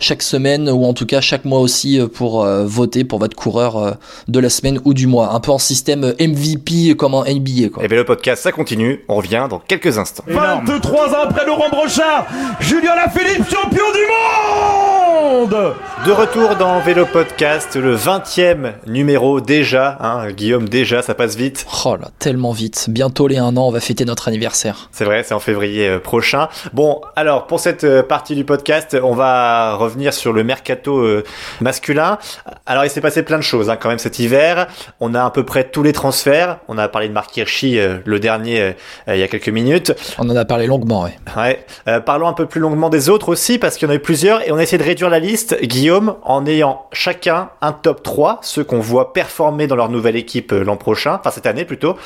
chaque 0.00 0.22
semaine 0.22 0.68
ou 0.70 0.84
en 0.84 0.94
tout 0.94 1.06
cas 1.06 1.20
chaque 1.20 1.44
mois 1.44 1.60
aussi 1.60 2.00
pour 2.14 2.44
voter 2.44 3.04
pour 3.04 3.18
votre 3.18 3.36
coureur 3.36 3.96
de 4.28 4.40
la 4.40 4.50
semaine 4.50 4.80
ou 4.84 4.94
du 4.94 5.06
mois. 5.06 5.34
Un 5.34 5.40
peu 5.40 5.50
en 5.50 5.58
système 5.58 6.14
MVP 6.20 6.94
comme 6.96 7.14
en 7.14 7.24
NBA. 7.24 7.68
Quoi. 7.72 7.84
Et 7.84 7.88
Vélo 7.88 8.04
Podcast, 8.04 8.42
ça 8.42 8.52
continue. 8.52 9.04
On 9.08 9.16
revient 9.16 9.46
dans 9.48 9.58
quelques 9.58 9.98
instants. 9.98 10.24
23 10.28 11.08
ans 11.10 11.22
après 11.24 11.46
Laurent 11.46 11.68
Brochard, 11.70 12.26
Julien 12.60 12.94
Lafilippe, 12.94 13.48
champion 13.50 13.84
du 13.92 15.48
monde 15.48 15.74
De 16.06 16.12
retour 16.12 16.56
dans 16.56 16.80
Vélo 16.80 17.06
Podcast, 17.06 17.76
le 17.76 17.96
20e 17.96 18.61
numéro 18.86 19.40
déjà, 19.40 19.98
hein, 20.00 20.30
Guillaume 20.30 20.68
déjà, 20.68 21.02
ça 21.02 21.14
passe 21.14 21.36
vite. 21.36 21.66
Oh 21.84 21.96
là, 21.96 22.08
tellement 22.18 22.52
vite. 22.52 22.86
Bientôt 22.88 23.26
les 23.26 23.38
un 23.38 23.56
an, 23.56 23.68
on 23.68 23.70
va 23.70 23.80
fêter 23.80 24.04
notre 24.04 24.28
anniversaire. 24.28 24.88
C'est 24.92 25.04
vrai, 25.04 25.22
c'est 25.22 25.34
en 25.34 25.40
février 25.40 25.88
euh, 25.88 25.98
prochain. 25.98 26.48
Bon, 26.72 27.00
alors 27.16 27.46
pour 27.46 27.60
cette 27.60 27.84
euh, 27.84 28.02
partie 28.02 28.34
du 28.34 28.44
podcast, 28.44 28.96
on 29.02 29.14
va 29.14 29.74
revenir 29.74 30.14
sur 30.14 30.32
le 30.32 30.44
mercato 30.44 30.98
euh, 30.98 31.24
masculin. 31.60 32.18
Alors 32.66 32.84
il 32.84 32.90
s'est 32.90 33.00
passé 33.00 33.22
plein 33.22 33.38
de 33.38 33.42
choses 33.42 33.70
hein, 33.70 33.76
quand 33.76 33.88
même 33.88 33.98
cet 33.98 34.18
hiver. 34.18 34.68
On 35.00 35.14
a 35.14 35.24
à 35.24 35.30
peu 35.30 35.44
près 35.44 35.64
tous 35.64 35.82
les 35.82 35.92
transferts. 35.92 36.58
On 36.68 36.78
a 36.78 36.88
parlé 36.88 37.08
de 37.08 37.12
Marc 37.12 37.36
Hirschi, 37.36 37.78
le 38.04 38.20
dernier, 38.20 38.74
il 39.08 39.16
y 39.16 39.22
a 39.22 39.28
quelques 39.28 39.48
minutes. 39.48 39.92
On 40.18 40.28
en 40.28 40.36
a 40.36 40.44
parlé 40.44 40.66
longuement, 40.66 41.04
oui. 41.04 41.10
Ouais. 41.36 42.00
parlons 42.00 42.28
un 42.28 42.32
peu 42.32 42.46
plus 42.46 42.60
longuement 42.60 42.90
des 42.90 43.08
autres 43.08 43.28
aussi, 43.28 43.58
parce 43.58 43.76
qu'il 43.76 43.88
y 43.88 43.90
en 43.90 43.92
a 43.92 43.96
eu 43.96 44.00
plusieurs, 44.00 44.46
et 44.46 44.52
on 44.52 44.56
a 44.56 44.62
essayé 44.62 44.78
de 44.78 44.84
réduire 44.84 45.10
la 45.10 45.18
liste, 45.18 45.60
Guillaume, 45.62 46.16
en 46.22 46.46
ayant 46.46 46.86
chacun 46.92 47.50
un 47.60 47.72
top 47.72 48.02
3 48.02 48.40
ceux 48.52 48.64
qu'on 48.64 48.80
voit 48.80 49.14
performer 49.14 49.66
dans 49.66 49.76
leur 49.76 49.88
nouvelle 49.88 50.14
équipe 50.14 50.52
euh, 50.52 50.62
l'an 50.62 50.76
prochain, 50.76 51.18
enfin 51.18 51.30
cette 51.30 51.46
année 51.46 51.64
plutôt, 51.64 51.96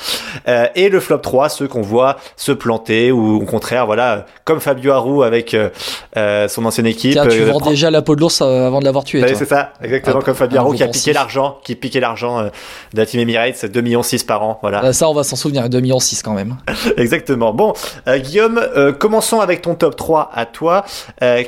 euh, 0.46 0.68
et 0.76 0.88
le 0.88 1.00
flop 1.00 1.18
3, 1.18 1.48
ceux 1.48 1.66
qu'on 1.66 1.82
voit 1.82 2.18
se 2.36 2.52
planter 2.52 3.10
ou 3.10 3.42
au 3.42 3.44
contraire, 3.44 3.84
voilà, 3.86 4.26
comme 4.44 4.60
Fabio 4.60 4.92
Aru 4.92 5.24
avec 5.24 5.54
euh, 5.54 6.48
son 6.48 6.64
ancienne 6.64 6.86
équipe. 6.86 7.12
Tiens, 7.12 7.26
tu 7.26 7.42
vends 7.42 7.58
déjà 7.58 7.90
la 7.90 8.00
peau 8.00 8.14
de 8.14 8.20
l'ours 8.20 8.40
avant 8.42 8.78
de 8.78 8.84
l'avoir 8.84 9.02
tué. 9.02 9.26
c'est 9.34 9.44
ça, 9.44 9.72
exactement 9.82 10.20
comme 10.20 10.36
Fabio 10.36 10.60
Aru 10.60 10.76
qui 10.76 10.84
a 10.84 10.88
piqué 10.88 11.12
l'argent, 11.12 11.58
qui 11.64 11.74
piquait 11.74 11.98
l'argent 11.98 12.42
de 12.44 12.50
la 12.96 13.06
team 13.06 13.20
Emirates, 13.20 13.66
2 13.66 13.80
millions 13.80 14.04
6 14.04 14.22
par 14.22 14.44
an, 14.44 14.60
voilà. 14.62 14.92
ça, 14.92 15.08
on 15.08 15.14
va 15.14 15.24
s'en 15.24 15.34
souvenir, 15.34 15.68
2 15.68 15.80
millions 15.80 15.98
6 15.98 16.22
quand 16.22 16.34
même. 16.34 16.58
exactement. 16.96 17.52
Bon, 17.52 17.72
Guillaume, 18.06 18.60
commençons 19.00 19.40
avec 19.40 19.62
ton 19.62 19.74
top 19.74 19.96
3 19.96 20.30
à 20.32 20.46
toi. 20.46 20.84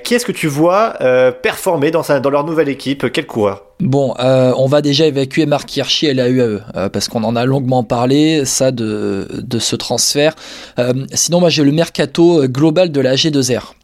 qui 0.03 0.15
est-ce 0.15 0.27
que 0.27 0.33
tu 0.33 0.49
vois 0.49 0.95
performer 1.41 1.93
dans, 1.93 2.03
sa, 2.03 2.19
dans 2.19 2.31
leur 2.31 2.43
nouvelle 2.43 2.69
équipe? 2.69 3.13
Quel 3.13 3.27
coureur? 3.27 3.68
Bon, 3.81 4.15
euh, 4.19 4.53
on 4.57 4.67
va 4.67 4.83
déjà 4.83 5.07
évacuer 5.07 5.47
Marc 5.47 5.77
Hirschi 5.77 6.07
et 6.07 6.15
la 6.15 6.29
UAE, 6.29 6.63
euh, 6.75 6.89
parce 6.89 7.09
qu'on 7.09 7.23
en 7.23 7.37
a 7.37 7.45
longuement 7.45 7.85
parlé, 7.85 8.45
ça, 8.45 8.73
de, 8.73 9.27
ce 9.61 9.77
transfert. 9.77 10.35
Euh, 10.81 10.93
sinon, 11.15 11.39
moi, 11.39 11.49
j'ai 11.49 11.63
le 11.63 11.71
mercato 11.71 12.49
global 12.49 12.91
de 12.91 13.01
la 13.01 13.15
G2R 13.15 13.75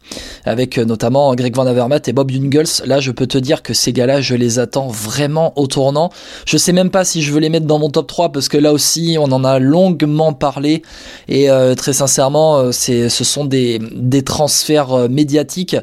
avec 0.45 0.79
euh, 0.79 0.85
notamment 0.85 1.35
Greg 1.35 1.55
Van 1.55 1.67
Avermaet 1.67 2.03
et 2.07 2.13
Bob 2.13 2.31
Jungels. 2.31 2.85
Là, 2.87 3.01
je 3.01 3.11
peux 3.11 3.27
te 3.27 3.39
dire 3.39 3.63
que 3.63 3.75
ces 3.75 3.93
gars-là, 3.93 4.21
je 4.21 4.35
les 4.35 4.59
attends 4.59 4.89
vraiment 4.89 5.53
au 5.57 5.67
tournant. 5.67 6.11
Je 6.47 6.57
sais 6.57 6.73
même 6.73 6.91
pas 6.91 7.05
si 7.05 7.23
je 7.23 7.33
veux 7.33 7.41
les 7.41 7.49
mettre 7.49 7.67
dans 7.67 7.79
mon 7.79 7.91
top 7.91 8.07
3 8.07 8.33
parce 8.33 8.49
que 8.49 8.59
là 8.59 8.73
aussi, 8.73 9.17
on 9.19 9.33
en 9.33 9.45
a 9.45 9.59
longuement 9.59 10.33
parlé 10.33 10.83
et 11.29 11.51
euh, 11.51 11.75
très 11.75 11.93
sincèrement, 11.93 12.59
euh, 12.59 12.73
c'est, 12.73 13.09
ce 13.09 13.25
sont 13.25 13.45
des, 13.45 13.81
des 13.93 14.23
transferts 14.23 15.09
médiatiques 15.09 15.77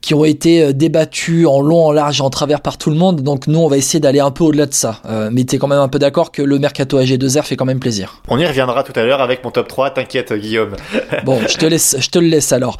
qui 0.00 0.14
ont 0.14 0.24
été 0.24 0.72
débattus 0.72 1.46
en 1.46 1.60
long, 1.60 1.86
en 1.86 1.92
large 1.92 2.20
et 2.20 2.22
en 2.22 2.30
travers 2.30 2.60
par 2.60 2.78
tout 2.78 2.90
le 2.90 2.96
monde. 2.96 3.22
Donc 3.22 3.46
nous, 3.46 3.58
on 3.58 3.68
va 3.68 3.76
essayer 3.76 4.00
d'aller 4.00 4.20
un 4.20 4.30
peu 4.30 4.44
au-delà 4.44 4.66
de 4.66 4.74
ça. 4.74 5.00
mais 5.30 5.44
t'es 5.44 5.58
quand 5.58 5.68
même 5.68 5.78
un 5.78 5.88
peu 5.88 5.98
d'accord 5.98 6.32
que 6.32 6.42
le 6.42 6.58
mercato 6.58 7.00
AG2R 7.00 7.42
fait 7.42 7.56
quand 7.56 7.64
même 7.64 7.80
plaisir. 7.80 8.22
On 8.28 8.38
y 8.38 8.46
reviendra 8.46 8.82
tout 8.82 8.92
à 8.98 9.02
l'heure 9.02 9.20
avec 9.20 9.44
mon 9.44 9.50
top 9.50 9.68
3, 9.68 9.90
t'inquiète 9.90 10.32
Guillaume. 10.32 10.76
bon, 11.24 11.40
je 11.48 11.56
te 11.56 11.66
laisse, 11.66 11.96
je 11.98 12.08
te 12.08 12.18
le 12.18 12.28
laisse 12.28 12.52
alors. 12.52 12.78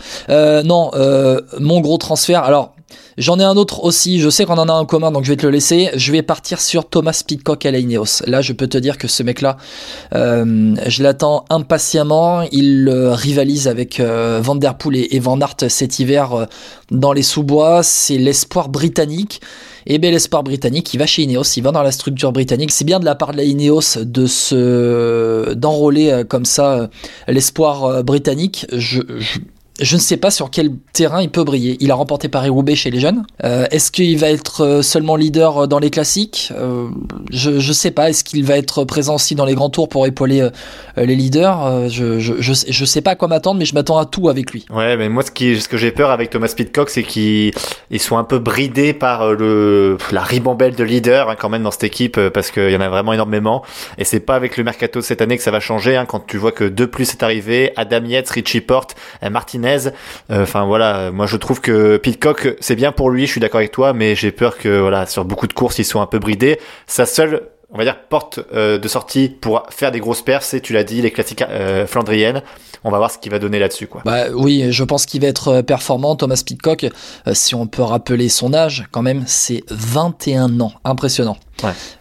Non, 0.62 0.90
euh, 0.94 1.40
mon 1.58 1.80
gros 1.80 1.98
transfert. 1.98 2.42
Alors, 2.42 2.74
j'en 3.18 3.38
ai 3.38 3.44
un 3.44 3.56
autre 3.56 3.84
aussi. 3.84 4.20
Je 4.20 4.28
sais 4.28 4.44
qu'on 4.44 4.58
en 4.58 4.68
a 4.68 4.72
un 4.72 4.84
commun, 4.84 5.10
donc 5.10 5.24
je 5.24 5.30
vais 5.30 5.36
te 5.36 5.46
le 5.46 5.52
laisser. 5.52 5.90
Je 5.94 6.12
vais 6.12 6.22
partir 6.22 6.60
sur 6.60 6.88
Thomas 6.88 7.22
Pitcock 7.26 7.64
à 7.66 7.70
la 7.70 7.78
Ineos. 7.78 8.22
Là, 8.26 8.42
je 8.42 8.52
peux 8.52 8.66
te 8.66 8.78
dire 8.78 8.98
que 8.98 9.08
ce 9.08 9.22
mec-là, 9.22 9.56
euh, 10.14 10.74
je 10.86 11.02
l'attends 11.02 11.44
impatiemment. 11.50 12.42
Il 12.52 12.88
euh, 12.88 13.14
rivalise 13.14 13.68
avec 13.68 14.00
Van 14.00 14.54
Der 14.54 14.76
Poel 14.76 15.06
et, 15.10 15.18
Van 15.18 15.40
Aert 15.40 15.56
cet 15.68 15.98
hiver 15.98 16.46
dans 16.90 17.12
les 17.12 17.22
sous-bois. 17.22 17.82
C'est 17.82 18.18
l'espoir 18.18 18.68
britannique. 18.68 19.40
Et 19.88 19.98
bien 19.98 20.10
l'espoir 20.10 20.42
britannique, 20.42 20.92
il 20.94 20.98
va 20.98 21.06
chez 21.06 21.22
Ineos, 21.22 21.44
il 21.56 21.62
va 21.62 21.70
dans 21.70 21.82
la 21.84 21.92
structure 21.92 22.32
britannique. 22.32 22.72
C'est 22.72 22.84
bien 22.84 22.98
de 22.98 23.04
la 23.04 23.14
part 23.14 23.30
de 23.30 23.36
la 23.36 23.44
Ineos 23.44 23.98
de 24.02 24.26
se 24.26 25.54
d'enrôler 25.54 26.24
comme 26.28 26.44
ça 26.44 26.90
l'espoir 27.28 28.02
britannique. 28.02 28.66
je 28.72 29.00
ne 29.80 30.00
sais 30.00 30.16
pas 30.16 30.30
sur 30.30 30.50
quel 30.50 30.70
terrain 30.92 31.20
il 31.20 31.30
peut 31.30 31.44
briller. 31.44 31.76
Il 31.80 31.90
a 31.90 31.94
remporté 31.94 32.28
Paris-Roubaix 32.28 32.76
chez 32.76 32.90
les 32.90 33.00
jeunes. 33.00 33.26
Euh, 33.44 33.66
est-ce 33.70 33.90
qu'il 33.90 34.16
va 34.16 34.30
être 34.30 34.64
euh, 34.64 34.82
seulement 34.82 35.16
leader 35.16 35.58
euh, 35.58 35.66
dans 35.66 35.78
les 35.78 35.90
classiques? 35.90 36.52
Je 37.30 37.50
ne 37.50 37.72
sais 37.72 37.90
pas. 37.90 38.08
Est-ce 38.08 38.24
qu'il 38.24 38.44
va 38.44 38.56
être 38.56 38.84
présent 38.84 39.16
aussi 39.16 39.34
dans 39.34 39.44
les 39.44 39.54
grands 39.54 39.68
tours 39.68 39.88
pour 39.88 40.06
épauler 40.06 40.48
les 40.96 41.14
leaders? 41.14 41.88
Je, 41.90 42.18
je, 42.18 42.34
je, 42.40 42.84
sais 42.84 43.00
pas 43.00 43.12
à 43.12 43.14
quoi 43.16 43.28
m'attendre, 43.28 43.58
mais 43.58 43.64
je 43.64 43.74
m'attends 43.74 43.98
à 43.98 44.06
tout 44.06 44.28
avec 44.28 44.52
lui. 44.52 44.64
Ouais, 44.70 44.96
mais 44.96 45.08
moi 45.08 45.22
ce, 45.22 45.30
que 45.30 45.76
j'ai 45.76 45.90
peur 45.90 46.10
avec 46.10 46.30
Thomas 46.30 46.52
Pitcock, 46.56 46.88
c'est 46.88 47.02
qu'ils 47.02 47.52
sont 47.98 48.16
un 48.16 48.24
peu 48.24 48.38
bridés 48.38 48.94
par 48.94 49.34
le 49.34 49.98
la 50.12 50.22
ribambelle 50.22 50.74
de 50.74 50.84
leaders 50.84 51.28
hein, 51.28 51.36
quand 51.38 51.48
même 51.48 51.62
dans 51.62 51.70
cette 51.70 51.84
équipe, 51.84 52.18
parce 52.28 52.50
qu'il 52.50 52.70
y 52.70 52.76
en 52.76 52.80
a 52.80 52.88
vraiment 52.88 53.12
énormément. 53.12 53.62
Et 53.98 54.04
c'est 54.04 54.20
pas 54.20 54.36
avec 54.36 54.56
le 54.56 54.64
mercato 54.64 55.02
cette 55.02 55.20
année 55.20 55.36
que 55.36 55.42
ça 55.42 55.50
va 55.50 55.60
changer. 55.60 55.96
Hein, 55.96 56.06
quand 56.06 56.26
tu 56.26 56.38
vois 56.38 56.52
que 56.52 56.64
deux 56.64 56.86
plus 56.86 57.10
est 57.10 57.22
arrivé, 57.22 57.72
Adam 57.76 58.04
Yates, 58.04 58.30
Richie 58.30 58.60
Porte, 58.60 58.96
Martinez 59.30 59.65
euh, 59.66 60.42
enfin 60.42 60.64
voilà, 60.64 61.10
moi 61.10 61.26
je 61.26 61.36
trouve 61.36 61.60
que 61.60 61.96
Pitcock 61.96 62.56
c'est 62.60 62.76
bien 62.76 62.92
pour 62.92 63.10
lui, 63.10 63.26
je 63.26 63.32
suis 63.32 63.40
d'accord 63.40 63.58
avec 63.58 63.72
toi, 63.72 63.92
mais 63.92 64.14
j'ai 64.14 64.32
peur 64.32 64.58
que 64.58 64.80
voilà 64.80 65.06
sur 65.06 65.24
beaucoup 65.24 65.46
de 65.46 65.52
courses 65.52 65.78
ils 65.78 65.84
soient 65.84 66.02
un 66.02 66.06
peu 66.06 66.18
bridés. 66.18 66.58
Sa 66.86 67.06
seule 67.06 67.42
on 67.70 67.78
va 67.78 67.84
dire 67.84 67.98
porte 68.08 68.40
euh, 68.54 68.78
de 68.78 68.88
sortie 68.88 69.28
pour 69.28 69.64
faire 69.70 69.90
des 69.90 70.00
grosses 70.00 70.22
pertes, 70.22 70.44
c'est 70.44 70.60
tu 70.60 70.72
l'as 70.72 70.84
dit 70.84 71.02
les 71.02 71.10
classiques 71.10 71.42
euh, 71.42 71.86
flandriennes. 71.86 72.42
On 72.84 72.90
va 72.90 72.98
voir 72.98 73.10
ce 73.10 73.18
qu'il 73.18 73.32
va 73.32 73.38
donner 73.38 73.58
là-dessus 73.58 73.86
quoi. 73.86 74.02
Bah 74.04 74.26
oui, 74.32 74.66
je 74.70 74.84
pense 74.84 75.06
qu'il 75.06 75.20
va 75.20 75.26
être 75.26 75.62
performant 75.62 76.14
Thomas 76.14 76.40
Pitcock 76.44 76.86
si 77.32 77.54
on 77.54 77.66
peut 77.66 77.82
rappeler 77.82 78.28
son 78.28 78.54
âge 78.54 78.86
quand 78.92 79.02
même, 79.02 79.24
c'est 79.26 79.64
21 79.70 80.60
ans, 80.60 80.72
impressionnant. 80.84 81.36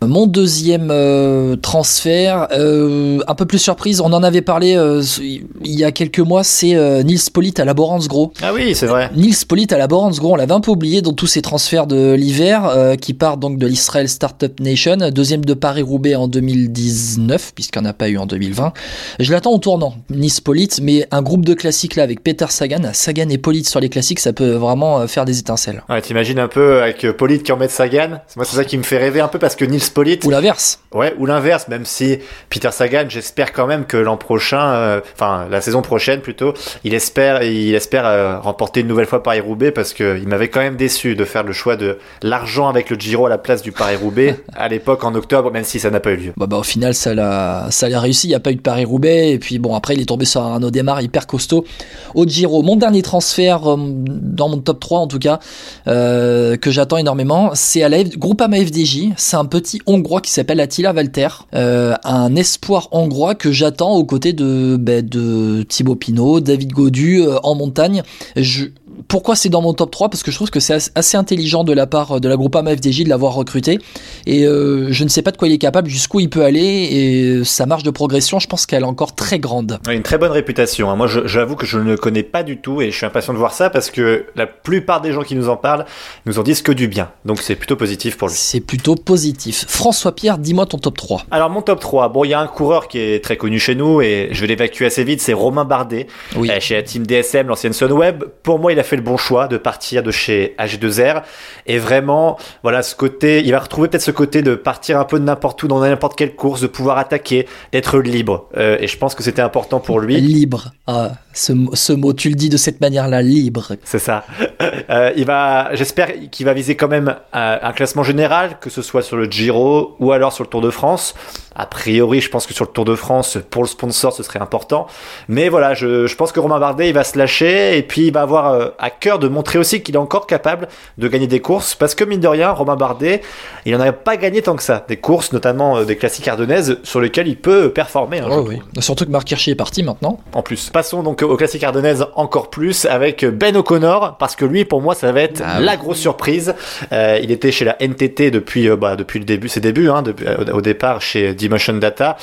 Mon 0.02 0.28
deuxième 0.28 0.90
euh, 0.92 1.56
transfert, 1.56 2.48
euh, 2.52 3.20
un 3.28 3.36
peu 3.36 3.46
plus 3.46 3.58
surprise, 3.60 4.02
on 4.02 4.12
en 4.14 4.22
avait 4.22 4.42
parlé 4.42 4.76
euh, 4.76 5.02
il 5.22 5.46
y 5.64 5.84
a 5.84 5.92
quelques 5.92 6.20
mois, 6.20 6.44
c'est 6.44 6.76
Nils 7.04 7.32
Polit 7.34 7.54
à 7.58 7.66
la 7.66 7.74
Gros. 7.74 8.34
Ah 8.42 8.54
oui, 8.54 8.76
c'est 8.76 8.86
vrai. 8.86 9.10
Nils 9.16 9.46
Polit 9.48 9.68
à 9.72 9.78
la 9.78 9.88
Gros, 9.88 10.12
on 10.24 10.36
l'avait 10.36 10.54
un 10.54 10.60
peu 10.60 10.72
oublié 10.72 11.02
dans 11.02 11.14
tous 11.14 11.28
ces 11.28 11.42
transferts 11.42 11.88
de 11.88 12.14
l'hiver, 12.14 12.96
qui 13.02 13.14
part 13.14 13.38
donc 13.38 13.58
de 13.58 13.68
l'Israel 13.68 14.10
Startup 14.10 14.60
Nation, 14.60 14.98
deuxième 15.12 15.46
de 15.46 15.54
Paris-Roubaix 15.56 16.16
en 16.16 16.28
2019, 16.28 17.54
puisqu'il 17.56 17.82
n'y 17.82 17.88
en 17.88 17.90
a 17.90 17.94
pas 17.94 18.10
eu 18.10 18.18
en 18.18 18.26
2020. 18.26 18.74
Je 19.20 19.32
l'attends 19.32 19.54
au 19.54 19.60
tournant, 19.60 19.96
Nils 20.10 20.42
Polit, 20.44 20.70
mais 20.82 21.08
un 21.12 21.22
groupe 21.22 21.46
de 21.46 21.54
classiques 21.54 21.96
là 21.96 22.04
avec 22.04 22.24
Peter 22.24 22.46
Sagan, 22.50 22.92
Sagan 22.94 23.30
et 23.30 23.38
Polit 23.38 23.66
sur 23.66 23.80
les 23.80 23.90
classiques, 23.90 24.20
ça 24.20 24.34
peut 24.34 24.52
vraiment 24.52 25.08
faire 25.08 25.26
des 25.26 25.40
étincelles. 25.40 25.84
Ouais, 25.90 26.02
t'imagines 26.02 26.40
un 26.40 26.48
peu 26.48 26.82
avec 26.82 27.06
Polit 27.12 27.42
qui 27.42 27.52
en 27.52 27.58
met 27.58 27.68
Sagan, 27.68 28.22
moi 28.36 28.46
c'est 28.46 28.56
ça 28.56 28.64
qui 28.64 28.78
me 28.78 28.84
fait 28.84 28.98
rêver 28.98 29.22
un 29.22 29.28
peu 29.28 29.40
parce 29.40 29.56
que 29.56 29.66
Nils 29.66 29.92
Polit. 29.94 30.20
Ou 30.24 30.30
l'inverse. 30.30 30.80
Ouais, 30.94 31.14
ou 31.18 31.26
l'inverse, 31.26 31.68
même 31.68 31.86
si 31.86 32.20
Peter 32.50 32.70
Sagan, 32.72 33.06
j'espère 33.10 33.54
quand 33.54 33.68
même 33.68 33.86
que 33.86 33.98
l'an 33.98 34.18
prochain, 34.18 34.74
euh, 34.74 35.02
enfin 35.14 35.48
la 35.50 35.62
saison 35.62 35.82
prochaine 35.82 36.22
plutôt, 36.22 36.54
il 36.84 36.94
espère, 36.94 37.44
il 37.44 37.76
espère 37.76 38.06
euh, 38.06 38.40
remporter 38.40 38.82
une 38.82 38.88
nouvelle 38.88 39.06
fois 39.06 39.24
Paris-Roubaix 39.24 39.72
parce 39.72 39.94
que 39.94 40.18
il 40.18 40.28
m'avait 40.28 40.48
quand 40.48 40.60
même 40.60 40.76
déçu 40.76 41.16
de 41.16 41.26
faire 41.26 41.44
le 41.44 41.54
choix 41.54 41.76
de 41.76 41.98
l'argent 42.22 42.70
avec 42.70 42.90
le 42.90 42.98
Giro 42.98 43.26
à 43.26 43.30
la 43.30 43.38
place 43.38 43.62
du 43.62 43.72
Paris-Roubaix 43.72 44.40
à 44.56 44.68
l'époque 44.68 45.04
en 45.04 45.16
octobre 45.16 45.45
même 45.52 45.64
si 45.64 45.80
ça 45.80 45.90
n'a 45.90 46.00
pas 46.00 46.12
eu 46.12 46.18
lieu. 46.18 46.34
Bah, 46.38 46.48
bah, 46.48 46.58
au 46.58 46.64
final, 46.64 46.94
ça 46.94 47.14
l'a, 47.14 47.70
réussi. 48.00 48.28
Il 48.28 48.30
n'y 48.30 48.36
a 48.36 48.40
pas 48.40 48.52
eu 48.52 48.56
de 48.56 48.62
Paris-Roubaix. 48.62 49.32
Et 49.32 49.40
puis, 49.40 49.60
bon, 49.60 49.76
après, 49.76 49.96
il 49.96 50.02
est 50.02 50.06
tombé 50.06 50.26
sur 50.26 50.42
un 50.42 50.60
démarre 50.60 51.02
hyper 51.02 51.28
costaud 51.28 51.66
au 52.14 52.26
Giro. 52.26 52.62
Mon 52.64 52.76
dernier 52.76 53.02
transfert, 53.02 53.72
euh, 53.72 53.78
dans 53.78 54.50
mon 54.50 54.58
top 54.58 54.80
3 54.80 55.00
en 55.00 55.08
tout 55.08 55.20
cas, 55.20 55.40
euh, 55.88 56.58
que 56.58 56.72
j'attends 56.72 56.98
énormément, 56.98 57.52
c'est 57.54 57.84
à 57.84 57.90
la 57.90 58.04
F- 58.04 58.18
Groupama 58.18 58.58
FDJ. 58.58 59.10
C'est 59.18 59.38
un 59.38 59.46
petit 59.46 59.82
Hongrois 59.86 60.22
qui 60.22 60.32
s'appelle 60.32 60.60
Attila 60.60 60.94
Walter. 60.94 61.28
Euh, 61.54 61.94
un 62.04 62.36
espoir 62.36 62.90
hongrois 62.92 63.36
que 63.36 63.52
j'attends 63.52 63.94
aux 63.96 64.06
côtés 64.06 64.34
de, 64.34 64.78
bah, 64.80 65.02
de 65.02 65.64
Thibaut 65.68 65.96
Pinot, 65.96 66.40
David 66.40 66.72
Godu 66.72 67.24
en 67.44 67.56
montagne. 67.56 68.04
Je, 68.36 68.66
pourquoi 69.08 69.36
c'est 69.36 69.50
dans 69.50 69.62
mon 69.62 69.74
top 69.74 69.92
3 69.92 70.10
Parce 70.10 70.24
que 70.24 70.32
je 70.32 70.36
trouve 70.36 70.50
que 70.50 70.60
c'est 70.60 70.74
as- 70.74 70.92
assez 70.96 71.18
intelligent 71.18 71.64
de 71.64 71.74
la 71.74 71.88
part 71.88 72.20
de 72.20 72.28
la 72.28 72.36
Groupama 72.36 72.76
FDJ 72.76 73.04
de 73.04 73.10
l'avoir 73.10 73.34
recruté. 73.34 73.80
Et 74.26 74.46
euh, 74.46 74.88
je 74.92 75.04
ne 75.04 75.10
sais 75.10 75.22
pas 75.22 75.32
de 75.32 75.38
quoi 75.38 75.48
il 75.48 75.54
est 75.54 75.58
capable, 75.58 75.90
jusqu'où 75.90 76.20
il 76.20 76.30
peut 76.30 76.44
aller. 76.44 76.60
Et 76.62 77.44
sa 77.44 77.66
marge 77.66 77.84
de 77.84 77.90
progression, 77.92 78.40
je 78.40 78.48
pense 78.48 78.66
qu'elle 78.66 78.84
est 78.84 78.86
encore 78.86 79.16
très 79.16 79.40
grande. 79.40 79.80
Une 79.90 80.04
très 80.04 80.18
bonne 80.18 80.32
réputation. 80.32 80.90
hein. 80.90 80.96
Moi, 80.96 81.08
j'avoue 81.08 81.56
que 81.56 81.66
je 81.66 81.78
ne 81.78 81.84
le 81.92 81.98
connais 81.98 82.24
pas 82.24 82.44
du 82.44 82.58
tout 82.58 82.82
et 82.82 82.92
je 82.92 82.96
suis 82.98 83.06
impatient 83.06 83.34
de 83.34 83.38
voir 83.38 83.54
ça 83.54 83.70
parce 83.70 83.92
que 83.92 84.26
la 84.36 84.48
plupart 84.48 85.02
des 85.02 85.12
gens 85.12 85.24
qui 85.24 85.36
nous 85.36 85.50
en 85.50 85.58
parlent 85.58 85.86
nous 86.26 86.40
en 86.40 86.44
disent 86.44 86.62
que 86.62 86.72
du 86.72 86.88
bien. 86.88 87.10
Donc 87.26 87.42
c'est 87.42 87.56
plutôt 87.56 87.76
positif 87.76 88.18
pour 88.18 88.28
lui. 88.28 88.36
C'est 88.38 88.60
plutôt 88.62 88.96
positif. 88.96 89.66
François 89.68 90.14
Pierre, 90.16 90.38
dis-moi 90.38 90.66
ton 90.66 90.78
top 90.78 90.98
3. 90.98 91.24
Alors 91.32 91.50
mon 91.50 91.62
top 91.62 91.80
3, 91.80 92.10
bon 92.10 92.24
il 92.24 92.30
y 92.30 92.34
a 92.34 92.40
un 92.40 92.48
coureur 92.48 92.88
qui 92.88 93.00
est 93.00 93.24
très 93.24 93.38
connu 93.38 93.60
chez 93.60 93.76
nous 93.76 94.02
et 94.02 94.30
je 94.32 94.42
vais 94.42 94.48
l'évacuer 94.48 94.86
assez 94.86 95.04
vite, 95.04 95.22
c'est 95.22 95.34
Romain 95.34 95.66
Bardet 95.66 96.08
Oui. 96.36 96.50
euh, 96.50 96.60
chez 96.60 96.76
la 96.76 96.84
team 96.84 97.06
DSM, 97.06 97.48
l'ancienne 97.48 97.74
Sunweb. 97.74 98.24
Pour 98.44 98.60
moi 98.60 98.72
il 98.74 98.80
a 98.80 98.84
fait 98.86 98.96
le 98.96 99.02
bon 99.02 99.18
choix 99.18 99.48
de 99.48 99.58
partir 99.58 100.04
de 100.04 100.12
chez 100.12 100.56
H2R 100.60 101.24
et 101.68 101.78
vraiment 101.78 102.38
voilà 102.64 102.84
ce 102.84 102.96
côté, 102.96 103.42
il 103.44 103.52
va 103.52 103.60
retrouver 103.60 103.88
peut-être 103.88 104.02
ce 104.02 104.12
côté 104.12 104.42
de 104.42 104.56
partir 104.56 105.00
un 105.00 105.06
peu 105.06 105.20
de 105.20 105.26
n'importe 105.26 105.62
où 105.64 105.68
dans 105.68 105.80
n'importe 105.80 106.18
quelle 106.18 106.36
course, 106.36 106.62
de 106.62 106.68
pouvoir 106.68 106.98
attaquer, 106.98 107.48
d'être 107.72 108.00
libre 108.00 108.50
Euh, 108.58 108.78
et 108.80 108.88
je 108.88 108.98
pense 108.98 109.16
que 109.16 109.24
c'était 109.24 109.42
important 109.42 109.80
pour 109.80 110.00
lui. 110.00 110.20
Libre. 110.20 110.72
Ah, 110.88 111.12
ce, 111.36 111.54
mot- 111.54 111.76
ce 111.76 111.94
mot, 111.94 112.14
tu 112.14 112.30
le 112.30 112.36
dis 112.36 112.50
de 112.50 112.58
cette 112.58 112.82
manière-là, 112.82 113.22
libre. 113.22 113.74
C'est 113.84 114.00
ça. 114.00 114.24
Euh, 114.90 115.12
il 115.16 115.26
va, 115.26 115.74
j'espère 115.74 116.10
qu'il 116.32 116.46
va 116.46 116.54
viser 116.54 116.76
quand 116.76 116.88
même 116.88 117.16
un, 117.34 117.60
un 117.62 117.72
classement 117.72 118.04
général, 118.04 118.58
que 118.60 118.70
ce 118.70 118.82
soit 118.84 119.02
sur 119.02 119.18
le 119.18 119.26
Giro 119.26 119.96
ou 120.00 120.12
alors 120.12 120.32
sur 120.32 120.44
le 120.44 120.50
Tour 120.50 120.62
de 120.62 120.70
France. 120.70 121.16
A 121.56 121.66
priori, 121.66 122.22
je 122.22 122.30
pense 122.30 122.46
que 122.46 122.54
sur 122.54 122.66
le 122.66 122.72
Tour 122.72 122.86
de 122.86 122.94
France, 122.96 123.38
pour 123.50 123.64
le 123.64 123.68
sponsor, 123.68 124.14
ce 124.14 124.22
serait 124.22 124.40
important. 124.42 124.86
Mais 125.28 125.50
voilà, 125.50 125.74
je, 125.74 126.06
je 126.06 126.16
pense 126.16 126.32
que 126.32 126.40
Romain 126.40 126.60
Bardet, 126.60 126.90
il 126.90 126.94
va 126.94 127.04
se 127.04 127.18
lâcher 127.18 127.78
et 127.78 127.84
puis 127.84 128.08
il 128.08 128.14
va 128.14 128.22
avoir 128.22 128.48
euh, 128.54 128.68
à 128.78 128.90
cœur 128.92 129.18
de 129.18 129.28
montrer 129.28 129.58
aussi 129.58 129.82
qu'il 129.82 129.96
est 129.96 130.00
encore 130.00 130.28
capable 130.28 130.68
de 130.98 131.08
gagner 131.08 131.28
des 131.28 131.40
courses. 131.40 131.74
Parce 131.76 131.96
que 131.96 132.04
mine 132.04 132.20
de 132.20 132.28
rien, 132.28 132.52
Romain 132.52 132.76
Bardet, 132.76 133.22
il 133.66 133.74
n'en 133.76 133.80
a 133.80 133.92
pas 133.92 134.18
gagné 134.18 134.42
tant 134.42 134.56
que 134.56 134.64
ça. 134.64 134.86
Des 134.88 134.98
courses, 134.98 135.32
notamment 135.34 135.78
euh, 135.78 135.86
des 135.86 135.96
classiques 135.96 136.28
ardennaises, 136.28 136.78
sur 136.84 137.00
lesquelles 137.02 137.28
il 137.28 137.38
peut 137.38 137.72
performer. 137.72 138.20
hein, 138.20 138.28
Oh, 138.30 138.46
oui. 138.48 138.60
Surtout 138.80 139.06
que 139.06 139.12
Marc 139.12 139.30
Hirschi 139.32 139.52
est 139.52 139.56
parti 139.56 139.82
maintenant. 139.84 140.20
En 140.34 140.42
plus. 140.44 140.70
Passons 140.70 141.02
donc 141.04 141.24
aux 141.30 141.38
classiques 141.38 141.64
ardennaises 141.64 142.06
encore 142.16 142.50
plus 142.50 142.86
avec 142.86 143.26
Ben 143.26 143.56
O'Connor 143.56 144.18
parce 144.18 144.36
que 144.36 144.46
lui 144.46 144.66
pour 144.66 144.82
moi 144.82 144.96
ça 144.96 145.12
va 145.12 145.22
être 145.22 145.42
Ah 145.46 145.60
la 145.60 145.78
grosse 145.78 146.00
surprise. 146.00 146.56
Euh, 146.92 147.20
il 147.22 147.32
était 147.32 147.52
chez 147.52 147.66
la 147.66 147.76
NTT 147.82 148.32
depuis 148.32 148.70
euh, 148.70 148.76
bah, 148.76 148.96
depuis 148.96 149.20
le 149.20 149.26
début 149.26 149.50
ses 149.50 149.60
débuts 149.60 149.90
hein, 149.90 150.02
depuis, 150.02 150.26
euh, 150.28 150.54
au 150.54 150.62
départ 150.62 151.02
chez 151.02 151.34
D-Motion 151.34 151.74
Data 151.74 152.18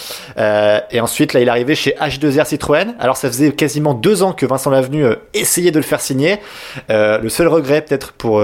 et 0.90 1.00
ensuite 1.00 1.32
là 1.32 1.40
il 1.40 1.48
est 1.48 1.50
arrivé 1.50 1.74
chez 1.74 1.94
H2R 2.00 2.46
Citroën. 2.46 2.94
Alors 2.98 3.16
ça 3.16 3.28
faisait 3.28 3.52
quasiment 3.52 3.94
deux 3.94 4.22
ans 4.22 4.32
que 4.32 4.46
Vincent 4.46 4.70
Lavenu 4.70 5.04
essayait 5.34 5.70
de 5.70 5.78
le 5.78 5.84
faire 5.84 6.00
signer. 6.00 6.38
Le 6.88 7.28
seul 7.28 7.48
regret 7.48 7.82
peut-être 7.82 8.12
pour 8.12 8.42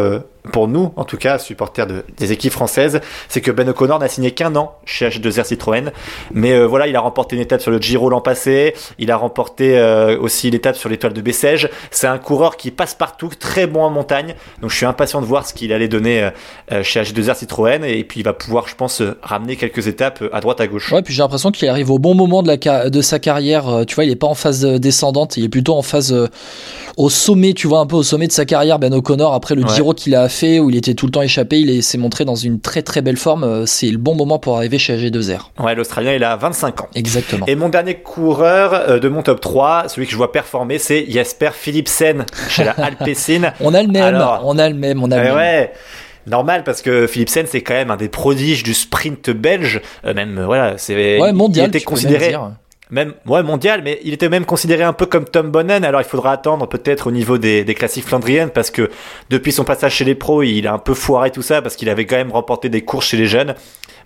pour 0.53 0.69
nous, 0.69 0.93
en 0.97 1.05
tout 1.05 1.17
cas, 1.17 1.39
supporters 1.39 1.87
de, 1.87 2.05
des 2.17 2.33
équipes 2.33 2.53
françaises, 2.53 3.01
c'est 3.29 3.41
que 3.41 3.51
Ben 3.51 3.69
O'Connor 3.69 3.99
n'a 3.99 4.09
signé 4.09 4.33
qu'un 4.33 4.55
an 4.57 4.73
chez 4.85 5.09
H2R 5.09 5.45
Citroën. 5.45 5.93
Mais 6.33 6.53
euh, 6.53 6.67
voilà, 6.67 6.87
il 6.87 6.97
a 6.97 7.01
remporté 7.01 7.37
une 7.37 7.43
étape 7.43 7.61
sur 7.61 7.71
le 7.71 7.79
Giro 7.79 8.11
l'an 8.11 8.21
passé. 8.21 8.75
Il 8.99 9.11
a 9.11 9.17
remporté 9.17 9.79
euh, 9.79 10.19
aussi 10.19 10.51
l'étape 10.51 10.77
sur 10.77 10.89
l'étoile 10.89 11.13
de 11.13 11.21
Bessèges. 11.21 11.69
C'est 11.91 12.07
un 12.07 12.19
coureur 12.19 12.57
qui 12.57 12.71
passe 12.71 12.95
partout, 12.95 13.31
très 13.39 13.67
bon 13.67 13.83
en 13.83 13.91
montagne. 13.91 14.35
Donc 14.61 14.71
je 14.71 14.77
suis 14.77 14.87
impatient 14.87 15.21
de 15.21 15.27
voir 15.27 15.47
ce 15.47 15.55
qu'il 15.55 15.73
allait 15.73 15.89
donner 15.89 16.31
euh, 16.73 16.83
chez 16.83 17.01
H2R 17.03 17.37
Citroën. 17.37 17.85
Et 17.85 18.03
puis 18.05 18.21
il 18.21 18.25
va 18.25 18.33
pouvoir, 18.33 18.67
je 18.69 18.75
pense, 18.75 19.03
ramener 19.23 19.57
quelques 19.57 19.87
étapes 19.87 20.25
à 20.33 20.41
droite 20.41 20.61
à 20.61 20.67
gauche. 20.67 20.93
Ouais, 20.93 21.03
puis 21.03 21.15
j'ai 21.15 21.23
l'impression 21.23 21.51
qu'il 21.51 21.69
arrive 21.69 21.91
au 21.91 21.99
bon 21.99 22.15
moment 22.15 22.43
de, 22.43 22.49
la 22.49 22.91
de 22.91 23.01
sa 23.01 23.19
carrière. 23.19 23.85
Tu 23.87 23.95
vois, 23.95 24.05
il 24.05 24.11
est 24.11 24.17
pas 24.17 24.27
en 24.27 24.35
phase 24.35 24.65
descendante, 24.65 25.37
il 25.37 25.45
est 25.45 25.49
plutôt 25.49 25.77
en 25.77 25.83
phase 25.83 26.15
au 26.97 27.11
sommet, 27.11 27.53
tu 27.53 27.69
vois, 27.69 27.81
un 27.81 27.87
peu 27.87 27.97
au 27.97 28.03
sommet 28.03 28.27
de 28.27 28.33
sa 28.33 28.45
carrière. 28.45 28.79
Ben 28.79 28.93
O'Connor, 28.93 29.35
après 29.35 29.55
le 29.55 29.69
Ouais. 29.69 29.75
Giro 29.75 29.95
qu'il 29.95 30.15
a 30.15 30.29
fait, 30.29 30.38
où 30.61 30.71
il 30.71 30.77
était 30.77 30.95
tout 30.95 31.07
le 31.07 31.13
temps 31.13 31.23
échappé, 31.23 31.59
il 31.61 31.71
est- 31.71 31.83
s'est 31.83 31.99
montré 31.99 32.25
dans 32.25 32.35
une 32.35 32.61
très 32.61 32.83
très 32.83 33.03
belle 33.03 33.17
forme. 33.17 33.45
Euh, 33.45 33.67
C'est 33.67 33.91
le 33.91 33.99
bon 33.99 34.15
moment 34.15 34.39
pour 34.39 34.57
arriver 34.57 34.79
chez 34.79 34.95
AG2R. 34.97 35.51
Ouais, 35.61 35.75
l'Australien, 35.75 36.13
il 36.15 36.25
a 36.25 36.37
25 36.37 36.81
ans. 36.83 36.89
Exactement. 36.95 37.47
Et 37.47 37.55
mon 37.57 37.69
dernier 37.69 37.97
coureur 37.97 38.73
euh, 38.75 38.99
de 38.99 39.09
mon 39.09 39.23
top 39.23 39.41
3, 39.41 39.85
celui 39.89 40.07
que 40.07 40.13
je 40.13 40.17
vois 40.17 40.33
performer, 40.33 40.79
c'est 40.79 41.05
Jasper 41.11 41.51
Philipsen 41.53 42.25
chez 42.49 42.65
la 42.65 42.73
Alpecin. 42.79 43.53
On 43.61 43.75
a 43.75 43.83
le 43.83 43.89
même, 43.89 44.03
Alors, 44.15 44.43
on 44.45 44.59
a 44.59 44.69
le 44.69 44.75
même, 44.75 45.03
on 45.03 45.11
a 45.11 45.17
le 45.17 45.23
Ouais, 45.23 45.29
même. 45.29 45.37
ouais. 45.37 45.73
Normal 46.27 46.63
parce 46.63 46.83
que 46.83 47.07
Philipsen 47.07 47.47
c'est 47.47 47.63
quand 47.63 47.73
même 47.75 47.91
un 47.91 47.97
des 47.97 48.09
prodiges 48.11 48.63
du 48.63 48.75
sprint 48.75 49.31
belge, 49.31 49.81
Euh, 50.05 50.13
même 50.15 50.43
voilà, 50.45 50.75
c'est 50.77 51.19
Ouais, 51.19 51.33
mondial. 51.33 51.67
il 51.67 51.69
était 51.77 51.81
considéré. 51.85 52.35
Même 52.91 53.13
ouais 53.27 53.43
mondial, 53.43 53.83
mais 53.85 54.01
il 54.05 54.13
était 54.15 54.29
même 54.29 54.45
considéré 54.45 54.83
un 54.83 54.93
peu 54.93 55.07
comme 55.07 55.25
Tom 55.25 55.51
Bonnen. 55.51 55.85
Alors 55.85 56.01
il 56.01 56.05
faudra 56.07 56.33
attendre 56.33 56.67
peut-être 56.67 57.07
au 57.09 57.11
niveau 57.11 57.37
des, 57.39 57.65
des 57.65 57.75
classiques 57.75 58.05
flandriennes 58.07 58.51
parce 58.51 58.71
que 58.71 58.91
depuis 59.31 59.53
son 59.53 59.65
passage 59.65 59.95
chez 59.95 60.05
les 60.05 60.15
pros, 60.15 60.43
il 60.43 60.67
a 60.67 60.73
un 60.73 60.79
peu 60.79 60.95
foiré 60.95 61.31
tout 61.31 61.43
ça 61.43 61.61
parce 61.63 61.77
qu'il 61.77 61.89
avait 61.91 62.07
quand 62.07 62.17
même 62.17 62.33
remporté 62.33 62.69
des 62.69 62.83
courses 62.83 63.07
chez 63.09 63.17
les 63.17 63.27
jeunes. 63.27 63.55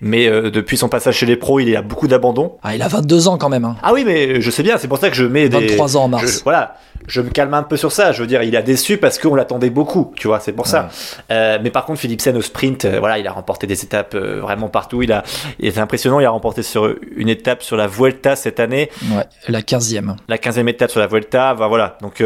Mais 0.05 0.27
euh, 0.27 0.51
depuis 0.51 0.77
son 0.77 0.89
passage 0.89 1.15
chez 1.19 1.27
les 1.27 1.37
pros, 1.37 1.61
il 1.61 1.77
a 1.77 1.83
beaucoup 1.83 2.09
d'abandon. 2.09 2.57
Ah, 2.65 2.75
il 2.75 2.83
a 2.83 2.89
22 2.89 3.29
ans 3.29 3.39
quand 3.39 3.49
même. 3.49 3.65
hein. 3.65 3.77
Ah 3.85 3.93
oui, 3.93 4.03
mais 4.05 4.41
je 4.41 4.51
sais 4.51 4.65
bien, 4.65 4.77
c'est 4.79 4.89
pour 4.89 4.99
ça 4.99 5.09
que 5.11 5.15
je 5.15 5.25
mets 5.25 5.49
des 5.49 5.59
23 5.69 5.97
ans 5.97 6.05
en 6.05 6.09
mars. 6.09 6.25
je- 6.39 6.43
voilà, 6.43 6.75
je 7.07 7.21
me 7.21 7.31
calme 7.31 7.55
un 7.55 7.63
peu 7.63 7.77
sur 7.77 7.93
ça. 7.93 8.13
Je 8.13 8.21
veux 8.23 8.27
dire, 8.27 8.43
il 8.43 8.57
a 8.57 8.63
déçu 8.63 8.97
parce 8.99 9.19
qu'on 9.19 9.35
l'attendait 9.35 9.71
beaucoup, 9.71 10.13
tu 10.17 10.27
vois, 10.29 10.41
c'est 10.41 10.53
pour 10.53 10.67
ça. 10.67 10.89
Euh, 11.31 11.59
mais 11.63 11.71
par 11.71 11.85
contre, 11.85 12.01
Philipsen 12.01 12.37
au 12.37 12.43
sprint, 12.43 12.85
euh, 12.85 12.99
voilà, 12.99 13.19
il 13.19 13.27
a 13.27 13.33
remporté 13.33 13.67
des 13.67 13.83
étapes 13.85 14.15
euh, 14.15 14.41
vraiment 14.41 14.69
partout. 14.69 15.03
Il 15.03 15.13
a, 15.13 15.23
il 15.59 15.67
est 15.67 15.79
impressionnant. 15.79 16.21
Il 16.21 16.27
a 16.27 16.31
remporté 16.31 16.63
sur 16.63 16.95
une 17.17 17.29
étape 17.29 17.63
sur 17.63 17.77
la 17.77 17.87
Vuelta 17.87 18.37
cette 18.37 18.61
année, 18.61 18.91
Ouais, 19.15 19.25
la 19.49 19.61
15e. 19.63 20.17
la 20.29 20.37
15e 20.37 20.69
étape 20.69 20.91
sur 20.91 21.01
la 21.01 21.07
Vuelta. 21.07 21.55
Bah, 21.55 21.69
voilà, 21.69 21.97
donc 22.01 22.23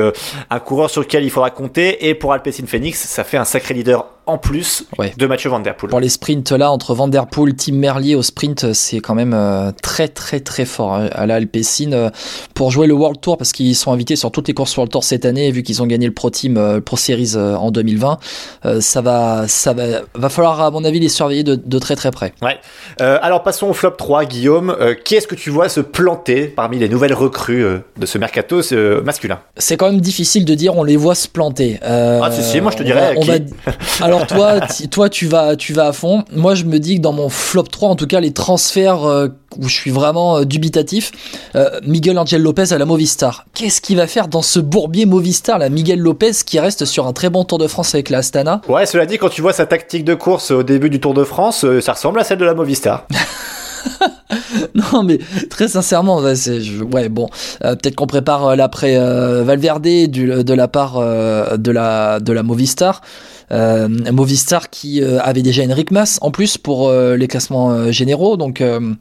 un 0.51 0.59
coureur 0.61 0.91
sur 0.91 1.01
lequel 1.03 1.25
il 1.25 1.31
faudra 1.31 1.51
compter. 1.51 2.09
Et 2.09 2.15
pour 2.15 2.33
Alpecin 2.33 2.67
Phoenix, 2.67 2.99
ça 3.01 3.25
fait 3.25 3.37
un 3.37 3.45
sacré 3.45 3.75
leader 3.75 4.07
en 4.29 4.39
plus 4.39 4.85
Ouais. 4.99 5.13
de 5.17 5.25
Mathieu 5.27 5.49
Van 5.51 5.61
Der 5.61 5.77
Poel. 5.77 5.89
Pour 5.91 6.01
les 6.01 6.09
sprints 6.09 6.51
là, 6.51 6.73
entre 6.73 6.95
Van 6.97 7.07
Der 7.07 7.29
Poel, 7.29 7.55
Tim 7.55 7.75
Merlier 7.75 8.17
au 8.17 8.23
sprint, 8.23 8.73
c'est 8.73 8.99
quand 8.99 9.15
même 9.15 9.33
euh, 9.33 9.71
très 9.83 10.09
très 10.09 10.41
très 10.41 10.65
fort 10.65 10.95
hein, 10.95 11.09
à 11.13 11.27
la 11.27 11.37
Alpecin 11.37 11.93
euh, 11.93 12.11
pour 12.53 12.73
jouer 12.73 12.89
le 12.89 12.95
World 12.95 13.21
Tour 13.21 13.39
parce 13.39 13.53
qu'ils 13.53 13.77
sont 13.77 13.93
invités 13.93 14.17
sur 14.17 14.33
toutes 14.33 14.49
les 14.49 14.55
courses 14.55 14.66
World 14.77 14.91
Tour 14.91 15.05
cette 15.05 15.25
année 15.25 15.51
vu 15.51 15.63
qu'ils 15.63 15.83
ont 15.83 15.87
gagné 15.87 16.07
le 16.07 16.13
Pro 16.15 16.31
Team 16.31 16.57
euh, 16.57 16.81
Pro 16.81 16.97
Series 16.97 17.33
euh, 17.37 17.55
en 17.57 17.71
2020. 17.71 18.19
euh, 18.65 18.81
ça 18.81 19.01
va, 19.01 19.45
ça 19.49 19.73
va, 19.73 19.85
va 20.15 20.29
falloir 20.29 20.61
à 20.61 20.71
mon 20.71 20.85
avis 20.85 21.01
les 21.01 21.09
surveiller 21.09 21.43
de, 21.45 21.55
de 21.55 21.79
très 21.79 21.97
très 21.97 22.11
près. 22.11 22.33
Ouais. 22.43 22.57
Alors 22.99 23.43
passons 23.43 23.69
au 23.69 23.73
flop 23.73 23.91
3, 23.93 24.25
Guillaume. 24.25 24.77
Qui 25.05 25.15
est-ce 25.17 25.27
que 25.27 25.35
tu 25.35 25.51
vois 25.51 25.69
se 25.69 25.81
planter 25.81 26.47
parmi 26.47 26.79
les 26.79 26.89
nouvelles 26.89 27.15
recrues 27.15 27.65
de 27.99 28.07
ce 28.07 28.19
mercato 28.19 28.61
masculin? 29.05 29.39
C'est 29.57 29.77
quand 29.77 29.91
même 29.91 30.01
difficile 30.01 30.45
de 30.45 30.55
dire 30.55 30.77
on 30.77 30.85
les 30.85 30.97
voit 30.97 31.15
se 31.15 31.29
planter. 31.29 31.79
Ah, 31.83 32.29
si, 32.33 32.43
si, 32.43 32.61
moi, 32.61 32.71
je 32.73 32.77
te 32.79 32.83
on 32.83 32.87
dirais 32.87 33.15
on 33.17 33.23
va- 33.25 33.35
Alors 34.01 34.27
toi, 34.27 34.61
toi 34.91 35.09
tu 35.09 35.27
vas, 35.27 35.57
tu 35.57 35.73
vas 35.73 35.89
à 35.89 35.93
fond. 35.93 36.25
Moi 36.35 36.55
je 36.55 36.65
me 36.65 36.79
dis 36.79 36.97
que 36.97 37.01
dans 37.03 37.13
mon 37.13 37.29
flop 37.29 37.65
3, 37.65 37.89
en 37.91 37.97
tout 37.97 38.07
cas 38.07 38.21
les 38.21 38.33
transferts 38.33 39.29
où 39.59 39.69
je 39.69 39.75
suis 39.75 39.91
vraiment 39.91 40.39
euh, 40.39 40.45
dubitatif, 40.45 41.13
euh, 41.55 41.69
Miguel 41.87 42.19
Angel 42.19 42.43
Lopez 42.43 42.73
à 42.73 42.79
la 42.79 42.85
Movistar. 42.85 43.45
Qu'est-ce 43.55 43.81
qu'il 43.81 43.97
va 43.97 44.07
faire 44.07 44.29
dans 44.29 44.43
ce 44.43 44.59
bourbier 44.61 45.07
Movistar 45.07 45.59
là, 45.59 45.69
Miguel 45.69 45.99
Lopez 46.01 46.33
qui 46.45 46.59
reste 46.61 46.85
sur 46.85 47.07
un 47.07 47.13
très 47.13 47.31
bon 47.31 47.45
Tour 47.45 47.59
de 47.59 47.67
France 47.67 47.95
avec 47.95 48.11
la 48.11 48.19
Astana? 48.19 48.61
Ouais, 48.69 48.87
cela 48.87 49.07
dit, 49.07 49.19
quand 49.19 49.29
tu 49.29 49.43
vois 49.43 49.53
sa 49.53 49.67
tactique 49.67 50.05
de 50.05 50.15
course 50.15 50.51
au 50.51 50.63
début 50.63 50.91
du 50.91 51.01
Tour 51.01 51.15
de 51.15 51.25
France, 51.25 51.65
euh, 51.65 51.81
ça 51.81 51.93
ressemble 51.93 52.21
à 52.21 52.25
celle 52.25 52.39
de 52.39 52.45
la 52.45 52.55
Movistar. 52.55 53.07
Non 54.75 55.03
mais 55.05 55.19
très 55.49 55.69
sincèrement, 55.69 56.19
ouais, 56.19 56.35
c'est, 56.35 56.61
je- 56.61 56.83
ouais 56.83 57.09
bon, 57.09 57.29
euh, 57.65 57.77
peut-être 57.77 57.95
qu'on 57.95 58.07
prépare 58.09 58.47
euh, 58.49 58.57
l'après 58.57 58.97
euh, 58.97 59.45
Valverde 59.45 59.87
du- 60.09 60.43
de 60.45 60.55
la 60.55 60.67
part 60.69 60.99
de 61.01 61.71
la 61.71 62.19
de 62.21 62.33
la 62.33 62.43
Movistar. 62.43 63.01
Euh, 63.53 63.87
Movistar 64.13 64.71
qui 64.71 65.03
euh, 65.03 65.21
avait 65.23 65.43
déjà 65.43 65.63
Enric 65.63 65.91
Mas 65.93 66.19
en 66.21 66.31
plus 66.33 66.59
pour 66.59 66.89
euh, 66.89 67.17
les 67.17 67.29
classements 67.29 67.71
euh, 67.71 67.93
généraux 67.93 68.37
donc 68.37 68.61
euh, 68.61 68.93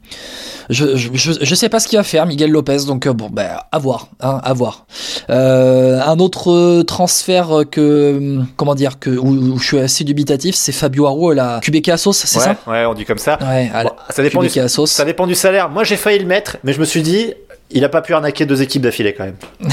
je, 0.70 0.94
je, 0.96 1.08
je, 1.14 1.32
je 1.40 1.54
sais 1.56 1.68
pas 1.68 1.80
ce 1.80 1.88
qu'il 1.88 1.98
va 1.98 2.04
faire 2.04 2.26
Miguel 2.26 2.50
Lopez 2.52 2.84
donc 2.86 3.08
bon 3.08 3.28
ben 3.28 3.56
à 3.72 3.78
voir 3.78 4.08
hein, 4.20 4.40
à 4.44 4.52
voir 4.52 4.86
Euh, 5.30 6.00
un 6.00 6.18
autre 6.20 6.82
transfert 6.82 7.64
que 7.70 8.38
comment 8.56 8.74
dire 8.76 9.00
que 9.00 9.10
où, 9.10 9.28
où 9.54 9.58
je 9.58 9.66
suis 9.66 9.78
assez 9.80 10.04
dubitatif 10.04 10.54
c'est 10.54 10.72
Fabio 10.72 11.06
Aru 11.06 11.32
à 11.32 11.34
la 11.34 11.60
QBK 11.60 11.88
Assos 11.88 12.12
c'est 12.12 12.38
ouais, 12.38 12.44
ça? 12.44 12.56
ouais, 12.68 12.84
on 12.86 12.94
dit 12.94 13.04
comme 13.04 13.18
ça. 13.18 13.38
ouais 13.42 13.70
Bon, 13.82 13.90
ça, 14.10 14.22
dépend 14.22 14.42
du, 14.42 14.48
ça 14.50 15.04
dépend 15.04 15.26
du 15.26 15.34
salaire. 15.34 15.68
Moi, 15.70 15.84
j'ai 15.84 15.96
failli 15.96 16.18
le 16.18 16.26
mettre, 16.26 16.56
mais 16.64 16.72
je 16.72 16.80
me 16.80 16.84
suis 16.84 17.02
dit, 17.02 17.32
il 17.70 17.84
a 17.84 17.88
pas 17.88 18.00
pu 18.00 18.14
arnaquer 18.14 18.46
deux 18.46 18.62
équipes 18.62 18.82
d'affilée 18.82 19.12
quand 19.14 19.24
même. 19.24 19.36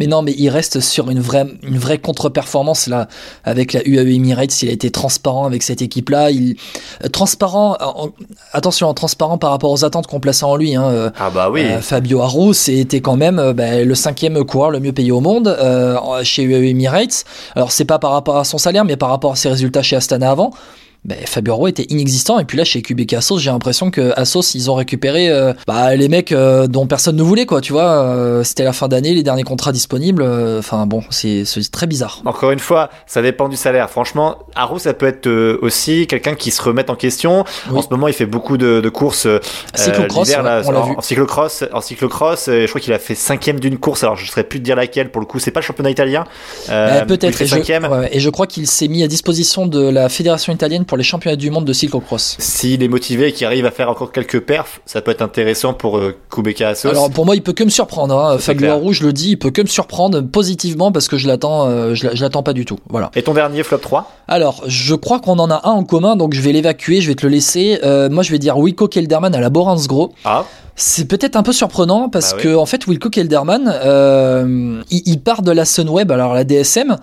mais 0.00 0.06
non, 0.06 0.22
mais 0.22 0.34
il 0.36 0.48
reste 0.48 0.80
sur 0.80 1.10
une 1.10 1.20
vraie, 1.20 1.46
une 1.62 1.78
vraie 1.78 1.98
contre-performance 1.98 2.86
là 2.86 3.08
avec 3.44 3.72
la 3.72 3.80
UAE 3.86 4.14
Emirates. 4.14 4.62
Il 4.62 4.68
a 4.68 4.72
été 4.72 4.90
transparent 4.90 5.44
avec 5.46 5.62
cette 5.62 5.82
équipe-là. 5.82 6.30
Il 6.30 6.56
euh, 7.04 7.08
transparent. 7.08 7.76
en- 7.80 8.10
attention, 8.52 8.92
transparent 8.94 9.38
par 9.38 9.50
rapport 9.50 9.70
aux 9.70 9.84
attentes 9.84 10.06
qu'on 10.06 10.20
plaçait 10.20 10.44
en 10.44 10.56
lui. 10.56 10.74
Hein, 10.74 10.84
euh, 10.84 11.10
Ah 11.18 11.30
bah 11.30 11.50
oui. 11.50 11.62
euh, 11.64 11.80
Fabio 11.80 12.20
Aru, 12.20 12.54
c'était 12.54 13.00
quand 13.00 13.16
même 13.16 13.52
bah, 13.52 13.82
le 13.82 13.94
cinquième 13.94 14.42
coureur 14.44 14.70
le 14.70 14.80
mieux 14.80 14.92
payé 14.92 15.12
au 15.12 15.20
monde 15.20 15.48
euh, 15.48 15.96
chez 16.22 16.42
UAE 16.42 16.68
Emirates. 16.70 17.24
Alors 17.54 17.72
c'est 17.72 17.84
pas 17.84 17.98
par 17.98 18.12
rapport 18.12 18.36
à 18.36 18.44
son 18.44 18.58
salaire, 18.58 18.84
mais 18.84 18.96
par 18.96 19.08
rapport 19.10 19.32
à 19.32 19.36
ses 19.36 19.48
résultats 19.48 19.82
chez 19.82 19.96
Astana 19.96 20.30
avant. 20.30 20.50
Ben, 21.04 21.18
Fabio 21.26 21.52
Aru 21.54 21.68
était 21.68 21.84
inexistant 21.90 22.38
et 22.38 22.44
puis 22.44 22.56
là 22.56 22.64
chez 22.64 22.80
QBK 22.80 23.12
Assos 23.14 23.38
j'ai 23.38 23.50
l'impression 23.50 23.90
que 23.90 24.12
Assos 24.18 24.54
ils 24.54 24.70
ont 24.70 24.74
récupéré 24.74 25.28
euh, 25.28 25.52
bah, 25.66 25.94
les 25.96 26.08
mecs 26.08 26.32
euh, 26.32 26.66
dont 26.66 26.86
personne 26.86 27.16
ne 27.16 27.22
voulait 27.22 27.44
quoi 27.44 27.60
tu 27.60 27.72
vois 27.72 28.02
euh, 28.02 28.42
c'était 28.42 28.64
la 28.64 28.72
fin 28.72 28.88
d'année 28.88 29.12
les 29.12 29.22
derniers 29.22 29.42
contrats 29.42 29.72
disponibles 29.72 30.22
enfin 30.58 30.86
bon 30.86 31.02
c'est 31.10 31.44
très 31.70 31.86
bizarre 31.86 32.22
Encore 32.24 32.50
une 32.52 32.58
fois, 32.58 32.88
ça 33.06 33.20
dépend 33.22 33.48
du 33.48 33.56
salaire. 33.56 33.90
Franchement, 33.90 34.38
Haru, 34.54 34.78
ça 34.78 34.94
peut 34.94 35.06
être 35.06 35.28
aussi 35.62 36.06
quelqu'un 36.06 36.34
qui 36.34 36.50
se 36.50 36.62
remette 36.62 36.88
en 36.90 36.94
question. 36.94 37.44
Oui. 37.70 37.78
En 37.78 37.82
ce 37.82 37.88
moment, 37.90 38.08
il 38.08 38.14
fait 38.14 38.26
beaucoup 38.26 38.56
de, 38.56 38.80
de 38.80 38.88
courses 38.88 39.26
Cyclocross, 39.74 40.30
là, 40.36 40.62
on 40.66 40.74
en, 40.74 40.82
vu. 40.88 40.96
en 40.96 41.00
cyclocross. 41.00 41.64
En 41.72 41.80
cyclocross, 41.80 42.46
je 42.46 42.66
crois 42.68 42.80
qu'il 42.80 42.92
a 42.92 42.98
fait 42.98 43.14
cinquième 43.14 43.60
d'une 43.60 43.78
course. 43.78 44.02
Alors, 44.04 44.16
je 44.16 44.24
ne 44.24 44.28
saurais 44.28 44.44
plus 44.44 44.58
te 44.60 44.64
dire 44.64 44.76
laquelle. 44.76 45.10
Pour 45.10 45.20
le 45.20 45.26
coup, 45.26 45.38
c'est 45.38 45.50
pas 45.50 45.60
le 45.60 45.64
championnat 45.64 45.90
italien. 45.90 46.24
Euh, 46.70 47.04
peut-être 47.04 47.40
et, 47.40 47.46
je- 47.46 47.50
cinquième. 47.50 47.84
ouais, 47.86 48.08
et 48.12 48.20
je 48.20 48.30
crois 48.30 48.46
qu'il 48.46 48.66
s'est 48.66 48.88
mis 48.88 49.02
à 49.02 49.08
disposition 49.08 49.66
de 49.66 49.80
la 49.88 50.08
fédération 50.08 50.52
italienne 50.52 50.84
pour 50.84 50.93
les 50.96 51.02
championnats 51.02 51.36
du 51.36 51.50
monde 51.50 51.64
de 51.64 51.72
cyclocross 51.72 52.36
S'il 52.38 52.82
est 52.82 52.88
motivé 52.88 53.28
et 53.28 53.32
qu'il 53.32 53.46
arrive 53.46 53.66
à 53.66 53.70
faire 53.70 53.88
encore 53.90 54.12
quelques 54.12 54.40
perfs, 54.40 54.80
ça 54.86 55.00
peut 55.00 55.10
être 55.10 55.22
intéressant 55.22 55.74
pour 55.74 55.98
euh, 55.98 56.16
Kubeka 56.30 56.70
Assos. 56.70 56.88
Alors 56.88 57.10
pour 57.10 57.24
moi, 57.26 57.34
il 57.36 57.42
peut 57.42 57.52
que 57.52 57.64
me 57.64 57.70
surprendre. 57.70 58.18
Hein. 58.18 58.38
Aru, 58.68 58.92
je 58.94 59.04
le 59.04 59.12
dis, 59.12 59.30
il 59.30 59.38
peut 59.38 59.50
que 59.50 59.62
me 59.62 59.66
surprendre 59.66 60.20
positivement 60.20 60.92
parce 60.92 61.08
que 61.08 61.16
je 61.16 61.26
l'attends, 61.26 61.66
euh, 61.68 61.94
je 61.94 62.06
l'a- 62.06 62.14
je 62.14 62.22
l'attends 62.22 62.42
pas 62.42 62.52
du 62.52 62.64
tout. 62.64 62.78
Voilà. 62.88 63.10
Et 63.14 63.22
ton 63.22 63.34
dernier 63.34 63.62
flop 63.62 63.78
3 63.78 64.10
Alors, 64.28 64.62
je 64.66 64.94
crois 64.94 65.20
qu'on 65.20 65.38
en 65.38 65.50
a 65.50 65.60
un 65.68 65.72
en 65.72 65.84
commun, 65.84 66.16
donc 66.16 66.34
je 66.34 66.40
vais 66.40 66.52
l'évacuer, 66.52 67.00
je 67.00 67.08
vais 67.08 67.14
te 67.14 67.26
le 67.26 67.32
laisser. 67.32 67.78
Euh, 67.84 68.08
moi, 68.10 68.22
je 68.22 68.30
vais 68.30 68.38
dire 68.38 68.56
Wilco 68.58 68.88
Kelderman 68.88 69.34
à 69.34 69.40
la 69.40 69.50
Gros. 69.50 70.12
Ah, 70.24 70.44
C'est 70.76 71.06
peut-être 71.06 71.36
un 71.36 71.42
peu 71.42 71.52
surprenant 71.52 72.08
parce 72.08 72.32
Bah 72.32 72.36
oui. 72.38 72.42
que 72.44 72.54
en 72.56 72.66
fait, 72.66 72.86
Wilco 72.86 73.08
Kelderman, 73.10 73.72
euh, 73.72 74.82
il, 74.90 75.02
il 75.06 75.20
part 75.20 75.42
de 75.42 75.52
la 75.52 75.64
Sunweb, 75.64 76.10
alors 76.10 76.34
la 76.34 76.44
DSM. 76.44 76.96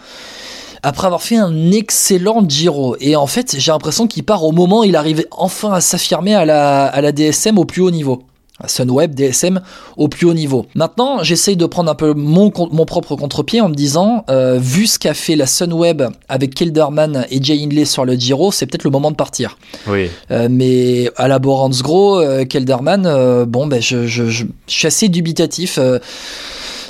Après 0.83 1.05
avoir 1.05 1.21
fait 1.21 1.37
un 1.37 1.71
excellent 1.71 2.43
Giro. 2.47 2.95
Et 2.99 3.15
en 3.15 3.27
fait, 3.27 3.55
j'ai 3.57 3.71
l'impression 3.71 4.07
qu'il 4.07 4.23
part 4.23 4.43
au 4.43 4.51
moment 4.51 4.79
où 4.79 4.83
il 4.83 4.95
arrivait 4.95 5.27
enfin 5.31 5.73
à 5.73 5.81
s'affirmer 5.81 6.33
à 6.33 6.45
la, 6.45 6.85
à 6.85 7.01
la 7.01 7.11
DSM 7.11 7.57
au 7.57 7.65
plus 7.65 7.81
haut 7.81 7.91
niveau. 7.91 8.23
Sunweb, 8.67 9.15
DSM 9.15 9.61
au 9.97 10.07
plus 10.07 10.27
haut 10.27 10.33
niveau. 10.33 10.65
Maintenant, 10.75 11.23
j'essaye 11.23 11.55
de 11.55 11.65
prendre 11.65 11.91
un 11.91 11.95
peu 11.95 12.13
mon, 12.13 12.51
mon 12.71 12.85
propre 12.85 13.15
contre-pied 13.15 13.61
en 13.61 13.69
me 13.69 13.75
disant, 13.75 14.23
euh, 14.29 14.59
vu 14.61 14.87
ce 14.87 14.99
qu'a 14.99 15.13
fait 15.13 15.35
la 15.35 15.45
Sunweb 15.45 16.03
avec 16.29 16.53
Kelderman 16.53 17.25
et 17.29 17.41
Jay 17.41 17.59
Hindley 17.61 17.85
sur 17.85 18.05
le 18.05 18.13
Giro, 18.13 18.51
c'est 18.51 18.65
peut-être 18.65 18.83
le 18.83 18.91
moment 18.91 19.11
de 19.11 19.15
partir. 19.15 19.57
oui. 19.87 20.09
Euh, 20.31 20.47
mais 20.49 21.09
à 21.17 21.27
la 21.27 21.39
Boransgro, 21.39 22.19
euh, 22.19 22.45
Kelderman, 22.45 23.45
bon, 23.45 23.67
ben, 23.67 23.81
je, 23.81 24.07
je, 24.07 24.29
je, 24.29 24.45
je 24.67 24.73
suis 24.73 24.87
assez 24.87 25.09
dubitatif. 25.09 25.79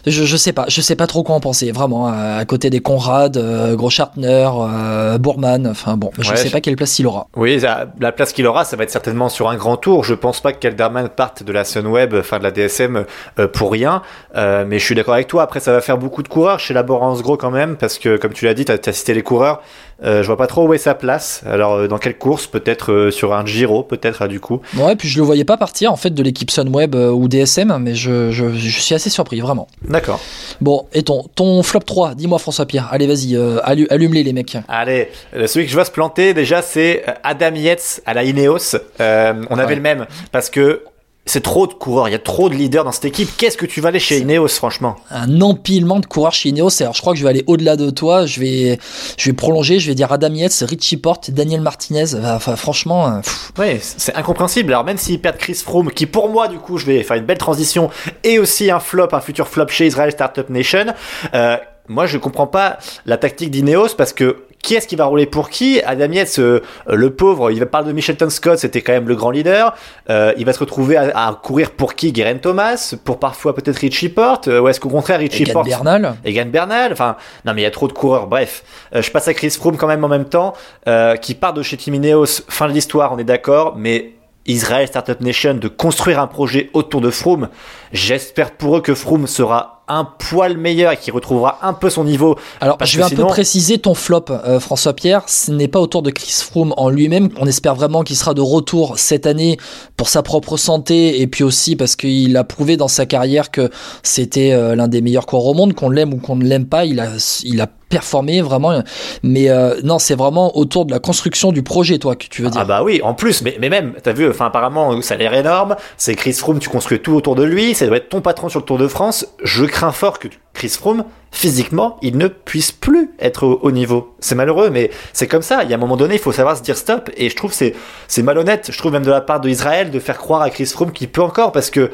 Euh, 0.07 0.11
je, 0.11 0.23
je 0.23 0.37
sais 0.37 0.53
pas, 0.53 0.65
je 0.67 0.81
sais 0.81 0.95
pas 0.95 1.07
trop 1.07 1.23
quoi 1.23 1.35
en 1.35 1.39
penser, 1.39 1.71
vraiment. 1.71 2.07
À, 2.07 2.43
côté 2.45 2.69
des 2.69 2.79
Conrad, 2.79 3.37
euh, 3.37 3.75
Groschartner, 3.75 4.49
euh, 4.53 5.17
Bourman, 5.17 5.67
enfin 5.67 5.97
bon, 5.97 6.11
je 6.19 6.29
Ouais, 6.29 6.35
sais 6.35 6.49
pas 6.49 6.61
quelle 6.61 6.75
place 6.75 6.97
il 6.99 7.07
aura. 7.07 7.27
Oui, 7.35 7.59
la, 7.59 7.87
la 7.99 8.11
place 8.11 8.33
qu'il 8.33 8.47
aura, 8.47 8.65
ça 8.65 8.75
va 8.75 8.83
être 8.83 8.91
certainement 8.91 9.29
sur 9.29 9.49
un 9.49 9.55
grand 9.55 9.77
tour. 9.77 10.03
Je 10.03 10.13
pense 10.13 10.41
pas 10.41 10.53
que 10.53 10.59
Kelderman 10.59 11.09
parte 11.09 11.43
de 11.43 11.51
la 11.51 11.63
Sunweb, 11.63 12.13
enfin 12.15 12.39
de 12.39 12.43
la 12.43 12.51
DSM, 12.51 13.05
euh, 13.39 13.47
pour 13.47 13.71
rien. 13.71 14.01
Euh, 14.35 14.65
mais 14.67 14.79
je 14.79 14.85
suis 14.85 14.95
d'accord 14.95 15.13
avec 15.13 15.27
toi. 15.27 15.43
Après, 15.43 15.59
ça 15.59 15.71
va 15.71 15.81
faire 15.81 15.97
beaucoup 15.97 16.23
de 16.23 16.27
coureurs 16.27 16.59
chez 16.59 16.73
la 16.73 16.83
Gros 16.83 17.37
quand 17.37 17.51
même, 17.51 17.77
parce 17.77 17.99
que 17.99 18.17
comme 18.17 18.33
tu 18.33 18.45
l'as 18.45 18.53
dit, 18.53 18.65
tu 18.65 18.71
as, 18.71 18.93
cité 18.93 19.13
les 19.13 19.23
coureurs. 19.23 19.61
Euh, 20.03 20.21
je 20.23 20.27
vois 20.27 20.37
pas 20.37 20.47
trop 20.47 20.67
où 20.67 20.73
est 20.73 20.77
sa 20.79 20.93
place. 20.95 21.43
Alors, 21.45 21.73
euh, 21.73 21.87
dans 21.87 21.97
quelle 21.99 22.17
course 22.17 22.47
Peut-être 22.47 22.91
euh, 22.91 23.11
sur 23.11 23.33
un 23.33 23.45
Giro, 23.45 23.83
peut-être, 23.83 24.27
du 24.27 24.39
coup. 24.39 24.59
Ouais, 24.75 24.95
puis 24.95 25.07
je 25.07 25.19
le 25.19 25.23
voyais 25.25 25.43
pas 25.45 25.57
partir 25.57 25.91
en 25.91 25.95
fait 25.95 26.09
de 26.11 26.23
l'équipe 26.23 26.49
Sunweb 26.49 26.95
ou 26.95 27.27
DSM, 27.27 27.77
mais 27.79 27.93
je, 27.93 28.31
je, 28.31 28.51
je 28.53 28.79
suis 28.79 28.95
assez 28.95 29.09
surpris, 29.11 29.39
vraiment. 29.41 29.67
D'accord. 29.87 30.19
Bon, 30.59 30.87
et 30.93 31.03
ton, 31.03 31.25
ton 31.35 31.61
flop 31.63 31.81
3, 31.81 32.15
dis-moi 32.15 32.39
François 32.39 32.65
Pierre, 32.65 32.89
allez 32.91 33.05
vas-y, 33.07 33.35
euh, 33.35 33.59
allu- 33.63 33.87
allume-les 33.89 34.23
les 34.23 34.33
mecs. 34.33 34.57
Allez, 34.67 35.09
celui 35.45 35.65
que 35.65 35.69
je 35.71 35.75
vois 35.75 35.85
se 35.85 35.91
planter, 35.91 36.33
déjà, 36.33 36.61
c'est 36.61 37.03
Adam 37.23 37.53
Yates 37.55 38.01
à 38.05 38.13
la 38.13 38.23
Ineos. 38.23 38.75
Euh, 38.99 39.33
on 39.49 39.57
avait 39.57 39.67
Ouais. 39.69 39.75
le 39.75 39.81
même, 39.81 40.05
parce 40.31 40.49
que 40.49 40.81
c'est 41.25 41.41
trop 41.41 41.67
de 41.67 41.73
coureurs, 41.73 42.09
il 42.09 42.11
y 42.11 42.15
a 42.15 42.19
trop 42.19 42.49
de 42.49 42.55
leaders 42.55 42.83
dans 42.83 42.91
cette 42.91 43.05
équipe. 43.05 43.29
Qu'est-ce 43.37 43.57
que 43.57 43.65
tu 43.65 43.79
vas 43.79 43.89
aller 43.89 43.99
chez 43.99 44.19
Ineos, 44.19 44.47
franchement? 44.49 44.95
un 45.11 45.39
empilement 45.41 45.99
de 45.99 46.05
coureurs 46.05 46.33
chez 46.33 46.49
Ineos. 46.49 46.81
Alors, 46.81 46.93
je 46.93 47.01
crois 47.01 47.13
que 47.13 47.19
je 47.19 47.23
vais 47.23 47.29
aller 47.29 47.43
au-delà 47.47 47.75
de 47.75 47.89
toi. 47.89 48.25
Je 48.25 48.39
vais, 48.39 48.79
je 49.17 49.29
vais 49.29 49.33
prolonger. 49.33 49.79
Je 49.79 49.87
vais 49.87 49.95
dire 49.95 50.11
Adam 50.11 50.33
Yates, 50.33 50.63
Richie 50.67 50.97
Porte, 50.97 51.29
Daniel 51.31 51.61
Martinez. 51.61 52.15
Enfin, 52.15 52.55
franchement, 52.55 53.07
euh, 53.07 53.19
pff, 53.21 53.51
Ouais, 53.57 53.79
c'est 53.81 54.15
incrompréhensible. 54.15 54.71
Alors 54.73 54.83
même 54.83 54.97
s'ils 54.97 55.21
perdent 55.21 55.37
Chris 55.37 55.55
Froome, 55.55 55.91
qui 55.91 56.05
pour 56.05 56.29
moi 56.29 56.47
du 56.47 56.57
coup, 56.57 56.77
je 56.77 56.85
vais 56.85 57.03
faire 57.03 57.17
une 57.17 57.25
belle 57.25 57.37
transition, 57.37 57.89
et 58.23 58.39
aussi 58.39 58.71
un 58.71 58.79
flop, 58.79 59.09
un 59.11 59.21
futur 59.21 59.47
flop 59.47 59.67
chez 59.67 59.85
Israel 59.85 60.11
Startup 60.11 60.49
Nation. 60.49 60.87
Euh, 61.33 61.57
moi, 61.87 62.05
je 62.05 62.17
comprends 62.17 62.47
pas 62.47 62.77
la 63.05 63.17
tactique 63.17 63.51
d'Ineos 63.51 63.95
parce 63.97 64.13
que 64.13 64.45
qui 64.61 64.75
est-ce 64.75 64.87
qui 64.87 64.95
va 64.95 65.05
rouler 65.05 65.25
pour 65.25 65.49
qui? 65.49 65.81
Adam 65.85 66.11
Yates, 66.11 66.39
euh, 66.39 66.61
le 66.87 67.09
pauvre, 67.13 67.51
il 67.51 67.59
va 67.59 67.65
parler 67.65 67.87
de 67.87 67.93
Michelton 67.93 68.29
Scott, 68.29 68.59
c'était 68.59 68.81
quand 68.81 68.93
même 68.93 69.07
le 69.07 69.15
grand 69.15 69.31
leader. 69.31 69.75
Euh, 70.09 70.33
il 70.37 70.45
va 70.45 70.53
se 70.53 70.59
retrouver 70.59 70.97
à, 70.97 71.27
à 71.27 71.33
courir 71.33 71.71
pour 71.71 71.95
qui? 71.95 72.11
Guerin 72.11 72.37
Thomas, 72.37 72.95
pour 73.03 73.19
parfois 73.19 73.55
peut-être 73.55 73.77
Richie 73.77 74.09
Porte, 74.09 74.47
euh, 74.47 74.59
ou 74.59 74.67
est-ce 74.67 74.79
qu'au 74.79 74.89
contraire 74.89 75.19
Richie 75.19 75.43
Egan 75.43 75.53
Porte 75.53 75.67
Bernal. 75.67 76.15
Egan 76.23 76.45
Bernal, 76.45 76.91
enfin, 76.93 77.15
non 77.45 77.53
mais 77.53 77.61
il 77.61 77.63
y 77.63 77.67
a 77.67 77.71
trop 77.71 77.87
de 77.87 77.93
coureurs, 77.93 78.27
bref. 78.27 78.63
Euh, 78.95 79.01
je 79.01 79.11
passe 79.11 79.27
à 79.27 79.33
Chris 79.33 79.51
Froome 79.51 79.77
quand 79.77 79.87
même 79.87 80.03
en 80.03 80.09
même 80.09 80.25
temps, 80.25 80.53
euh, 80.87 81.15
qui 81.15 81.33
part 81.35 81.53
de 81.53 81.63
chez 81.63 81.77
Team 81.77 81.95
Ineos, 81.95 82.43
fin 82.47 82.67
de 82.67 82.73
l'histoire, 82.73 83.13
on 83.13 83.17
est 83.17 83.23
d'accord, 83.23 83.75
mais 83.77 84.13
Israel 84.47 84.87
Startup 84.87 85.19
Nation 85.21 85.53
de 85.53 85.67
construire 85.67 86.19
un 86.19 86.27
projet 86.27 86.69
autour 86.73 87.01
de 87.01 87.11
Froome, 87.11 87.49
j'espère 87.93 88.51
pour 88.51 88.77
eux 88.77 88.81
que 88.81 88.95
Froome 88.95 89.27
sera 89.27 89.80
un 89.93 90.05
poil 90.05 90.57
meilleur 90.57 90.91
et 90.91 90.97
qu'il 90.97 91.13
retrouvera 91.13 91.59
un 91.61 91.73
peu 91.73 91.89
son 91.89 92.03
niveau. 92.03 92.37
Alors, 92.59 92.77
je 92.83 92.97
vais 92.97 93.03
un 93.03 93.07
sinon- 93.09 93.23
peu 93.27 93.27
préciser 93.33 93.77
ton 93.77 93.93
flop, 93.93 94.25
euh, 94.29 94.59
François 94.59 94.93
Pierre. 94.93 95.23
Ce 95.27 95.51
n'est 95.51 95.67
pas 95.67 95.79
autour 95.79 96.01
de 96.01 96.11
Chris 96.11 96.33
Froome 96.43 96.73
en 96.77 96.89
lui-même. 96.89 97.29
On 97.39 97.45
espère 97.45 97.75
vraiment 97.75 98.03
qu'il 98.03 98.15
sera 98.15 98.33
de 98.33 98.41
retour 98.41 98.97
cette 98.97 99.25
année 99.25 99.57
pour 99.97 100.09
sa 100.09 100.23
propre 100.23 100.57
santé 100.57 101.21
et 101.21 101.27
puis 101.27 101.43
aussi 101.43 101.75
parce 101.75 101.95
qu'il 101.95 102.35
a 102.37 102.43
prouvé 102.43 102.77
dans 102.77 102.87
sa 102.87 103.05
carrière 103.05 103.51
que 103.51 103.69
c'était 104.03 104.51
euh, 104.53 104.75
l'un 104.75 104.87
des 104.87 105.01
meilleurs 105.01 105.25
coureurs 105.25 105.47
au 105.47 105.53
monde, 105.53 105.73
qu'on 105.73 105.89
l'aime 105.89 106.13
ou 106.13 106.17
qu'on 106.17 106.35
ne 106.35 106.45
l'aime 106.45 106.65
pas. 106.65 106.85
Il 106.85 106.99
a, 106.99 107.07
il 107.43 107.59
a 107.61 107.67
performé 107.91 108.41
vraiment. 108.41 108.81
Mais 109.21 109.49
euh, 109.49 109.79
non, 109.83 109.99
c'est 109.99 110.15
vraiment 110.15 110.57
autour 110.57 110.85
de 110.85 110.91
la 110.91 110.99
construction 110.99 111.51
du 111.51 111.61
projet, 111.61 111.99
toi, 111.99 112.15
que 112.15 112.25
tu 112.25 112.41
veux 112.41 112.49
dire. 112.49 112.61
Ah 112.61 112.65
bah 112.65 112.81
oui, 112.83 113.01
en 113.03 113.13
plus, 113.13 113.43
mais, 113.43 113.57
mais 113.59 113.69
même, 113.69 113.93
t'as 114.01 114.13
vu, 114.13 114.27
enfin 114.27 114.47
apparemment, 114.47 114.99
ça 115.01 115.13
a 115.13 115.17
l'air 115.17 115.33
énorme, 115.33 115.75
c'est 115.97 116.15
Chris 116.15 116.33
Froome, 116.33 116.59
tu 116.59 116.69
construis 116.69 116.99
tout 116.99 117.13
autour 117.13 117.35
de 117.35 117.43
lui, 117.43 117.75
ça 117.75 117.85
doit 117.85 117.97
être 117.97 118.09
ton 118.09 118.21
patron 118.21 118.49
sur 118.49 118.61
le 118.61 118.65
Tour 118.65 118.77
de 118.77 118.87
France, 118.87 119.27
je 119.43 119.65
crains 119.65 119.91
fort 119.91 120.17
que 120.17 120.29
Chris 120.53 120.69
Froome, 120.69 121.03
physiquement, 121.31 121.97
il 122.01 122.17
ne 122.17 122.27
puisse 122.27 122.71
plus 122.71 123.11
être 123.19 123.45
au 123.45 123.71
niveau. 123.71 124.15
C'est 124.19 124.35
malheureux, 124.35 124.69
mais 124.69 124.91
c'est 125.13 125.27
comme 125.27 125.41
ça, 125.41 125.63
il 125.63 125.69
y 125.69 125.73
a 125.73 125.77
un 125.77 125.79
moment 125.79 125.97
donné, 125.97 126.15
il 126.15 126.19
faut 126.19 126.31
savoir 126.31 126.57
se 126.57 126.61
dire 126.61 126.77
stop, 126.77 127.09
et 127.17 127.29
je 127.29 127.35
trouve 127.35 127.53
c'est 127.53 127.73
c'est 128.07 128.23
malhonnête, 128.23 128.69
je 128.71 128.77
trouve 128.77 128.91
même 128.91 129.05
de 129.05 129.11
la 129.11 129.21
part 129.21 129.39
d'Israël 129.39 129.91
de 129.91 129.99
faire 129.99 130.17
croire 130.17 130.41
à 130.41 130.49
Chris 130.49 130.65
Froome 130.65 130.91
qu'il 130.91 131.09
peut 131.09 131.21
encore, 131.21 131.51
parce 131.51 131.69
que 131.69 131.91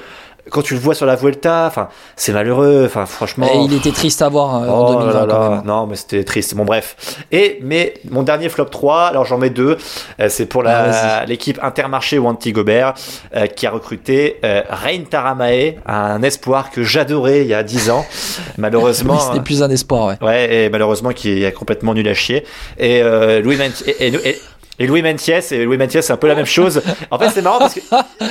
quand 0.50 0.62
tu 0.62 0.74
le 0.74 0.80
vois 0.80 0.96
sur 0.96 1.06
la 1.06 1.16
Vuelta, 1.16 1.66
enfin, 1.68 1.90
c'est 2.16 2.32
malheureux, 2.34 2.84
enfin 2.86 3.06
franchement... 3.06 3.48
Et 3.54 3.58
il 3.60 3.74
était 3.74 3.92
triste 3.92 4.22
à 4.22 4.30
voir 4.30 4.64
euh, 4.64 4.68
en 4.68 4.86
Oh 4.90 4.94
2020 5.00 5.14
là 5.14 5.26
là, 5.26 5.34
quand 5.34 5.50
même. 5.52 5.62
non, 5.66 5.88
mais 5.88 5.96
c'était 5.96 6.24
triste. 6.24 6.56
Bon, 6.56 6.66
bref. 6.66 6.96
Et, 7.32 7.60
mais 7.62 7.94
mon 8.10 8.24
dernier 8.24 8.50
flop 8.50 8.66
3, 8.66 9.06
alors 9.08 9.26
j'en 9.26 9.38
mets 9.38 9.50
deux. 9.50 9.78
Euh, 10.20 10.28
c'est 10.30 10.46
pour 10.46 10.64
Ah, 10.66 10.88
la, 11.22 11.26
l'équipe 11.26 11.60
Intermarché 11.62 12.18
Wanty 12.20 12.52
Gobert, 12.52 12.94
euh, 13.36 13.48
qui 13.48 13.68
a 13.68 13.72
recruté 13.72 14.40
euh, 14.44 14.62
Rein 14.70 15.04
Taramae, 15.10 15.76
un 15.86 16.22
espoir 16.24 16.72
que 16.72 16.84
j'adorais 16.84 17.42
il 17.42 17.48
y 17.48 17.54
a 17.54 17.64
10 17.64 17.90
ans. 17.90 18.06
Malheureusement. 18.58 19.14
Oui, 19.16 19.20
C'était 19.28 19.44
plus 19.44 19.64
un 19.64 19.70
espoir, 19.70 20.08
ouais. 20.08 20.16
Ouais, 20.22 20.54
et 20.66 20.70
malheureusement 20.70 21.12
qui 21.12 21.44
est 21.44 21.52
complètement 21.52 21.94
nul 21.94 22.08
à 22.08 22.14
chier. 22.14 22.44
Et 22.78 23.02
euh, 23.02 23.42
Louis 23.42 23.58
Menti- 23.58 23.84
et, 23.88 24.08
et- 24.08 24.30
et- 24.30 24.42
et 24.80 24.88
Louis 24.88 25.02
Mentiès, 25.02 25.52
et 25.52 25.64
Louis 25.66 25.78
Mentiès, 25.78 26.06
c'est 26.06 26.14
un 26.14 26.18
peu 26.18 26.28
la 26.28 26.36
même 26.36 26.46
chose. 26.46 26.82
En 27.12 27.18
fait, 27.18 27.30
c'est 27.34 27.42
marrant 27.42 27.60
parce 27.60 27.74
que 27.74 27.80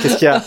qu'est-ce 0.01 0.15
qu'il 0.17 0.25
y 0.25 0.27
a 0.27 0.41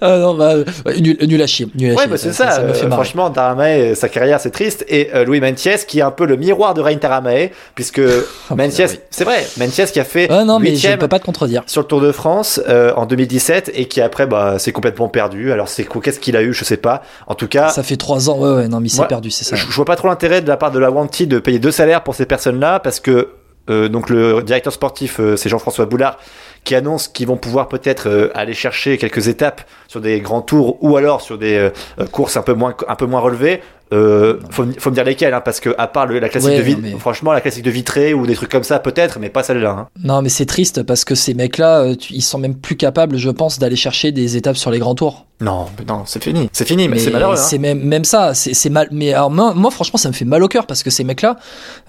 Ah 0.00 0.18
non, 0.18 0.34
bah, 0.34 0.54
nul, 1.00 1.16
nul 1.22 1.42
à 1.42 1.46
chier. 1.46 1.68
Nul 1.74 1.90
à 1.90 1.94
Ouais, 1.94 1.98
chier, 2.02 2.10
bah 2.10 2.16
c'est 2.18 2.32
ça. 2.32 2.50
ça 2.50 2.62
me 2.62 2.72
fait 2.72 2.86
euh, 2.86 2.90
franchement, 2.90 3.30
Taramae, 3.30 3.94
sa 3.94 4.08
carrière, 4.08 4.40
c'est 4.40 4.50
triste. 4.50 4.84
Et 4.88 5.10
euh, 5.14 5.24
Louis 5.24 5.40
Mentiès, 5.40 5.84
qui 5.84 5.98
est 6.00 6.02
un 6.02 6.10
peu 6.10 6.26
le 6.26 6.36
miroir 6.36 6.74
de 6.74 6.80
Rein 6.80 6.96
Taramae, 6.96 7.50
puisque 7.74 8.00
Mentiès, 8.50 8.92
oui. 8.92 9.00
c'est 9.10 9.24
vrai, 9.24 9.46
Mentiès 9.58 9.90
qui 9.90 10.00
a 10.00 10.04
fait 10.04 10.30
Ouais, 10.30 10.44
non, 10.44 10.58
mais 10.58 10.68
je 10.68 10.72
huitième 10.72 10.98
peux 10.98 11.08
pas 11.08 11.18
te 11.18 11.24
contredire. 11.24 11.62
sur 11.66 11.82
le 11.82 11.86
Tour 11.86 12.00
de 12.00 12.12
France 12.12 12.60
euh, 12.68 12.92
en 12.96 13.06
2017 13.06 13.70
et 13.74 13.86
qui 13.86 14.00
après, 14.00 14.26
bah, 14.26 14.58
s'est 14.58 14.72
complètement 14.72 15.08
perdu. 15.08 15.52
Alors 15.52 15.68
c'est 15.68 15.84
quoi 15.84 16.00
Qu'est-ce 16.02 16.20
qu'il 16.20 16.36
a 16.36 16.42
eu 16.42 16.52
Je 16.52 16.64
sais 16.64 16.76
pas. 16.76 17.02
En 17.26 17.34
tout 17.34 17.48
cas, 17.48 17.68
Ça 17.68 17.82
fait 17.82 17.96
trois 17.96 18.28
ans, 18.30 18.38
ouais, 18.38 18.50
ouais, 18.62 18.68
non, 18.68 18.80
mais 18.80 18.88
Moi, 18.96 19.06
perdu, 19.08 19.30
c'est 19.30 19.44
ça. 19.44 19.56
je, 19.56 19.66
je 19.66 19.72
vois 19.72 19.84
pas 19.84 19.96
trop 19.96 20.08
l'intérêt 20.08 20.40
de 20.42 20.48
la 20.48 20.56
part 20.56 20.70
de 20.70 20.78
la 20.78 20.90
Wanty 20.90 21.26
de 21.26 21.38
payer 21.38 21.58
deux 21.58 21.70
salaires 21.70 22.02
pour 22.02 22.14
ces 22.14 22.26
personnes-là 22.26 22.80
parce 22.80 23.00
que 23.00 23.28
euh, 23.68 23.88
donc 23.88 24.10
le 24.10 24.42
directeur 24.42 24.72
sportif 24.72 25.18
euh, 25.18 25.36
c'est 25.36 25.48
Jean-François 25.48 25.86
Boulard 25.86 26.18
qui 26.64 26.74
annonce 26.74 27.08
qu'ils 27.08 27.26
vont 27.26 27.36
pouvoir 27.36 27.68
peut-être 27.68 28.08
euh, 28.08 28.30
aller 28.34 28.54
chercher 28.54 28.96
quelques 28.98 29.28
étapes 29.28 29.62
sur 29.88 30.00
des 30.00 30.20
grands 30.20 30.42
tours 30.42 30.82
ou 30.82 30.96
alors 30.96 31.20
sur 31.20 31.38
des 31.38 31.70
courses 32.12 32.36
un 32.36 32.42
peu 32.42 32.54
moins 32.54 32.74
un 32.88 32.96
peu 32.96 33.06
moins 33.06 33.20
relevées. 33.20 33.60
Euh, 33.92 34.38
faut, 34.50 34.64
me- 34.64 34.72
faut 34.78 34.90
me 34.90 34.94
dire 34.96 35.04
lesquels, 35.04 35.32
hein, 35.32 35.40
parce 35.44 35.60
que 35.60 35.72
à 35.78 35.86
part 35.86 36.06
le- 36.06 36.18
la 36.18 36.28
classique 36.28 36.50
Ouais, 36.50 36.58
de 36.58 36.62
Vitré, 36.62 36.82
mais- 36.94 36.98
franchement, 36.98 37.32
la 37.32 37.40
classique 37.40 37.62
de 37.62 37.70
Vitré 37.70 38.14
ou 38.14 38.26
des 38.26 38.34
trucs 38.34 38.50
comme 38.50 38.64
ça, 38.64 38.80
peut-être, 38.80 39.18
mais 39.20 39.28
pas 39.28 39.44
celle-là. 39.44 39.70
hein. 39.70 39.88
Non, 40.02 40.22
mais 40.22 40.28
c'est 40.28 40.46
triste 40.46 40.82
parce 40.82 41.04
que 41.04 41.14
ces 41.14 41.34
mecs-là, 41.34 41.82
euh, 41.82 41.94
ils 42.10 42.22
sont 42.22 42.38
même 42.38 42.56
plus 42.56 42.76
capables, 42.76 43.16
je 43.16 43.30
pense, 43.30 43.60
d'aller 43.60 43.76
chercher 43.76 44.10
des 44.10 44.36
étapes 44.36 44.56
sur 44.56 44.72
les 44.72 44.80
grands 44.80 44.96
tours. 44.96 45.26
Non, 45.38 45.66
mais 45.78 45.84
non, 45.84 46.02
c'est 46.06 46.24
fini. 46.24 46.48
C'est 46.50 46.66
fini, 46.66 46.88
mais, 46.88 46.98
c'est 46.98 47.10
malheureux. 47.10 47.34
hein. 47.34 47.36
C'est 47.36 47.58
même, 47.58 47.80
même 47.84 48.04
ça, 48.04 48.32
c'est 48.34 48.70
mal. 48.70 48.88
Mais 48.90 49.12
alors, 49.12 49.30
moi, 49.30 49.52
moi, 49.54 49.70
franchement, 49.70 49.98
ça 49.98 50.08
me 50.08 50.14
fait 50.14 50.24
mal 50.24 50.42
au 50.42 50.48
cœur 50.48 50.66
parce 50.66 50.82
que 50.82 50.88
ces 50.88 51.04
mecs-là, 51.04 51.36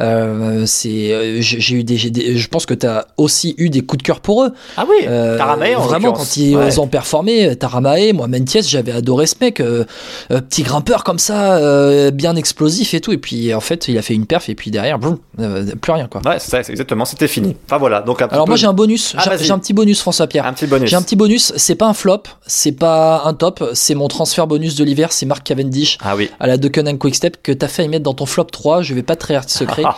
euh, 0.02 0.66
c'est, 0.66 1.42
j'ai 1.42 1.76
eu 1.76 1.84
des, 1.86 1.98
je 1.98 2.48
pense 2.50 2.66
que 2.66 2.74
t'as 2.74 3.06
aussi 3.16 3.56
eu 3.58 3.70
des 3.70 3.82
coups 3.82 4.00
de 4.00 4.04
cœur 4.04 4.20
pour 4.20 4.44
eux. 4.44 4.52
Ah 4.76 4.86
oui, 4.88 4.98
Euh, 5.08 5.38
Taramae, 5.38 5.76
en 5.78 5.82
vraiment 5.82 6.12
quand 6.12 6.36
ils 6.38 6.58
Ouais. 6.58 6.78
ont 6.80 6.88
performé 6.88 7.56
Taramae 7.56 8.12
moi 8.14 8.28
Mentiès 8.28 8.68
j'avais 8.70 8.92
adoré 8.92 9.26
ce 9.28 9.36
mec 9.40 9.62
petit 10.30 10.64
grimpeur 10.64 11.04
comme 11.06 11.20
ça 11.20 11.56
euh, 11.88 12.12
bien 12.12 12.36
explosif 12.36 12.94
et 12.94 13.02
tout. 13.02 13.12
Et 13.12 13.18
puis 13.18 13.54
en 13.54 13.60
fait 13.60 13.88
il 13.88 13.98
a 13.98 14.02
fait 14.02 14.14
une 14.14 14.26
perf 14.26 14.50
et 14.50 14.56
puis 14.56 14.72
derrière 14.72 15.00
boum, 15.00 15.18
euh, 15.40 15.66
plus 15.82 15.92
rien 15.92 16.08
quoi. 16.08 16.22
Ouais, 16.26 16.38
c'est 16.40 16.70
exactement, 16.70 17.06
c'était 17.06 17.28
fini. 17.28 17.56
Enfin 17.66 17.78
voilà, 17.78 18.02
donc 18.02 18.22
un 18.22 18.28
alors 18.28 18.46
peu- 18.46 18.52
moi 18.52 18.58
j'ai 18.58 18.68
un 18.68 18.74
bonus. 18.74 19.14
Ah, 19.18 19.36
j'ai 19.40 19.52
un 19.52 19.60
petit 19.60 19.74
bonus 19.74 20.00
François 20.02 20.28
Pierre 20.28 20.46
un 20.46 20.54
petit 20.54 20.68
bonus. 20.68 20.90
j'ai 20.90 20.96
un 20.96 21.02
petit 21.02 21.16
bonus. 21.16 21.54
C'est 21.56 21.76
pas 21.76 21.88
un 21.88 21.94
flop 21.94 22.24
c'est 22.46 22.72
pas 22.74 23.24
un 23.26 23.34
top. 23.34 23.64
C'est 23.74 23.96
mon 23.96 24.08
transfert 24.08 24.48
bonus 24.48 24.76
de 24.76 24.84
l'hiver. 24.84 25.12
C'est 25.12 25.26
Mark 25.26 25.44
Cavendish 25.44 25.98
Ah 26.02 26.16
oui. 26.16 26.30
à 26.40 26.48
la 26.48 26.58
Deceuninck 26.58 27.00
Quickstep 27.00 27.42
que 27.44 27.52
t'as 27.52 27.68
fait 27.68 27.86
y 27.86 27.88
mettre 27.90 28.04
dans 28.04 28.14
ton 28.14 28.26
flop 28.26 28.46
3 28.46 28.82
je 28.82 28.94
vais 28.94 29.04
pas 29.04 29.16
trahir 29.16 29.46
de 29.46 29.50
secret. 29.50 29.84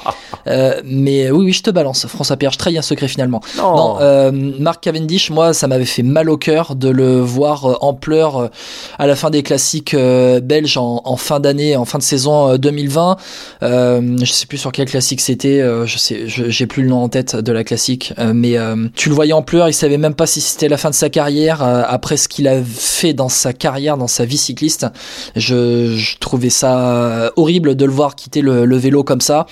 Euh, 0.47 0.81
mais 0.85 1.29
oui 1.31 1.45
oui 1.47 1.53
je 1.53 1.61
te 1.61 1.69
balance 1.69 2.07
François 2.07 2.37
Pierre 2.37 2.51
je 2.51 2.57
trahis 2.57 2.77
un 2.77 2.81
secret 2.81 3.07
finalement. 3.07 3.41
Non. 3.57 3.99
non, 3.99 4.31
Mark 4.59 4.81
Cavendish, 4.81 5.29
moi, 5.29 5.53
ça 5.53 5.67
m'avait 5.67 5.85
fait 5.85 6.01
mal 6.03 6.29
au 6.29 6.37
cœur 6.37 6.75
de 6.75 6.89
le 6.89 7.19
voir 7.19 7.83
en 7.83 7.93
pleurs 7.93 8.49
à 8.97 9.05
la 9.07 9.15
fin 9.15 9.29
des 9.29 9.43
classiques 9.43 9.95
belges 9.95 10.77
en, 10.77 11.01
en 11.03 11.17
fin 11.17 11.39
d'année, 11.39 11.75
en 11.79 11.85
fin 11.85 11.97
de 11.97 12.03
saison 12.03 12.49
euh, 12.49 12.57
2020. 12.57 13.17
Euh, 13.63 14.17
je 14.21 14.31
sais 14.31 14.45
plus 14.45 14.57
sur 14.57 14.71
quel 14.71 14.87
classique 14.87 15.21
c'était, 15.21 15.61
euh, 15.61 15.85
je 15.85 15.97
sais, 15.97 16.23
j'ai 16.27 16.67
plus 16.67 16.83
le 16.83 16.89
nom 16.89 17.03
en 17.03 17.09
tête 17.09 17.35
de 17.35 17.51
la 17.51 17.63
classique, 17.63 18.13
euh, 18.19 18.33
mais 18.33 18.57
euh, 18.57 18.87
tu 18.95 19.09
le 19.09 19.15
voyais 19.15 19.33
en 19.33 19.41
pleurs, 19.41 19.67
il 19.69 19.73
savait 19.73 19.97
même 19.97 20.13
pas 20.13 20.27
si 20.27 20.41
c'était 20.41 20.67
la 20.67 20.77
fin 20.77 20.89
de 20.89 20.95
sa 20.95 21.09
carrière 21.09 21.63
euh, 21.63 21.83
après 21.87 22.17
ce 22.17 22.27
qu'il 22.27 22.47
a 22.47 22.61
fait 22.63 23.13
dans 23.13 23.29
sa 23.29 23.53
carrière, 23.53 23.97
dans 23.97 24.07
sa 24.07 24.25
vie 24.25 24.37
cycliste. 24.37 24.87
Je, 25.35 26.17
trouvais 26.19 26.49
ça 26.49 26.91
euh, 26.91 27.29
horrible 27.35 27.75
de 27.75 27.85
le 27.85 27.91
voir 27.91 28.15
quitter 28.15 28.41
le, 28.41 28.77
vélo 28.77 29.03
comme 29.03 29.21
ça. 29.21 29.45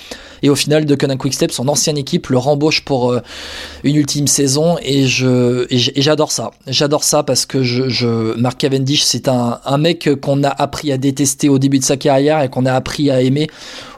Et 0.43 0.49
au 0.49 0.55
final, 0.55 0.85
de 0.85 0.95
Conan 0.95 1.17
Quickstep, 1.17 1.51
son 1.51 1.67
ancienne 1.67 1.97
équipe 1.97 2.27
le 2.27 2.37
rembauche 2.37 2.81
pour 2.83 3.11
euh, 3.11 3.21
une 3.83 3.95
ultime 3.95 4.27
saison 4.27 4.77
et 4.81 5.07
je 5.07 5.65
j'adore 5.71 6.31
ça. 6.31 6.51
J'adore 6.67 7.03
ça 7.03 7.23
parce 7.23 7.45
que 7.45 7.63
je, 7.63 8.37
Mark 8.37 8.57
Cavendish, 8.57 9.03
c'est 9.03 9.27
un 9.27 9.77
mec 9.77 10.09
qu'on 10.21 10.43
a 10.43 10.49
appris 10.49 10.91
à 10.91 10.97
détester 10.97 11.49
au 11.49 11.59
début 11.59 11.79
de 11.79 11.83
sa 11.83 11.97
carrière 11.97 12.16
et 12.19 12.49
qu'on 12.49 12.65
a 12.65 12.73
appris 12.73 13.09
à 13.11 13.21
aimer 13.21 13.47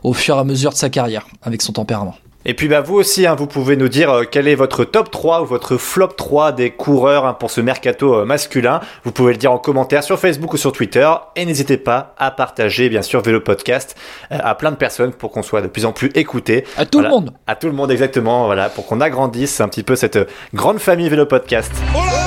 au 0.03 0.13
fur 0.13 0.35
et 0.35 0.39
à 0.39 0.43
mesure 0.43 0.71
de 0.71 0.75
sa 0.77 0.89
carrière 0.89 1.25
avec 1.43 1.61
son 1.61 1.73
tempérament. 1.73 2.15
Et 2.45 2.53
puis 2.53 2.69
bah 2.69 2.79
vous 2.79 2.95
aussi, 2.95 3.27
hein, 3.27 3.35
vous 3.35 3.47
pouvez 3.47 3.75
nous 3.75 3.89
dire 3.89 4.09
euh, 4.11 4.23
quel 4.23 4.47
est 4.47 4.55
votre 4.55 4.85
top 4.85 5.11
3 5.11 5.41
ou 5.41 5.45
votre 5.45 5.75
flop 5.75 6.07
3 6.07 6.53
des 6.53 6.71
coureurs 6.71 7.25
hein, 7.25 7.33
pour 7.33 7.51
ce 7.51 7.59
mercato 7.59 8.15
euh, 8.15 8.25
masculin. 8.25 8.79
Vous 9.03 9.11
pouvez 9.11 9.33
le 9.33 9.37
dire 9.37 9.51
en 9.51 9.57
commentaire 9.57 10.03
sur 10.05 10.17
Facebook 10.17 10.53
ou 10.53 10.57
sur 10.57 10.71
Twitter. 10.71 11.07
Et 11.35 11.45
n'hésitez 11.45 11.75
pas 11.75 12.15
à 12.17 12.31
partager 12.31 12.87
bien 12.87 13.01
sûr 13.01 13.19
Vélo 13.21 13.41
Podcast 13.41 13.97
euh, 14.31 14.37
à 14.41 14.55
plein 14.55 14.71
de 14.71 14.77
personnes 14.77 15.11
pour 15.11 15.31
qu'on 15.31 15.43
soit 15.43 15.61
de 15.61 15.67
plus 15.67 15.85
en 15.85 15.91
plus 15.91 16.11
écoutés. 16.15 16.63
À 16.77 16.85
tout 16.85 16.99
Voilà. 16.99 17.09
le 17.09 17.15
monde. 17.15 17.31
À 17.45 17.55
tout 17.55 17.67
le 17.67 17.73
monde 17.73 17.91
exactement, 17.91 18.45
voilà, 18.45 18.69
pour 18.69 18.85
qu'on 18.85 19.01
agrandisse 19.01 19.59
un 19.59 19.67
petit 19.67 19.83
peu 19.83 19.97
cette 19.97 20.17
grande 20.53 20.79
famille 20.79 21.09
Vélo 21.09 21.25
Podcast. 21.25 21.73
Oh 21.93 22.18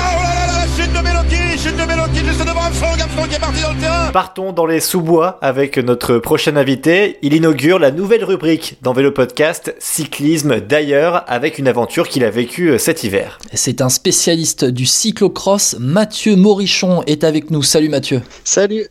qui 3.32 3.36
est 3.36 3.40
parti 3.40 3.62
dans 3.62 3.72
le 3.72 3.80
terrain. 3.80 4.10
Partons 4.12 4.52
dans 4.52 4.66
les 4.66 4.80
sous-bois 4.80 5.38
avec 5.40 5.78
notre 5.78 6.18
prochain 6.18 6.56
invité. 6.56 7.16
Il 7.22 7.32
inaugure 7.32 7.78
la 7.78 7.90
nouvelle 7.90 8.24
rubrique 8.24 8.76
dans 8.82 8.92
Vélo 8.92 9.10
Podcast, 9.10 9.74
cyclisme 9.78 10.60
d'ailleurs, 10.60 11.24
avec 11.28 11.58
une 11.58 11.66
aventure 11.66 12.08
qu'il 12.08 12.24
a 12.24 12.30
vécue 12.30 12.72
euh, 12.72 12.78
cet 12.78 13.04
hiver. 13.04 13.38
C'est 13.54 13.80
un 13.80 13.88
spécialiste 13.88 14.66
du 14.66 14.84
cyclocross. 14.84 15.76
Mathieu 15.78 16.36
Morichon 16.36 17.02
est 17.06 17.24
avec 17.24 17.50
nous. 17.50 17.62
Salut 17.62 17.88
Mathieu. 17.88 18.20
Salut. 18.44 18.86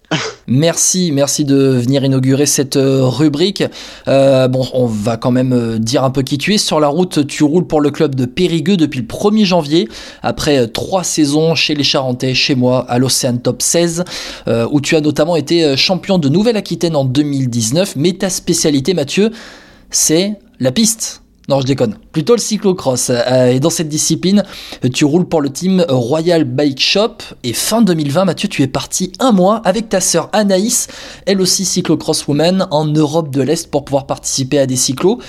Merci, 0.47 1.11
merci 1.13 1.45
de 1.45 1.55
venir 1.55 2.03
inaugurer 2.03 2.47
cette 2.47 2.75
euh, 2.75 3.05
rubrique. 3.05 3.63
Euh, 4.07 4.47
bon, 4.47 4.67
on 4.73 4.87
va 4.87 5.17
quand 5.17 5.31
même 5.31 5.77
dire 5.77 6.03
un 6.03 6.09
peu 6.09 6.23
qui 6.23 6.39
tu 6.39 6.55
es. 6.55 6.57
Sur 6.57 6.79
la 6.79 6.87
route, 6.87 7.27
tu 7.27 7.43
roules 7.43 7.67
pour 7.67 7.79
le 7.79 7.91
club 7.91 8.15
de 8.15 8.25
Périgueux 8.25 8.75
depuis 8.75 9.01
le 9.01 9.05
1er 9.05 9.45
janvier, 9.45 9.87
après 10.23 10.67
trois 10.67 11.03
saisons 11.03 11.53
chez 11.53 11.75
les 11.75 11.83
Charentais, 11.83 12.33
chez 12.33 12.55
moi, 12.55 12.85
à 12.89 12.97
l'Océan 12.97 13.37
Top 13.37 13.61
16, 13.61 14.03
euh, 14.47 14.67
où 14.71 14.81
tu 14.81 14.95
as 14.95 15.01
notamment 15.01 15.35
été 15.35 15.63
euh, 15.63 15.75
champion 15.75 16.17
de 16.17 16.29
Nouvelle-Aquitaine 16.29 16.95
en 16.95 17.05
2019. 17.05 17.95
Mais 17.95 18.13
ta 18.13 18.29
spécialité, 18.29 18.93
Mathieu, 18.93 19.31
c'est 19.89 20.33
la 20.59 20.71
piste. 20.71 21.20
Non, 21.49 21.59
je 21.59 21.65
déconne. 21.65 21.95
Plutôt 22.11 22.35
le 22.35 22.39
cyclocross. 22.39 23.09
Euh, 23.09 23.47
et 23.47 23.59
dans 23.59 23.71
cette 23.71 23.89
discipline, 23.89 24.43
tu 24.93 25.05
roules 25.05 25.27
pour 25.27 25.41
le 25.41 25.49
team 25.49 25.83
Royal 25.89 26.43
Bike 26.43 26.79
Shop. 26.79 27.17
Et 27.43 27.53
fin 27.53 27.81
2020, 27.81 28.25
Mathieu, 28.25 28.47
tu 28.47 28.61
es 28.61 28.67
parti 28.67 29.11
un 29.19 29.31
mois 29.31 29.57
avec 29.65 29.89
ta 29.89 30.01
sœur 30.01 30.29
Anaïs, 30.33 30.87
elle 31.25 31.41
aussi 31.41 31.65
cyclocross 31.65 32.27
woman, 32.27 32.67
en 32.71 32.85
Europe 32.85 33.31
de 33.31 33.41
l'Est 33.41 33.69
pour 33.71 33.83
pouvoir 33.85 34.05
participer 34.05 34.59
à 34.59 34.65
des 34.67 34.75
cyclos. 34.75 35.19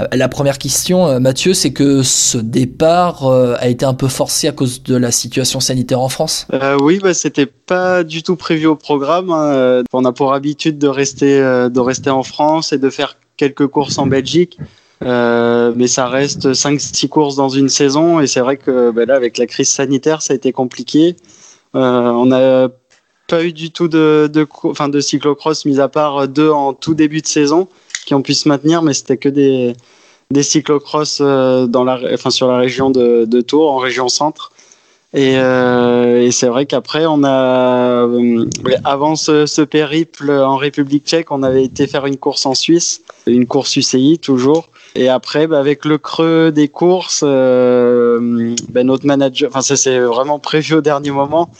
Euh, 0.00 0.06
La 0.12 0.28
première 0.28 0.58
question, 0.58 1.06
euh, 1.06 1.20
Mathieu, 1.20 1.54
c'est 1.54 1.72
que 1.72 2.02
ce 2.02 2.36
départ 2.38 3.26
a 3.26 3.68
été 3.68 3.84
un 3.84 3.94
peu 3.94 4.08
forcé 4.08 4.48
à 4.48 4.52
cause 4.52 4.82
de 4.82 4.96
la 4.96 5.12
situation 5.12 5.60
sanitaire 5.60 6.00
en 6.00 6.08
France? 6.08 6.46
Oui, 6.80 6.98
bah, 7.00 7.14
c'était 7.14 7.46
pas 7.46 8.02
du 8.02 8.22
tout 8.22 8.36
prévu 8.36 8.66
au 8.66 8.76
programme. 8.76 9.30
hein. 9.30 9.82
On 9.92 10.04
a 10.04 10.12
pour 10.12 10.34
habitude 10.34 10.78
de 10.78 10.88
rester, 10.88 11.38
de 11.38 11.80
rester 11.80 12.10
en 12.10 12.22
France 12.22 12.72
et 12.72 12.78
de 12.78 12.90
faire 12.90 13.16
quelques 13.36 13.68
courses 13.68 13.98
en 13.98 14.06
Belgique. 14.06 14.58
Euh, 15.02 15.72
mais 15.76 15.86
ça 15.86 16.08
reste 16.08 16.52
5-6 16.52 17.08
courses 17.08 17.36
dans 17.36 17.48
une 17.48 17.70
saison 17.70 18.20
et 18.20 18.26
c'est 18.26 18.40
vrai 18.40 18.58
que 18.58 18.90
bah, 18.90 19.06
là 19.06 19.14
avec 19.14 19.38
la 19.38 19.46
crise 19.46 19.70
sanitaire 19.70 20.20
ça 20.20 20.34
a 20.34 20.36
été 20.36 20.52
compliqué. 20.52 21.16
Euh, 21.74 22.10
on 22.10 22.26
n'a 22.26 22.68
pas 23.26 23.44
eu 23.44 23.52
du 23.52 23.70
tout 23.70 23.88
de, 23.88 24.28
de, 24.30 24.46
enfin, 24.64 24.88
de 24.90 25.00
cyclocross 25.00 25.64
mis 25.64 25.80
à 25.80 25.88
part 25.88 26.28
deux 26.28 26.50
en 26.50 26.74
tout 26.74 26.92
début 26.94 27.22
de 27.22 27.26
saison 27.26 27.68
qui 28.04 28.14
ont 28.14 28.20
pu 28.20 28.34
se 28.34 28.46
maintenir 28.46 28.82
mais 28.82 28.92
c'était 28.92 29.16
que 29.16 29.30
des, 29.30 29.74
des 30.30 30.42
cyclocross 30.42 31.18
euh, 31.20 31.66
dans 31.66 31.84
la, 31.84 32.00
enfin, 32.12 32.30
sur 32.30 32.48
la 32.48 32.58
région 32.58 32.90
de, 32.90 33.24
de 33.24 33.40
Tours 33.40 33.70
en 33.70 33.78
région 33.78 34.08
centre. 34.08 34.52
Et, 35.12 35.38
euh, 35.38 36.22
et 36.22 36.30
c'est 36.30 36.46
vrai 36.46 36.66
qu'après, 36.66 37.04
on 37.04 37.24
a, 37.24 38.06
euh, 38.06 38.46
avant 38.84 39.16
ce, 39.16 39.44
ce 39.44 39.62
périple 39.62 40.30
en 40.30 40.56
République 40.56 41.04
tchèque, 41.04 41.32
on 41.32 41.42
avait 41.42 41.64
été 41.64 41.88
faire 41.88 42.06
une 42.06 42.16
course 42.16 42.46
en 42.46 42.54
Suisse, 42.54 43.02
une 43.26 43.46
course 43.46 43.74
UCI 43.76 44.20
toujours. 44.20 44.69
Et 44.94 45.08
après, 45.08 45.46
bah, 45.46 45.58
avec 45.58 45.84
le 45.84 45.98
creux 45.98 46.50
des 46.50 46.68
courses, 46.68 47.22
euh, 47.24 48.54
bah, 48.70 48.82
notre 48.82 49.06
manager, 49.06 49.48
enfin 49.50 49.62
ça 49.62 49.76
c'est 49.76 49.98
vraiment 50.00 50.38
prévu 50.38 50.74
au 50.74 50.80
dernier 50.80 51.10
moment. 51.10 51.50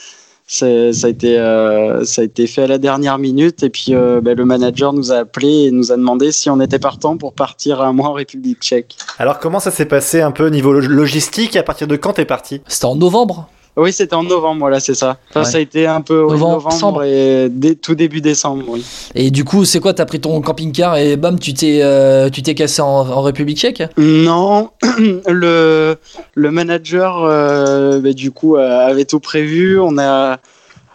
Ça 0.53 0.67
a, 0.67 1.09
été, 1.09 1.39
euh, 1.39 2.05
ça 2.05 2.23
a 2.23 2.25
été 2.25 2.49
fait 2.49 2.65
à 2.65 2.67
la 2.67 2.79
dernière 2.79 3.19
minute 3.19 3.63
et 3.63 3.71
puis 3.71 3.95
euh, 3.95 4.21
bah, 4.21 4.35
le 4.35 4.45
manager 4.45 4.93
nous 4.93 5.13
a 5.13 5.19
appelé 5.19 5.67
et 5.67 5.71
nous 5.71 5.93
a 5.93 5.97
demandé 5.97 6.33
si 6.33 6.51
on 6.51 6.61
était 6.61 6.81
partant 6.81 7.17
pour 7.17 7.35
partir 7.35 7.81
un 7.81 7.93
mois 7.93 8.09
en 8.09 8.15
République 8.15 8.59
tchèque. 8.61 8.97
Alors 9.21 9.39
comment 9.39 9.61
ça 9.61 9.71
s'est 9.71 9.87
passé 9.87 10.23
un 10.23 10.33
peu 10.33 10.49
niveau 10.49 10.73
lo- 10.73 10.81
logistique? 10.81 11.55
Et 11.55 11.61
à 11.61 11.63
partir 11.63 11.87
de 11.87 11.95
quand 11.95 12.15
t'es 12.15 12.25
parti? 12.25 12.63
C'était 12.67 12.87
en 12.87 12.97
novembre 12.97 13.49
Oui, 13.81 13.93
c'était 13.93 14.15
en 14.15 14.23
novembre, 14.23 14.61
voilà, 14.61 14.79
c'est 14.81 14.95
ça. 14.95 15.17
Enfin, 15.31 15.41
Ouais. 15.41 15.47
Ça 15.47 15.59
a 15.59 15.61
été 15.61 15.87
un 15.87 16.01
peu 16.03 16.23
oui, 16.23 16.31
Novembre, 16.33 16.69
décembre. 16.71 17.03
et 17.05 17.49
dès, 17.51 17.75
tout 17.75 17.95
début 17.95 18.21
décembre. 18.21 18.65
Oui. 18.69 18.85
Et 19.15 19.31
du 19.31 19.45
coup, 19.45 19.65
c'est 19.65 19.81
quoi 19.81 19.95
T'as 19.95 20.05
pris 20.05 20.21
ton 20.21 20.41
camping-car 20.41 20.97
et 20.99 21.17
bam, 21.17 21.39
tu 21.39 21.55
t'es 21.55 21.81
euh, 21.83 22.29
tu 22.29 22.43
t'es 22.43 22.55
cassé 22.55 22.83
en, 22.83 22.87
en 22.89 23.23
République 23.23 23.59
tchèque? 23.59 23.83
Non, 23.97 24.71
le, 25.27 25.97
le 26.35 26.51
manager, 26.51 27.23
euh, 27.25 28.01
bah, 28.01 28.13
du 28.13 28.31
coup, 28.31 28.57
euh, 28.57 28.87
avait 28.87 29.05
tout 29.07 29.21
prévu. 29.21 29.79
On, 29.81 29.97
a, 29.99 30.39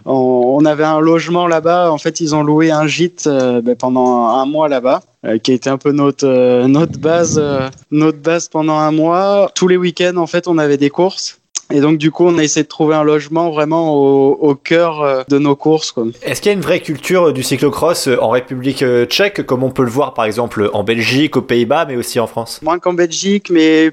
on, 0.05 0.13
on 0.13 0.65
avait 0.65 0.83
un 0.83 0.99
logement 0.99 1.47
là-bas. 1.47 1.91
En 1.91 1.97
fait, 1.97 2.19
ils 2.21 2.35
ont 2.35 2.43
loué 2.43 2.71
un 2.71 2.87
gîte 2.87 3.25
euh, 3.27 3.61
bah, 3.61 3.73
pendant 3.77 4.27
un 4.27 4.45
mois 4.45 4.69
là-bas. 4.69 5.01
qui 5.43 5.51
a 5.51 5.53
été 5.55 5.69
un 5.71 5.77
peu 5.79 5.91
notre 5.91 6.27
euh, 6.27 6.67
notre 6.67 6.99
base 6.99 7.39
euh, 7.41 7.67
notre 7.89 8.19
base 8.19 8.47
pendant 8.47 8.77
un 8.77 8.91
mois 8.91 9.49
tous 9.55 9.67
les 9.67 9.75
week-ends 9.75 10.17
en 10.17 10.27
fait 10.27 10.47
on 10.47 10.59
avait 10.59 10.77
des 10.77 10.91
courses 10.91 11.39
et 11.71 11.79
donc 11.79 11.97
du 11.97 12.11
coup 12.11 12.25
on 12.25 12.37
a 12.37 12.43
essayé 12.43 12.63
de 12.63 12.67
trouver 12.67 12.95
un 12.95 13.03
logement 13.03 13.49
vraiment 13.51 13.93
au, 13.95 14.33
au 14.33 14.55
cœur 14.55 15.01
euh, 15.01 15.23
de 15.27 15.37
nos 15.39 15.55
courses. 15.55 15.93
Est-ce 16.21 16.41
qu'il 16.41 16.51
y 16.51 16.55
a 16.55 16.57
une 16.57 16.61
vraie 16.63 16.81
culture 16.81 17.33
du 17.33 17.43
cyclocross 17.43 18.07
euh, 18.07 18.21
en 18.21 18.29
République 18.29 18.83
euh, 18.83 19.05
tchèque, 19.05 19.45
comme 19.45 19.63
on 19.63 19.71
peut 19.71 19.83
le 19.83 19.89
voir 19.89 20.13
par 20.13 20.25
exemple 20.25 20.69
en 20.73 20.83
Belgique, 20.83 21.37
aux 21.37 21.41
Pays-Bas, 21.41 21.85
mais 21.85 21.95
aussi 21.95 22.19
en 22.19 22.27
France? 22.27 22.61
Moins 22.61 22.79
qu'en 22.79 22.93
Belgique 22.93 23.49
mais 23.49 23.91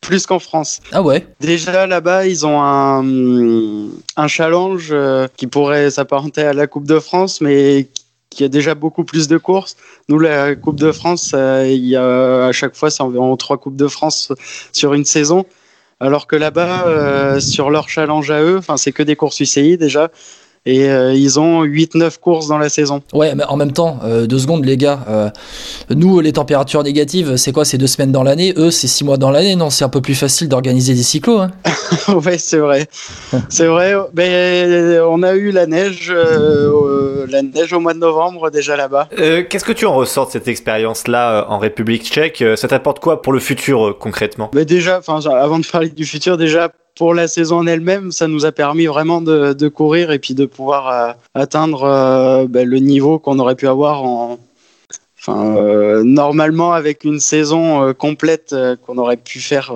plus 0.00 0.26
qu'en 0.26 0.38
France 0.38 0.80
Ah 0.92 1.00
ouais? 1.02 1.26
Déjà 1.40 1.86
là-bas, 1.86 2.26
ils 2.26 2.44
ont 2.44 2.60
un, 2.62 3.02
un 4.16 4.28
challenge 4.28 4.88
euh, 4.92 5.26
qui 5.36 5.46
pourrait 5.46 5.90
s'apparenter 5.90 6.42
à 6.42 6.52
la 6.52 6.66
Coupe 6.66 6.86
de 6.86 6.98
France, 6.98 7.40
mais 7.40 7.88
qui 8.28 8.44
a 8.44 8.48
déjà 8.48 8.74
beaucoup 8.74 9.04
plus 9.04 9.28
de 9.28 9.38
courses. 9.38 9.76
Nous, 10.10 10.18
la 10.18 10.56
Coupe 10.56 10.78
de 10.78 10.92
France, 10.92 11.32
euh, 11.34 11.66
il 11.66 11.86
y 11.86 11.96
a, 11.96 12.46
à 12.46 12.52
chaque 12.52 12.76
fois, 12.76 12.90
c'est 12.90 13.02
environ 13.02 13.34
trois 13.36 13.56
Coupes 13.56 13.76
de 13.76 13.88
France 13.88 14.30
sur 14.72 14.92
une 14.92 15.06
saison. 15.06 15.46
Alors 16.04 16.26
que 16.26 16.36
là-bas, 16.36 16.86
euh, 16.86 17.40
sur 17.40 17.70
leur 17.70 17.88
challenge 17.88 18.30
à 18.30 18.42
eux, 18.42 18.58
enfin, 18.58 18.76
c'est 18.76 18.92
que 18.92 19.02
des 19.02 19.16
courses 19.16 19.40
UCI 19.40 19.78
déjà. 19.78 20.10
Et 20.66 20.88
euh, 20.88 21.12
ils 21.12 21.38
ont 21.38 21.64
8-9 21.64 22.18
courses 22.18 22.48
dans 22.48 22.56
la 22.56 22.68
saison. 22.68 23.02
Ouais, 23.12 23.34
mais 23.34 23.44
en 23.44 23.56
même 23.56 23.72
temps, 23.72 23.98
euh, 24.04 24.26
deux 24.26 24.38
secondes 24.38 24.64
les 24.64 24.76
gars, 24.76 25.00
euh, 25.08 25.28
nous 25.90 26.20
les 26.20 26.32
températures 26.32 26.82
négatives, 26.82 27.36
c'est 27.36 27.52
quoi 27.52 27.64
C'est 27.64 27.76
deux 27.76 27.86
semaines 27.86 28.12
dans 28.12 28.22
l'année, 28.22 28.54
eux 28.56 28.70
c'est 28.70 28.86
six 28.86 29.04
mois 29.04 29.18
dans 29.18 29.30
l'année, 29.30 29.56
non 29.56 29.68
C'est 29.68 29.84
un 29.84 29.90
peu 29.90 30.00
plus 30.00 30.14
facile 30.14 30.48
d'organiser 30.48 30.94
des 30.94 31.02
cyclos. 31.02 31.38
Hein 31.38 31.50
ouais, 32.24 32.38
c'est 32.38 32.58
vrai. 32.58 32.86
c'est 33.50 33.66
vrai, 33.66 33.94
mais 34.14 34.98
on 35.06 35.22
a 35.22 35.34
eu 35.34 35.50
la 35.50 35.66
neige, 35.66 36.10
la 36.10 37.42
neige 37.42 37.72
au 37.72 37.80
mois 37.80 37.94
de 37.94 37.98
novembre 37.98 38.50
déjà 38.50 38.76
là-bas. 38.76 39.08
Qu'est-ce 39.16 39.64
que 39.64 39.72
tu 39.72 39.84
en 39.86 39.94
ressors 39.94 40.26
de 40.28 40.32
cette 40.32 40.48
expérience-là 40.48 41.46
en 41.48 41.58
République 41.58 42.04
tchèque? 42.04 42.42
Ça 42.56 42.68
t'apporte 42.68 43.00
quoi 43.00 43.20
pour 43.20 43.32
le 43.32 43.40
futur 43.40 43.96
concrètement? 43.98 44.50
Mais 44.54 44.64
Déjà, 44.64 45.00
avant 45.06 45.58
de 45.58 45.66
parler 45.66 45.90
du 45.90 46.04
futur, 46.04 46.36
déjà 46.36 46.70
pour 46.96 47.14
la 47.14 47.28
saison 47.28 47.58
en 47.58 47.66
elle-même, 47.66 48.12
ça 48.12 48.28
nous 48.28 48.44
a 48.44 48.52
permis 48.52 48.86
vraiment 48.86 49.20
de, 49.20 49.68
courir 49.68 50.12
et 50.12 50.18
puis 50.18 50.34
de 50.34 50.46
pouvoir 50.46 50.88
euh, 50.88 51.12
atteindre 51.34 51.84
euh, 51.84 52.46
ben, 52.48 52.68
le 52.68 52.78
niveau 52.78 53.18
qu'on 53.18 53.38
aurait 53.38 53.56
pu 53.56 53.68
avoir 53.68 54.04
en, 54.04 54.38
Enfin, 55.26 55.56
euh, 55.56 56.02
normalement, 56.04 56.74
avec 56.74 57.02
une 57.04 57.18
saison 57.18 57.94
complète 57.94 58.54
qu'on 58.84 58.98
aurait 58.98 59.16
pu 59.16 59.40
faire 59.40 59.72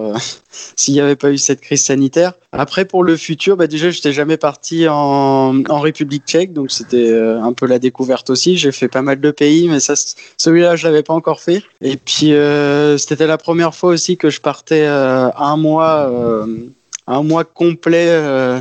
s'il 0.77 0.93
n'y 0.93 1.01
avait 1.01 1.17
pas 1.17 1.31
eu 1.31 1.39
cette 1.39 1.63
crise 1.63 1.83
sanitaire. 1.85 2.35
Après, 2.53 2.85
pour 2.85 3.03
le 3.03 3.17
futur, 3.17 3.57
bah, 3.57 3.67
déjà, 3.67 3.91
je 3.91 3.97
n'étais 3.97 4.13
jamais 4.13 4.37
parti 4.37 4.87
en, 4.91 5.63
République 5.81 6.25
tchèque, 6.27 6.53
donc 6.53 6.71
c'était 6.71 7.19
un 7.19 7.55
peu 7.55 7.65
la 7.65 7.79
découverte 7.79 8.29
aussi. 8.29 8.59
J'ai 8.59 8.73
fait 8.73 8.89
pas 8.89 9.01
mal 9.01 9.23
de 9.23 9.31
pays, 9.31 9.71
mais 9.71 9.79
celui-là, 9.81 10.77
je 10.77 10.87
l'avais 10.87 11.03
pas 11.03 11.15
encore 11.15 11.41
fait. 11.41 11.63
Et 11.81 11.97
puis, 11.97 12.35
c'était 12.99 13.27
la 13.27 13.39
première 13.39 13.75
fois 13.75 13.89
aussi 13.89 14.19
que 14.19 14.29
je 14.29 14.43
partais 14.43 14.85
un 14.85 15.57
mois 15.57 16.45
un 17.09 17.23
mois 17.23 17.45
complet 17.45 18.09
euh, 18.09 18.61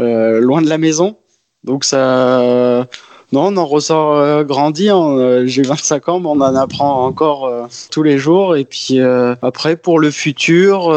euh, 0.00 0.40
loin 0.40 0.62
de 0.62 0.68
la 0.68 0.78
maison. 0.78 1.16
Donc 1.64 1.84
ça, 1.84 2.86
non, 3.32 3.46
on 3.46 3.56
en 3.56 3.66
ressort 3.66 4.16
euh, 4.16 4.44
grandi. 4.44 4.90
Hein. 4.90 5.46
J'ai 5.46 5.62
25 5.62 6.08
ans, 6.08 6.20
mais 6.20 6.28
on 6.28 6.40
en 6.40 6.54
apprend 6.54 7.04
encore 7.04 7.68
tous 7.90 8.02
les 8.02 8.18
jours. 8.18 8.56
Et 8.56 8.64
puis 8.64 9.00
après, 9.42 9.76
pour 9.76 9.98
le 9.98 10.10
futur, 10.10 10.94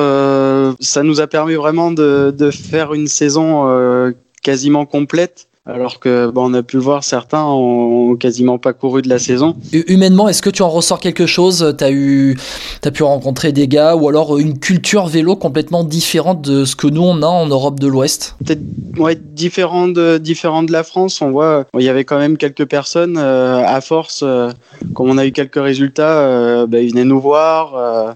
ça 0.79 1.03
nous 1.03 1.21
a 1.21 1.27
permis 1.27 1.55
vraiment 1.55 1.91
de, 1.91 2.33
de 2.37 2.51
faire 2.51 2.93
une 2.93 3.07
saison 3.07 4.13
quasiment 4.43 4.85
complète 4.85 5.47
alors 5.67 5.99
que 5.99 6.31
bon, 6.31 6.49
on 6.49 6.53
a 6.55 6.63
pu 6.63 6.77
le 6.77 6.81
voir, 6.81 7.03
certains 7.03 7.43
ont 7.45 8.15
quasiment 8.15 8.57
pas 8.57 8.73
couru 8.73 9.03
de 9.03 9.09
la 9.09 9.19
saison. 9.19 9.55
Humainement, 9.71 10.27
est-ce 10.27 10.41
que 10.41 10.49
tu 10.49 10.63
en 10.63 10.69
ressors 10.69 10.99
quelque 10.99 11.27
chose? 11.27 11.75
Tu 11.77 11.83
as, 11.83 11.91
eu, 11.91 12.35
as 12.83 12.89
pu 12.89 13.03
rencontrer 13.03 13.51
des 13.51 13.67
gars 13.67 13.95
ou 13.95 14.09
alors 14.09 14.39
une 14.39 14.57
culture 14.57 15.05
vélo 15.05 15.35
complètement 15.35 15.83
différente 15.83 16.41
de 16.41 16.65
ce 16.65 16.75
que 16.75 16.87
nous 16.87 17.03
on 17.03 17.21
a 17.21 17.27
en 17.27 17.45
Europe 17.45 17.79
de 17.79 17.85
l'Ouest? 17.85 18.35
Peut-être 18.43 18.61
ouais, 18.97 19.15
différent, 19.15 19.87
de, 19.87 20.17
différent 20.17 20.63
de 20.63 20.71
la 20.71 20.81
France. 20.81 21.21
On 21.21 21.29
voit, 21.29 21.65
il 21.77 21.85
y 21.85 21.89
avait 21.89 22.05
quand 22.05 22.17
même 22.17 22.37
quelques 22.37 22.65
personnes, 22.65 23.17
euh, 23.19 23.63
à 23.63 23.81
force, 23.81 24.21
euh, 24.23 24.49
comme 24.95 25.11
on 25.11 25.17
a 25.19 25.27
eu 25.27 25.31
quelques 25.31 25.61
résultats, 25.61 26.21
euh, 26.21 26.65
bah, 26.65 26.79
ils 26.79 26.89
venaient 26.89 27.05
nous 27.05 27.21
voir 27.21 28.15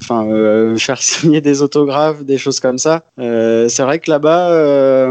enfin 0.00 0.28
faire 0.78 0.98
signer 1.02 1.40
des 1.40 1.60
autographes, 1.60 2.24
des 2.24 2.38
choses 2.38 2.60
comme 2.60 2.78
ça. 2.78 3.02
c'est 3.18 3.82
vrai 3.82 3.98
que 3.98 4.10
là-bas, 4.10 5.10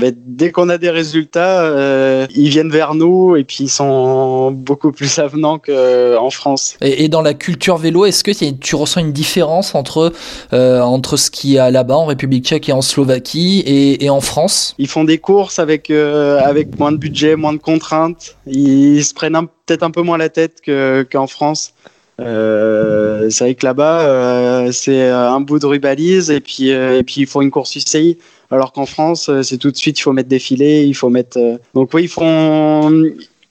dès 0.00 0.50
qu'on 0.50 0.68
a 0.68 0.78
des 0.78 0.90
résultats, 0.90 1.62
euh, 1.62 2.26
ils 2.34 2.48
viennent 2.48 2.70
vers 2.70 2.94
nous 2.94 3.36
et 3.36 3.44
puis 3.44 3.64
ils 3.64 3.68
sont 3.68 4.50
beaucoup 4.50 4.92
plus 4.92 5.18
avenants 5.18 5.58
qu'en 5.58 6.30
France. 6.30 6.76
Et, 6.80 7.08
dans 7.08 7.22
la 7.22 7.34
culture 7.34 7.76
vélo, 7.76 8.04
est-ce 8.04 8.24
que 8.24 8.30
tu 8.52 8.74
ressens 8.74 9.00
une 9.00 9.12
différence 9.12 9.74
entre, 9.74 10.12
euh, 10.52 10.80
entre 10.80 11.16
ce 11.16 11.30
qu'il 11.30 11.50
y 11.50 11.58
a 11.58 11.70
là-bas 11.70 11.96
en 11.96 12.06
République 12.06 12.44
tchèque 12.44 12.68
et 12.68 12.72
en 12.72 12.82
Slovaquie 12.82 13.62
et, 13.66 14.10
en 14.10 14.20
France? 14.20 14.74
Ils 14.78 14.88
font 14.88 15.04
des 15.04 15.18
courses 15.18 15.58
avec, 15.58 15.90
euh, 15.90 16.40
avec 16.40 16.78
moins 16.78 16.92
de 16.92 16.96
budget, 16.96 17.36
moins 17.36 17.52
de 17.52 17.58
contraintes. 17.58 18.36
Ils 18.46 19.04
se 19.04 19.14
prennent 19.14 19.36
peut-être 19.66 19.82
un 19.82 19.90
peu 19.90 20.02
moins 20.02 20.18
la 20.18 20.28
tête 20.28 20.62
qu'en 21.10 21.26
France. 21.26 21.72
C'est 22.20 23.44
vrai 23.44 23.54
que 23.54 23.66
là-bas, 23.66 24.72
c'est 24.72 25.08
un 25.08 25.40
bout 25.40 25.58
de 25.58 25.66
rubalise 25.66 26.30
et 26.30 26.40
puis, 26.40 26.68
et 26.68 27.02
puis 27.02 27.22
ils 27.22 27.26
font 27.26 27.40
une 27.40 27.50
course 27.50 27.74
UCI. 27.76 28.18
Alors 28.50 28.72
qu'en 28.72 28.86
France, 28.86 29.28
euh, 29.28 29.42
c'est 29.42 29.58
tout 29.58 29.70
de 29.70 29.76
suite, 29.76 29.98
il 29.98 30.02
faut 30.02 30.12
mettre 30.12 30.28
des 30.28 30.40
filets, 30.40 30.86
il 30.86 30.94
faut 30.94 31.08
mettre. 31.08 31.38
Euh, 31.38 31.56
donc 31.74 31.94
oui, 31.94 32.04
ils 32.04 32.08
font 32.08 32.90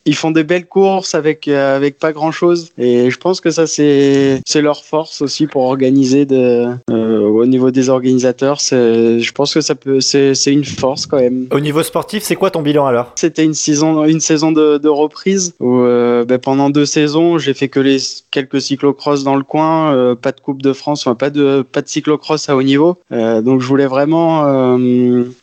ils 0.10 0.16
font 0.16 0.32
des 0.32 0.44
belles 0.44 0.66
courses 0.66 1.14
avec 1.14 1.48
euh, 1.48 1.78
avec 1.78 2.00
pas 2.00 2.12
grand 2.12 2.32
chose 2.32 2.72
et 2.80 3.12
je 3.12 3.18
pense 3.18 3.42
que 3.42 3.52
ça 3.52 3.68
c'est 3.68 4.42
c'est 4.48 4.62
leur 4.62 4.84
force 4.84 5.22
aussi 5.22 5.46
pour 5.46 5.64
organiser 5.64 6.26
de 6.26 6.68
euh, 6.90 7.20
au 7.20 7.46
niveau 7.46 7.70
des 7.70 7.90
organisateurs. 7.90 8.60
C'est 8.60 9.20
je 9.20 9.32
pense 9.32 9.54
que 9.54 9.62
ça 9.62 9.76
peut 9.76 10.02
c'est 10.02 10.34
c'est 10.34 10.52
une 10.52 10.66
force 10.66 11.06
quand 11.06 11.20
même. 11.20 11.48
Au 11.52 11.60
niveau 11.60 11.84
sportif 11.84 12.24
c'est 12.24 12.36
quoi 12.36 12.50
ton 12.50 12.64
bilan 12.64 12.88
alors? 12.88 13.14
C'était 13.16 13.46
une 13.46 13.54
saison 13.54 14.04
une 14.06 14.20
saison 14.20 14.52
de, 14.52 14.80
de 14.80 14.90
reprise 14.90 15.54
où 15.60 15.80
euh, 15.80 16.26
ben, 16.26 16.40
pendant 16.40 16.72
deux 16.72 16.88
saisons 16.88 17.38
j'ai 17.38 17.54
fait 17.54 17.68
que 17.68 17.80
les 17.80 18.00
quelques 18.32 18.62
cyclocross 18.62 19.24
dans 19.24 19.36
le 19.36 19.44
coin 19.44 19.94
euh, 19.94 20.16
pas 20.16 20.32
de 20.32 20.40
coupe 20.40 20.64
de 20.64 20.74
France 20.74 21.06
enfin 21.06 21.16
pas 21.16 21.30
de 21.30 21.64
pas 21.72 21.82
de 21.84 21.88
cyclocross 21.88 22.50
à 22.50 22.56
haut 22.56 22.64
niveau. 22.64 22.98
Donc 23.12 23.62
je 23.62 23.68
voulais 23.68 23.86
vraiment 23.86 24.78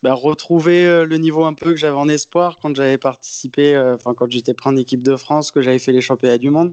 ben, 0.02 0.12
retrouver 0.12 1.04
le 1.04 1.16
niveau 1.18 1.44
un 1.44 1.54
peu 1.54 1.70
que 1.70 1.76
j'avais 1.76 1.96
en 1.96 2.08
espoir 2.08 2.56
quand 2.60 2.74
j'avais 2.74 2.98
participé 2.98 3.78
enfin 3.94 4.14
quand 4.14 4.30
j'étais 4.30 4.55
prendre 4.56 4.78
équipe 4.78 5.02
de 5.02 5.16
France, 5.16 5.50
que 5.50 5.60
j'avais 5.60 5.78
fait 5.78 5.92
les 5.92 6.00
championnats 6.00 6.38
du 6.38 6.50
monde, 6.50 6.72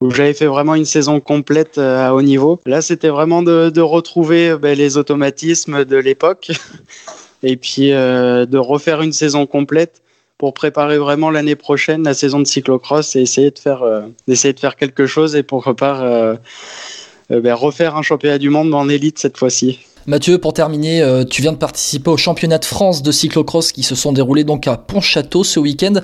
où 0.00 0.10
j'avais 0.10 0.34
fait 0.34 0.46
vraiment 0.46 0.74
une 0.74 0.84
saison 0.84 1.20
complète 1.20 1.78
euh, 1.78 2.06
à 2.06 2.14
haut 2.14 2.22
niveau. 2.22 2.60
Là, 2.66 2.82
c'était 2.82 3.08
vraiment 3.08 3.42
de, 3.42 3.80
retrouver 3.80 4.50
euh, 4.50 4.58
ben, 4.58 4.76
les 4.76 4.96
automatismes 4.96 5.84
de 5.84 5.96
l'époque 5.96 6.50
et 7.42 7.56
puis 7.56 7.92
euh, 7.92 8.44
de 8.46 8.58
refaire 8.58 9.02
une 9.02 9.12
saison 9.12 9.46
complète 9.46 10.02
pour 10.38 10.54
préparer 10.54 10.98
vraiment 10.98 11.30
l'année 11.30 11.54
prochaine 11.54 12.02
la 12.02 12.14
saison 12.14 12.40
de 12.40 12.46
cyclocross 12.46 13.14
et 13.14 13.20
essayer 13.20 13.52
de 13.52 13.58
faire, 13.58 13.84
d'essayer 14.26 14.52
de 14.52 14.58
faire 14.58 14.74
quelque 14.74 15.06
chose 15.06 15.36
et 15.36 15.44
pour 15.44 15.72
ben, 15.72 17.54
refaire 17.54 17.96
un 17.96 18.02
championnat 18.02 18.38
du 18.38 18.50
monde 18.50 18.74
en 18.74 18.88
élite 18.88 19.20
cette 19.20 19.38
fois-ci. 19.38 19.78
Mathieu, 20.06 20.38
pour 20.38 20.52
terminer, 20.52 21.00
euh, 21.00 21.22
tu 21.24 21.42
viens 21.42 21.52
de 21.52 21.58
participer 21.58 22.10
au 22.10 22.16
championnat 22.16 22.58
de 22.58 22.64
France 22.64 23.02
de 23.02 23.12
cyclocross 23.12 23.70
qui 23.70 23.84
se 23.84 23.94
sont 23.94 24.12
déroulés 24.12 24.42
donc 24.42 24.66
à 24.66 24.76
Pontchâteau 24.76 25.44
ce 25.44 25.60
week-end. 25.60 25.94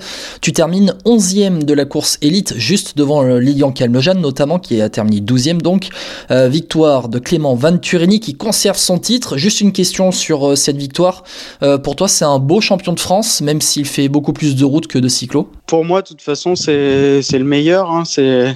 Tu 0.41 0.53
termines 0.53 0.95
11e 1.05 1.65
de 1.65 1.73
la 1.73 1.83
course 1.83 2.17
élite, 2.21 2.53
juste 2.55 2.95
devant 2.97 3.25
euh, 3.25 3.39
Lilian 3.39 3.71
Calmejane 3.71 4.21
notamment, 4.21 4.57
qui 4.57 4.81
a 4.81 4.87
terminé 4.89 5.19
12e 5.19 5.61
donc. 5.61 5.89
Euh, 6.31 6.47
victoire 6.47 7.09
de 7.09 7.19
Clément 7.19 7.55
Van 7.55 7.77
Turini 7.77 8.21
qui 8.21 8.35
conserve 8.35 8.77
son 8.77 8.99
titre. 8.99 9.35
Juste 9.35 9.59
une 9.59 9.73
question 9.73 10.11
sur 10.11 10.57
cette 10.57 10.77
victoire. 10.77 11.23
pour 11.83 11.95
toi, 11.95 12.07
c'est 12.07 12.25
un 12.25 12.39
beau 12.39 12.61
champion 12.61 12.93
de 12.93 12.99
France, 12.99 13.41
même 13.41 13.61
s'il 13.61 13.85
fait 13.85 14.07
beaucoup 14.07 14.33
plus 14.33 14.55
de 14.55 14.63
routes 14.63 14.87
que 14.87 14.97
de 14.97 15.07
cyclo 15.07 15.51
Pour 15.67 15.83
moi, 15.83 16.01
de 16.01 16.07
toute 16.07 16.21
façon, 16.21 16.55
c'est 16.55 16.71
le 16.71 17.43
meilleur. 17.43 17.91
Hein. 17.91 18.03
C'est 18.05 18.55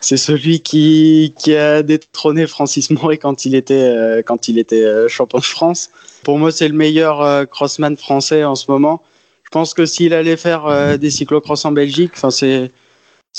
c'est 0.00 0.16
celui 0.16 0.60
qui, 0.60 1.34
qui 1.38 1.54
a 1.54 1.82
détrôné 1.82 2.46
Francis 2.46 2.90
Moret 2.90 3.18
quand 3.18 3.44
il 3.44 3.54
était, 3.54 3.74
euh, 3.74 4.22
quand 4.22 4.48
il 4.48 4.58
était 4.58 4.84
euh, 4.84 5.08
champion 5.08 5.38
de 5.38 5.44
France. 5.44 5.90
Pour 6.24 6.38
moi, 6.38 6.50
c'est 6.50 6.68
le 6.68 6.74
meilleur 6.74 7.20
euh, 7.20 7.44
crossman 7.44 7.96
français 7.96 8.44
en 8.44 8.54
ce 8.54 8.70
moment. 8.70 9.02
Je 9.44 9.50
pense 9.50 9.74
que 9.74 9.84
s'il 9.84 10.14
allait 10.14 10.36
faire 10.36 10.96
des 10.96 11.10
cyclocross 11.10 11.64
en 11.64 11.72
Belgique, 11.72 12.12
c'est 12.30 12.70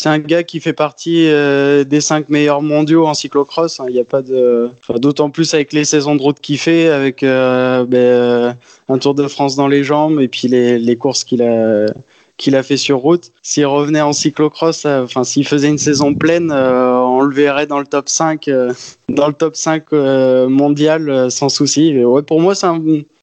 un 0.03 0.19
gars 0.19 0.43
qui 0.43 0.59
fait 0.59 0.73
partie 0.73 1.23
des 1.23 2.01
cinq 2.01 2.27
meilleurs 2.27 2.61
mondiaux 2.61 3.07
en 3.07 3.13
cyclocross. 3.13 3.79
Hein. 3.79 3.85
Il 3.87 3.93
n'y 3.93 4.01
a 4.01 4.03
pas 4.03 4.21
de, 4.21 4.71
d'autant 4.95 5.29
plus 5.29 5.53
avec 5.53 5.71
les 5.71 5.85
saisons 5.85 6.17
de 6.17 6.21
route 6.21 6.41
qu'il 6.41 6.57
fait, 6.57 6.89
avec 6.89 7.21
ben, 7.21 8.57
un 8.89 8.97
Tour 8.97 9.15
de 9.15 9.25
France 9.29 9.55
dans 9.55 9.69
les 9.69 9.85
jambes 9.85 10.19
et 10.19 10.27
puis 10.27 10.49
les, 10.49 10.77
les 10.77 10.97
courses 10.97 11.23
qu'il 11.23 11.41
a 11.41 11.85
qu'il 12.41 12.55
a 12.55 12.63
fait 12.63 12.75
sur 12.75 12.97
route. 12.97 13.31
S'il 13.43 13.67
revenait 13.67 14.01
en 14.01 14.13
cyclocross, 14.13 14.85
euh, 14.85 15.03
enfin 15.03 15.23
s'il 15.23 15.47
faisait 15.47 15.69
une 15.69 15.77
saison 15.77 16.15
pleine, 16.15 16.51
euh, 16.51 16.97
on 16.97 17.21
le 17.21 17.33
verrait 17.33 17.67
dans 17.67 17.77
le 17.79 17.85
top 17.85 18.09
5, 18.09 18.47
euh, 18.47 18.73
dans 19.09 19.27
le 19.27 19.33
top 19.33 19.55
5 19.55 19.91
mondial 20.49 21.29
sans 21.29 21.49
souci. 21.49 21.95
pour 22.25 22.41
moi, 22.41 22.53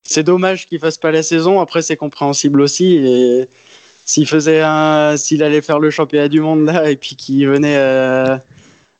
c'est 0.02 0.22
dommage 0.22 0.66
qu'il 0.66 0.78
fasse 0.78 0.98
pas 0.98 1.10
la 1.10 1.24
saison. 1.24 1.60
Après, 1.60 1.82
c'est 1.82 1.96
compréhensible 1.96 2.60
aussi. 2.60 2.94
Et 2.94 3.48
s'il 4.04 4.26
faisait 4.28 4.62
s'il 5.16 5.42
allait 5.42 5.62
faire 5.62 5.80
le 5.80 5.90
championnat 5.90 6.28
du 6.28 6.40
monde 6.40 6.64
là 6.64 6.88
et 6.88 6.96
puis 6.96 7.16
qu'il 7.16 7.46
venait 7.48 7.76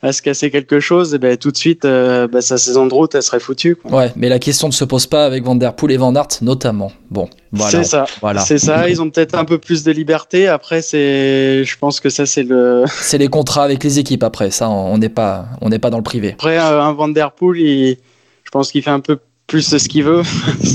à 0.01 0.13
se 0.13 0.23
casser 0.23 0.51
quelque 0.51 0.79
chose, 0.79 1.13
et 1.13 1.17
eh 1.17 1.19
ben, 1.19 1.37
tout 1.37 1.51
de 1.51 1.57
suite, 1.57 1.85
euh, 1.85 2.29
bah, 2.29 2.41
sa 2.41 2.57
saison 2.57 2.87
de 2.87 2.95
route, 2.95 3.15
elle 3.17 3.23
serait 3.23 3.41
foutue. 3.41 3.77
Ouais, 3.85 4.13
mais 4.15 4.29
la 4.29 4.39
question 4.39 4.69
ne 4.69 4.73
se 4.73 4.85
pose 4.85 5.07
pas 5.07 5.25
avec 5.25 5.43
Van 5.45 5.57
Der 5.57 5.75
Poel 5.75 5.93
et 5.93 5.97
Van 5.97 6.15
Aert 6.15 6.29
notamment. 6.41 6.93
Bon, 7.11 7.29
voilà. 7.51 7.71
C'est 7.71 7.85
ça. 7.85 8.07
Voilà. 8.21 8.41
C'est 8.41 8.59
ça. 8.59 8.89
Ils 8.89 9.03
ont 9.03 9.11
peut-être 9.11 9.35
un 9.35 9.45
peu 9.45 9.59
plus 9.59 9.83
de 9.83 9.91
liberté. 9.91 10.47
Après, 10.47 10.83
c'est, 10.83 11.65
je 11.65 11.79
pense 11.79 11.99
que 11.99 12.11
ça, 12.11 12.27
c'est 12.27 12.45
le. 12.45 12.85
C'est 13.01 13.19
les 13.19 13.29
contrats 13.29 13.65
avec 13.65 13.83
les 13.83 13.99
équipes. 13.99 14.23
Après, 14.23 14.51
ça, 14.51 14.69
on 14.69 14.99
n'est 14.99 15.09
pas, 15.09 15.47
on 15.61 15.69
n'est 15.69 15.79
pas 15.79 15.91
dans 15.91 15.97
le 15.97 16.03
privé. 16.03 16.33
Après, 16.33 16.59
un 16.59 16.93
Van 16.93 17.09
Der 17.09 17.33
Poel, 17.33 17.97
je 18.45 18.51
pense 18.53 18.71
qu'il 18.71 18.83
fait 18.83 18.91
un 18.91 19.01
peu 19.01 19.19
plus 19.47 19.77
ce 19.77 19.89
qu'il 19.89 20.05
veut. 20.05 20.23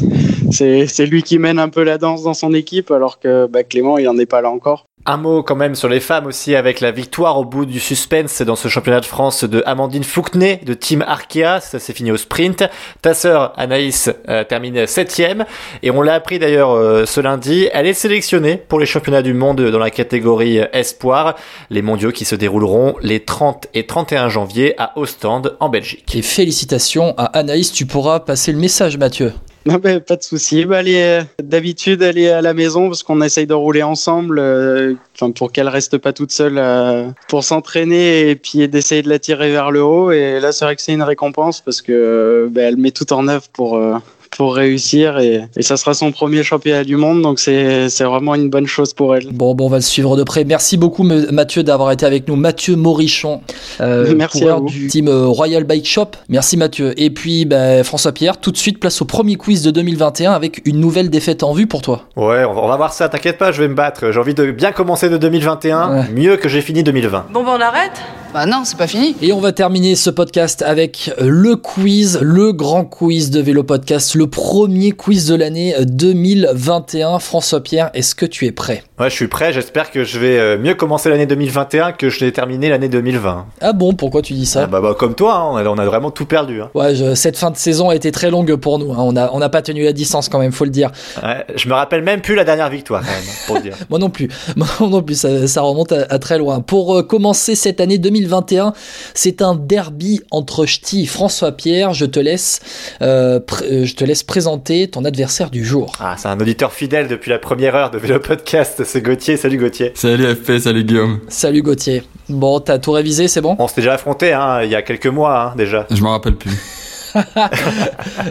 c'est 0.51 0.88
c'est 0.88 1.05
lui 1.05 1.24
qui 1.24 1.39
mène 1.39 1.59
un 1.59 1.69
peu 1.69 1.84
la 1.84 1.97
danse 1.97 2.24
dans 2.24 2.34
son 2.34 2.53
équipe, 2.53 2.91
alors 2.91 3.19
que 3.19 3.47
bah, 3.47 3.63
Clément, 3.63 3.97
il 3.97 4.09
en 4.09 4.17
est 4.17 4.26
pas 4.26 4.41
là 4.41 4.49
encore. 4.49 4.86
Un 5.05 5.17
mot 5.17 5.43
quand 5.43 5.57
même 5.57 5.75
sur 5.75 5.89
les 5.89 5.99
femmes 5.99 6.27
aussi 6.27 6.55
avec 6.55 6.79
la 6.79 6.91
victoire 6.91 7.37
au 7.37 7.43
bout 7.43 7.65
du 7.65 7.81
suspense 7.81 8.41
dans 8.41 8.55
ce 8.55 8.69
championnat 8.69 9.01
de 9.01 9.05
France 9.05 9.43
de 9.43 9.61
Amandine 9.65 10.05
Fouquenet 10.05 10.61
de 10.65 10.73
Team 10.73 11.03
Arkea, 11.05 11.59
ça 11.59 11.77
s'est 11.79 11.91
fini 11.91 12.09
au 12.09 12.15
sprint. 12.15 12.63
Ta 13.01 13.13
sœur 13.13 13.51
Anaïs 13.57 14.09
euh, 14.29 14.45
termine 14.45 14.87
septième 14.87 15.43
et 15.81 15.91
on 15.91 16.01
l'a 16.01 16.13
appris 16.13 16.39
d'ailleurs 16.39 16.71
euh, 16.71 17.05
ce 17.05 17.19
lundi, 17.19 17.67
elle 17.73 17.85
est 17.85 17.93
sélectionnée 17.93 18.55
pour 18.55 18.79
les 18.79 18.85
championnats 18.85 19.21
du 19.21 19.33
monde 19.33 19.59
dans 19.59 19.79
la 19.79 19.91
catégorie 19.91 20.59
espoir, 20.71 21.35
les 21.69 21.81
mondiaux 21.81 22.13
qui 22.13 22.23
se 22.23 22.35
dérouleront 22.35 22.95
les 23.01 23.19
30 23.19 23.67
et 23.73 23.85
31 23.85 24.29
janvier 24.29 24.73
à 24.77 24.97
Ostende 24.97 25.57
en 25.59 25.67
Belgique. 25.67 26.15
Et 26.15 26.21
félicitations 26.21 27.13
à 27.17 27.25
Anaïs, 27.37 27.73
tu 27.73 27.85
pourras 27.85 28.21
passer 28.21 28.53
le 28.53 28.57
message 28.57 28.97
Mathieu. 28.97 29.33
Non, 29.66 29.76
bah, 29.76 30.01
pas 30.01 30.18
de 30.18 30.24
souci. 30.24 30.66
Bah, 30.66 30.82
euh, 30.86 31.24
d'habitude, 31.41 32.01
elle 32.01 32.18
est 32.18 32.30
à 32.30 32.41
la 32.41 32.53
maison 32.53 32.88
parce 32.88 33.01
qu'on 33.01 33.22
essaye 33.22 33.47
de 33.47 33.53
rouler 33.53 33.82
ensemble, 33.82 34.38
euh, 34.39 34.95
pour 35.38 35.53
qu'elle 35.53 35.70
reste 35.70 35.97
pas 35.97 36.11
toute 36.11 36.34
seule 36.34 36.57
euh, 36.57 37.09
pour 37.30 37.45
s'entraîner 37.45 38.30
et 38.30 38.36
puis 38.36 38.68
d'essayer 38.68 39.01
de 39.01 39.09
la 39.09 39.20
tirer 39.20 39.51
vers 39.51 39.72
le 39.72 39.82
haut. 39.82 40.11
Et 40.11 40.41
là, 40.41 40.51
c'est 40.51 40.66
vrai 40.66 40.76
que 40.76 40.82
c'est 40.82 40.91
une 40.91 41.03
récompense 41.03 41.61
parce 41.61 41.82
que 41.82 41.93
euh, 41.93 42.47
bah, 42.51 42.64
elle 42.64 42.76
met 42.76 42.91
tout 42.91 43.14
en 43.14 43.30
œuvre 43.30 43.47
pour 43.53 43.78
euh, 43.78 43.95
pour 44.38 44.55
réussir 44.55 45.17
et, 45.19 45.41
et 45.55 45.61
ça 45.61 45.77
sera 45.77 45.93
son 45.93 46.11
premier 46.11 46.43
championnat 46.43 46.84
du 46.84 46.95
monde 46.95 47.21
donc 47.21 47.39
c'est 47.39 47.89
c'est 47.89 48.03
vraiment 48.03 48.36
une 48.36 48.49
bonne 48.49 48.67
chose 48.67 48.93
pour 48.93 49.15
elle. 49.15 49.27
Bon, 49.31 49.53
bon, 49.55 49.65
on 49.65 49.69
va 49.69 49.77
le 49.77 49.81
suivre 49.81 50.15
de 50.15 50.23
près. 50.23 50.43
Merci 50.45 50.77
beaucoup 50.77 51.03
Mathieu 51.03 51.63
d'avoir 51.63 51.91
été 51.91 52.05
avec 52.05 52.27
nous. 52.27 52.36
Mathieu 52.36 52.75
Morichon, 52.75 53.41
euh, 53.81 54.13
Merci 54.15 54.39
coureur 54.39 54.57
à 54.57 54.59
vous. 54.59 54.67
du 54.69 54.88
team 54.88 55.07
euh, 55.07 55.27
Royal 55.27 55.63
Bike 55.63 55.88
Shop. 55.88 56.07
Merci 56.29 56.57
Mathieu. 56.57 56.93
Et 57.01 57.09
puis 57.09 57.45
bah, 57.45 57.84
François 57.84 58.11
Pierre, 58.11 58.38
tout 58.38 58.51
de 58.51 58.57
suite 58.57 58.79
place 58.79 59.01
au 59.01 59.05
premier 59.05 59.36
quiz 59.36 59.61
de 59.63 59.71
2021 59.71 60.31
avec 60.31 60.61
une 60.65 60.79
nouvelle 60.79 61.09
défaite 61.09 61.43
en 61.43 61.53
vue 61.53 61.67
pour 61.67 61.81
toi. 61.81 62.03
Ouais, 62.15 62.43
on 62.45 62.53
va, 62.67 62.75
voir 62.77 62.93
ça, 62.93 63.09
t'inquiète 63.09 63.38
pas, 63.38 63.51
je 63.51 63.61
vais 63.61 63.67
me 63.67 63.75
battre. 63.75 64.11
J'ai 64.11 64.19
envie 64.19 64.34
de 64.34 64.51
bien 64.51 64.71
commencer 64.71 65.09
de 65.09 65.17
2021, 65.17 65.93
Ouais. 65.93 66.09
mieux 66.15 66.38
que 66.38 66.49
j'ai 66.49 66.61
fini 66.61 66.84
2020. 66.84 67.25
Bon, 67.34 67.43
bah 67.43 67.55
on 67.57 67.61
arrête? 67.61 67.91
Bah 68.34 68.47
non, 68.47 68.61
c'est 68.65 68.77
pas 68.77 68.88
fini. 68.88 69.15
Et 69.21 69.31
on 69.31 69.39
va 69.39 69.51
terminer 69.51 69.95
ce 69.95 70.09
podcast 70.09 70.63
avec 70.63 71.11
le 71.21 71.55
quiz, 71.55 72.17
le 72.21 72.51
grand 72.51 72.84
quiz 72.84 73.29
de 73.29 73.39
Vélo 73.39 73.61
Podcast, 73.63 74.15
le 74.15 74.22
premier 74.28 74.91
quiz 74.91 75.28
de 75.28 75.36
l'année 75.36 75.76
2021. 75.80 77.19
François 77.19 77.61
Pierre, 77.61 77.91
est-ce 77.93 78.15
que 78.15 78.26
tu 78.26 78.45
es 78.45 78.51
prêt? 78.51 78.84
Ouais, 79.03 79.09
je 79.09 79.15
suis 79.15 79.27
prêt, 79.27 79.51
j'espère 79.51 79.91
que 79.91 80.05
je 80.05 80.17
vais 80.17 80.37
euh, 80.39 80.57
mieux 80.57 80.75
commencer 80.75 81.09
l'année 81.09 81.25
2021 81.25 81.91
que 81.91 82.09
je 82.09 82.21
l'ai 82.23 82.31
terminé 82.31 82.69
l'année 82.69 82.87
2020. 82.87 83.47
Ah 83.59 83.73
bon, 83.73 83.91
pourquoi 83.95 84.21
tu 84.21 84.31
dis 84.31 84.45
ça 84.45 84.61
Ah 84.63 84.67
bah, 84.67 84.79
bah, 84.79 84.95
comme 84.97 85.13
toi, 85.13 85.35
hein, 85.35 85.65
on, 85.67 85.77
a, 85.77 85.85
vraiment 85.85 86.09
tout 86.09 86.25
perdu. 86.25 86.61
Hein. 86.61 86.69
Ouais, 86.73 86.95
je- 86.95 87.13
cette 87.13 87.35
fin 87.37 87.51
de 87.51 87.57
saison 87.57 87.89
a 87.89 87.95
été 87.95 88.13
très 88.13 88.31
longue 88.31 88.55
pour 88.55 88.79
nous. 88.79 88.93
hein. 88.93 88.99
On 88.99 89.11
n'a 89.11 89.29
on 89.33 89.41
pas 89.49 89.61
tenu 89.61 89.83
la 89.83 89.91
distance 89.91 90.29
quand 90.29 90.39
même, 90.39 90.53
faut 90.53 90.63
le 90.63 90.69
dire. 90.69 90.89
Ouais, 91.21 91.45
je 91.53 91.67
me 91.67 91.73
rappelle 91.73 92.01
même 92.01 92.21
plus 92.21 92.33
la 92.35 92.45
dernière 92.45 92.69
victoire, 92.69 93.01
quand 93.01 93.11
même, 93.11 93.35
pour 93.45 93.59
dire. 93.59 93.75
Moi 93.89 93.99
non 93.99 94.09
plus. 94.09 94.29
Moi 94.55 94.67
non 94.79 95.01
plus, 95.01 95.15
ça, 95.19 95.49
ça 95.49 95.59
remonte 95.63 95.91
à, 95.91 96.05
à 96.09 96.17
très 96.17 96.37
loin. 96.37 96.61
Pour 96.61 96.95
euh, 96.97 97.03
commencer 97.03 97.55
cette 97.55 97.81
année 97.81 97.97
2021, 97.97 98.71
c'est 99.13 99.41
un 99.41 99.53
derby 99.55 100.21
entre 100.31 100.65
Ch'ti 100.65 101.03
et 101.03 101.07
François 101.07 101.51
Pierre. 101.51 101.91
Je 101.91 102.05
te 102.05 102.21
laisse, 102.21 102.61
euh, 103.01 103.41
je 103.69 103.93
te 103.95 104.05
laisse 104.05 104.23
présenter 104.23 104.87
ton 104.87 105.03
adversaire 105.03 105.49
du 105.49 105.65
jour. 105.65 105.91
Ah, 105.99 106.15
c'est 106.17 106.29
un 106.29 106.39
auditeur 106.39 106.71
fidèle 106.71 107.09
depuis 107.09 107.31
la 107.31 107.39
première 107.39 107.75
heure 107.75 107.91
de 107.91 107.97
Vélo 107.97 108.21
Podcast, 108.21 108.81
c'est 108.93 109.01
Gauthier. 109.01 109.37
Salut 109.37 109.57
Gauthier. 109.57 109.91
Salut 109.95 110.35
FP, 110.35 110.59
salut 110.59 110.83
Guillaume. 110.83 111.19
Salut 111.27 111.63
Gauthier. 111.63 112.03
Bon, 112.29 112.59
t'as 112.59 112.77
tout 112.77 112.91
révisé, 112.91 113.27
c'est 113.27 113.41
bon 113.41 113.55
On 113.57 113.67
s'était 113.67 113.81
déjà 113.81 113.93
affronté 113.93 114.33
hein, 114.33 114.61
il 114.63 114.69
y 114.69 114.75
a 114.75 114.83
quelques 114.83 115.07
mois 115.07 115.45
hein, 115.45 115.53
déjà. 115.57 115.87
Je 115.89 115.99
m'en 116.03 116.11
rappelle 116.11 116.35
plus. 116.35 116.51
ah, 117.15 117.49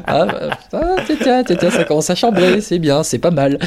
bah, 0.06 0.50
ah, 0.72 0.78
tiens, 1.04 1.42
tiens, 1.42 1.56
tiens, 1.56 1.70
ça 1.70 1.82
commence 1.82 2.10
à 2.10 2.14
chambrer, 2.14 2.60
c'est 2.60 2.78
bien, 2.78 3.02
c'est 3.02 3.18
pas 3.18 3.32
mal. 3.32 3.58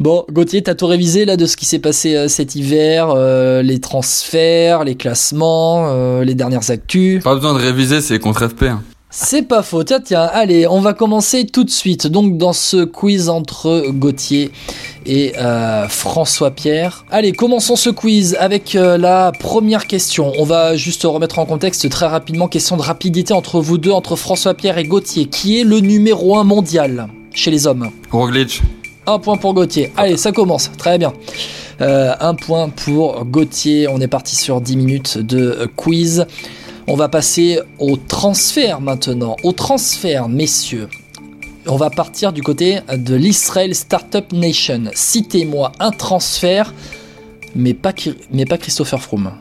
Bon, 0.00 0.24
Gauthier, 0.28 0.60
t'as 0.60 0.74
tout 0.74 0.88
révisé 0.88 1.24
là 1.24 1.36
de 1.36 1.46
ce 1.46 1.56
qui 1.56 1.66
s'est 1.66 1.78
passé 1.78 2.16
euh, 2.16 2.26
cet 2.26 2.56
hiver, 2.56 3.10
euh, 3.10 3.62
les 3.62 3.78
transferts, 3.78 4.82
les 4.82 4.96
classements, 4.96 5.86
euh, 5.90 6.24
les 6.24 6.34
dernières 6.34 6.68
actus. 6.72 7.22
Pas 7.22 7.36
besoin 7.36 7.54
de 7.54 7.60
réviser, 7.60 8.00
c'est 8.00 8.18
contre 8.18 8.48
FP. 8.48 8.64
hein. 8.64 8.82
C'est 9.12 9.42
pas 9.42 9.64
faux. 9.64 9.82
Tiens, 9.82 9.98
tiens, 9.98 10.22
allez, 10.32 10.68
on 10.68 10.80
va 10.80 10.94
commencer 10.94 11.44
tout 11.44 11.64
de 11.64 11.70
suite. 11.70 12.06
Donc, 12.06 12.38
dans 12.38 12.52
ce 12.52 12.84
quiz 12.84 13.28
entre 13.28 13.86
Gauthier 13.88 14.52
et 15.10 15.32
euh, 15.38 15.88
François 15.88 16.52
Pierre. 16.52 17.04
Allez, 17.10 17.32
commençons 17.32 17.74
ce 17.74 17.90
quiz 17.90 18.36
avec 18.38 18.76
euh, 18.76 18.96
la 18.96 19.32
première 19.32 19.88
question. 19.88 20.32
On 20.38 20.44
va 20.44 20.76
juste 20.76 21.02
remettre 21.02 21.40
en 21.40 21.46
contexte 21.46 21.90
très 21.90 22.06
rapidement. 22.06 22.46
Question 22.46 22.76
de 22.76 22.82
rapidité 22.82 23.34
entre 23.34 23.60
vous 23.60 23.76
deux, 23.76 23.90
entre 23.90 24.14
François 24.14 24.54
Pierre 24.54 24.78
et 24.78 24.84
Gauthier. 24.84 25.26
Qui 25.26 25.60
est 25.60 25.64
le 25.64 25.80
numéro 25.80 26.38
1 26.38 26.44
mondial 26.44 27.08
chez 27.34 27.50
les 27.50 27.66
hommes? 27.66 27.90
Roglic. 28.12 28.62
un 29.08 29.18
point 29.18 29.36
pour 29.36 29.52
Gauthier. 29.52 29.90
Allez, 29.96 30.16
ça 30.16 30.30
commence. 30.30 30.70
Très 30.78 30.96
bien. 30.96 31.12
Euh, 31.80 32.14
un 32.20 32.36
point 32.36 32.68
pour 32.68 33.24
Gauthier. 33.24 33.88
On 33.88 34.00
est 34.00 34.08
parti 34.08 34.36
sur 34.36 34.60
10 34.60 34.76
minutes 34.76 35.18
de 35.18 35.68
quiz. 35.74 36.24
On 36.86 36.94
va 36.94 37.08
passer 37.08 37.58
au 37.80 37.96
transfert 37.96 38.80
maintenant. 38.80 39.34
Au 39.42 39.50
transfert, 39.50 40.28
messieurs. 40.28 40.88
On 41.66 41.76
va 41.76 41.90
partir 41.90 42.32
du 42.32 42.42
côté 42.42 42.80
de 42.96 43.14
l'Israel 43.14 43.74
Startup 43.74 44.32
Nation. 44.32 44.84
Citez-moi 44.94 45.72
un 45.78 45.90
transfert, 45.90 46.72
mais 47.54 47.74
pas, 47.74 47.92
Christopher 47.92 49.00
Froome. 49.00 49.32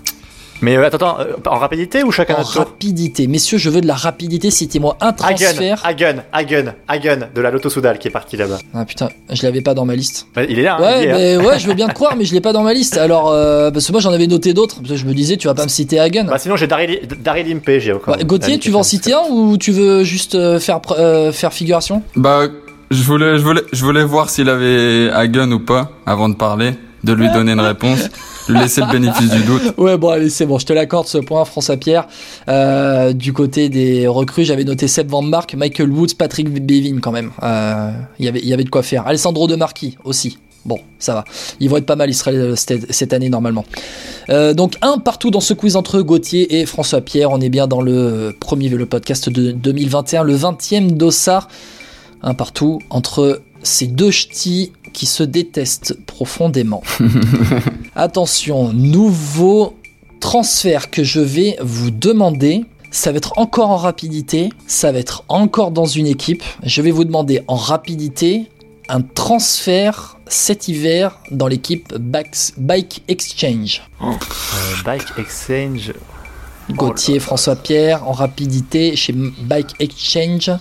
Mais 0.62 0.76
euh, 0.78 0.86
attends, 0.86 0.98
attends, 0.98 1.20
euh, 1.22 1.34
en 1.50 1.58
rapidité 1.58 2.04
ou 2.04 2.12
chacun 2.12 2.36
En 2.36 2.40
notre 2.40 2.52
tour 2.54 2.66
rapidité. 2.66 3.28
Messieurs, 3.28 3.58
je 3.58 3.70
veux 3.70 3.82
de 3.82 3.88
la 3.88 3.96
rapidité. 3.96 4.52
Citez-moi 4.52 4.98
un 5.02 5.14
transfert. 5.14 5.82
Hagen, 5.86 6.24
Hagen, 6.34 6.74
Hagen, 6.88 7.30
de 7.34 7.42
la 7.42 7.52
Lotto 7.52 7.70
Soudal 7.70 7.98
qui 8.00 8.08
est 8.08 8.12
parti 8.12 8.36
là-bas. 8.38 8.58
Ah 8.74 8.86
putain, 8.86 9.10
je 9.32 9.44
l'avais 9.44 9.62
pas 9.62 9.74
dans 9.74 9.86
ma 9.86 9.96
liste. 9.96 10.28
Ouais, 10.36 10.48
Il 10.50 10.60
est 10.60 10.64
là, 10.64 10.78
hein, 10.78 10.82
Ouais, 10.82 11.04
il 11.04 11.08
est, 11.10 11.12
hein. 11.12 11.18
mais 11.40 11.48
ouais, 11.48 11.60
je 11.60 11.68
veux 11.68 11.74
bien 11.74 11.88
te 11.90 11.94
croire, 11.94 12.16
mais 12.18 12.26
je 12.26 12.34
l'ai 12.34 12.42
pas 12.42 12.52
dans 12.54 12.64
ma 12.64 12.74
liste. 12.74 12.98
Alors, 12.98 13.30
euh, 13.32 13.72
parce 13.72 13.88
que 13.88 13.92
moi 13.92 14.02
j'en 14.02 14.12
avais 14.12 14.28
noté 14.28 14.54
d'autres. 14.54 14.76
Parce 14.78 14.90
que 14.90 14.96
je 14.96 15.06
me 15.06 15.14
disais, 15.14 15.38
tu 15.38 15.48
vas 15.48 15.54
pas 15.54 15.64
me 15.64 15.70
citer 15.70 16.00
Hagen. 16.00 16.26
Bah 16.30 16.38
sinon 16.38 16.56
j'ai 16.56 16.68
Daryl 16.68 17.00
Impey, 17.52 17.80
j'ai 17.80 17.94
encore. 17.94 18.18
Ouais, 18.18 18.24
Gauthier, 18.24 18.60
tu 18.60 18.70
veux 18.70 18.78
en 18.78 18.84
citer 18.84 19.14
un 19.14 19.24
ou 19.30 19.58
tu 19.58 19.72
veux 19.72 20.04
juste 20.04 20.36
euh, 20.36 20.60
faire, 20.60 20.80
euh, 20.92 21.32
faire 21.32 21.54
figuration? 21.54 22.04
Bah, 22.16 22.44
je 22.92 23.04
voulais, 23.04 23.38
je 23.38 23.44
voulais, 23.44 23.62
je 23.72 23.84
voulais 23.86 24.04
voir 24.04 24.30
s'il 24.30 24.50
avait 24.50 25.10
Hagen 25.14 25.52
ou 25.52 25.60
pas 25.60 25.92
avant 26.06 26.28
de 26.30 26.36
parler, 26.36 26.72
de 27.04 27.14
lui 27.14 27.30
donner 27.34 27.54
une 27.54 27.60
réponse, 27.62 28.10
laisser 28.54 28.82
le 28.82 28.92
bénéfice 28.92 29.30
du 29.30 29.44
doute. 29.44 29.74
Ouais, 29.78 29.98
bon, 29.98 30.10
allez, 30.10 30.30
c'est 30.30 30.46
bon, 30.46 30.58
je 30.60 30.66
te 30.66 30.74
l'accorde 30.74 31.08
ce 31.08 31.18
point, 31.18 31.46
François 31.46 31.78
Pierre. 31.78 32.08
Euh, 32.48 33.14
du 33.14 33.34
côté 33.34 33.70
des 33.70 34.08
recrues, 34.08 34.44
j'avais 34.46 34.64
noté 34.64 34.88
Seb 34.88 35.10
Van 35.10 35.22
Mark, 35.22 35.54
Michael 35.56 35.90
Woods, 35.90 36.16
Patrick 36.18 36.50
Bevin 36.52 37.00
quand 37.00 37.12
même. 37.12 37.32
Euh, 37.44 37.92
Il 38.20 38.26
y 38.26 38.54
avait- 38.54 38.64
de 38.64 38.70
quoi 38.70 38.84
faire. 38.84 39.08
Alessandro 39.08 39.48
De 39.48 39.56
Marchi 39.56 39.98
aussi. 40.04 40.38
Bon, 40.66 40.80
ça 41.00 41.14
va. 41.14 41.24
Ils 41.62 41.70
vont 41.70 41.78
être 41.78 41.86
pas 41.86 41.96
mal 41.96 42.10
Israël 42.10 42.36
euh, 42.38 42.56
cette, 42.56 43.14
année 43.14 43.30
normalement. 43.30 43.66
Donc 44.28 44.76
un 44.82 44.98
partout 45.00 45.32
dans 45.32 45.40
ce 45.40 45.54
quiz 45.54 45.76
entre 45.76 46.02
Gauthier 46.02 46.60
et 46.60 46.66
François 46.66 47.02
Pierre. 47.02 47.32
On 47.32 47.40
est 47.40 47.50
bien 47.50 47.68
dans 47.68 47.82
le 47.82 48.36
premier 48.40 48.68
vélo 48.68 48.86
podcast 48.86 49.30
de 49.30 49.52
2021, 49.52 50.24
le 50.24 50.36
20e 50.36 50.92
d'Ossard. 50.92 51.48
Un 52.22 52.34
partout 52.34 52.80
entre 52.90 53.42
ces 53.64 53.88
deux 53.88 54.12
ch'tis 54.12 54.72
qui 54.92 55.06
se 55.06 55.24
détestent 55.24 55.98
profondément. 56.06 56.84
Attention, 57.96 58.74
nouveau 58.74 59.78
transfert 60.20 60.90
que 60.90 61.04
je 61.04 61.20
vais 61.20 61.58
vous 61.62 61.92
demander. 61.92 62.66
Ça 62.92 63.12
va 63.12 63.18
être 63.18 63.38
encore 63.38 63.70
en 63.70 63.78
rapidité, 63.78 64.50
ça 64.66 64.92
va 64.92 64.98
être 64.98 65.24
encore 65.28 65.72
dans 65.72 65.86
une 65.86 66.08
équipe. 66.08 66.44
Je 66.64 66.82
vais 66.82 66.92
vous 66.92 67.06
demander 67.06 67.44
en 67.48 67.56
rapidité 67.56 68.50
un 68.88 69.02
transfert 69.02 70.18
cet 70.28 70.68
hiver 70.68 71.20
dans 71.30 71.48
l'équipe 71.48 71.94
Bike 71.96 73.04
Exchange. 73.08 73.84
Euh, 74.02 74.14
Bike 74.84 75.06
Exchange. 75.18 75.94
Gauthier, 76.72 77.20
François 77.20 77.56
Pierre, 77.56 78.08
en 78.08 78.12
rapidité 78.12 78.96
chez 78.96 79.14
Bike 79.14 79.76
Exchange, 79.80 80.52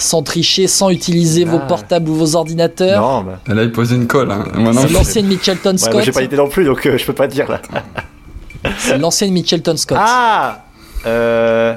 sans 0.00 0.22
tricher, 0.22 0.66
sans 0.66 0.90
utiliser 0.90 1.44
vos 1.44 1.58
Ah. 1.62 1.66
portables 1.66 2.08
ou 2.10 2.14
vos 2.14 2.36
ordinateurs. 2.36 3.00
Non, 3.00 3.22
bah. 3.22 3.40
Et 3.50 3.54
là, 3.54 3.62
il 3.62 3.72
pose 3.72 3.92
une 3.92 4.06
colle. 4.06 4.30
Hein. 4.30 4.44
Moi, 4.54 4.72
non, 4.72 4.80
C'est 4.82 4.92
l'ancienne 4.92 5.26
Mitchelton 5.26 5.72
Ouais, 5.72 5.78
Scott. 5.78 5.92
moi 5.94 6.02
j'ai 6.02 6.12
pas 6.12 6.22
idée 6.22 6.36
non 6.36 6.48
plus 6.48 6.64
donc 6.64 6.84
euh, 6.86 6.98
je 6.98 7.04
peux 7.04 7.12
pas 7.12 7.26
dire 7.28 7.48
là. 7.50 7.60
C'est 8.78 8.98
l'ancienne 8.98 9.32
Mitchelton 9.32 9.76
Scott. 9.76 9.98
Ah 10.00 10.64
Euh. 11.06 11.74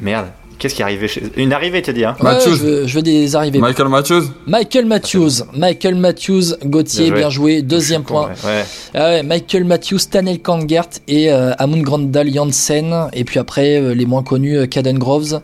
Merde. 0.00 0.26
Qu'est-ce 0.58 0.74
qui 0.74 0.82
est 0.82 0.84
arrivé 0.84 1.06
chez... 1.06 1.22
Une 1.36 1.52
arrivée, 1.52 1.80
t'as 1.82 1.92
dit, 1.92 2.04
hein 2.04 2.16
Ouais, 2.20 2.32
je, 2.44 2.50
veux, 2.50 2.86
je 2.88 2.94
veux 2.96 3.02
des 3.02 3.36
arrivées. 3.36 3.60
Michael 3.60 3.86
Matthews. 3.88 4.24
Michael 4.48 4.86
Matthews. 4.86 5.30
Michael 5.54 5.94
Matthews, 5.94 6.56
Gauthier, 6.64 7.10
Bien 7.12 7.14
bien 7.20 7.30
joué. 7.30 7.62
Deuxième 7.62 8.02
Con, 8.02 8.14
point. 8.14 8.28
Ouais. 8.44 8.50
ouais. 8.50 8.64
Ah 8.92 9.04
ouais, 9.10 9.22
Michael 9.22 9.62
Matthews, 9.62 9.98
Stanley 10.00 10.38
Kangert 10.38 10.88
et 11.06 11.30
euh, 11.30 11.52
Amund 11.58 11.82
Grandal 11.84 12.28
Janssen. 12.34 13.08
Et 13.12 13.22
puis 13.22 13.38
après, 13.38 13.80
euh, 13.80 13.94
les 13.94 14.04
moins 14.04 14.24
connus, 14.24 14.58
euh, 14.58 14.66
Caden 14.66 14.98
Groves. 14.98 15.40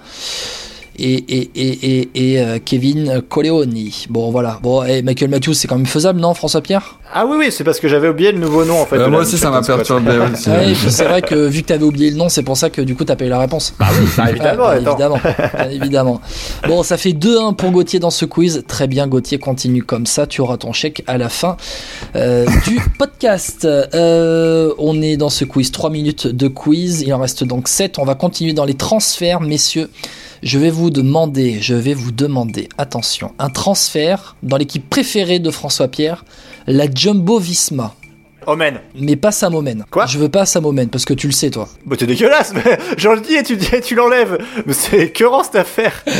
Et, 0.99 1.15
et, 1.15 1.51
et, 1.57 2.01
et, 2.01 2.09
et, 2.15 2.41
euh, 2.41 2.59
Kevin 2.65 3.21
Coleoni. 3.29 4.07
Bon, 4.11 4.31
voilà. 4.31 4.61
Bon, 4.63 4.85
et 4.85 5.03
Michael 5.03 5.29
Matthews, 5.31 5.55
c'est 5.55 5.67
quand 5.67 5.77
même 5.77 5.87
faisable, 5.87 6.21
non, 6.21 6.35
François 6.35 6.61
Pierre 6.61 6.99
Ah 7.13 7.27
oui, 7.27 7.37
oui, 7.39 7.47
c'est 7.51 7.65
parce 7.65 7.81
que 7.81 7.89
j'avais 7.89 8.09
oublié 8.09 8.31
le 8.31 8.39
nouveau 8.39 8.65
nom 8.65 8.81
en 8.81 8.87
fait. 8.87 8.99
Euh, 8.99 9.07
de 9.07 9.11
moi 9.11 9.23
aussi, 9.23 9.37
ça 9.37 9.51
m'a 9.51 9.63
perturbé 9.63 10.13
aussi. 10.33 10.49
Ouais, 10.49 10.75
c'est 10.75 11.05
vrai 11.05 11.21
que 11.21 11.49
vu 11.49 11.63
que 11.63 11.67
t'avais 11.67 11.85
oublié 11.85 12.11
le 12.11 12.17
nom, 12.17 12.29
c'est 12.29 12.45
pour 12.45 12.57
ça 12.57 12.71
que 12.71 12.81
du 12.81 12.95
coup 12.95 13.05
t'as 13.05 13.17
pas 13.17 13.25
eu 13.25 13.29
la 13.29 13.41
réponse. 13.41 13.75
Bah 13.79 13.87
oui, 13.99 14.07
bah, 14.17 14.31
évidemment, 14.31 14.69
bien 14.69 14.77
attends. 14.77 14.91
évidemment, 14.93 15.21
bien 15.57 15.71
évidemment. 15.71 16.21
Bon, 16.69 16.83
ça 16.85 16.97
fait 16.97 17.13
2-1 17.13 17.57
pour 17.57 17.73
Gauthier 17.73 17.99
dans 17.99 18.11
ce 18.11 18.25
quiz. 18.25 18.63
Très 18.69 18.87
bien, 18.87 19.09
Gauthier, 19.09 19.39
continue 19.39 19.83
comme 19.83 20.07
ça. 20.07 20.27
Tu 20.29 20.41
auras 20.41 20.59
ton 20.59 20.73
chèque 20.73 21.03
à 21.09 21.19
la 21.19 21.29
fin 21.29 21.57
euh, 22.15 22.47
du 22.67 22.79
podcast. 22.99 23.65
Euh, 23.65 24.73
on 24.79 25.03
est 25.03 25.17
dans 25.17 25.31
ce 25.31 25.45
quiz, 25.45 25.73
3 25.73 25.91
minutes 25.91 26.29
de 26.29 26.47
quiz. 26.47 27.03
Il 27.03 27.13
en 27.13 27.19
reste 27.19 27.43
donc 27.43 27.67
7. 27.67 27.99
On 27.99 28.05
va 28.05 28.15
continuer 28.15 28.53
dans 28.53 28.65
les 28.65 28.75
transferts, 28.75 29.41
messieurs. 29.41 29.91
Je 30.45 30.59
vais 30.59 30.69
vous 30.69 30.91
demander, 30.91 31.63
je 31.63 31.75
vais 31.75 31.95
vous 31.95 32.13
demander, 32.13 32.69
attention, 32.77 33.33
un 33.39 33.49
transfert 33.49 34.37
dans 34.43 34.59
l'équipe 34.59 34.91
préférée 34.91 35.39
de 35.39 35.51
François 35.51 35.89
Pierre, 35.89 36.27
la 36.67 36.85
Jumbo 36.95 37.39
Visma. 37.39 37.95
Omen. 38.47 38.81
Mais 38.95 39.17
pas 39.17 39.33
Samomen. 39.33 39.85
Quoi 39.91 40.07
Je 40.07 40.19
veux 40.19 40.29
pas 40.29 40.47
Samomen 40.47 40.89
parce 40.89 41.05
que 41.05 41.15
tu 41.15 41.27
le 41.27 41.33
sais, 41.33 41.51
toi. 41.51 41.69
Bah 41.87 41.97
t'es 41.97 42.07
dégueulasse, 42.07 42.53
mais 42.55 42.79
j'en 42.97 43.15
le 43.15 43.21
dis 43.21 43.35
et 43.35 43.43
tu, 43.43 43.57
dis- 43.57 43.81
tu 43.83 43.95
l'enlèves. 43.95 44.39
Mais 44.67 44.73
c'est 44.73 44.99
écœurant 44.99 45.43
cette 45.43 45.57
affaire. 45.57 46.05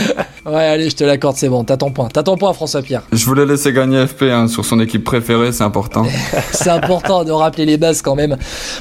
Ouais, 0.47 0.63
allez, 0.63 0.91
je 0.91 0.97
te 0.97 1.05
l'accorde, 1.05 1.37
c'est 1.39 1.49
bon. 1.49 1.65
T'as 1.65 1.79
ton 1.79 1.91
point. 1.91 2.09
T'as 2.13 2.23
ton 2.23 2.37
point, 2.37 2.53
François 2.53 2.83
Pierre. 2.83 3.03
Je 3.11 3.25
voulais 3.25 3.47
laisser 3.47 3.73
gagner 3.73 4.07
FP 4.07 4.25
hein, 4.25 4.47
sur 4.47 4.63
son 4.67 4.79
équipe 4.79 5.03
préférée, 5.03 5.53
c'est 5.53 5.65
important. 5.65 6.05
C'est 6.53 6.69
important 6.69 7.25
de 7.25 7.33
rappeler 7.33 7.65
les 7.65 7.79
bases 7.79 8.03
quand 8.03 8.15
même. 8.15 8.37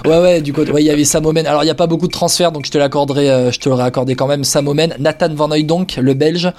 Ouais, 0.06 0.20
ouais, 0.20 0.41
du 0.41 0.52
ouais, 0.52 0.82
il 0.82 0.86
y 0.86 0.89
avait 0.89 1.06
Samomen. 1.06 1.48
Alors, 1.48 1.64
il 1.64 1.68
n'y 1.68 1.72
a 1.72 1.76
pas 1.76 1.88
beaucoup 1.88 2.08
de 2.08 2.12
transferts, 2.12 2.52
donc 2.52 2.66
je 2.66 2.72
te 2.72 2.78
l'accorderai, 2.78 3.30
euh, 3.30 3.50
je 3.52 3.60
te 3.62 3.70
l'aurais 3.70 3.86
accordé 3.86 4.16
quand 4.16 4.28
même. 4.28 4.44
Samomen, 4.44 4.94
Nathan 5.00 5.34
Van 5.34 5.50
Hooydonk, 5.52 5.96
le 6.02 6.14
Belge, 6.14 6.52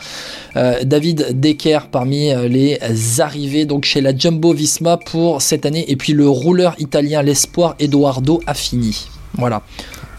euh, 0.56 0.78
David 0.84 1.38
Decker 1.38 1.80
parmi 1.92 2.32
euh, 2.32 2.48
les 2.48 2.78
arrivés 3.18 3.66
donc 3.66 3.84
chez 3.84 4.00
la 4.00 4.16
Jumbo 4.16 4.54
Visma 4.54 4.96
pour 4.96 5.42
cette 5.42 5.66
année, 5.66 5.84
et 5.88 5.96
puis 5.96 6.14
le 6.14 6.26
rouleur 6.26 6.73
italien, 6.78 7.22
l'espoir 7.22 7.74
Eduardo 7.78 8.40
Affini. 8.46 9.06
Voilà. 9.34 9.62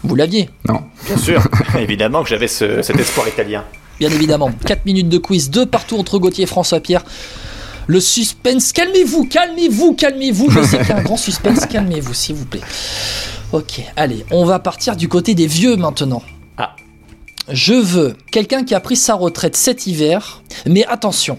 Vous 0.02 0.14
l'aviez, 0.14 0.50
Non. 0.68 0.82
Bien 1.06 1.16
sûr, 1.16 1.42
évidemment 1.78 2.22
que 2.22 2.28
j'avais 2.28 2.48
ce- 2.48 2.82
cet 2.82 2.98
espoir 3.00 3.26
italien. 3.28 3.64
bien 3.98 4.10
évidemment. 4.10 4.50
4 4.66 4.84
minutes 4.86 5.08
de 5.08 5.18
quiz, 5.18 5.50
deux 5.50 5.66
partout 5.66 5.96
entre 5.98 6.18
Gauthier 6.18 6.44
et 6.44 6.46
François 6.46 6.80
Pierre. 6.80 7.04
Le 7.88 8.00
suspense, 8.00 8.72
calmez-vous, 8.72 9.24
calmez-vous, 9.26 9.94
calmez-vous. 9.94 10.50
Je 10.50 10.62
sais 10.62 10.78
qu'il 10.78 10.88
y 10.88 10.92
a 10.92 10.96
un 10.98 11.02
grand 11.02 11.16
suspense, 11.16 11.66
calmez-vous, 11.66 12.14
s'il 12.14 12.34
vous 12.34 12.44
plaît. 12.44 12.60
Ok, 13.52 13.80
allez, 13.96 14.26
on 14.32 14.44
va 14.44 14.58
partir 14.58 14.96
du 14.96 15.08
côté 15.08 15.34
des 15.34 15.46
vieux 15.46 15.76
maintenant. 15.76 16.22
Ah. 16.58 16.74
Je 17.48 17.74
veux 17.74 18.16
quelqu'un 18.32 18.64
qui 18.64 18.74
a 18.74 18.80
pris 18.80 18.96
sa 18.96 19.14
retraite 19.14 19.56
cet 19.56 19.86
hiver, 19.86 20.42
mais 20.66 20.84
attention, 20.86 21.38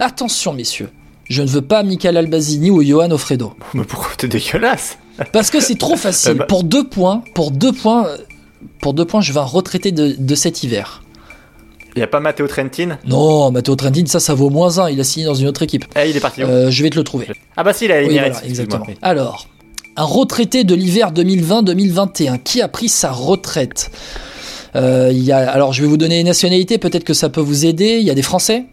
attention 0.00 0.52
messieurs, 0.52 0.90
je 1.30 1.40
ne 1.40 1.46
veux 1.46 1.62
pas 1.62 1.82
Michael 1.82 2.18
Albazini 2.18 2.70
ou 2.70 2.82
Johan 2.82 3.10
Ofredo. 3.10 3.54
Mais 3.74 3.84
pourquoi 3.84 4.10
t'es 4.18 4.28
dégueulasse? 4.28 4.98
Parce 5.32 5.48
que 5.50 5.60
c'est 5.60 5.78
trop 5.78 5.96
facile. 5.96 6.32
Euh, 6.32 6.34
bah- 6.34 6.44
Pour 6.46 6.64
deux 6.64 6.86
points, 6.86 7.22
pour 7.34 7.50
deux 7.50 7.72
points, 7.72 8.06
pour 8.82 8.92
deux 8.92 9.04
points, 9.06 9.20
je 9.22 9.32
veux 9.32 9.38
un 9.38 9.44
retraité 9.44 9.92
de, 9.92 10.14
de 10.18 10.34
cet 10.34 10.62
hiver. 10.62 11.02
Y 11.96 12.02
a 12.02 12.06
pas 12.06 12.20
Matteo 12.20 12.46
Trentin? 12.46 12.98
Non, 13.06 13.50
Matteo 13.50 13.74
Trentin, 13.74 14.04
ça, 14.06 14.20
ça 14.20 14.32
vaut 14.34 14.48
moins 14.50 14.78
un. 14.78 14.88
Il 14.90 15.00
a 15.00 15.04
signé 15.04 15.26
dans 15.26 15.34
une 15.34 15.48
autre 15.48 15.62
équipe. 15.62 15.84
Eh, 15.96 16.08
il 16.10 16.16
est 16.16 16.20
parti 16.20 16.42
Euh, 16.42 16.70
je 16.70 16.82
vais 16.82 16.90
te 16.90 16.96
le 16.96 17.02
trouver. 17.04 17.26
Ah 17.56 17.64
bah 17.64 17.72
si, 17.72 17.86
il 17.86 17.92
a 17.92 18.00
Oui, 18.02 18.12
voilà, 18.18 18.44
exactement. 18.44 18.86
Alors, 19.02 19.48
un 19.96 20.04
retraité 20.04 20.62
de 20.64 20.74
l'hiver 20.74 21.12
2020-2021 21.12 22.38
qui 22.42 22.62
a 22.62 22.68
pris 22.68 22.88
sa 22.88 23.10
retraite? 23.10 23.90
Euh, 24.76 25.10
il 25.12 25.22
y 25.24 25.32
a, 25.32 25.38
alors, 25.50 25.72
je 25.72 25.82
vais 25.82 25.88
vous 25.88 25.96
donner 25.96 26.16
les 26.18 26.24
nationalités. 26.24 26.78
Peut-être 26.78 27.04
que 27.04 27.12
ça 27.14 27.28
peut 27.28 27.40
vous 27.40 27.66
aider. 27.66 27.98
Il 28.00 28.06
y 28.06 28.10
a 28.10 28.14
des 28.14 28.22
Français? 28.22 28.64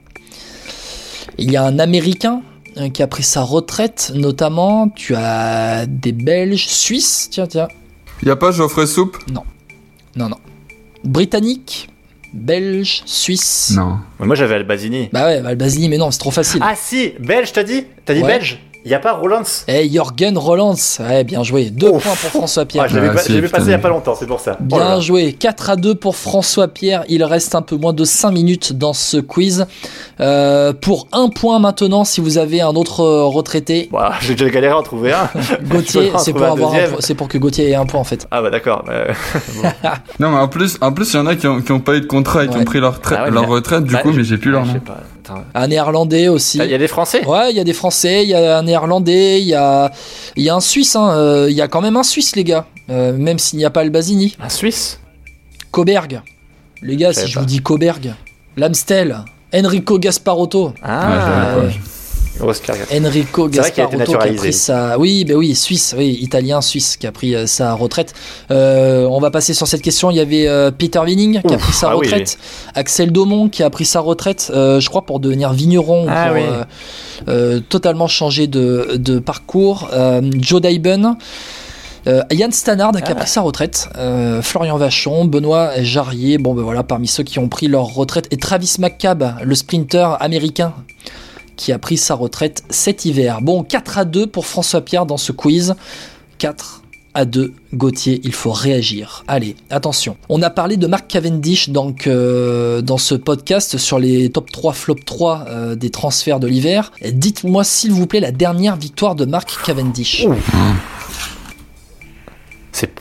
Il 1.37 1.51
y 1.51 1.57
a 1.57 1.63
un 1.63 1.79
Américain 1.79 2.41
euh, 2.77 2.89
qui 2.89 3.03
a 3.03 3.07
pris 3.07 3.23
sa 3.23 3.41
retraite, 3.41 4.11
notamment. 4.15 4.89
Tu 4.89 5.15
as 5.15 5.85
des 5.85 6.11
Belges, 6.11 6.67
Suisses. 6.67 7.29
Tiens, 7.31 7.47
tiens. 7.47 7.67
Y 8.23 8.29
a 8.29 8.35
pas 8.35 8.51
Geoffrey 8.51 8.87
Soupe? 8.87 9.17
Non, 9.31 9.43
non. 10.15 10.37
Britannique, 11.03 11.89
Belge, 12.33 13.03
Suisse. 13.05 13.73
Non. 13.75 13.99
Mais 14.19 14.25
Moi 14.25 14.35
j'avais 14.35 14.55
Albazini. 14.55 15.09
Bah 15.13 15.25
ouais, 15.25 15.37
Albazini, 15.37 15.89
mais 15.89 15.97
non, 15.97 16.09
c'est 16.11 16.17
trop 16.17 16.31
facile. 16.31 16.59
Ah 16.63 16.73
si, 16.75 17.13
belge 17.19 17.53
t'as 17.53 17.63
dit? 17.63 17.85
T'as 18.05 18.13
dit 18.15 18.21
Ouais. 18.21 18.27
belge? 18.27 18.59
Y 18.85 18.93
a 18.93 18.99
pas 18.99 19.13
Rolands 19.13 19.43
Eh, 19.67 19.89
Jorgen 19.89 20.37
Rolands. 20.37 20.75
Ouais, 21.01 21.23
bien 21.25 21.43
joué. 21.43 21.69
Deux 21.69 21.89
Ouf. 21.89 22.03
points 22.03 22.13
pour 22.15 22.29
François 22.29 22.65
Pierre. 22.65 22.83
Ah, 22.85 22.87
je 22.87 22.95
l'avais 22.95 23.09
Ah, 23.09 23.13
pas- 23.15 23.19
si, 23.21 23.29
je 23.29 23.33
l'ai 23.33 23.41
vu 23.41 23.47
putain, 23.47 23.57
passer 23.57 23.69
il 23.69 23.71
y 23.71 23.75
a 23.75 23.79
pas 23.79 23.89
longtemps, 23.89 24.15
c'est 24.17 24.25
pour 24.27 24.39
ça. 24.39 24.57
Oh 24.59 24.63
là 24.77 24.83
Bien 24.85 24.89
là. 24.95 24.99
joué, 25.01 25.33
4 25.33 25.69
à 25.71 25.75
2 25.75 25.95
pour 25.95 26.15
François 26.15 26.67
Pierre. 26.69 27.03
Il 27.09 27.23
reste 27.23 27.53
un 27.55 27.61
peu 27.61 27.75
moins 27.75 27.91
de 27.93 28.05
5 28.05 28.31
minutes 28.31 28.73
dans 28.73 28.93
ce 28.93 29.17
quiz. 29.17 29.65
Euh, 30.21 30.71
pour 30.73 31.07
un 31.11 31.27
point 31.29 31.59
maintenant, 31.59 32.05
si 32.05 32.21
vous 32.21 32.37
avez 32.37 32.61
un 32.61 32.75
autre 32.75 33.01
euh, 33.01 33.25
retraité, 33.25 33.89
Ouah, 33.91 34.13
J'ai 34.21 34.35
déjà 34.35 34.49
galéré 34.49 34.73
à 34.73 34.77
en 34.77 34.83
trouver 34.83 35.11
un. 35.11 35.29
Gauthier, 35.63 36.11
c'est 36.17 36.31
pour, 36.31 36.43
avoir 36.45 36.73
un 36.73 36.77
c'est 36.99 37.15
pour 37.15 37.27
que 37.27 37.37
Gauthier 37.37 37.69
ait 37.71 37.75
un 37.75 37.85
point 37.85 37.99
en 37.99 38.03
fait. 38.05 38.25
Ah 38.31 38.41
bah 38.41 38.49
d'accord. 38.49 38.85
euh, 38.89 39.11
Non, 40.19 40.29
mais 40.31 40.37
en 40.37 40.47
plus, 40.47 40.77
en 40.81 40.91
plus, 40.93 41.13
il 41.13 41.17
y 41.17 41.19
en 41.19 41.25
a 41.27 41.35
qui 41.35 41.45
ont, 41.47 41.61
qui 41.61 41.71
ont 41.71 41.79
pas 41.79 41.95
eu 41.95 42.01
de 42.01 42.05
contrat 42.05 42.45
et 42.45 42.47
qui 42.47 42.57
ont 42.57 42.63
pris 42.63 42.79
leur, 42.79 42.99
Ah 43.11 43.23
ouais, 43.25 43.31
leur 43.31 43.47
retraite, 43.47 43.83
du 43.83 43.93
bah, 43.93 44.01
coup, 44.01 44.11
mais 44.13 44.23
j'ai 44.23 44.37
plus 44.37 44.51
leur 44.51 44.65
je 44.65 44.73
nom. 44.73 44.79
Attends. 45.29 45.43
Un 45.53 45.67
néerlandais 45.67 46.27
aussi. 46.27 46.57
Il 46.63 46.69
y 46.69 46.73
a 46.73 46.77
des 46.77 46.87
Français 46.87 47.25
Ouais, 47.25 47.51
il 47.51 47.57
y 47.57 47.59
a 47.59 47.63
des 47.63 47.73
Français, 47.73 48.23
il 48.23 48.29
y 48.29 48.33
a 48.33 48.57
un 48.57 48.63
néerlandais, 48.63 49.41
il 49.41 49.47
y 49.47 49.53
a, 49.55 49.91
il 50.35 50.43
y 50.43 50.49
a 50.49 50.55
un 50.55 50.59
Suisse. 50.59 50.95
hein, 50.95 51.09
euh, 51.11 51.47
Il 51.49 51.55
y 51.55 51.61
a 51.61 51.67
quand 51.67 51.81
même 51.81 51.97
un 51.97 52.03
Suisse, 52.03 52.35
les 52.35 52.43
gars. 52.43 52.65
Euh, 52.89 53.11
même 53.17 53.37
s'il 53.39 53.59
n'y 53.59 53.65
a 53.65 53.69
pas 53.69 53.83
le 53.83 53.89
Basini. 53.89 54.35
Un 54.41 54.49
Suisse 54.49 54.99
Coberg. 55.71 56.21
Les 56.81 56.95
gars, 56.95 57.11
Je 57.11 57.19
si 57.21 57.27
je 57.27 57.33
pas. 57.35 57.39
vous 57.41 57.45
dis 57.45 57.59
Coberg. 57.59 58.13
L'Amstel. 58.55 59.17
Enrico 59.53 59.97
Gasparotto. 59.99 60.73
Ah, 60.81 61.55
Ouais, 61.57 61.73
Enrico 62.93 63.45
a 63.45 63.49
Gasparotto 63.49 64.05
qui 64.05 64.15
a 64.15 64.33
pris 64.33 64.53
sa 64.53 64.97
oui 64.99 65.25
ben 65.25 65.35
oui 65.35 65.55
suisse 65.55 65.95
oui 65.97 66.17
italien 66.21 66.61
suisse 66.61 66.97
qui 66.97 67.07
a 67.07 67.11
pris 67.11 67.35
euh, 67.35 67.47
sa 67.47 67.73
retraite. 67.73 68.13
Euh, 68.51 69.05
on 69.05 69.19
va 69.19 69.31
passer 69.31 69.53
sur 69.53 69.67
cette 69.67 69.81
question. 69.81 70.11
Il 70.11 70.17
y 70.17 70.19
avait 70.19 70.47
euh, 70.47 70.71
Peter 70.71 70.99
Winning 70.99 71.41
qui 71.41 71.53
a 71.53 71.57
pris 71.57 71.73
sa 71.73 71.89
ah 71.91 71.97
oui, 71.97 72.05
retraite. 72.07 72.37
Axel 72.75 73.11
Daumont 73.11 73.49
qui 73.49 73.63
a 73.63 73.69
pris 73.69 73.85
sa 73.85 73.99
retraite. 73.99 74.51
Je 74.53 74.87
crois 74.89 75.05
pour 75.05 75.19
devenir 75.19 75.53
vigneron 75.53 76.05
Ah 76.09 76.29
pour 76.29 76.37
oui. 77.27 77.61
totalement 77.69 78.07
changer 78.07 78.47
de, 78.47 78.95
de 78.97 79.19
parcours. 79.19 79.89
Joe 80.39 80.61
Daiben 80.61 81.15
euh, 82.07 82.21
Yann 82.31 82.51
Stannard 82.51 82.93
qui 82.93 83.03
a 83.03 83.09
Ah. 83.09 83.15
pris 83.15 83.27
sa 83.27 83.41
retraite, 83.41 83.89
euh, 83.97 84.41
Florian 84.41 84.77
Vachon, 84.77 85.25
Benoît 85.25 85.71
Jarrier, 85.81 86.37
bon 86.37 86.53
ben 86.53 86.61
voilà 86.61 86.83
parmi 86.83 87.07
ceux 87.07 87.23
qui 87.23 87.37
ont 87.37 87.49
pris 87.49 87.67
leur 87.67 87.85
retraite. 87.93 88.27
Et 88.31 88.37
Travis 88.37 88.75
McCabe, 88.79 89.35
le 89.43 89.55
sprinter 89.55 90.15
américain 90.21 90.73
qui 91.57 91.73
a 91.73 91.79
pris 91.79 91.97
sa 91.97 92.15
retraite 92.15 92.63
cet 92.69 93.03
hiver. 93.03 93.41
Bon, 93.41 93.63
4 93.63 93.97
à 93.97 94.05
2 94.05 94.27
pour 94.27 94.45
François 94.45 94.81
Pierre 94.81 95.05
dans 95.05 95.17
ce 95.17 95.31
quiz. 95.33 95.75
4 96.37 96.83
à 97.13 97.25
2, 97.25 97.51
Gauthier, 97.73 98.21
il 98.23 98.31
faut 98.31 98.51
réagir. 98.51 99.23
Allez, 99.27 99.55
attention. 99.71 100.17
On 100.29 100.43
a 100.43 100.51
parlé 100.51 100.77
de 100.77 100.85
Mark 100.85 101.07
Cavendish 101.07 101.69
donc, 101.69 102.05
euh, 102.05 102.81
dans 102.81 102.99
ce 102.99 103.15
podcast 103.15 103.77
sur 103.77 103.97
les 103.97 104.29
top 104.29 104.51
3, 104.51 104.73
flop 104.73 104.97
3 105.03 105.45
euh, 105.47 105.75
des 105.75 105.89
transferts 105.89 106.39
de 106.39 106.45
l'hiver. 106.45 106.91
Dites-moi 107.03 107.63
s'il 107.63 107.91
vous 107.91 108.05
plaît 108.05 108.19
la 108.19 108.31
dernière 108.31 108.75
victoire 108.75 109.15
de 109.15 109.25
Mark 109.25 109.49
Cavendish. 109.65 110.27
C'est 112.71 112.91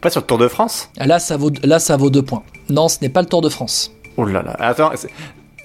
pas 0.00 0.10
sur 0.10 0.20
le 0.22 0.26
Tour 0.26 0.38
de 0.38 0.48
France? 0.48 0.90
Là, 0.96 1.20
ça 1.20 1.36
vaut, 1.36 1.52
là, 1.62 1.78
ça 1.78 1.96
vaut 1.96 2.10
2 2.10 2.22
points. 2.22 2.42
Non, 2.70 2.88
ce 2.88 2.96
n'est 3.02 3.08
pas 3.08 3.20
le 3.20 3.28
Tour 3.28 3.40
de 3.40 3.48
France. 3.48 3.92
Oh 4.16 4.24
là 4.24 4.42
là. 4.42 4.56
Attends, 4.58 4.90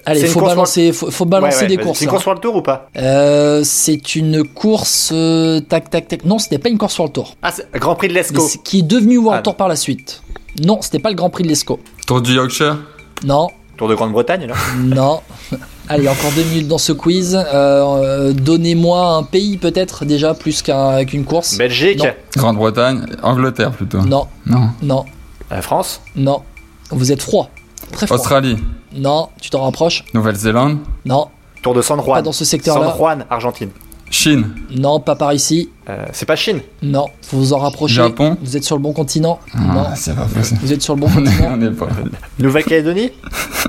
Allez, 0.08 0.20
C'est 0.20 0.26
une 0.26 0.32
faut 0.32 0.38
course 0.38 0.52
balancer, 0.52 0.92
faut, 0.92 1.10
faut 1.10 1.24
balancer 1.24 1.56
ouais, 1.56 1.62
ouais, 1.62 1.68
des 1.68 1.76
courses. 1.78 1.98
C'est 1.98 2.04
une 2.04 2.10
course 2.12 2.22
sur 2.22 2.32
le 2.32 2.38
Tour 2.40 2.54
ou 2.56 2.62
pas 2.62 2.88
Euh, 2.96 3.62
c'est 3.64 4.14
une 4.14 4.44
course 4.44 5.10
euh, 5.12 5.60
tac 5.60 5.90
tac 5.90 6.06
tac. 6.08 6.24
Non, 6.24 6.38
ce 6.38 6.46
n'est 6.50 6.58
pas 6.58 6.68
une 6.68 6.78
course 6.78 6.94
sur 6.94 7.04
le 7.04 7.10
Tour. 7.10 7.34
Ah, 7.42 7.50
c'est 7.52 7.66
Grand 7.74 7.96
Prix 7.96 8.08
de 8.08 8.12
l'Esco. 8.14 8.48
qui 8.64 8.78
est 8.78 8.82
devenu 8.82 9.18
World 9.18 9.40
Ah, 9.40 9.42
Tour 9.42 9.56
par 9.56 9.66
la 9.68 9.74
suite. 9.76 10.22
Non, 10.64 10.78
c'était 10.80 11.00
pas 11.00 11.10
le 11.10 11.16
Grand 11.16 11.28
Prix 11.28 11.42
de 11.42 11.48
l'Esco. 11.48 11.80
Tour 12.06 12.22
du 12.22 12.34
Yorkshire 12.34 12.78
Non, 13.24 13.48
Tour 13.76 13.88
de 13.88 13.94
Grande-Bretagne, 13.96 14.46
là 14.46 14.54
non. 14.78 15.20
Allez, 15.88 16.08
encore 16.08 16.30
deux 16.36 16.42
minutes 16.44 16.68
dans 16.68 16.78
ce 16.78 16.92
quiz. 16.92 17.34
Euh, 17.36 17.42
euh, 17.52 18.32
Donnez-moi 18.32 19.00
un 19.16 19.22
pays 19.24 19.56
peut-être 19.56 20.04
déjà 20.04 20.34
plus 20.34 20.62
qu'un- 20.62 21.04
qu'une 21.04 21.24
course. 21.24 21.58
Belgique. 21.58 22.02
Grande-Bretagne 22.36 23.06
Angleterre 23.22 23.72
plutôt. 23.72 23.98
Non, 24.02 24.26
Non. 24.46 24.68
non, 24.82 25.04
Euh, 25.52 25.60
France 25.62 26.00
non. 26.14 26.42
Vous 26.90 27.10
êtes 27.12 27.22
froid, 27.22 27.50
très 27.92 28.06
froid. 28.06 28.18
Australie 28.18 28.56
Non, 28.94 29.28
tu 29.40 29.50
t'en 29.50 29.62
rapproches. 29.62 30.04
Nouvelle-Zélande 30.14 30.78
Non, 31.04 31.28
Tour 31.62 31.74
de 31.74 31.82
San 31.82 32.00
Juan. 32.00 32.16
Pas 32.18 32.22
dans 32.22 32.32
ce 32.32 32.44
secteur-là. 32.44 32.88
San 32.88 32.96
Juan, 32.96 33.24
Argentine. 33.30 33.70
Chine 34.08 34.46
non, 34.70 35.00
pas 35.00 35.16
par 35.16 35.32
ici. 35.32 35.68
Euh, 35.88 36.04
c'est 36.12 36.26
pas 36.26 36.36
Chine. 36.36 36.60
Non, 36.80 37.06
faut 37.22 37.38
vous 37.38 37.52
en 37.52 37.58
rapprocher. 37.58 37.96
Japon 37.96 38.36
Vous 38.40 38.56
êtes 38.56 38.62
sur 38.62 38.76
le 38.76 38.82
bon 38.82 38.92
continent. 38.92 39.40
non, 39.58 39.84
Ah, 39.88 39.94
c'est 39.96 40.14
pas 40.14 40.26
possible. 40.26 40.60
vous 40.62 40.72
êtes 40.72 40.80
sur 40.82 40.94
le 40.94 41.00
bon 41.00 41.08
On 41.16 41.22
est, 41.22 41.24
continent. 41.24 41.54
on 41.58 41.62
est 41.62 41.70
pas. 41.70 41.88
Nouvelle-Calédonie 42.38 43.10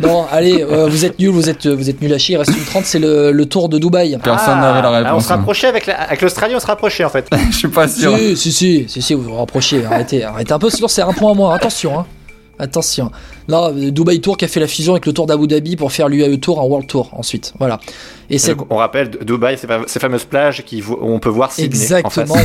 Non, 0.04 0.26
allez, 0.32 0.62
euh, 0.62 0.88
vous 0.90 1.06
êtes 1.06 1.18
nuls, 1.18 1.30
vous 1.32 1.50
êtes, 1.50 1.66
vous 1.66 1.90
êtes 1.90 2.02
nuls 2.02 2.14
à 2.14 2.20
chier. 2.20 2.36
Il 2.36 2.38
reste 2.38 2.56
une 2.56 2.64
30, 2.66 2.86
c'est 2.86 3.00
le, 3.00 3.32
le 3.32 3.46
tour 3.48 3.68
de 3.68 3.80
Dubaï. 3.80 4.16
Personne 4.24 4.56
Ah, 4.60 4.62
n'avait 4.62 4.82
la 4.84 4.90
ah, 4.90 5.02
on 5.02 5.06
réponse. 5.06 5.24
se 5.24 5.30
rapprochait 5.30 5.68
avec 5.68 5.88
la- 5.88 6.02
avec 6.02 6.22
l'Australie, 6.22 6.54
on 6.56 6.60
se 6.60 6.68
rapprochait 6.68 7.04
en 7.04 7.10
fait. 7.10 7.28
Je 7.52 7.58
suis 7.58 7.68
pas 7.68 7.88
sûr. 7.88 8.16
Si, 8.18 8.36
si, 8.38 8.52
si, 8.52 8.86
si, 8.88 9.02
si, 9.02 9.14
vous 9.16 9.24
vous 9.24 9.36
rapprochez. 9.36 9.86
Arrêtez, 9.86 10.24
arrêtez 10.24 10.54
un 10.54 10.60
peu, 10.60 10.70
sinon 10.70 10.88
c'est 10.88 11.02
un 11.02 11.14
point 11.14 11.32
à 11.32 11.36
moins. 11.36 11.56
Attention, 11.56 12.00
hein. 12.00 12.06
Attention. 12.60 13.12
Non, 13.48 13.72
euh, 13.76 13.92
Dubai 13.92 14.20
Tour 14.20 14.36
qui 14.38 14.46
a 14.46 14.48
fait 14.48 14.60
la 14.60 14.68
fusion 14.68 14.94
avec 14.94 15.06
le 15.06 15.14
Tour 15.14 15.26
d'Abu 15.28 15.48
Dhabi 15.48 15.76
pour 15.76 15.92
faire 15.92 16.10
l'UAE 16.10 16.38
Tour 16.38 16.60
en 16.60 16.66
World 16.66 16.88
Tour 16.88 17.10
ensuite. 17.14 17.54
Voilà. 17.60 17.80
Et 18.30 18.38
c'est 18.40 18.56
on 18.70 18.76
rappelle 18.78 19.12
Dubaï, 19.22 19.58
ces, 19.58 19.68
fa- 19.68 19.84
ces 19.88 20.00
fameuses 20.00 20.26
plages 20.26 20.64
qui, 20.66 20.82
où 20.82 20.98
on 21.02 21.20
peut 21.20 21.30
voir 21.30 21.52
Sydney. 21.52 22.02
en 22.04 22.10
face. 22.10 22.30
Exactement. 22.30 22.36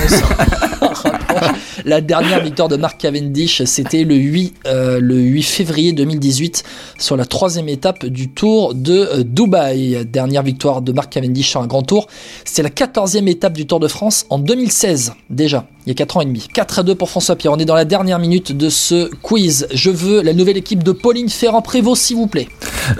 on 0.82 0.94
s'en 0.94 1.08
rapproche. 1.10 1.56
La 1.84 2.00
dernière 2.00 2.42
victoire 2.42 2.68
de 2.68 2.76
Mark 2.76 2.98
Cavendish, 3.00 3.62
c'était 3.64 4.04
le 4.04 4.14
8, 4.14 4.54
euh, 4.66 4.98
le 5.00 5.16
8 5.16 5.42
février 5.42 5.92
2018 5.92 6.64
sur 6.98 7.16
la 7.16 7.24
troisième 7.24 7.68
étape 7.68 8.06
du 8.06 8.28
Tour 8.28 8.74
de 8.74 8.92
euh, 8.92 9.22
Dubaï. 9.24 10.04
Dernière 10.06 10.42
victoire 10.42 10.82
de 10.82 10.92
Mark 10.92 11.10
Cavendish 11.10 11.50
sur 11.50 11.60
un 11.60 11.66
grand 11.66 11.82
tour. 11.82 12.06
C'était 12.44 12.62
la 12.62 12.70
quatorzième 12.70 13.28
étape 13.28 13.54
du 13.54 13.66
Tour 13.66 13.80
de 13.80 13.88
France 13.88 14.26
en 14.30 14.38
2016 14.38 15.12
déjà. 15.30 15.66
Il 15.86 15.88
y 15.88 15.92
a 15.92 15.94
4 15.94 16.16
ans 16.16 16.20
et 16.20 16.26
demi. 16.26 16.46
4 16.54 16.78
à 16.78 16.82
2 16.84 16.94
pour 16.94 17.10
François 17.10 17.34
Pierre. 17.34 17.52
On 17.52 17.58
est 17.58 17.64
dans 17.64 17.74
la 17.74 17.84
dernière 17.84 18.20
minute 18.20 18.56
de 18.56 18.68
ce 18.68 19.10
quiz. 19.22 19.66
Je 19.72 19.90
veux 19.90 20.22
la 20.22 20.32
nouvelle 20.32 20.56
équipe 20.56 20.84
de 20.84 20.92
Pauline 20.92 21.28
Ferrand-Prévot, 21.28 21.96
s'il 21.96 22.16
vous 22.16 22.28
plaît. 22.28 22.48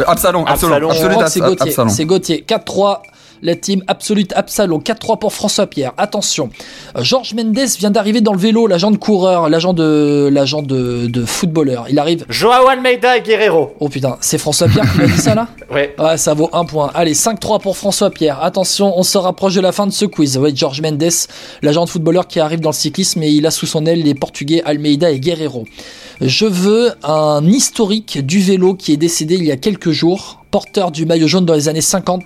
Euh, 0.01 0.05
Absalon, 0.07 0.45
Absalon, 0.45 0.91
Absalon. 0.91 1.21
C'est 1.29 1.41
Gauthier. 1.41 1.69
Absalon. 1.69 1.91
C'est 1.91 2.05
Gauthier. 2.05 2.45
4-3. 2.47 3.03
La 3.43 3.57
team 3.57 3.83
Absolute 3.89 4.33
Absalon. 4.35 4.79
4-3 4.79 5.19
pour 5.19 5.33
François 5.33 5.67
Pierre. 5.67 5.93
Attention. 5.99 6.51
Euh, 6.97 7.03
Georges 7.03 7.35
Mendes 7.35 7.59
vient 7.79 7.91
d'arriver 7.91 8.21
dans 8.21 8.33
le 8.33 8.39
vélo, 8.39 8.67
l'agent 8.67 8.91
de 8.91 8.97
coureur, 8.97 9.49
l'agent 9.49 9.73
de, 9.73 10.31
l'agent 10.33 10.63
de, 10.63 11.07
de 11.09 11.25
footballeur. 11.25 11.87
Il 11.91 11.99
arrive. 11.99 12.25
Joao 12.29 12.69
Almeida 12.69 13.17
et 13.17 13.23
Guerrero. 13.23 13.75
Oh 13.81 13.89
putain, 13.89 14.17
c'est 14.21 14.39
François 14.39 14.69
Pierre 14.69 14.91
qui 14.93 14.99
m'a 14.99 15.07
dit 15.07 15.19
ça 15.19 15.35
là 15.35 15.49
Ouais. 15.71 15.95
Ouais, 15.99 16.17
ça 16.17 16.35
vaut 16.35 16.51
un 16.53 16.65
point. 16.65 16.91
Allez, 16.95 17.15
5-3 17.15 17.61
pour 17.61 17.77
François 17.77 18.11
Pierre. 18.11 18.43
Attention, 18.43 18.97
on 18.97 19.03
se 19.03 19.19
rapproche 19.19 19.55
de 19.55 19.61
la 19.61 19.73
fin 19.73 19.87
de 19.87 19.93
ce 19.93 20.05
quiz. 20.05 20.37
Ouais, 20.39 20.55
Georges 20.55 20.81
Mendes, 20.81 21.03
l'agent 21.63 21.85
de 21.85 21.91
footballeur 21.91 22.29
qui 22.29 22.41
arrive 22.41 22.61
dans 22.61 22.71
le 22.71 22.75
cyclisme 22.75 23.23
et 23.23 23.31
il 23.31 23.47
a 23.47 23.51
sous 23.51 23.67
son 23.67 23.87
aile 23.87 24.03
les 24.03 24.15
Portugais 24.15 24.63
Almeida 24.65 25.11
et 25.11 25.19
Guerrero. 25.19 25.65
Je 26.25 26.47
veux 26.47 26.93
un 27.03 27.45
historique 27.45 28.25
du 28.25 28.41
vélo 28.41 28.75
qui 28.75 28.93
est 28.93 28.97
décédé 28.97 29.35
il 29.35 29.45
y 29.45 29.51
a 29.51 29.57
quelques 29.57 29.91
jours, 29.91 30.45
porteur 30.51 30.91
du 30.93 31.05
maillot 31.05 31.27
jaune 31.27 31.45
dans 31.45 31.55
les 31.55 31.69
années 31.69 31.81
50. 31.81 32.23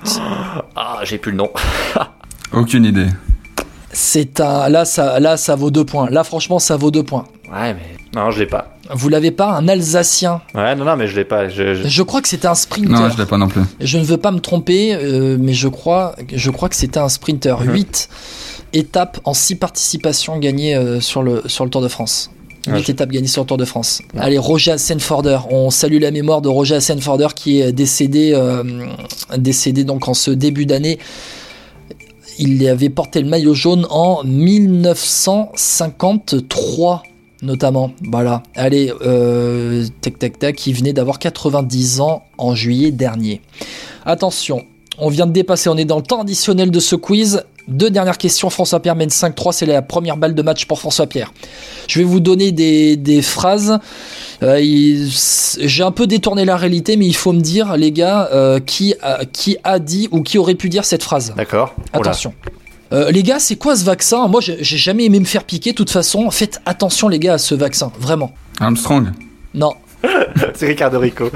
Ah, 0.77 1.01
j'ai 1.05 1.17
plus 1.19 1.31
le 1.33 1.39
nom. 1.39 1.51
Aucune 2.53 2.85
idée. 2.85 3.07
C'est 3.93 4.41
un, 4.41 4.69
là, 4.69 4.85
ça, 4.85 5.19
là, 5.21 5.39
ça 5.39 5.55
vaut 5.57 5.71
deux 5.71 5.85
points. 5.87 6.11
Là, 6.11 6.25
franchement, 6.25 6.59
ça 6.59 6.77
vaut 6.77 6.91
deux 6.91 7.03
points. 7.05 7.25
Ouais, 7.51 7.73
mais. 7.75 7.97
Non, 8.15 8.31
je 8.31 8.39
l'ai 8.41 8.47
pas. 8.47 8.77
Vous 8.91 9.09
l'avez 9.09 9.31
pas, 9.31 9.53
un 9.57 9.67
Alsacien? 9.69 10.43
Ouais, 10.55 10.75
non, 10.75 10.85
non, 10.85 10.97
mais 10.97 11.07
je 11.09 11.17
l'ai 11.17 11.25
pas. 11.25 11.49
Je, 11.49 11.75
je- 11.75 11.89
Je 11.89 12.03
crois 12.03 12.21
que 12.21 12.29
c'était 12.29 12.47
un 12.49 12.55
sprinter. 12.55 12.91
Non, 12.93 13.09
je 13.11 13.17
l'ai 13.17 13.27
pas 13.27 13.39
non 13.39 13.49
plus. 13.49 13.63
Je 13.81 13.99
ne 13.99 14.05
veux 14.05 14.17
pas 14.19 14.31
me 14.31 14.41
tromper, 14.41 14.95
euh, 14.95 15.37
mais 15.41 15.55
je 15.55 15.69
crois, 15.69 16.15
je 16.33 16.51
crois 16.51 16.69
que 16.69 16.77
c'était 16.77 16.99
un 17.01 17.09
sprinter. 17.09 17.61
Mhm. 17.61 17.73
8 17.73 18.09
étapes 18.75 19.21
en 19.25 19.33
6 19.33 19.57
participations 19.57 20.39
gagnées 20.39 20.75
euh, 20.77 21.01
sur, 21.01 21.23
le, 21.23 21.43
sur 21.47 21.65
le 21.65 21.71
Tour 21.71 21.81
de 21.83 21.89
France. 21.89 22.31
8 22.67 22.73
Ouais, 22.73 22.83
je- 22.83 22.91
étapes 22.93 23.11
gagnées 23.11 23.27
sur 23.29 23.43
le 23.43 23.47
Tour 23.47 23.57
de 23.57 23.65
France. 23.65 24.03
Allez, 24.19 24.37
Roger 24.39 24.73
Hassenforder. 24.73 25.39
On 25.51 25.71
salue 25.71 26.01
la 26.01 26.11
mémoire 26.11 26.43
de 26.43 26.49
Roger 26.49 26.75
Hassenforder 26.77 27.29
qui 27.35 27.61
est 27.61 27.73
décédé, 27.73 28.33
euh, 28.35 28.63
décédé 29.39 29.85
donc 29.85 30.09
en 30.09 30.15
ce 30.15 30.31
début 30.31 30.67
d'année. 30.67 30.99
Il 32.39 32.67
avait 32.69 32.91
porté 32.91 33.23
le 33.23 33.29
maillot 33.29 33.55
jaune 33.55 33.87
en 33.89 34.23
1953 34.25 37.03
notamment. 37.43 37.93
Voilà. 38.03 38.43
Allez, 38.55 38.91
euh, 39.05 39.85
tac 40.01 40.19
tac 40.19 40.39
tac, 40.39 40.67
il 40.67 40.73
venait 40.75 40.95
d'avoir 40.95 41.19
90 41.19 42.01
ans 42.01 42.23
en 42.39 42.55
juillet 42.55 42.91
dernier. 42.91 43.43
Attention, 44.07 44.63
on 44.99 45.11
vient 45.11 45.27
de 45.27 45.33
dépasser, 45.33 45.69
on 45.69 45.77
est 45.77 45.85
dans 45.85 45.99
le 45.99 46.03
temps 46.03 46.23
additionnel 46.23 46.71
de 46.71 46.81
ce 46.81 46.97
quiz. 46.97 47.45
Deux 47.69 47.91
dernières 47.91 48.19
questions, 48.19 48.49
François 48.49 48.81
Pierre 48.81 48.95
mène 48.95 49.09
5-3, 49.09 49.53
c'est 49.53 49.67
la 49.67 49.83
première 49.83 50.17
balle 50.17 50.35
de 50.35 50.43
match 50.43 50.67
pour 50.67 50.79
François 50.79 51.07
Pierre. 51.07 51.33
Je 51.89 51.99
vais 51.99 52.05
vous 52.05 52.21
donner 52.21 52.53
des, 52.53 52.97
des 52.97 53.23
phrases. 53.23 53.79
Euh, 54.43 54.61
J'ai 54.63 55.83
un 55.83 55.91
peu 55.91 56.07
détourné 56.07 56.45
la 56.45 56.57
réalité, 56.57 56.97
mais 56.97 57.07
il 57.07 57.17
faut 57.17 57.33
me 57.33 57.41
dire, 57.41 57.77
les 57.77 57.91
gars, 57.91 58.29
euh, 58.33 58.61
qui, 58.61 58.95
a, 59.03 59.25
qui 59.25 59.57
a 59.65 59.81
dit 59.81 60.09
ou 60.13 60.23
qui 60.23 60.39
aurait 60.39 60.55
pu 60.55 60.69
dire 60.69 60.85
cette 60.85 61.03
phrase. 61.03 61.35
D'accord. 61.37 61.75
Attention. 61.93 62.35
Euh, 62.93 63.11
les 63.11 63.25
gars, 63.25 63.41
c'est 63.41 63.57
quoi 63.57 63.75
ce 63.75 63.85
vaccin? 63.85 64.29
Moi, 64.29 64.41
j'ai 64.41 64.63
j'ai 64.63 64.77
jamais 64.77 65.05
aimé 65.07 65.19
me 65.19 65.25
faire 65.25 65.43
piquer. 65.43 65.71
De 65.73 65.77
toute 65.77 65.91
façon, 65.91 66.31
faites 66.31 66.61
attention, 66.67 67.09
les 67.09 67.19
gars, 67.19 67.35
à 67.35 67.39
ce 67.39 67.57
vaccin. 67.57 67.91
Vraiment. 67.99 68.33
Armstrong. 68.61 69.09
Non. 69.55 69.73
C'est 70.55 70.67
Ricardo 70.67 71.01
Rico. 71.01 71.31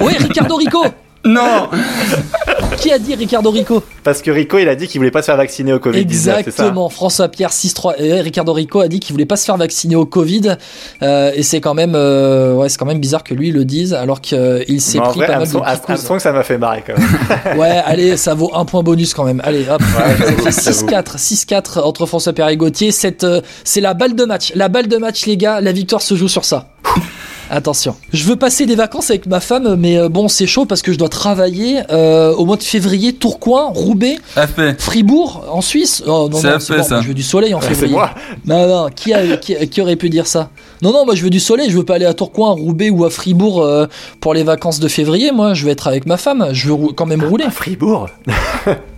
Oui, 0.00 0.12
Ricardo 0.16 0.54
Rico 0.54 0.84
Non 1.24 1.68
Qui 2.78 2.92
a 2.92 2.98
dit 2.98 3.14
Ricardo 3.14 3.50
Rico 3.50 3.82
Parce 4.02 4.22
que 4.22 4.30
Rico, 4.30 4.58
il 4.58 4.68
a 4.68 4.74
dit 4.74 4.88
qu'il 4.88 4.98
voulait 4.98 5.10
pas 5.10 5.22
se 5.22 5.26
faire 5.26 5.36
vacciner 5.36 5.72
au 5.72 5.78
Covid-19, 5.78 6.06
c'est 6.08 6.16
ça 6.16 6.38
Exactement. 6.40 6.88
François 6.88 7.28
Pierre 7.28 7.50
6-3. 7.50 7.94
Et 7.98 8.20
Ricardo 8.20 8.52
Rico 8.52 8.80
a 8.80 8.88
dit 8.88 9.00
qu'il 9.00 9.12
voulait 9.12 9.26
pas 9.26 9.36
se 9.36 9.44
faire 9.44 9.56
vacciner 9.56 9.96
au 9.96 10.06
Covid. 10.06 10.56
Euh, 11.02 11.32
et 11.34 11.42
c'est 11.42 11.60
quand 11.60 11.74
même, 11.74 11.94
euh, 11.94 12.54
ouais, 12.54 12.68
c'est 12.68 12.78
quand 12.78 12.86
même 12.86 13.00
bizarre 13.00 13.24
que 13.24 13.34
lui 13.34 13.50
le 13.50 13.64
dise, 13.64 13.94
alors 13.94 14.20
qu'il 14.20 14.80
s'est 14.80 14.98
Mais 14.98 15.04
en 15.04 15.10
pris 15.10 15.18
vrai, 15.20 15.26
pas 15.26 15.38
mal 15.38 15.48
de 15.48 16.18
ça 16.18 16.32
m'a 16.32 16.42
fait 16.42 16.58
marrer 16.58 16.82
quand 16.86 16.98
même. 16.98 17.58
Ouais, 17.58 17.82
allez, 17.84 18.16
ça 18.16 18.34
vaut 18.34 18.50
un 18.54 18.64
point 18.64 18.82
bonus 18.82 19.14
quand 19.14 19.24
même. 19.24 19.40
Allez, 19.44 19.66
hop. 19.68 19.82
fait 19.82 20.50
6-4, 20.50 21.16
6-4 21.18 21.80
entre 21.80 22.06
François 22.06 22.32
Pierre 22.32 22.48
et 22.48 22.56
Gauthier. 22.56 22.90
Euh, 23.22 23.40
c'est 23.64 23.80
la 23.80 23.94
balle 23.94 24.14
de 24.14 24.24
match. 24.24 24.52
La 24.54 24.68
balle 24.68 24.88
de 24.88 24.96
match, 24.96 25.26
les 25.26 25.36
gars, 25.36 25.60
la 25.60 25.72
victoire 25.72 26.02
se 26.02 26.14
joue 26.14 26.28
sur 26.28 26.44
ça. 26.44 26.68
Attention. 27.54 27.94
Je 28.14 28.24
veux 28.24 28.36
passer 28.36 28.64
des 28.64 28.74
vacances 28.76 29.10
avec 29.10 29.26
ma 29.26 29.38
femme, 29.38 29.76
mais 29.78 29.98
euh, 29.98 30.08
bon, 30.08 30.26
c'est 30.28 30.46
chaud 30.46 30.64
parce 30.64 30.80
que 30.80 30.90
je 30.90 30.96
dois 30.96 31.10
travailler 31.10 31.80
euh, 31.90 32.32
au 32.34 32.46
mois 32.46 32.56
de 32.56 32.62
février, 32.62 33.12
Tourcoing, 33.12 33.68
Roubaix, 33.74 34.16
FP. 34.36 34.78
Fribourg, 34.78 35.44
en 35.52 35.60
Suisse. 35.60 36.02
Oh 36.06 36.28
non, 36.32 36.38
C'est 36.38 36.48
non, 36.50 36.54
FP, 36.58 36.60
c'est 36.62 36.76
bon, 36.78 36.82
ça. 36.82 36.94
moi, 36.94 37.02
je 37.02 37.08
veux 37.08 37.14
du 37.14 37.22
soleil 37.22 37.52
en 37.52 37.60
c'est 37.60 37.68
février. 37.74 37.92
moi. 37.92 38.10
Non, 38.46 38.66
non, 38.66 38.88
qui, 38.88 39.12
a- 39.12 39.36
qui, 39.36 39.54
qui 39.68 39.80
aurait 39.82 39.96
pu 39.96 40.08
dire 40.08 40.26
ça? 40.26 40.48
Non, 40.80 40.92
non, 40.92 41.04
moi 41.04 41.14
je 41.14 41.22
veux 41.22 41.28
du 41.30 41.40
soleil, 41.40 41.68
je 41.68 41.76
veux 41.76 41.84
pas 41.84 41.96
aller 41.96 42.06
à 42.06 42.14
Tourcoing, 42.14 42.52
à 42.52 42.54
Roubaix 42.54 42.88
ou 42.88 43.04
à 43.04 43.10
Fribourg 43.10 43.62
euh, 43.62 43.86
pour 44.20 44.32
les 44.32 44.44
vacances 44.44 44.80
de 44.80 44.88
février. 44.88 45.30
Moi, 45.30 45.52
je 45.52 45.66
veux 45.66 45.70
être 45.70 45.86
avec 45.88 46.06
ma 46.06 46.16
femme, 46.16 46.48
je 46.52 46.68
veux 46.68 46.72
rou- 46.72 46.92
quand 46.94 47.04
même 47.06 47.22
rouler. 47.22 47.44
À 47.44 47.50
Fribourg? 47.50 48.08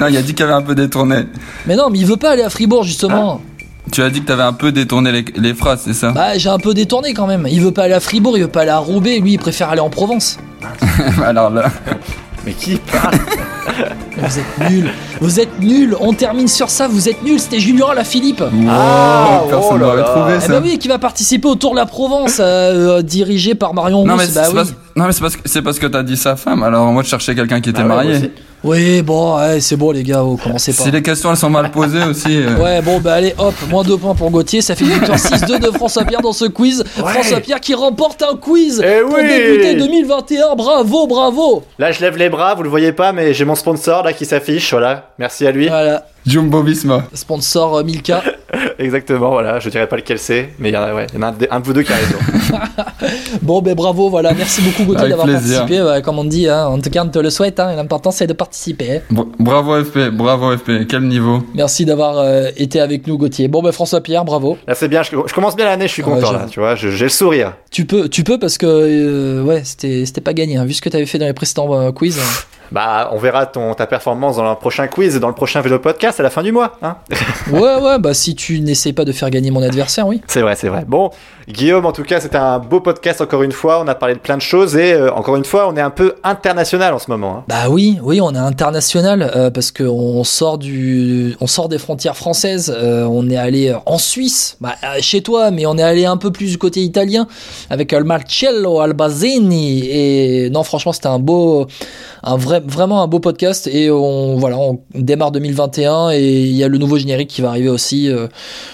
Non, 0.01 0.07
il 0.09 0.17
a 0.17 0.23
dit 0.23 0.33
qu'il 0.33 0.45
avait 0.45 0.53
un 0.55 0.63
peu 0.63 0.77
détourné. 0.77 1.25
Mais 1.67 1.75
non, 1.75 1.91
mais 1.91 1.99
il 1.99 2.07
veut 2.07 2.17
pas 2.19 2.31
aller 2.31 2.43
à 2.43 2.51
Fribourg 2.51 2.85
justement. 2.85 3.41
Tu 3.93 4.03
as 4.03 4.11
dit 4.11 4.23
que 4.23 4.27
t'avais 4.27 4.43
un 4.43 4.53
peu 4.53 4.73
détourné 4.73 5.13
les, 5.13 5.25
les 5.37 5.55
phrases, 5.55 5.83
c'est 5.85 5.95
ça? 5.95 6.11
Bah, 6.13 6.37
j'ai 6.39 6.49
un 6.49 6.59
peu 6.59 6.75
détourné 6.75 7.13
quand 7.15 7.27
même. 7.27 7.47
Il 7.51 7.61
veut 7.61 7.71
pas 7.71 7.85
aller 7.85 7.95
à 7.95 8.01
Fribourg, 8.01 8.37
il 8.37 8.43
veut 8.43 8.49
pas 8.49 8.63
aller 8.63 8.71
à 8.71 8.79
Roubaix, 8.79 9.19
lui 9.21 9.33
il 9.35 9.39
préfère 9.39 9.69
aller 9.71 9.81
en 9.81 9.91
Provence. 9.91 10.39
Alors 11.25 11.51
là. 11.51 11.71
Mais 12.45 12.53
qui 12.53 12.77
parle? 12.77 13.15
Vous 14.17 14.39
êtes 14.39 14.71
nuls, 14.71 14.91
vous 15.21 15.41
êtes 15.41 15.61
nuls. 15.61 15.97
On 16.01 16.13
termine 16.13 16.49
sur 16.49 16.71
ça, 16.71 16.89
vous 16.89 17.09
êtes 17.09 17.23
nuls. 17.23 17.41
C'était 17.41 17.61
Julien 17.61 17.93
Lafilippe. 17.95 18.43
Ah, 18.69 19.41
Wow, 19.45 19.49
personne 19.49 19.83
oh 19.83 20.03
trouvé 20.03 20.35
Eh 20.37 20.41
ça. 20.41 20.49
bah 20.53 20.61
oui, 20.63 20.79
qui 20.79 20.89
va 20.89 20.99
participer 20.99 21.49
au 21.49 21.55
Tour 21.55 21.73
de 21.73 21.77
la 21.77 21.87
Provence, 21.87 22.39
euh, 22.41 22.99
euh, 22.99 23.03
dirigé 23.03 23.55
par 23.55 23.75
Marion 23.75 24.05
Non 24.05 24.17
mais, 24.17 24.25
Rousse. 24.25 24.33
c'est 24.33 24.41
Bah 24.41 24.47
oui. 24.49 24.55
parce, 24.55 24.75
non 24.97 25.07
mais 25.07 25.13
c'est 25.13 25.21
parce 25.21 25.37
que 25.37 25.43
c'est 25.45 25.63
parce 25.63 25.79
que 25.79 25.87
t'as 25.87 26.03
dit 26.03 26.17
sa 26.17 26.37
femme. 26.37 26.63
Alors 26.63 26.87
moi 26.87 27.03
je 27.03 27.09
cherchais 27.09 27.35
quelqu'un 27.35 27.61
qui 27.61 27.71
était 27.71 27.81
Ah 27.81 27.83
ouais, 27.83 27.89
moi 27.89 28.05
marié. 28.05 28.31
Oui, 28.67 29.03
bon, 29.03 29.37
ouais, 29.37 29.61
c'est 29.61 29.77
bon 29.77 29.91
les 29.91 30.03
gars, 30.03 30.23
oh, 30.25 30.39
commencez 30.43 30.73
pas. 30.73 30.85
Si 30.85 30.91
les 30.91 31.03
questions 31.03 31.31
elles 31.31 31.37
sont 31.37 31.51
mal 31.51 31.71
posées 31.71 32.03
aussi. 32.05 32.39
euh, 32.39 32.57
Ouais, 32.57 32.81
bon, 32.81 32.99
bah 32.99 33.13
allez, 33.15 33.35
hop, 33.37 33.53
moins 33.69 33.83
2 33.83 33.99
points 33.99 34.15
pour 34.15 34.31
Gauthier. 34.31 34.63
Ça 34.63 34.75
fait 34.75 34.87
une 34.87 34.93
victoire 34.93 35.19
6-2 35.19 35.61
de 35.61 35.71
François 35.71 36.05
Pierre 36.05 36.23
dans 36.23 36.33
ce 36.33 36.47
quiz. 36.47 36.83
François 36.97 37.41
Pierre 37.41 37.61
qui 37.61 37.75
remporte 37.75 38.23
un 38.23 38.37
quiz 38.37 38.83
Eh 38.83 39.03
pour 39.03 39.17
oui 39.19 39.29
débuter 39.29 39.75
2021. 39.75 40.55
Bravo, 40.57 41.07
bravo. 41.07 41.63
Là, 41.79 41.93
je 41.93 42.01
lève 42.01 42.17
les 42.17 42.31
bras, 42.31 42.55
vous 42.55 42.63
le 42.63 42.71
voyez 42.71 42.93
pas, 42.93 43.13
mais 43.13 43.35
j'ai 43.35 43.45
mon 43.45 43.54
sponsor 43.55 44.03
là 44.05 44.13
qui 44.13 44.25
s'affiche, 44.25 44.71
voilà. 44.73 45.11
Merci 45.19 45.47
à 45.47 45.53
lui. 45.53 45.69
Voilà, 45.69 46.07
Jumbo 46.27 46.63
Visma. 46.63 47.05
sponsor 47.13 47.77
euh, 47.79 47.85
Milka. 47.85 48.23
Exactement, 48.79 49.31
voilà. 49.31 49.59
Je 49.61 49.69
dirais 49.69 49.87
pas 49.89 49.97
lequel 49.97 50.19
c'est, 50.19 50.51
mais 50.59 50.71
il 50.71 50.75
y 50.75 50.79
en 50.79 50.83
a, 50.83 50.95
ouais, 50.95 51.07
il 51.13 51.17
y 51.17 51.19
en 51.19 51.23
a 51.23 51.29
un, 51.29 51.33
de- 51.33 51.49
un 51.51 51.61
de 51.61 51.65
vous 51.65 51.73
deux 51.73 51.83
qui 51.83 51.93
a 51.93 51.97
raison. 51.97 52.19
Bon, 53.43 53.61
ben 53.61 53.75
bravo, 53.75 54.09
voilà. 54.09 54.33
Merci 54.33 54.63
beaucoup 54.63 54.85
Gauthier 54.85 55.09
d'avoir 55.09 55.27
participé. 55.27 55.83
Ouais, 55.83 56.01
comme 56.03 56.19
on 56.19 56.25
dit, 56.25 56.49
hein, 56.49 56.67
en 56.67 56.79
tout 56.81 56.89
cas, 56.89 57.05
on 57.05 57.09
te 57.09 57.19
le 57.19 57.29
souhaite. 57.31 57.61
Hein, 57.61 57.75
L'important, 57.77 58.11
c'est 58.11 58.27
de 58.27 58.33
participer. 58.33 58.97
hein. 58.97 59.01
Bra- 59.11 59.27
Bravo 59.39 59.85
FP, 59.85 60.11
bravo 60.13 60.57
FP. 60.57 60.87
Quel 60.89 61.03
niveau 61.03 61.43
Merci 61.55 61.85
d'avoir 61.85 62.19
euh, 62.19 62.49
été 62.57 62.81
avec 62.81 63.07
nous, 63.07 63.19
Gauthier. 63.19 63.49
Bon, 63.49 63.63
ben 63.63 63.73
François 63.73 64.01
Pierre, 64.01 64.25
bravo. 64.25 64.57
Là, 64.67 64.75
c'est 64.75 64.89
bien, 64.89 65.03
je, 65.03 65.11
je 65.27 65.35
commence 65.35 65.57
bien 65.57 65.67
l'année, 65.67 65.87
je 65.89 65.93
suis 65.93 66.03
Ouais, 66.03 66.15
content 66.15 66.33
là, 66.33 66.47
tu 66.51 66.61
vois, 66.61 66.75
j'ai 66.77 66.91
le 66.91 67.09
sourire. 67.09 67.53
Tu 67.71 67.85
peux, 67.85 68.09
tu 68.09 68.25
peux 68.25 68.39
parce 68.39 68.57
que, 68.57 68.67
euh, 68.67 69.43
ouais, 69.43 69.63
c'était 69.65 70.07
c'était 70.07 70.21
pas 70.23 70.33
gagné. 70.33 70.57
hein, 70.57 70.65
vu 70.65 70.73
ce 70.73 70.81
que 70.81 70.89
tu 70.89 70.97
avais 70.97 71.07
fait 71.07 71.19
dans 71.19 71.27
les 71.27 71.33
précédents 71.35 71.73
euh, 71.75 71.93
quiz. 71.93 72.19
Bah, 72.73 73.11
on 73.13 73.19
verra 73.19 73.47
ton, 73.47 73.75
ta 73.75 73.87
performance 73.87 74.37
dans 74.37 74.49
le 74.49 74.57
prochain 74.57 74.87
quiz, 74.87 75.19
dans 75.21 75.29
le 75.29 75.35
prochain 75.35 75.61
vélo 75.61 75.79
podcast 75.79 76.21
à 76.21 76.23
la 76.23 76.31
fin 76.31 76.43
du 76.43 76.53
mois. 76.53 76.79
Hein 76.83 76.97
ouais, 77.51 77.77
ouais, 77.77 77.99
bah 77.99 78.15
si 78.15 78.35
tu 78.35 78.61
n'essayes 78.61 78.93
pas 78.93 79.05
de 79.05 79.13
faire 79.13 79.31
gagner 79.31 79.51
mon 79.51 79.63
adversaire, 79.63 80.07
oui. 80.07 80.23
c'est 80.27 80.41
vrai, 80.41 80.57
c'est 80.57 80.69
vrai. 80.69 80.85
Bon, 80.87 81.11
Guillaume, 81.49 81.85
en 81.85 81.93
tout 81.93 82.05
cas, 82.05 82.21
c'était 82.21 82.39
un 82.39 82.59
beau 82.59 82.81
podcast 82.81 83.21
encore 83.21 83.43
une 83.43 83.53
fois. 83.53 83.81
On 83.81 83.87
a 83.87 83.95
parlé 83.95 84.15
de 84.15 84.21
plein 84.21 84.37
de 84.37 84.43
choses 84.43 84.77
et 84.77 84.95
euh, 84.95 85.13
encore 85.13 85.37
une 85.37 85.45
fois, 85.45 85.69
on 85.69 85.77
est 85.77 85.81
un 85.81 85.91
peu 85.91 86.15
international 86.25 86.95
en 86.95 86.99
ce 86.99 87.11
moment. 87.11 87.37
hein. 87.39 87.45
Bah 87.49 87.69
oui, 87.69 87.99
oui, 88.03 88.21
on 88.23 88.35
est 88.35 88.39
international 88.39 89.31
euh, 89.37 89.51
parce 89.51 89.71
que 89.71 89.85
on 89.85 90.25
sort 90.25 90.57
du, 90.57 91.37
on 91.43 91.47
sort 91.47 91.69
des 91.69 91.77
frontières 91.79 92.17
françaises. 92.17 92.75
euh, 92.75 93.05
on 93.05 93.29
est 93.29 93.37
allé 93.37 93.75
en 93.85 93.99
Suisse, 93.99 94.57
bah, 94.61 94.75
chez 95.01 95.23
toi, 95.23 95.51
mais 95.51 95.67
on 95.67 95.77
est 95.77 95.83
allé 95.83 96.07
un 96.07 96.17
peu 96.17 96.31
plus 96.31 96.51
du 96.51 96.57
côté 96.59 96.81
italien 96.81 97.27
avec 97.69 97.93
le 97.93 98.05
Marcello 98.05 98.81
Albazini. 98.81 99.87
Et 99.87 100.51
non, 100.51 100.63
franchement, 100.63 100.93
c'était 100.95 101.09
un 101.09 101.19
beau, 101.19 101.67
un 102.23 102.37
vrai, 102.37 102.63
vraiment 102.65 103.03
un 103.03 103.07
beau 103.07 103.21
podcast. 103.21 103.67
Et 103.71 103.91
on, 103.91 104.37
voilà, 104.37 104.57
on 104.57 104.81
démarre 104.95 105.31
2021 105.33 106.11
et 106.13 106.23
il 106.23 106.55
y 106.57 106.65
a 106.65 106.69
le 106.69 106.79
nouveau 106.79 106.97
générique 106.97 107.29
qui 107.29 107.43
va 107.43 107.51
arriver 107.51 107.69
aussi. 107.69 108.11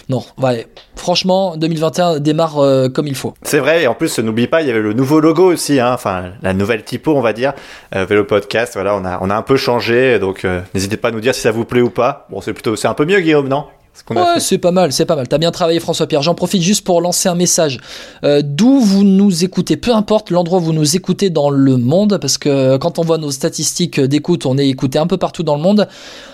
non, 0.08 0.22
ouais, 0.40 0.68
franchement, 0.94 1.56
2021 1.56 2.20
démarre 2.20 2.59
euh, 2.62 2.88
comme 2.88 3.06
il 3.06 3.14
faut. 3.14 3.34
C'est 3.42 3.58
vrai, 3.58 3.82
et 3.82 3.86
en 3.86 3.94
plus, 3.94 4.18
n'oublie 4.18 4.46
pas, 4.46 4.62
il 4.62 4.68
y 4.68 4.70
avait 4.70 4.80
le 4.80 4.92
nouveau 4.92 5.20
logo 5.20 5.52
aussi, 5.52 5.80
hein, 5.80 5.92
enfin 5.92 6.32
la 6.42 6.52
nouvelle 6.52 6.84
typo, 6.84 7.16
on 7.16 7.20
va 7.20 7.32
dire, 7.32 7.52
euh, 7.94 8.04
Vélo 8.04 8.24
Podcast. 8.24 8.74
Voilà, 8.74 8.94
on 8.94 9.04
a, 9.04 9.18
on 9.20 9.30
a 9.30 9.34
un 9.34 9.42
peu 9.42 9.56
changé, 9.56 10.18
donc 10.18 10.44
euh, 10.44 10.60
n'hésitez 10.74 10.96
pas 10.96 11.08
à 11.08 11.10
nous 11.10 11.20
dire 11.20 11.34
si 11.34 11.40
ça 11.40 11.50
vous 11.50 11.64
plaît 11.64 11.80
ou 11.80 11.90
pas. 11.90 12.26
Bon, 12.30 12.40
c'est 12.40 12.52
plutôt, 12.52 12.76
c'est 12.76 12.88
un 12.88 12.94
peu 12.94 13.04
mieux, 13.04 13.20
Guillaume, 13.20 13.48
non? 13.48 13.64
Ce 13.92 14.14
Ouais, 14.14 14.40
c'est 14.40 14.58
pas 14.58 14.70
mal, 14.70 14.92
c'est 14.92 15.04
pas 15.04 15.16
mal. 15.16 15.28
T'as 15.28 15.38
bien 15.38 15.50
travaillé, 15.50 15.80
François-Pierre. 15.80 16.22
J'en 16.22 16.34
profite 16.34 16.62
juste 16.62 16.84
pour 16.84 17.00
lancer 17.00 17.28
un 17.28 17.34
message. 17.34 17.80
Euh, 18.24 18.40
D'où 18.44 18.80
vous 18.80 19.04
nous 19.04 19.44
écoutez, 19.44 19.76
peu 19.76 19.92
importe 19.92 20.30
l'endroit 20.30 20.58
où 20.58 20.62
vous 20.62 20.72
nous 20.72 20.96
écoutez 20.96 21.28
dans 21.28 21.50
le 21.50 21.76
monde, 21.76 22.18
parce 22.20 22.38
que 22.38 22.76
quand 22.76 22.98
on 22.98 23.02
voit 23.02 23.18
nos 23.18 23.30
statistiques 23.30 24.00
d'écoute, 24.00 24.46
on 24.46 24.58
est 24.58 24.68
écouté 24.68 24.98
un 24.98 25.06
peu 25.06 25.16
partout 25.16 25.42
dans 25.42 25.56
le 25.56 25.62
monde. 25.62 25.88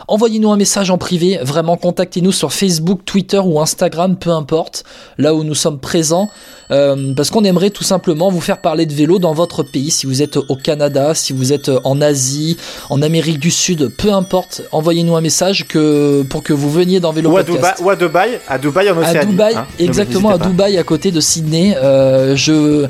Envoyez-nous 0.09 0.53
un 0.53 0.57
message 0.57 0.91
en 0.91 0.99
privé, 0.99 1.39
vraiment 1.43 1.77
contactez-nous 1.77 2.31
sur 2.31 2.53
Facebook, 2.53 3.01
Twitter 3.05 3.41
ou 3.45 3.61
Instagram, 3.61 4.17
peu 4.17 4.31
importe, 4.31 4.85
là 5.19 5.35
où 5.35 5.43
nous 5.43 5.57
sommes 5.57 5.81
présents, 5.81 6.31
euh, 6.71 7.13
parce 7.15 7.31
qu'on 7.31 7.43
aimerait 7.43 7.71
tout 7.71 7.83
simplement 7.83 8.31
vous 8.31 8.41
faire 8.41 8.61
parler 8.61 8.87
de 8.87 8.93
vélo 8.93 9.19
dans 9.19 9.33
votre 9.33 9.65
pays, 9.65 9.91
si 9.91 10.07
vous 10.07 10.23
êtes 10.23 10.37
au 10.37 10.55
Canada, 10.55 11.13
si 11.15 11.33
vous 11.33 11.53
êtes 11.53 11.73
en 11.83 12.01
Asie, 12.01 12.57
en 12.89 13.03
Amérique 13.03 13.41
du 13.41 13.51
Sud, 13.51 13.91
peu 13.99 14.13
importe, 14.13 14.63
envoyez-nous 14.71 15.17
un 15.17 15.21
message 15.21 15.67
que, 15.67 16.23
pour 16.31 16.45
que 16.45 16.53
vous 16.53 16.71
veniez 16.71 17.01
dans 17.01 17.13
Vélo 17.13 17.31
Podcast. 17.47 17.79
Dubaï, 17.79 17.87
ou 17.87 17.91
à 17.91 17.97
Dubaï, 17.97 18.41
à 18.49 18.59
Dubaï 18.59 18.91
en 18.91 18.99
Océanie. 18.99 19.19
À 19.19 19.25
Dubaï, 19.25 19.55
hein. 19.57 19.67
exactement, 19.79 20.31
à. 20.31 20.39
Dubaï, 20.39 20.79
à 20.79 20.83
côté 20.83 21.11
de 21.11 21.21
Sydney. 21.21 21.77
Euh, 21.77 22.37
je, 22.37 22.87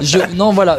je, 0.00 0.18
non, 0.34 0.52
voilà. 0.52 0.78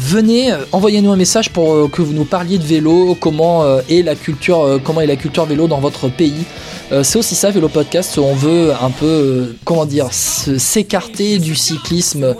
Venez, 0.00 0.52
euh, 0.52 0.58
envoyez-nous 0.70 1.10
un 1.10 1.16
message 1.16 1.50
pour 1.50 1.74
euh, 1.74 1.88
que 1.88 2.02
vous 2.02 2.12
nous 2.12 2.24
parliez 2.24 2.58
de 2.58 2.64
vélo, 2.64 3.16
comment 3.20 3.64
euh, 3.64 3.80
est 3.90 4.02
la 4.02 4.14
culture, 4.14 4.78
comment 4.84 5.00
est 5.00 5.06
la 5.06 5.16
culture 5.16 5.44
vélo 5.44 5.66
dans 5.66 5.80
votre 5.80 6.08
pays. 6.08 6.44
C'est 7.02 7.18
aussi 7.18 7.34
ça, 7.34 7.50
Vélo 7.50 7.68
Podcast. 7.68 8.16
On 8.16 8.32
veut 8.32 8.72
un 8.80 8.88
peu, 8.88 9.54
comment 9.66 9.84
dire, 9.84 10.08
s'écarter 10.10 11.38
du 11.38 11.54
cyclisme 11.54 12.34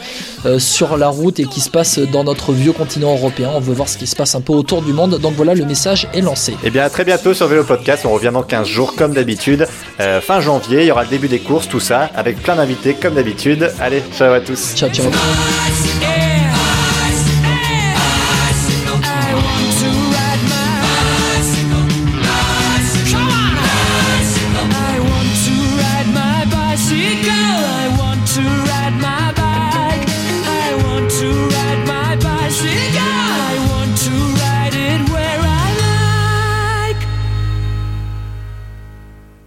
sur 0.57 0.97
la 0.97 1.09
route 1.09 1.39
et 1.39 1.45
qui 1.45 1.61
se 1.61 1.69
passe 1.69 1.99
dans 1.99 2.25
notre 2.25 2.55
vieux 2.55 2.73
continent 2.73 3.13
européen. 3.13 3.51
On 3.55 3.61
veut 3.61 3.75
voir 3.75 3.91
ce 3.91 3.99
qui 3.99 4.07
se 4.07 4.17
passe 4.17 4.35
un 4.35 4.41
peu 4.41 4.55
autour 4.55 4.81
du 4.81 4.95
monde. 4.95 5.19
Donc 5.19 5.35
voilà, 5.35 5.55
le 5.55 5.67
message 5.67 6.09
est 6.15 6.23
lancé. 6.23 6.55
Eh 6.65 6.71
bien, 6.71 6.83
à 6.83 6.89
très 6.89 7.05
bientôt 7.05 7.35
sur 7.35 7.47
Vélo 7.47 7.63
Podcast. 7.63 8.07
On 8.07 8.11
revient 8.11 8.31
dans 8.33 8.43
15 8.43 8.67
jours, 8.67 8.95
comme 8.97 9.13
d'habitude. 9.13 9.67
Euh, 10.01 10.23
fin 10.23 10.41
janvier, 10.41 10.81
il 10.81 10.87
y 10.87 10.91
aura 10.91 11.03
le 11.03 11.11
début 11.11 11.29
des 11.29 11.41
courses, 11.41 11.69
tout 11.69 11.81
ça, 11.81 12.11
avec 12.15 12.43
plein 12.43 12.57
d'invités, 12.57 12.95
comme 12.95 13.17
d'habitude. 13.17 13.71
Allez, 13.81 14.03
ciao 14.17 14.33
à 14.33 14.41
tous. 14.41 14.75
Ciao, 14.75 14.89
ciao. 14.89 15.11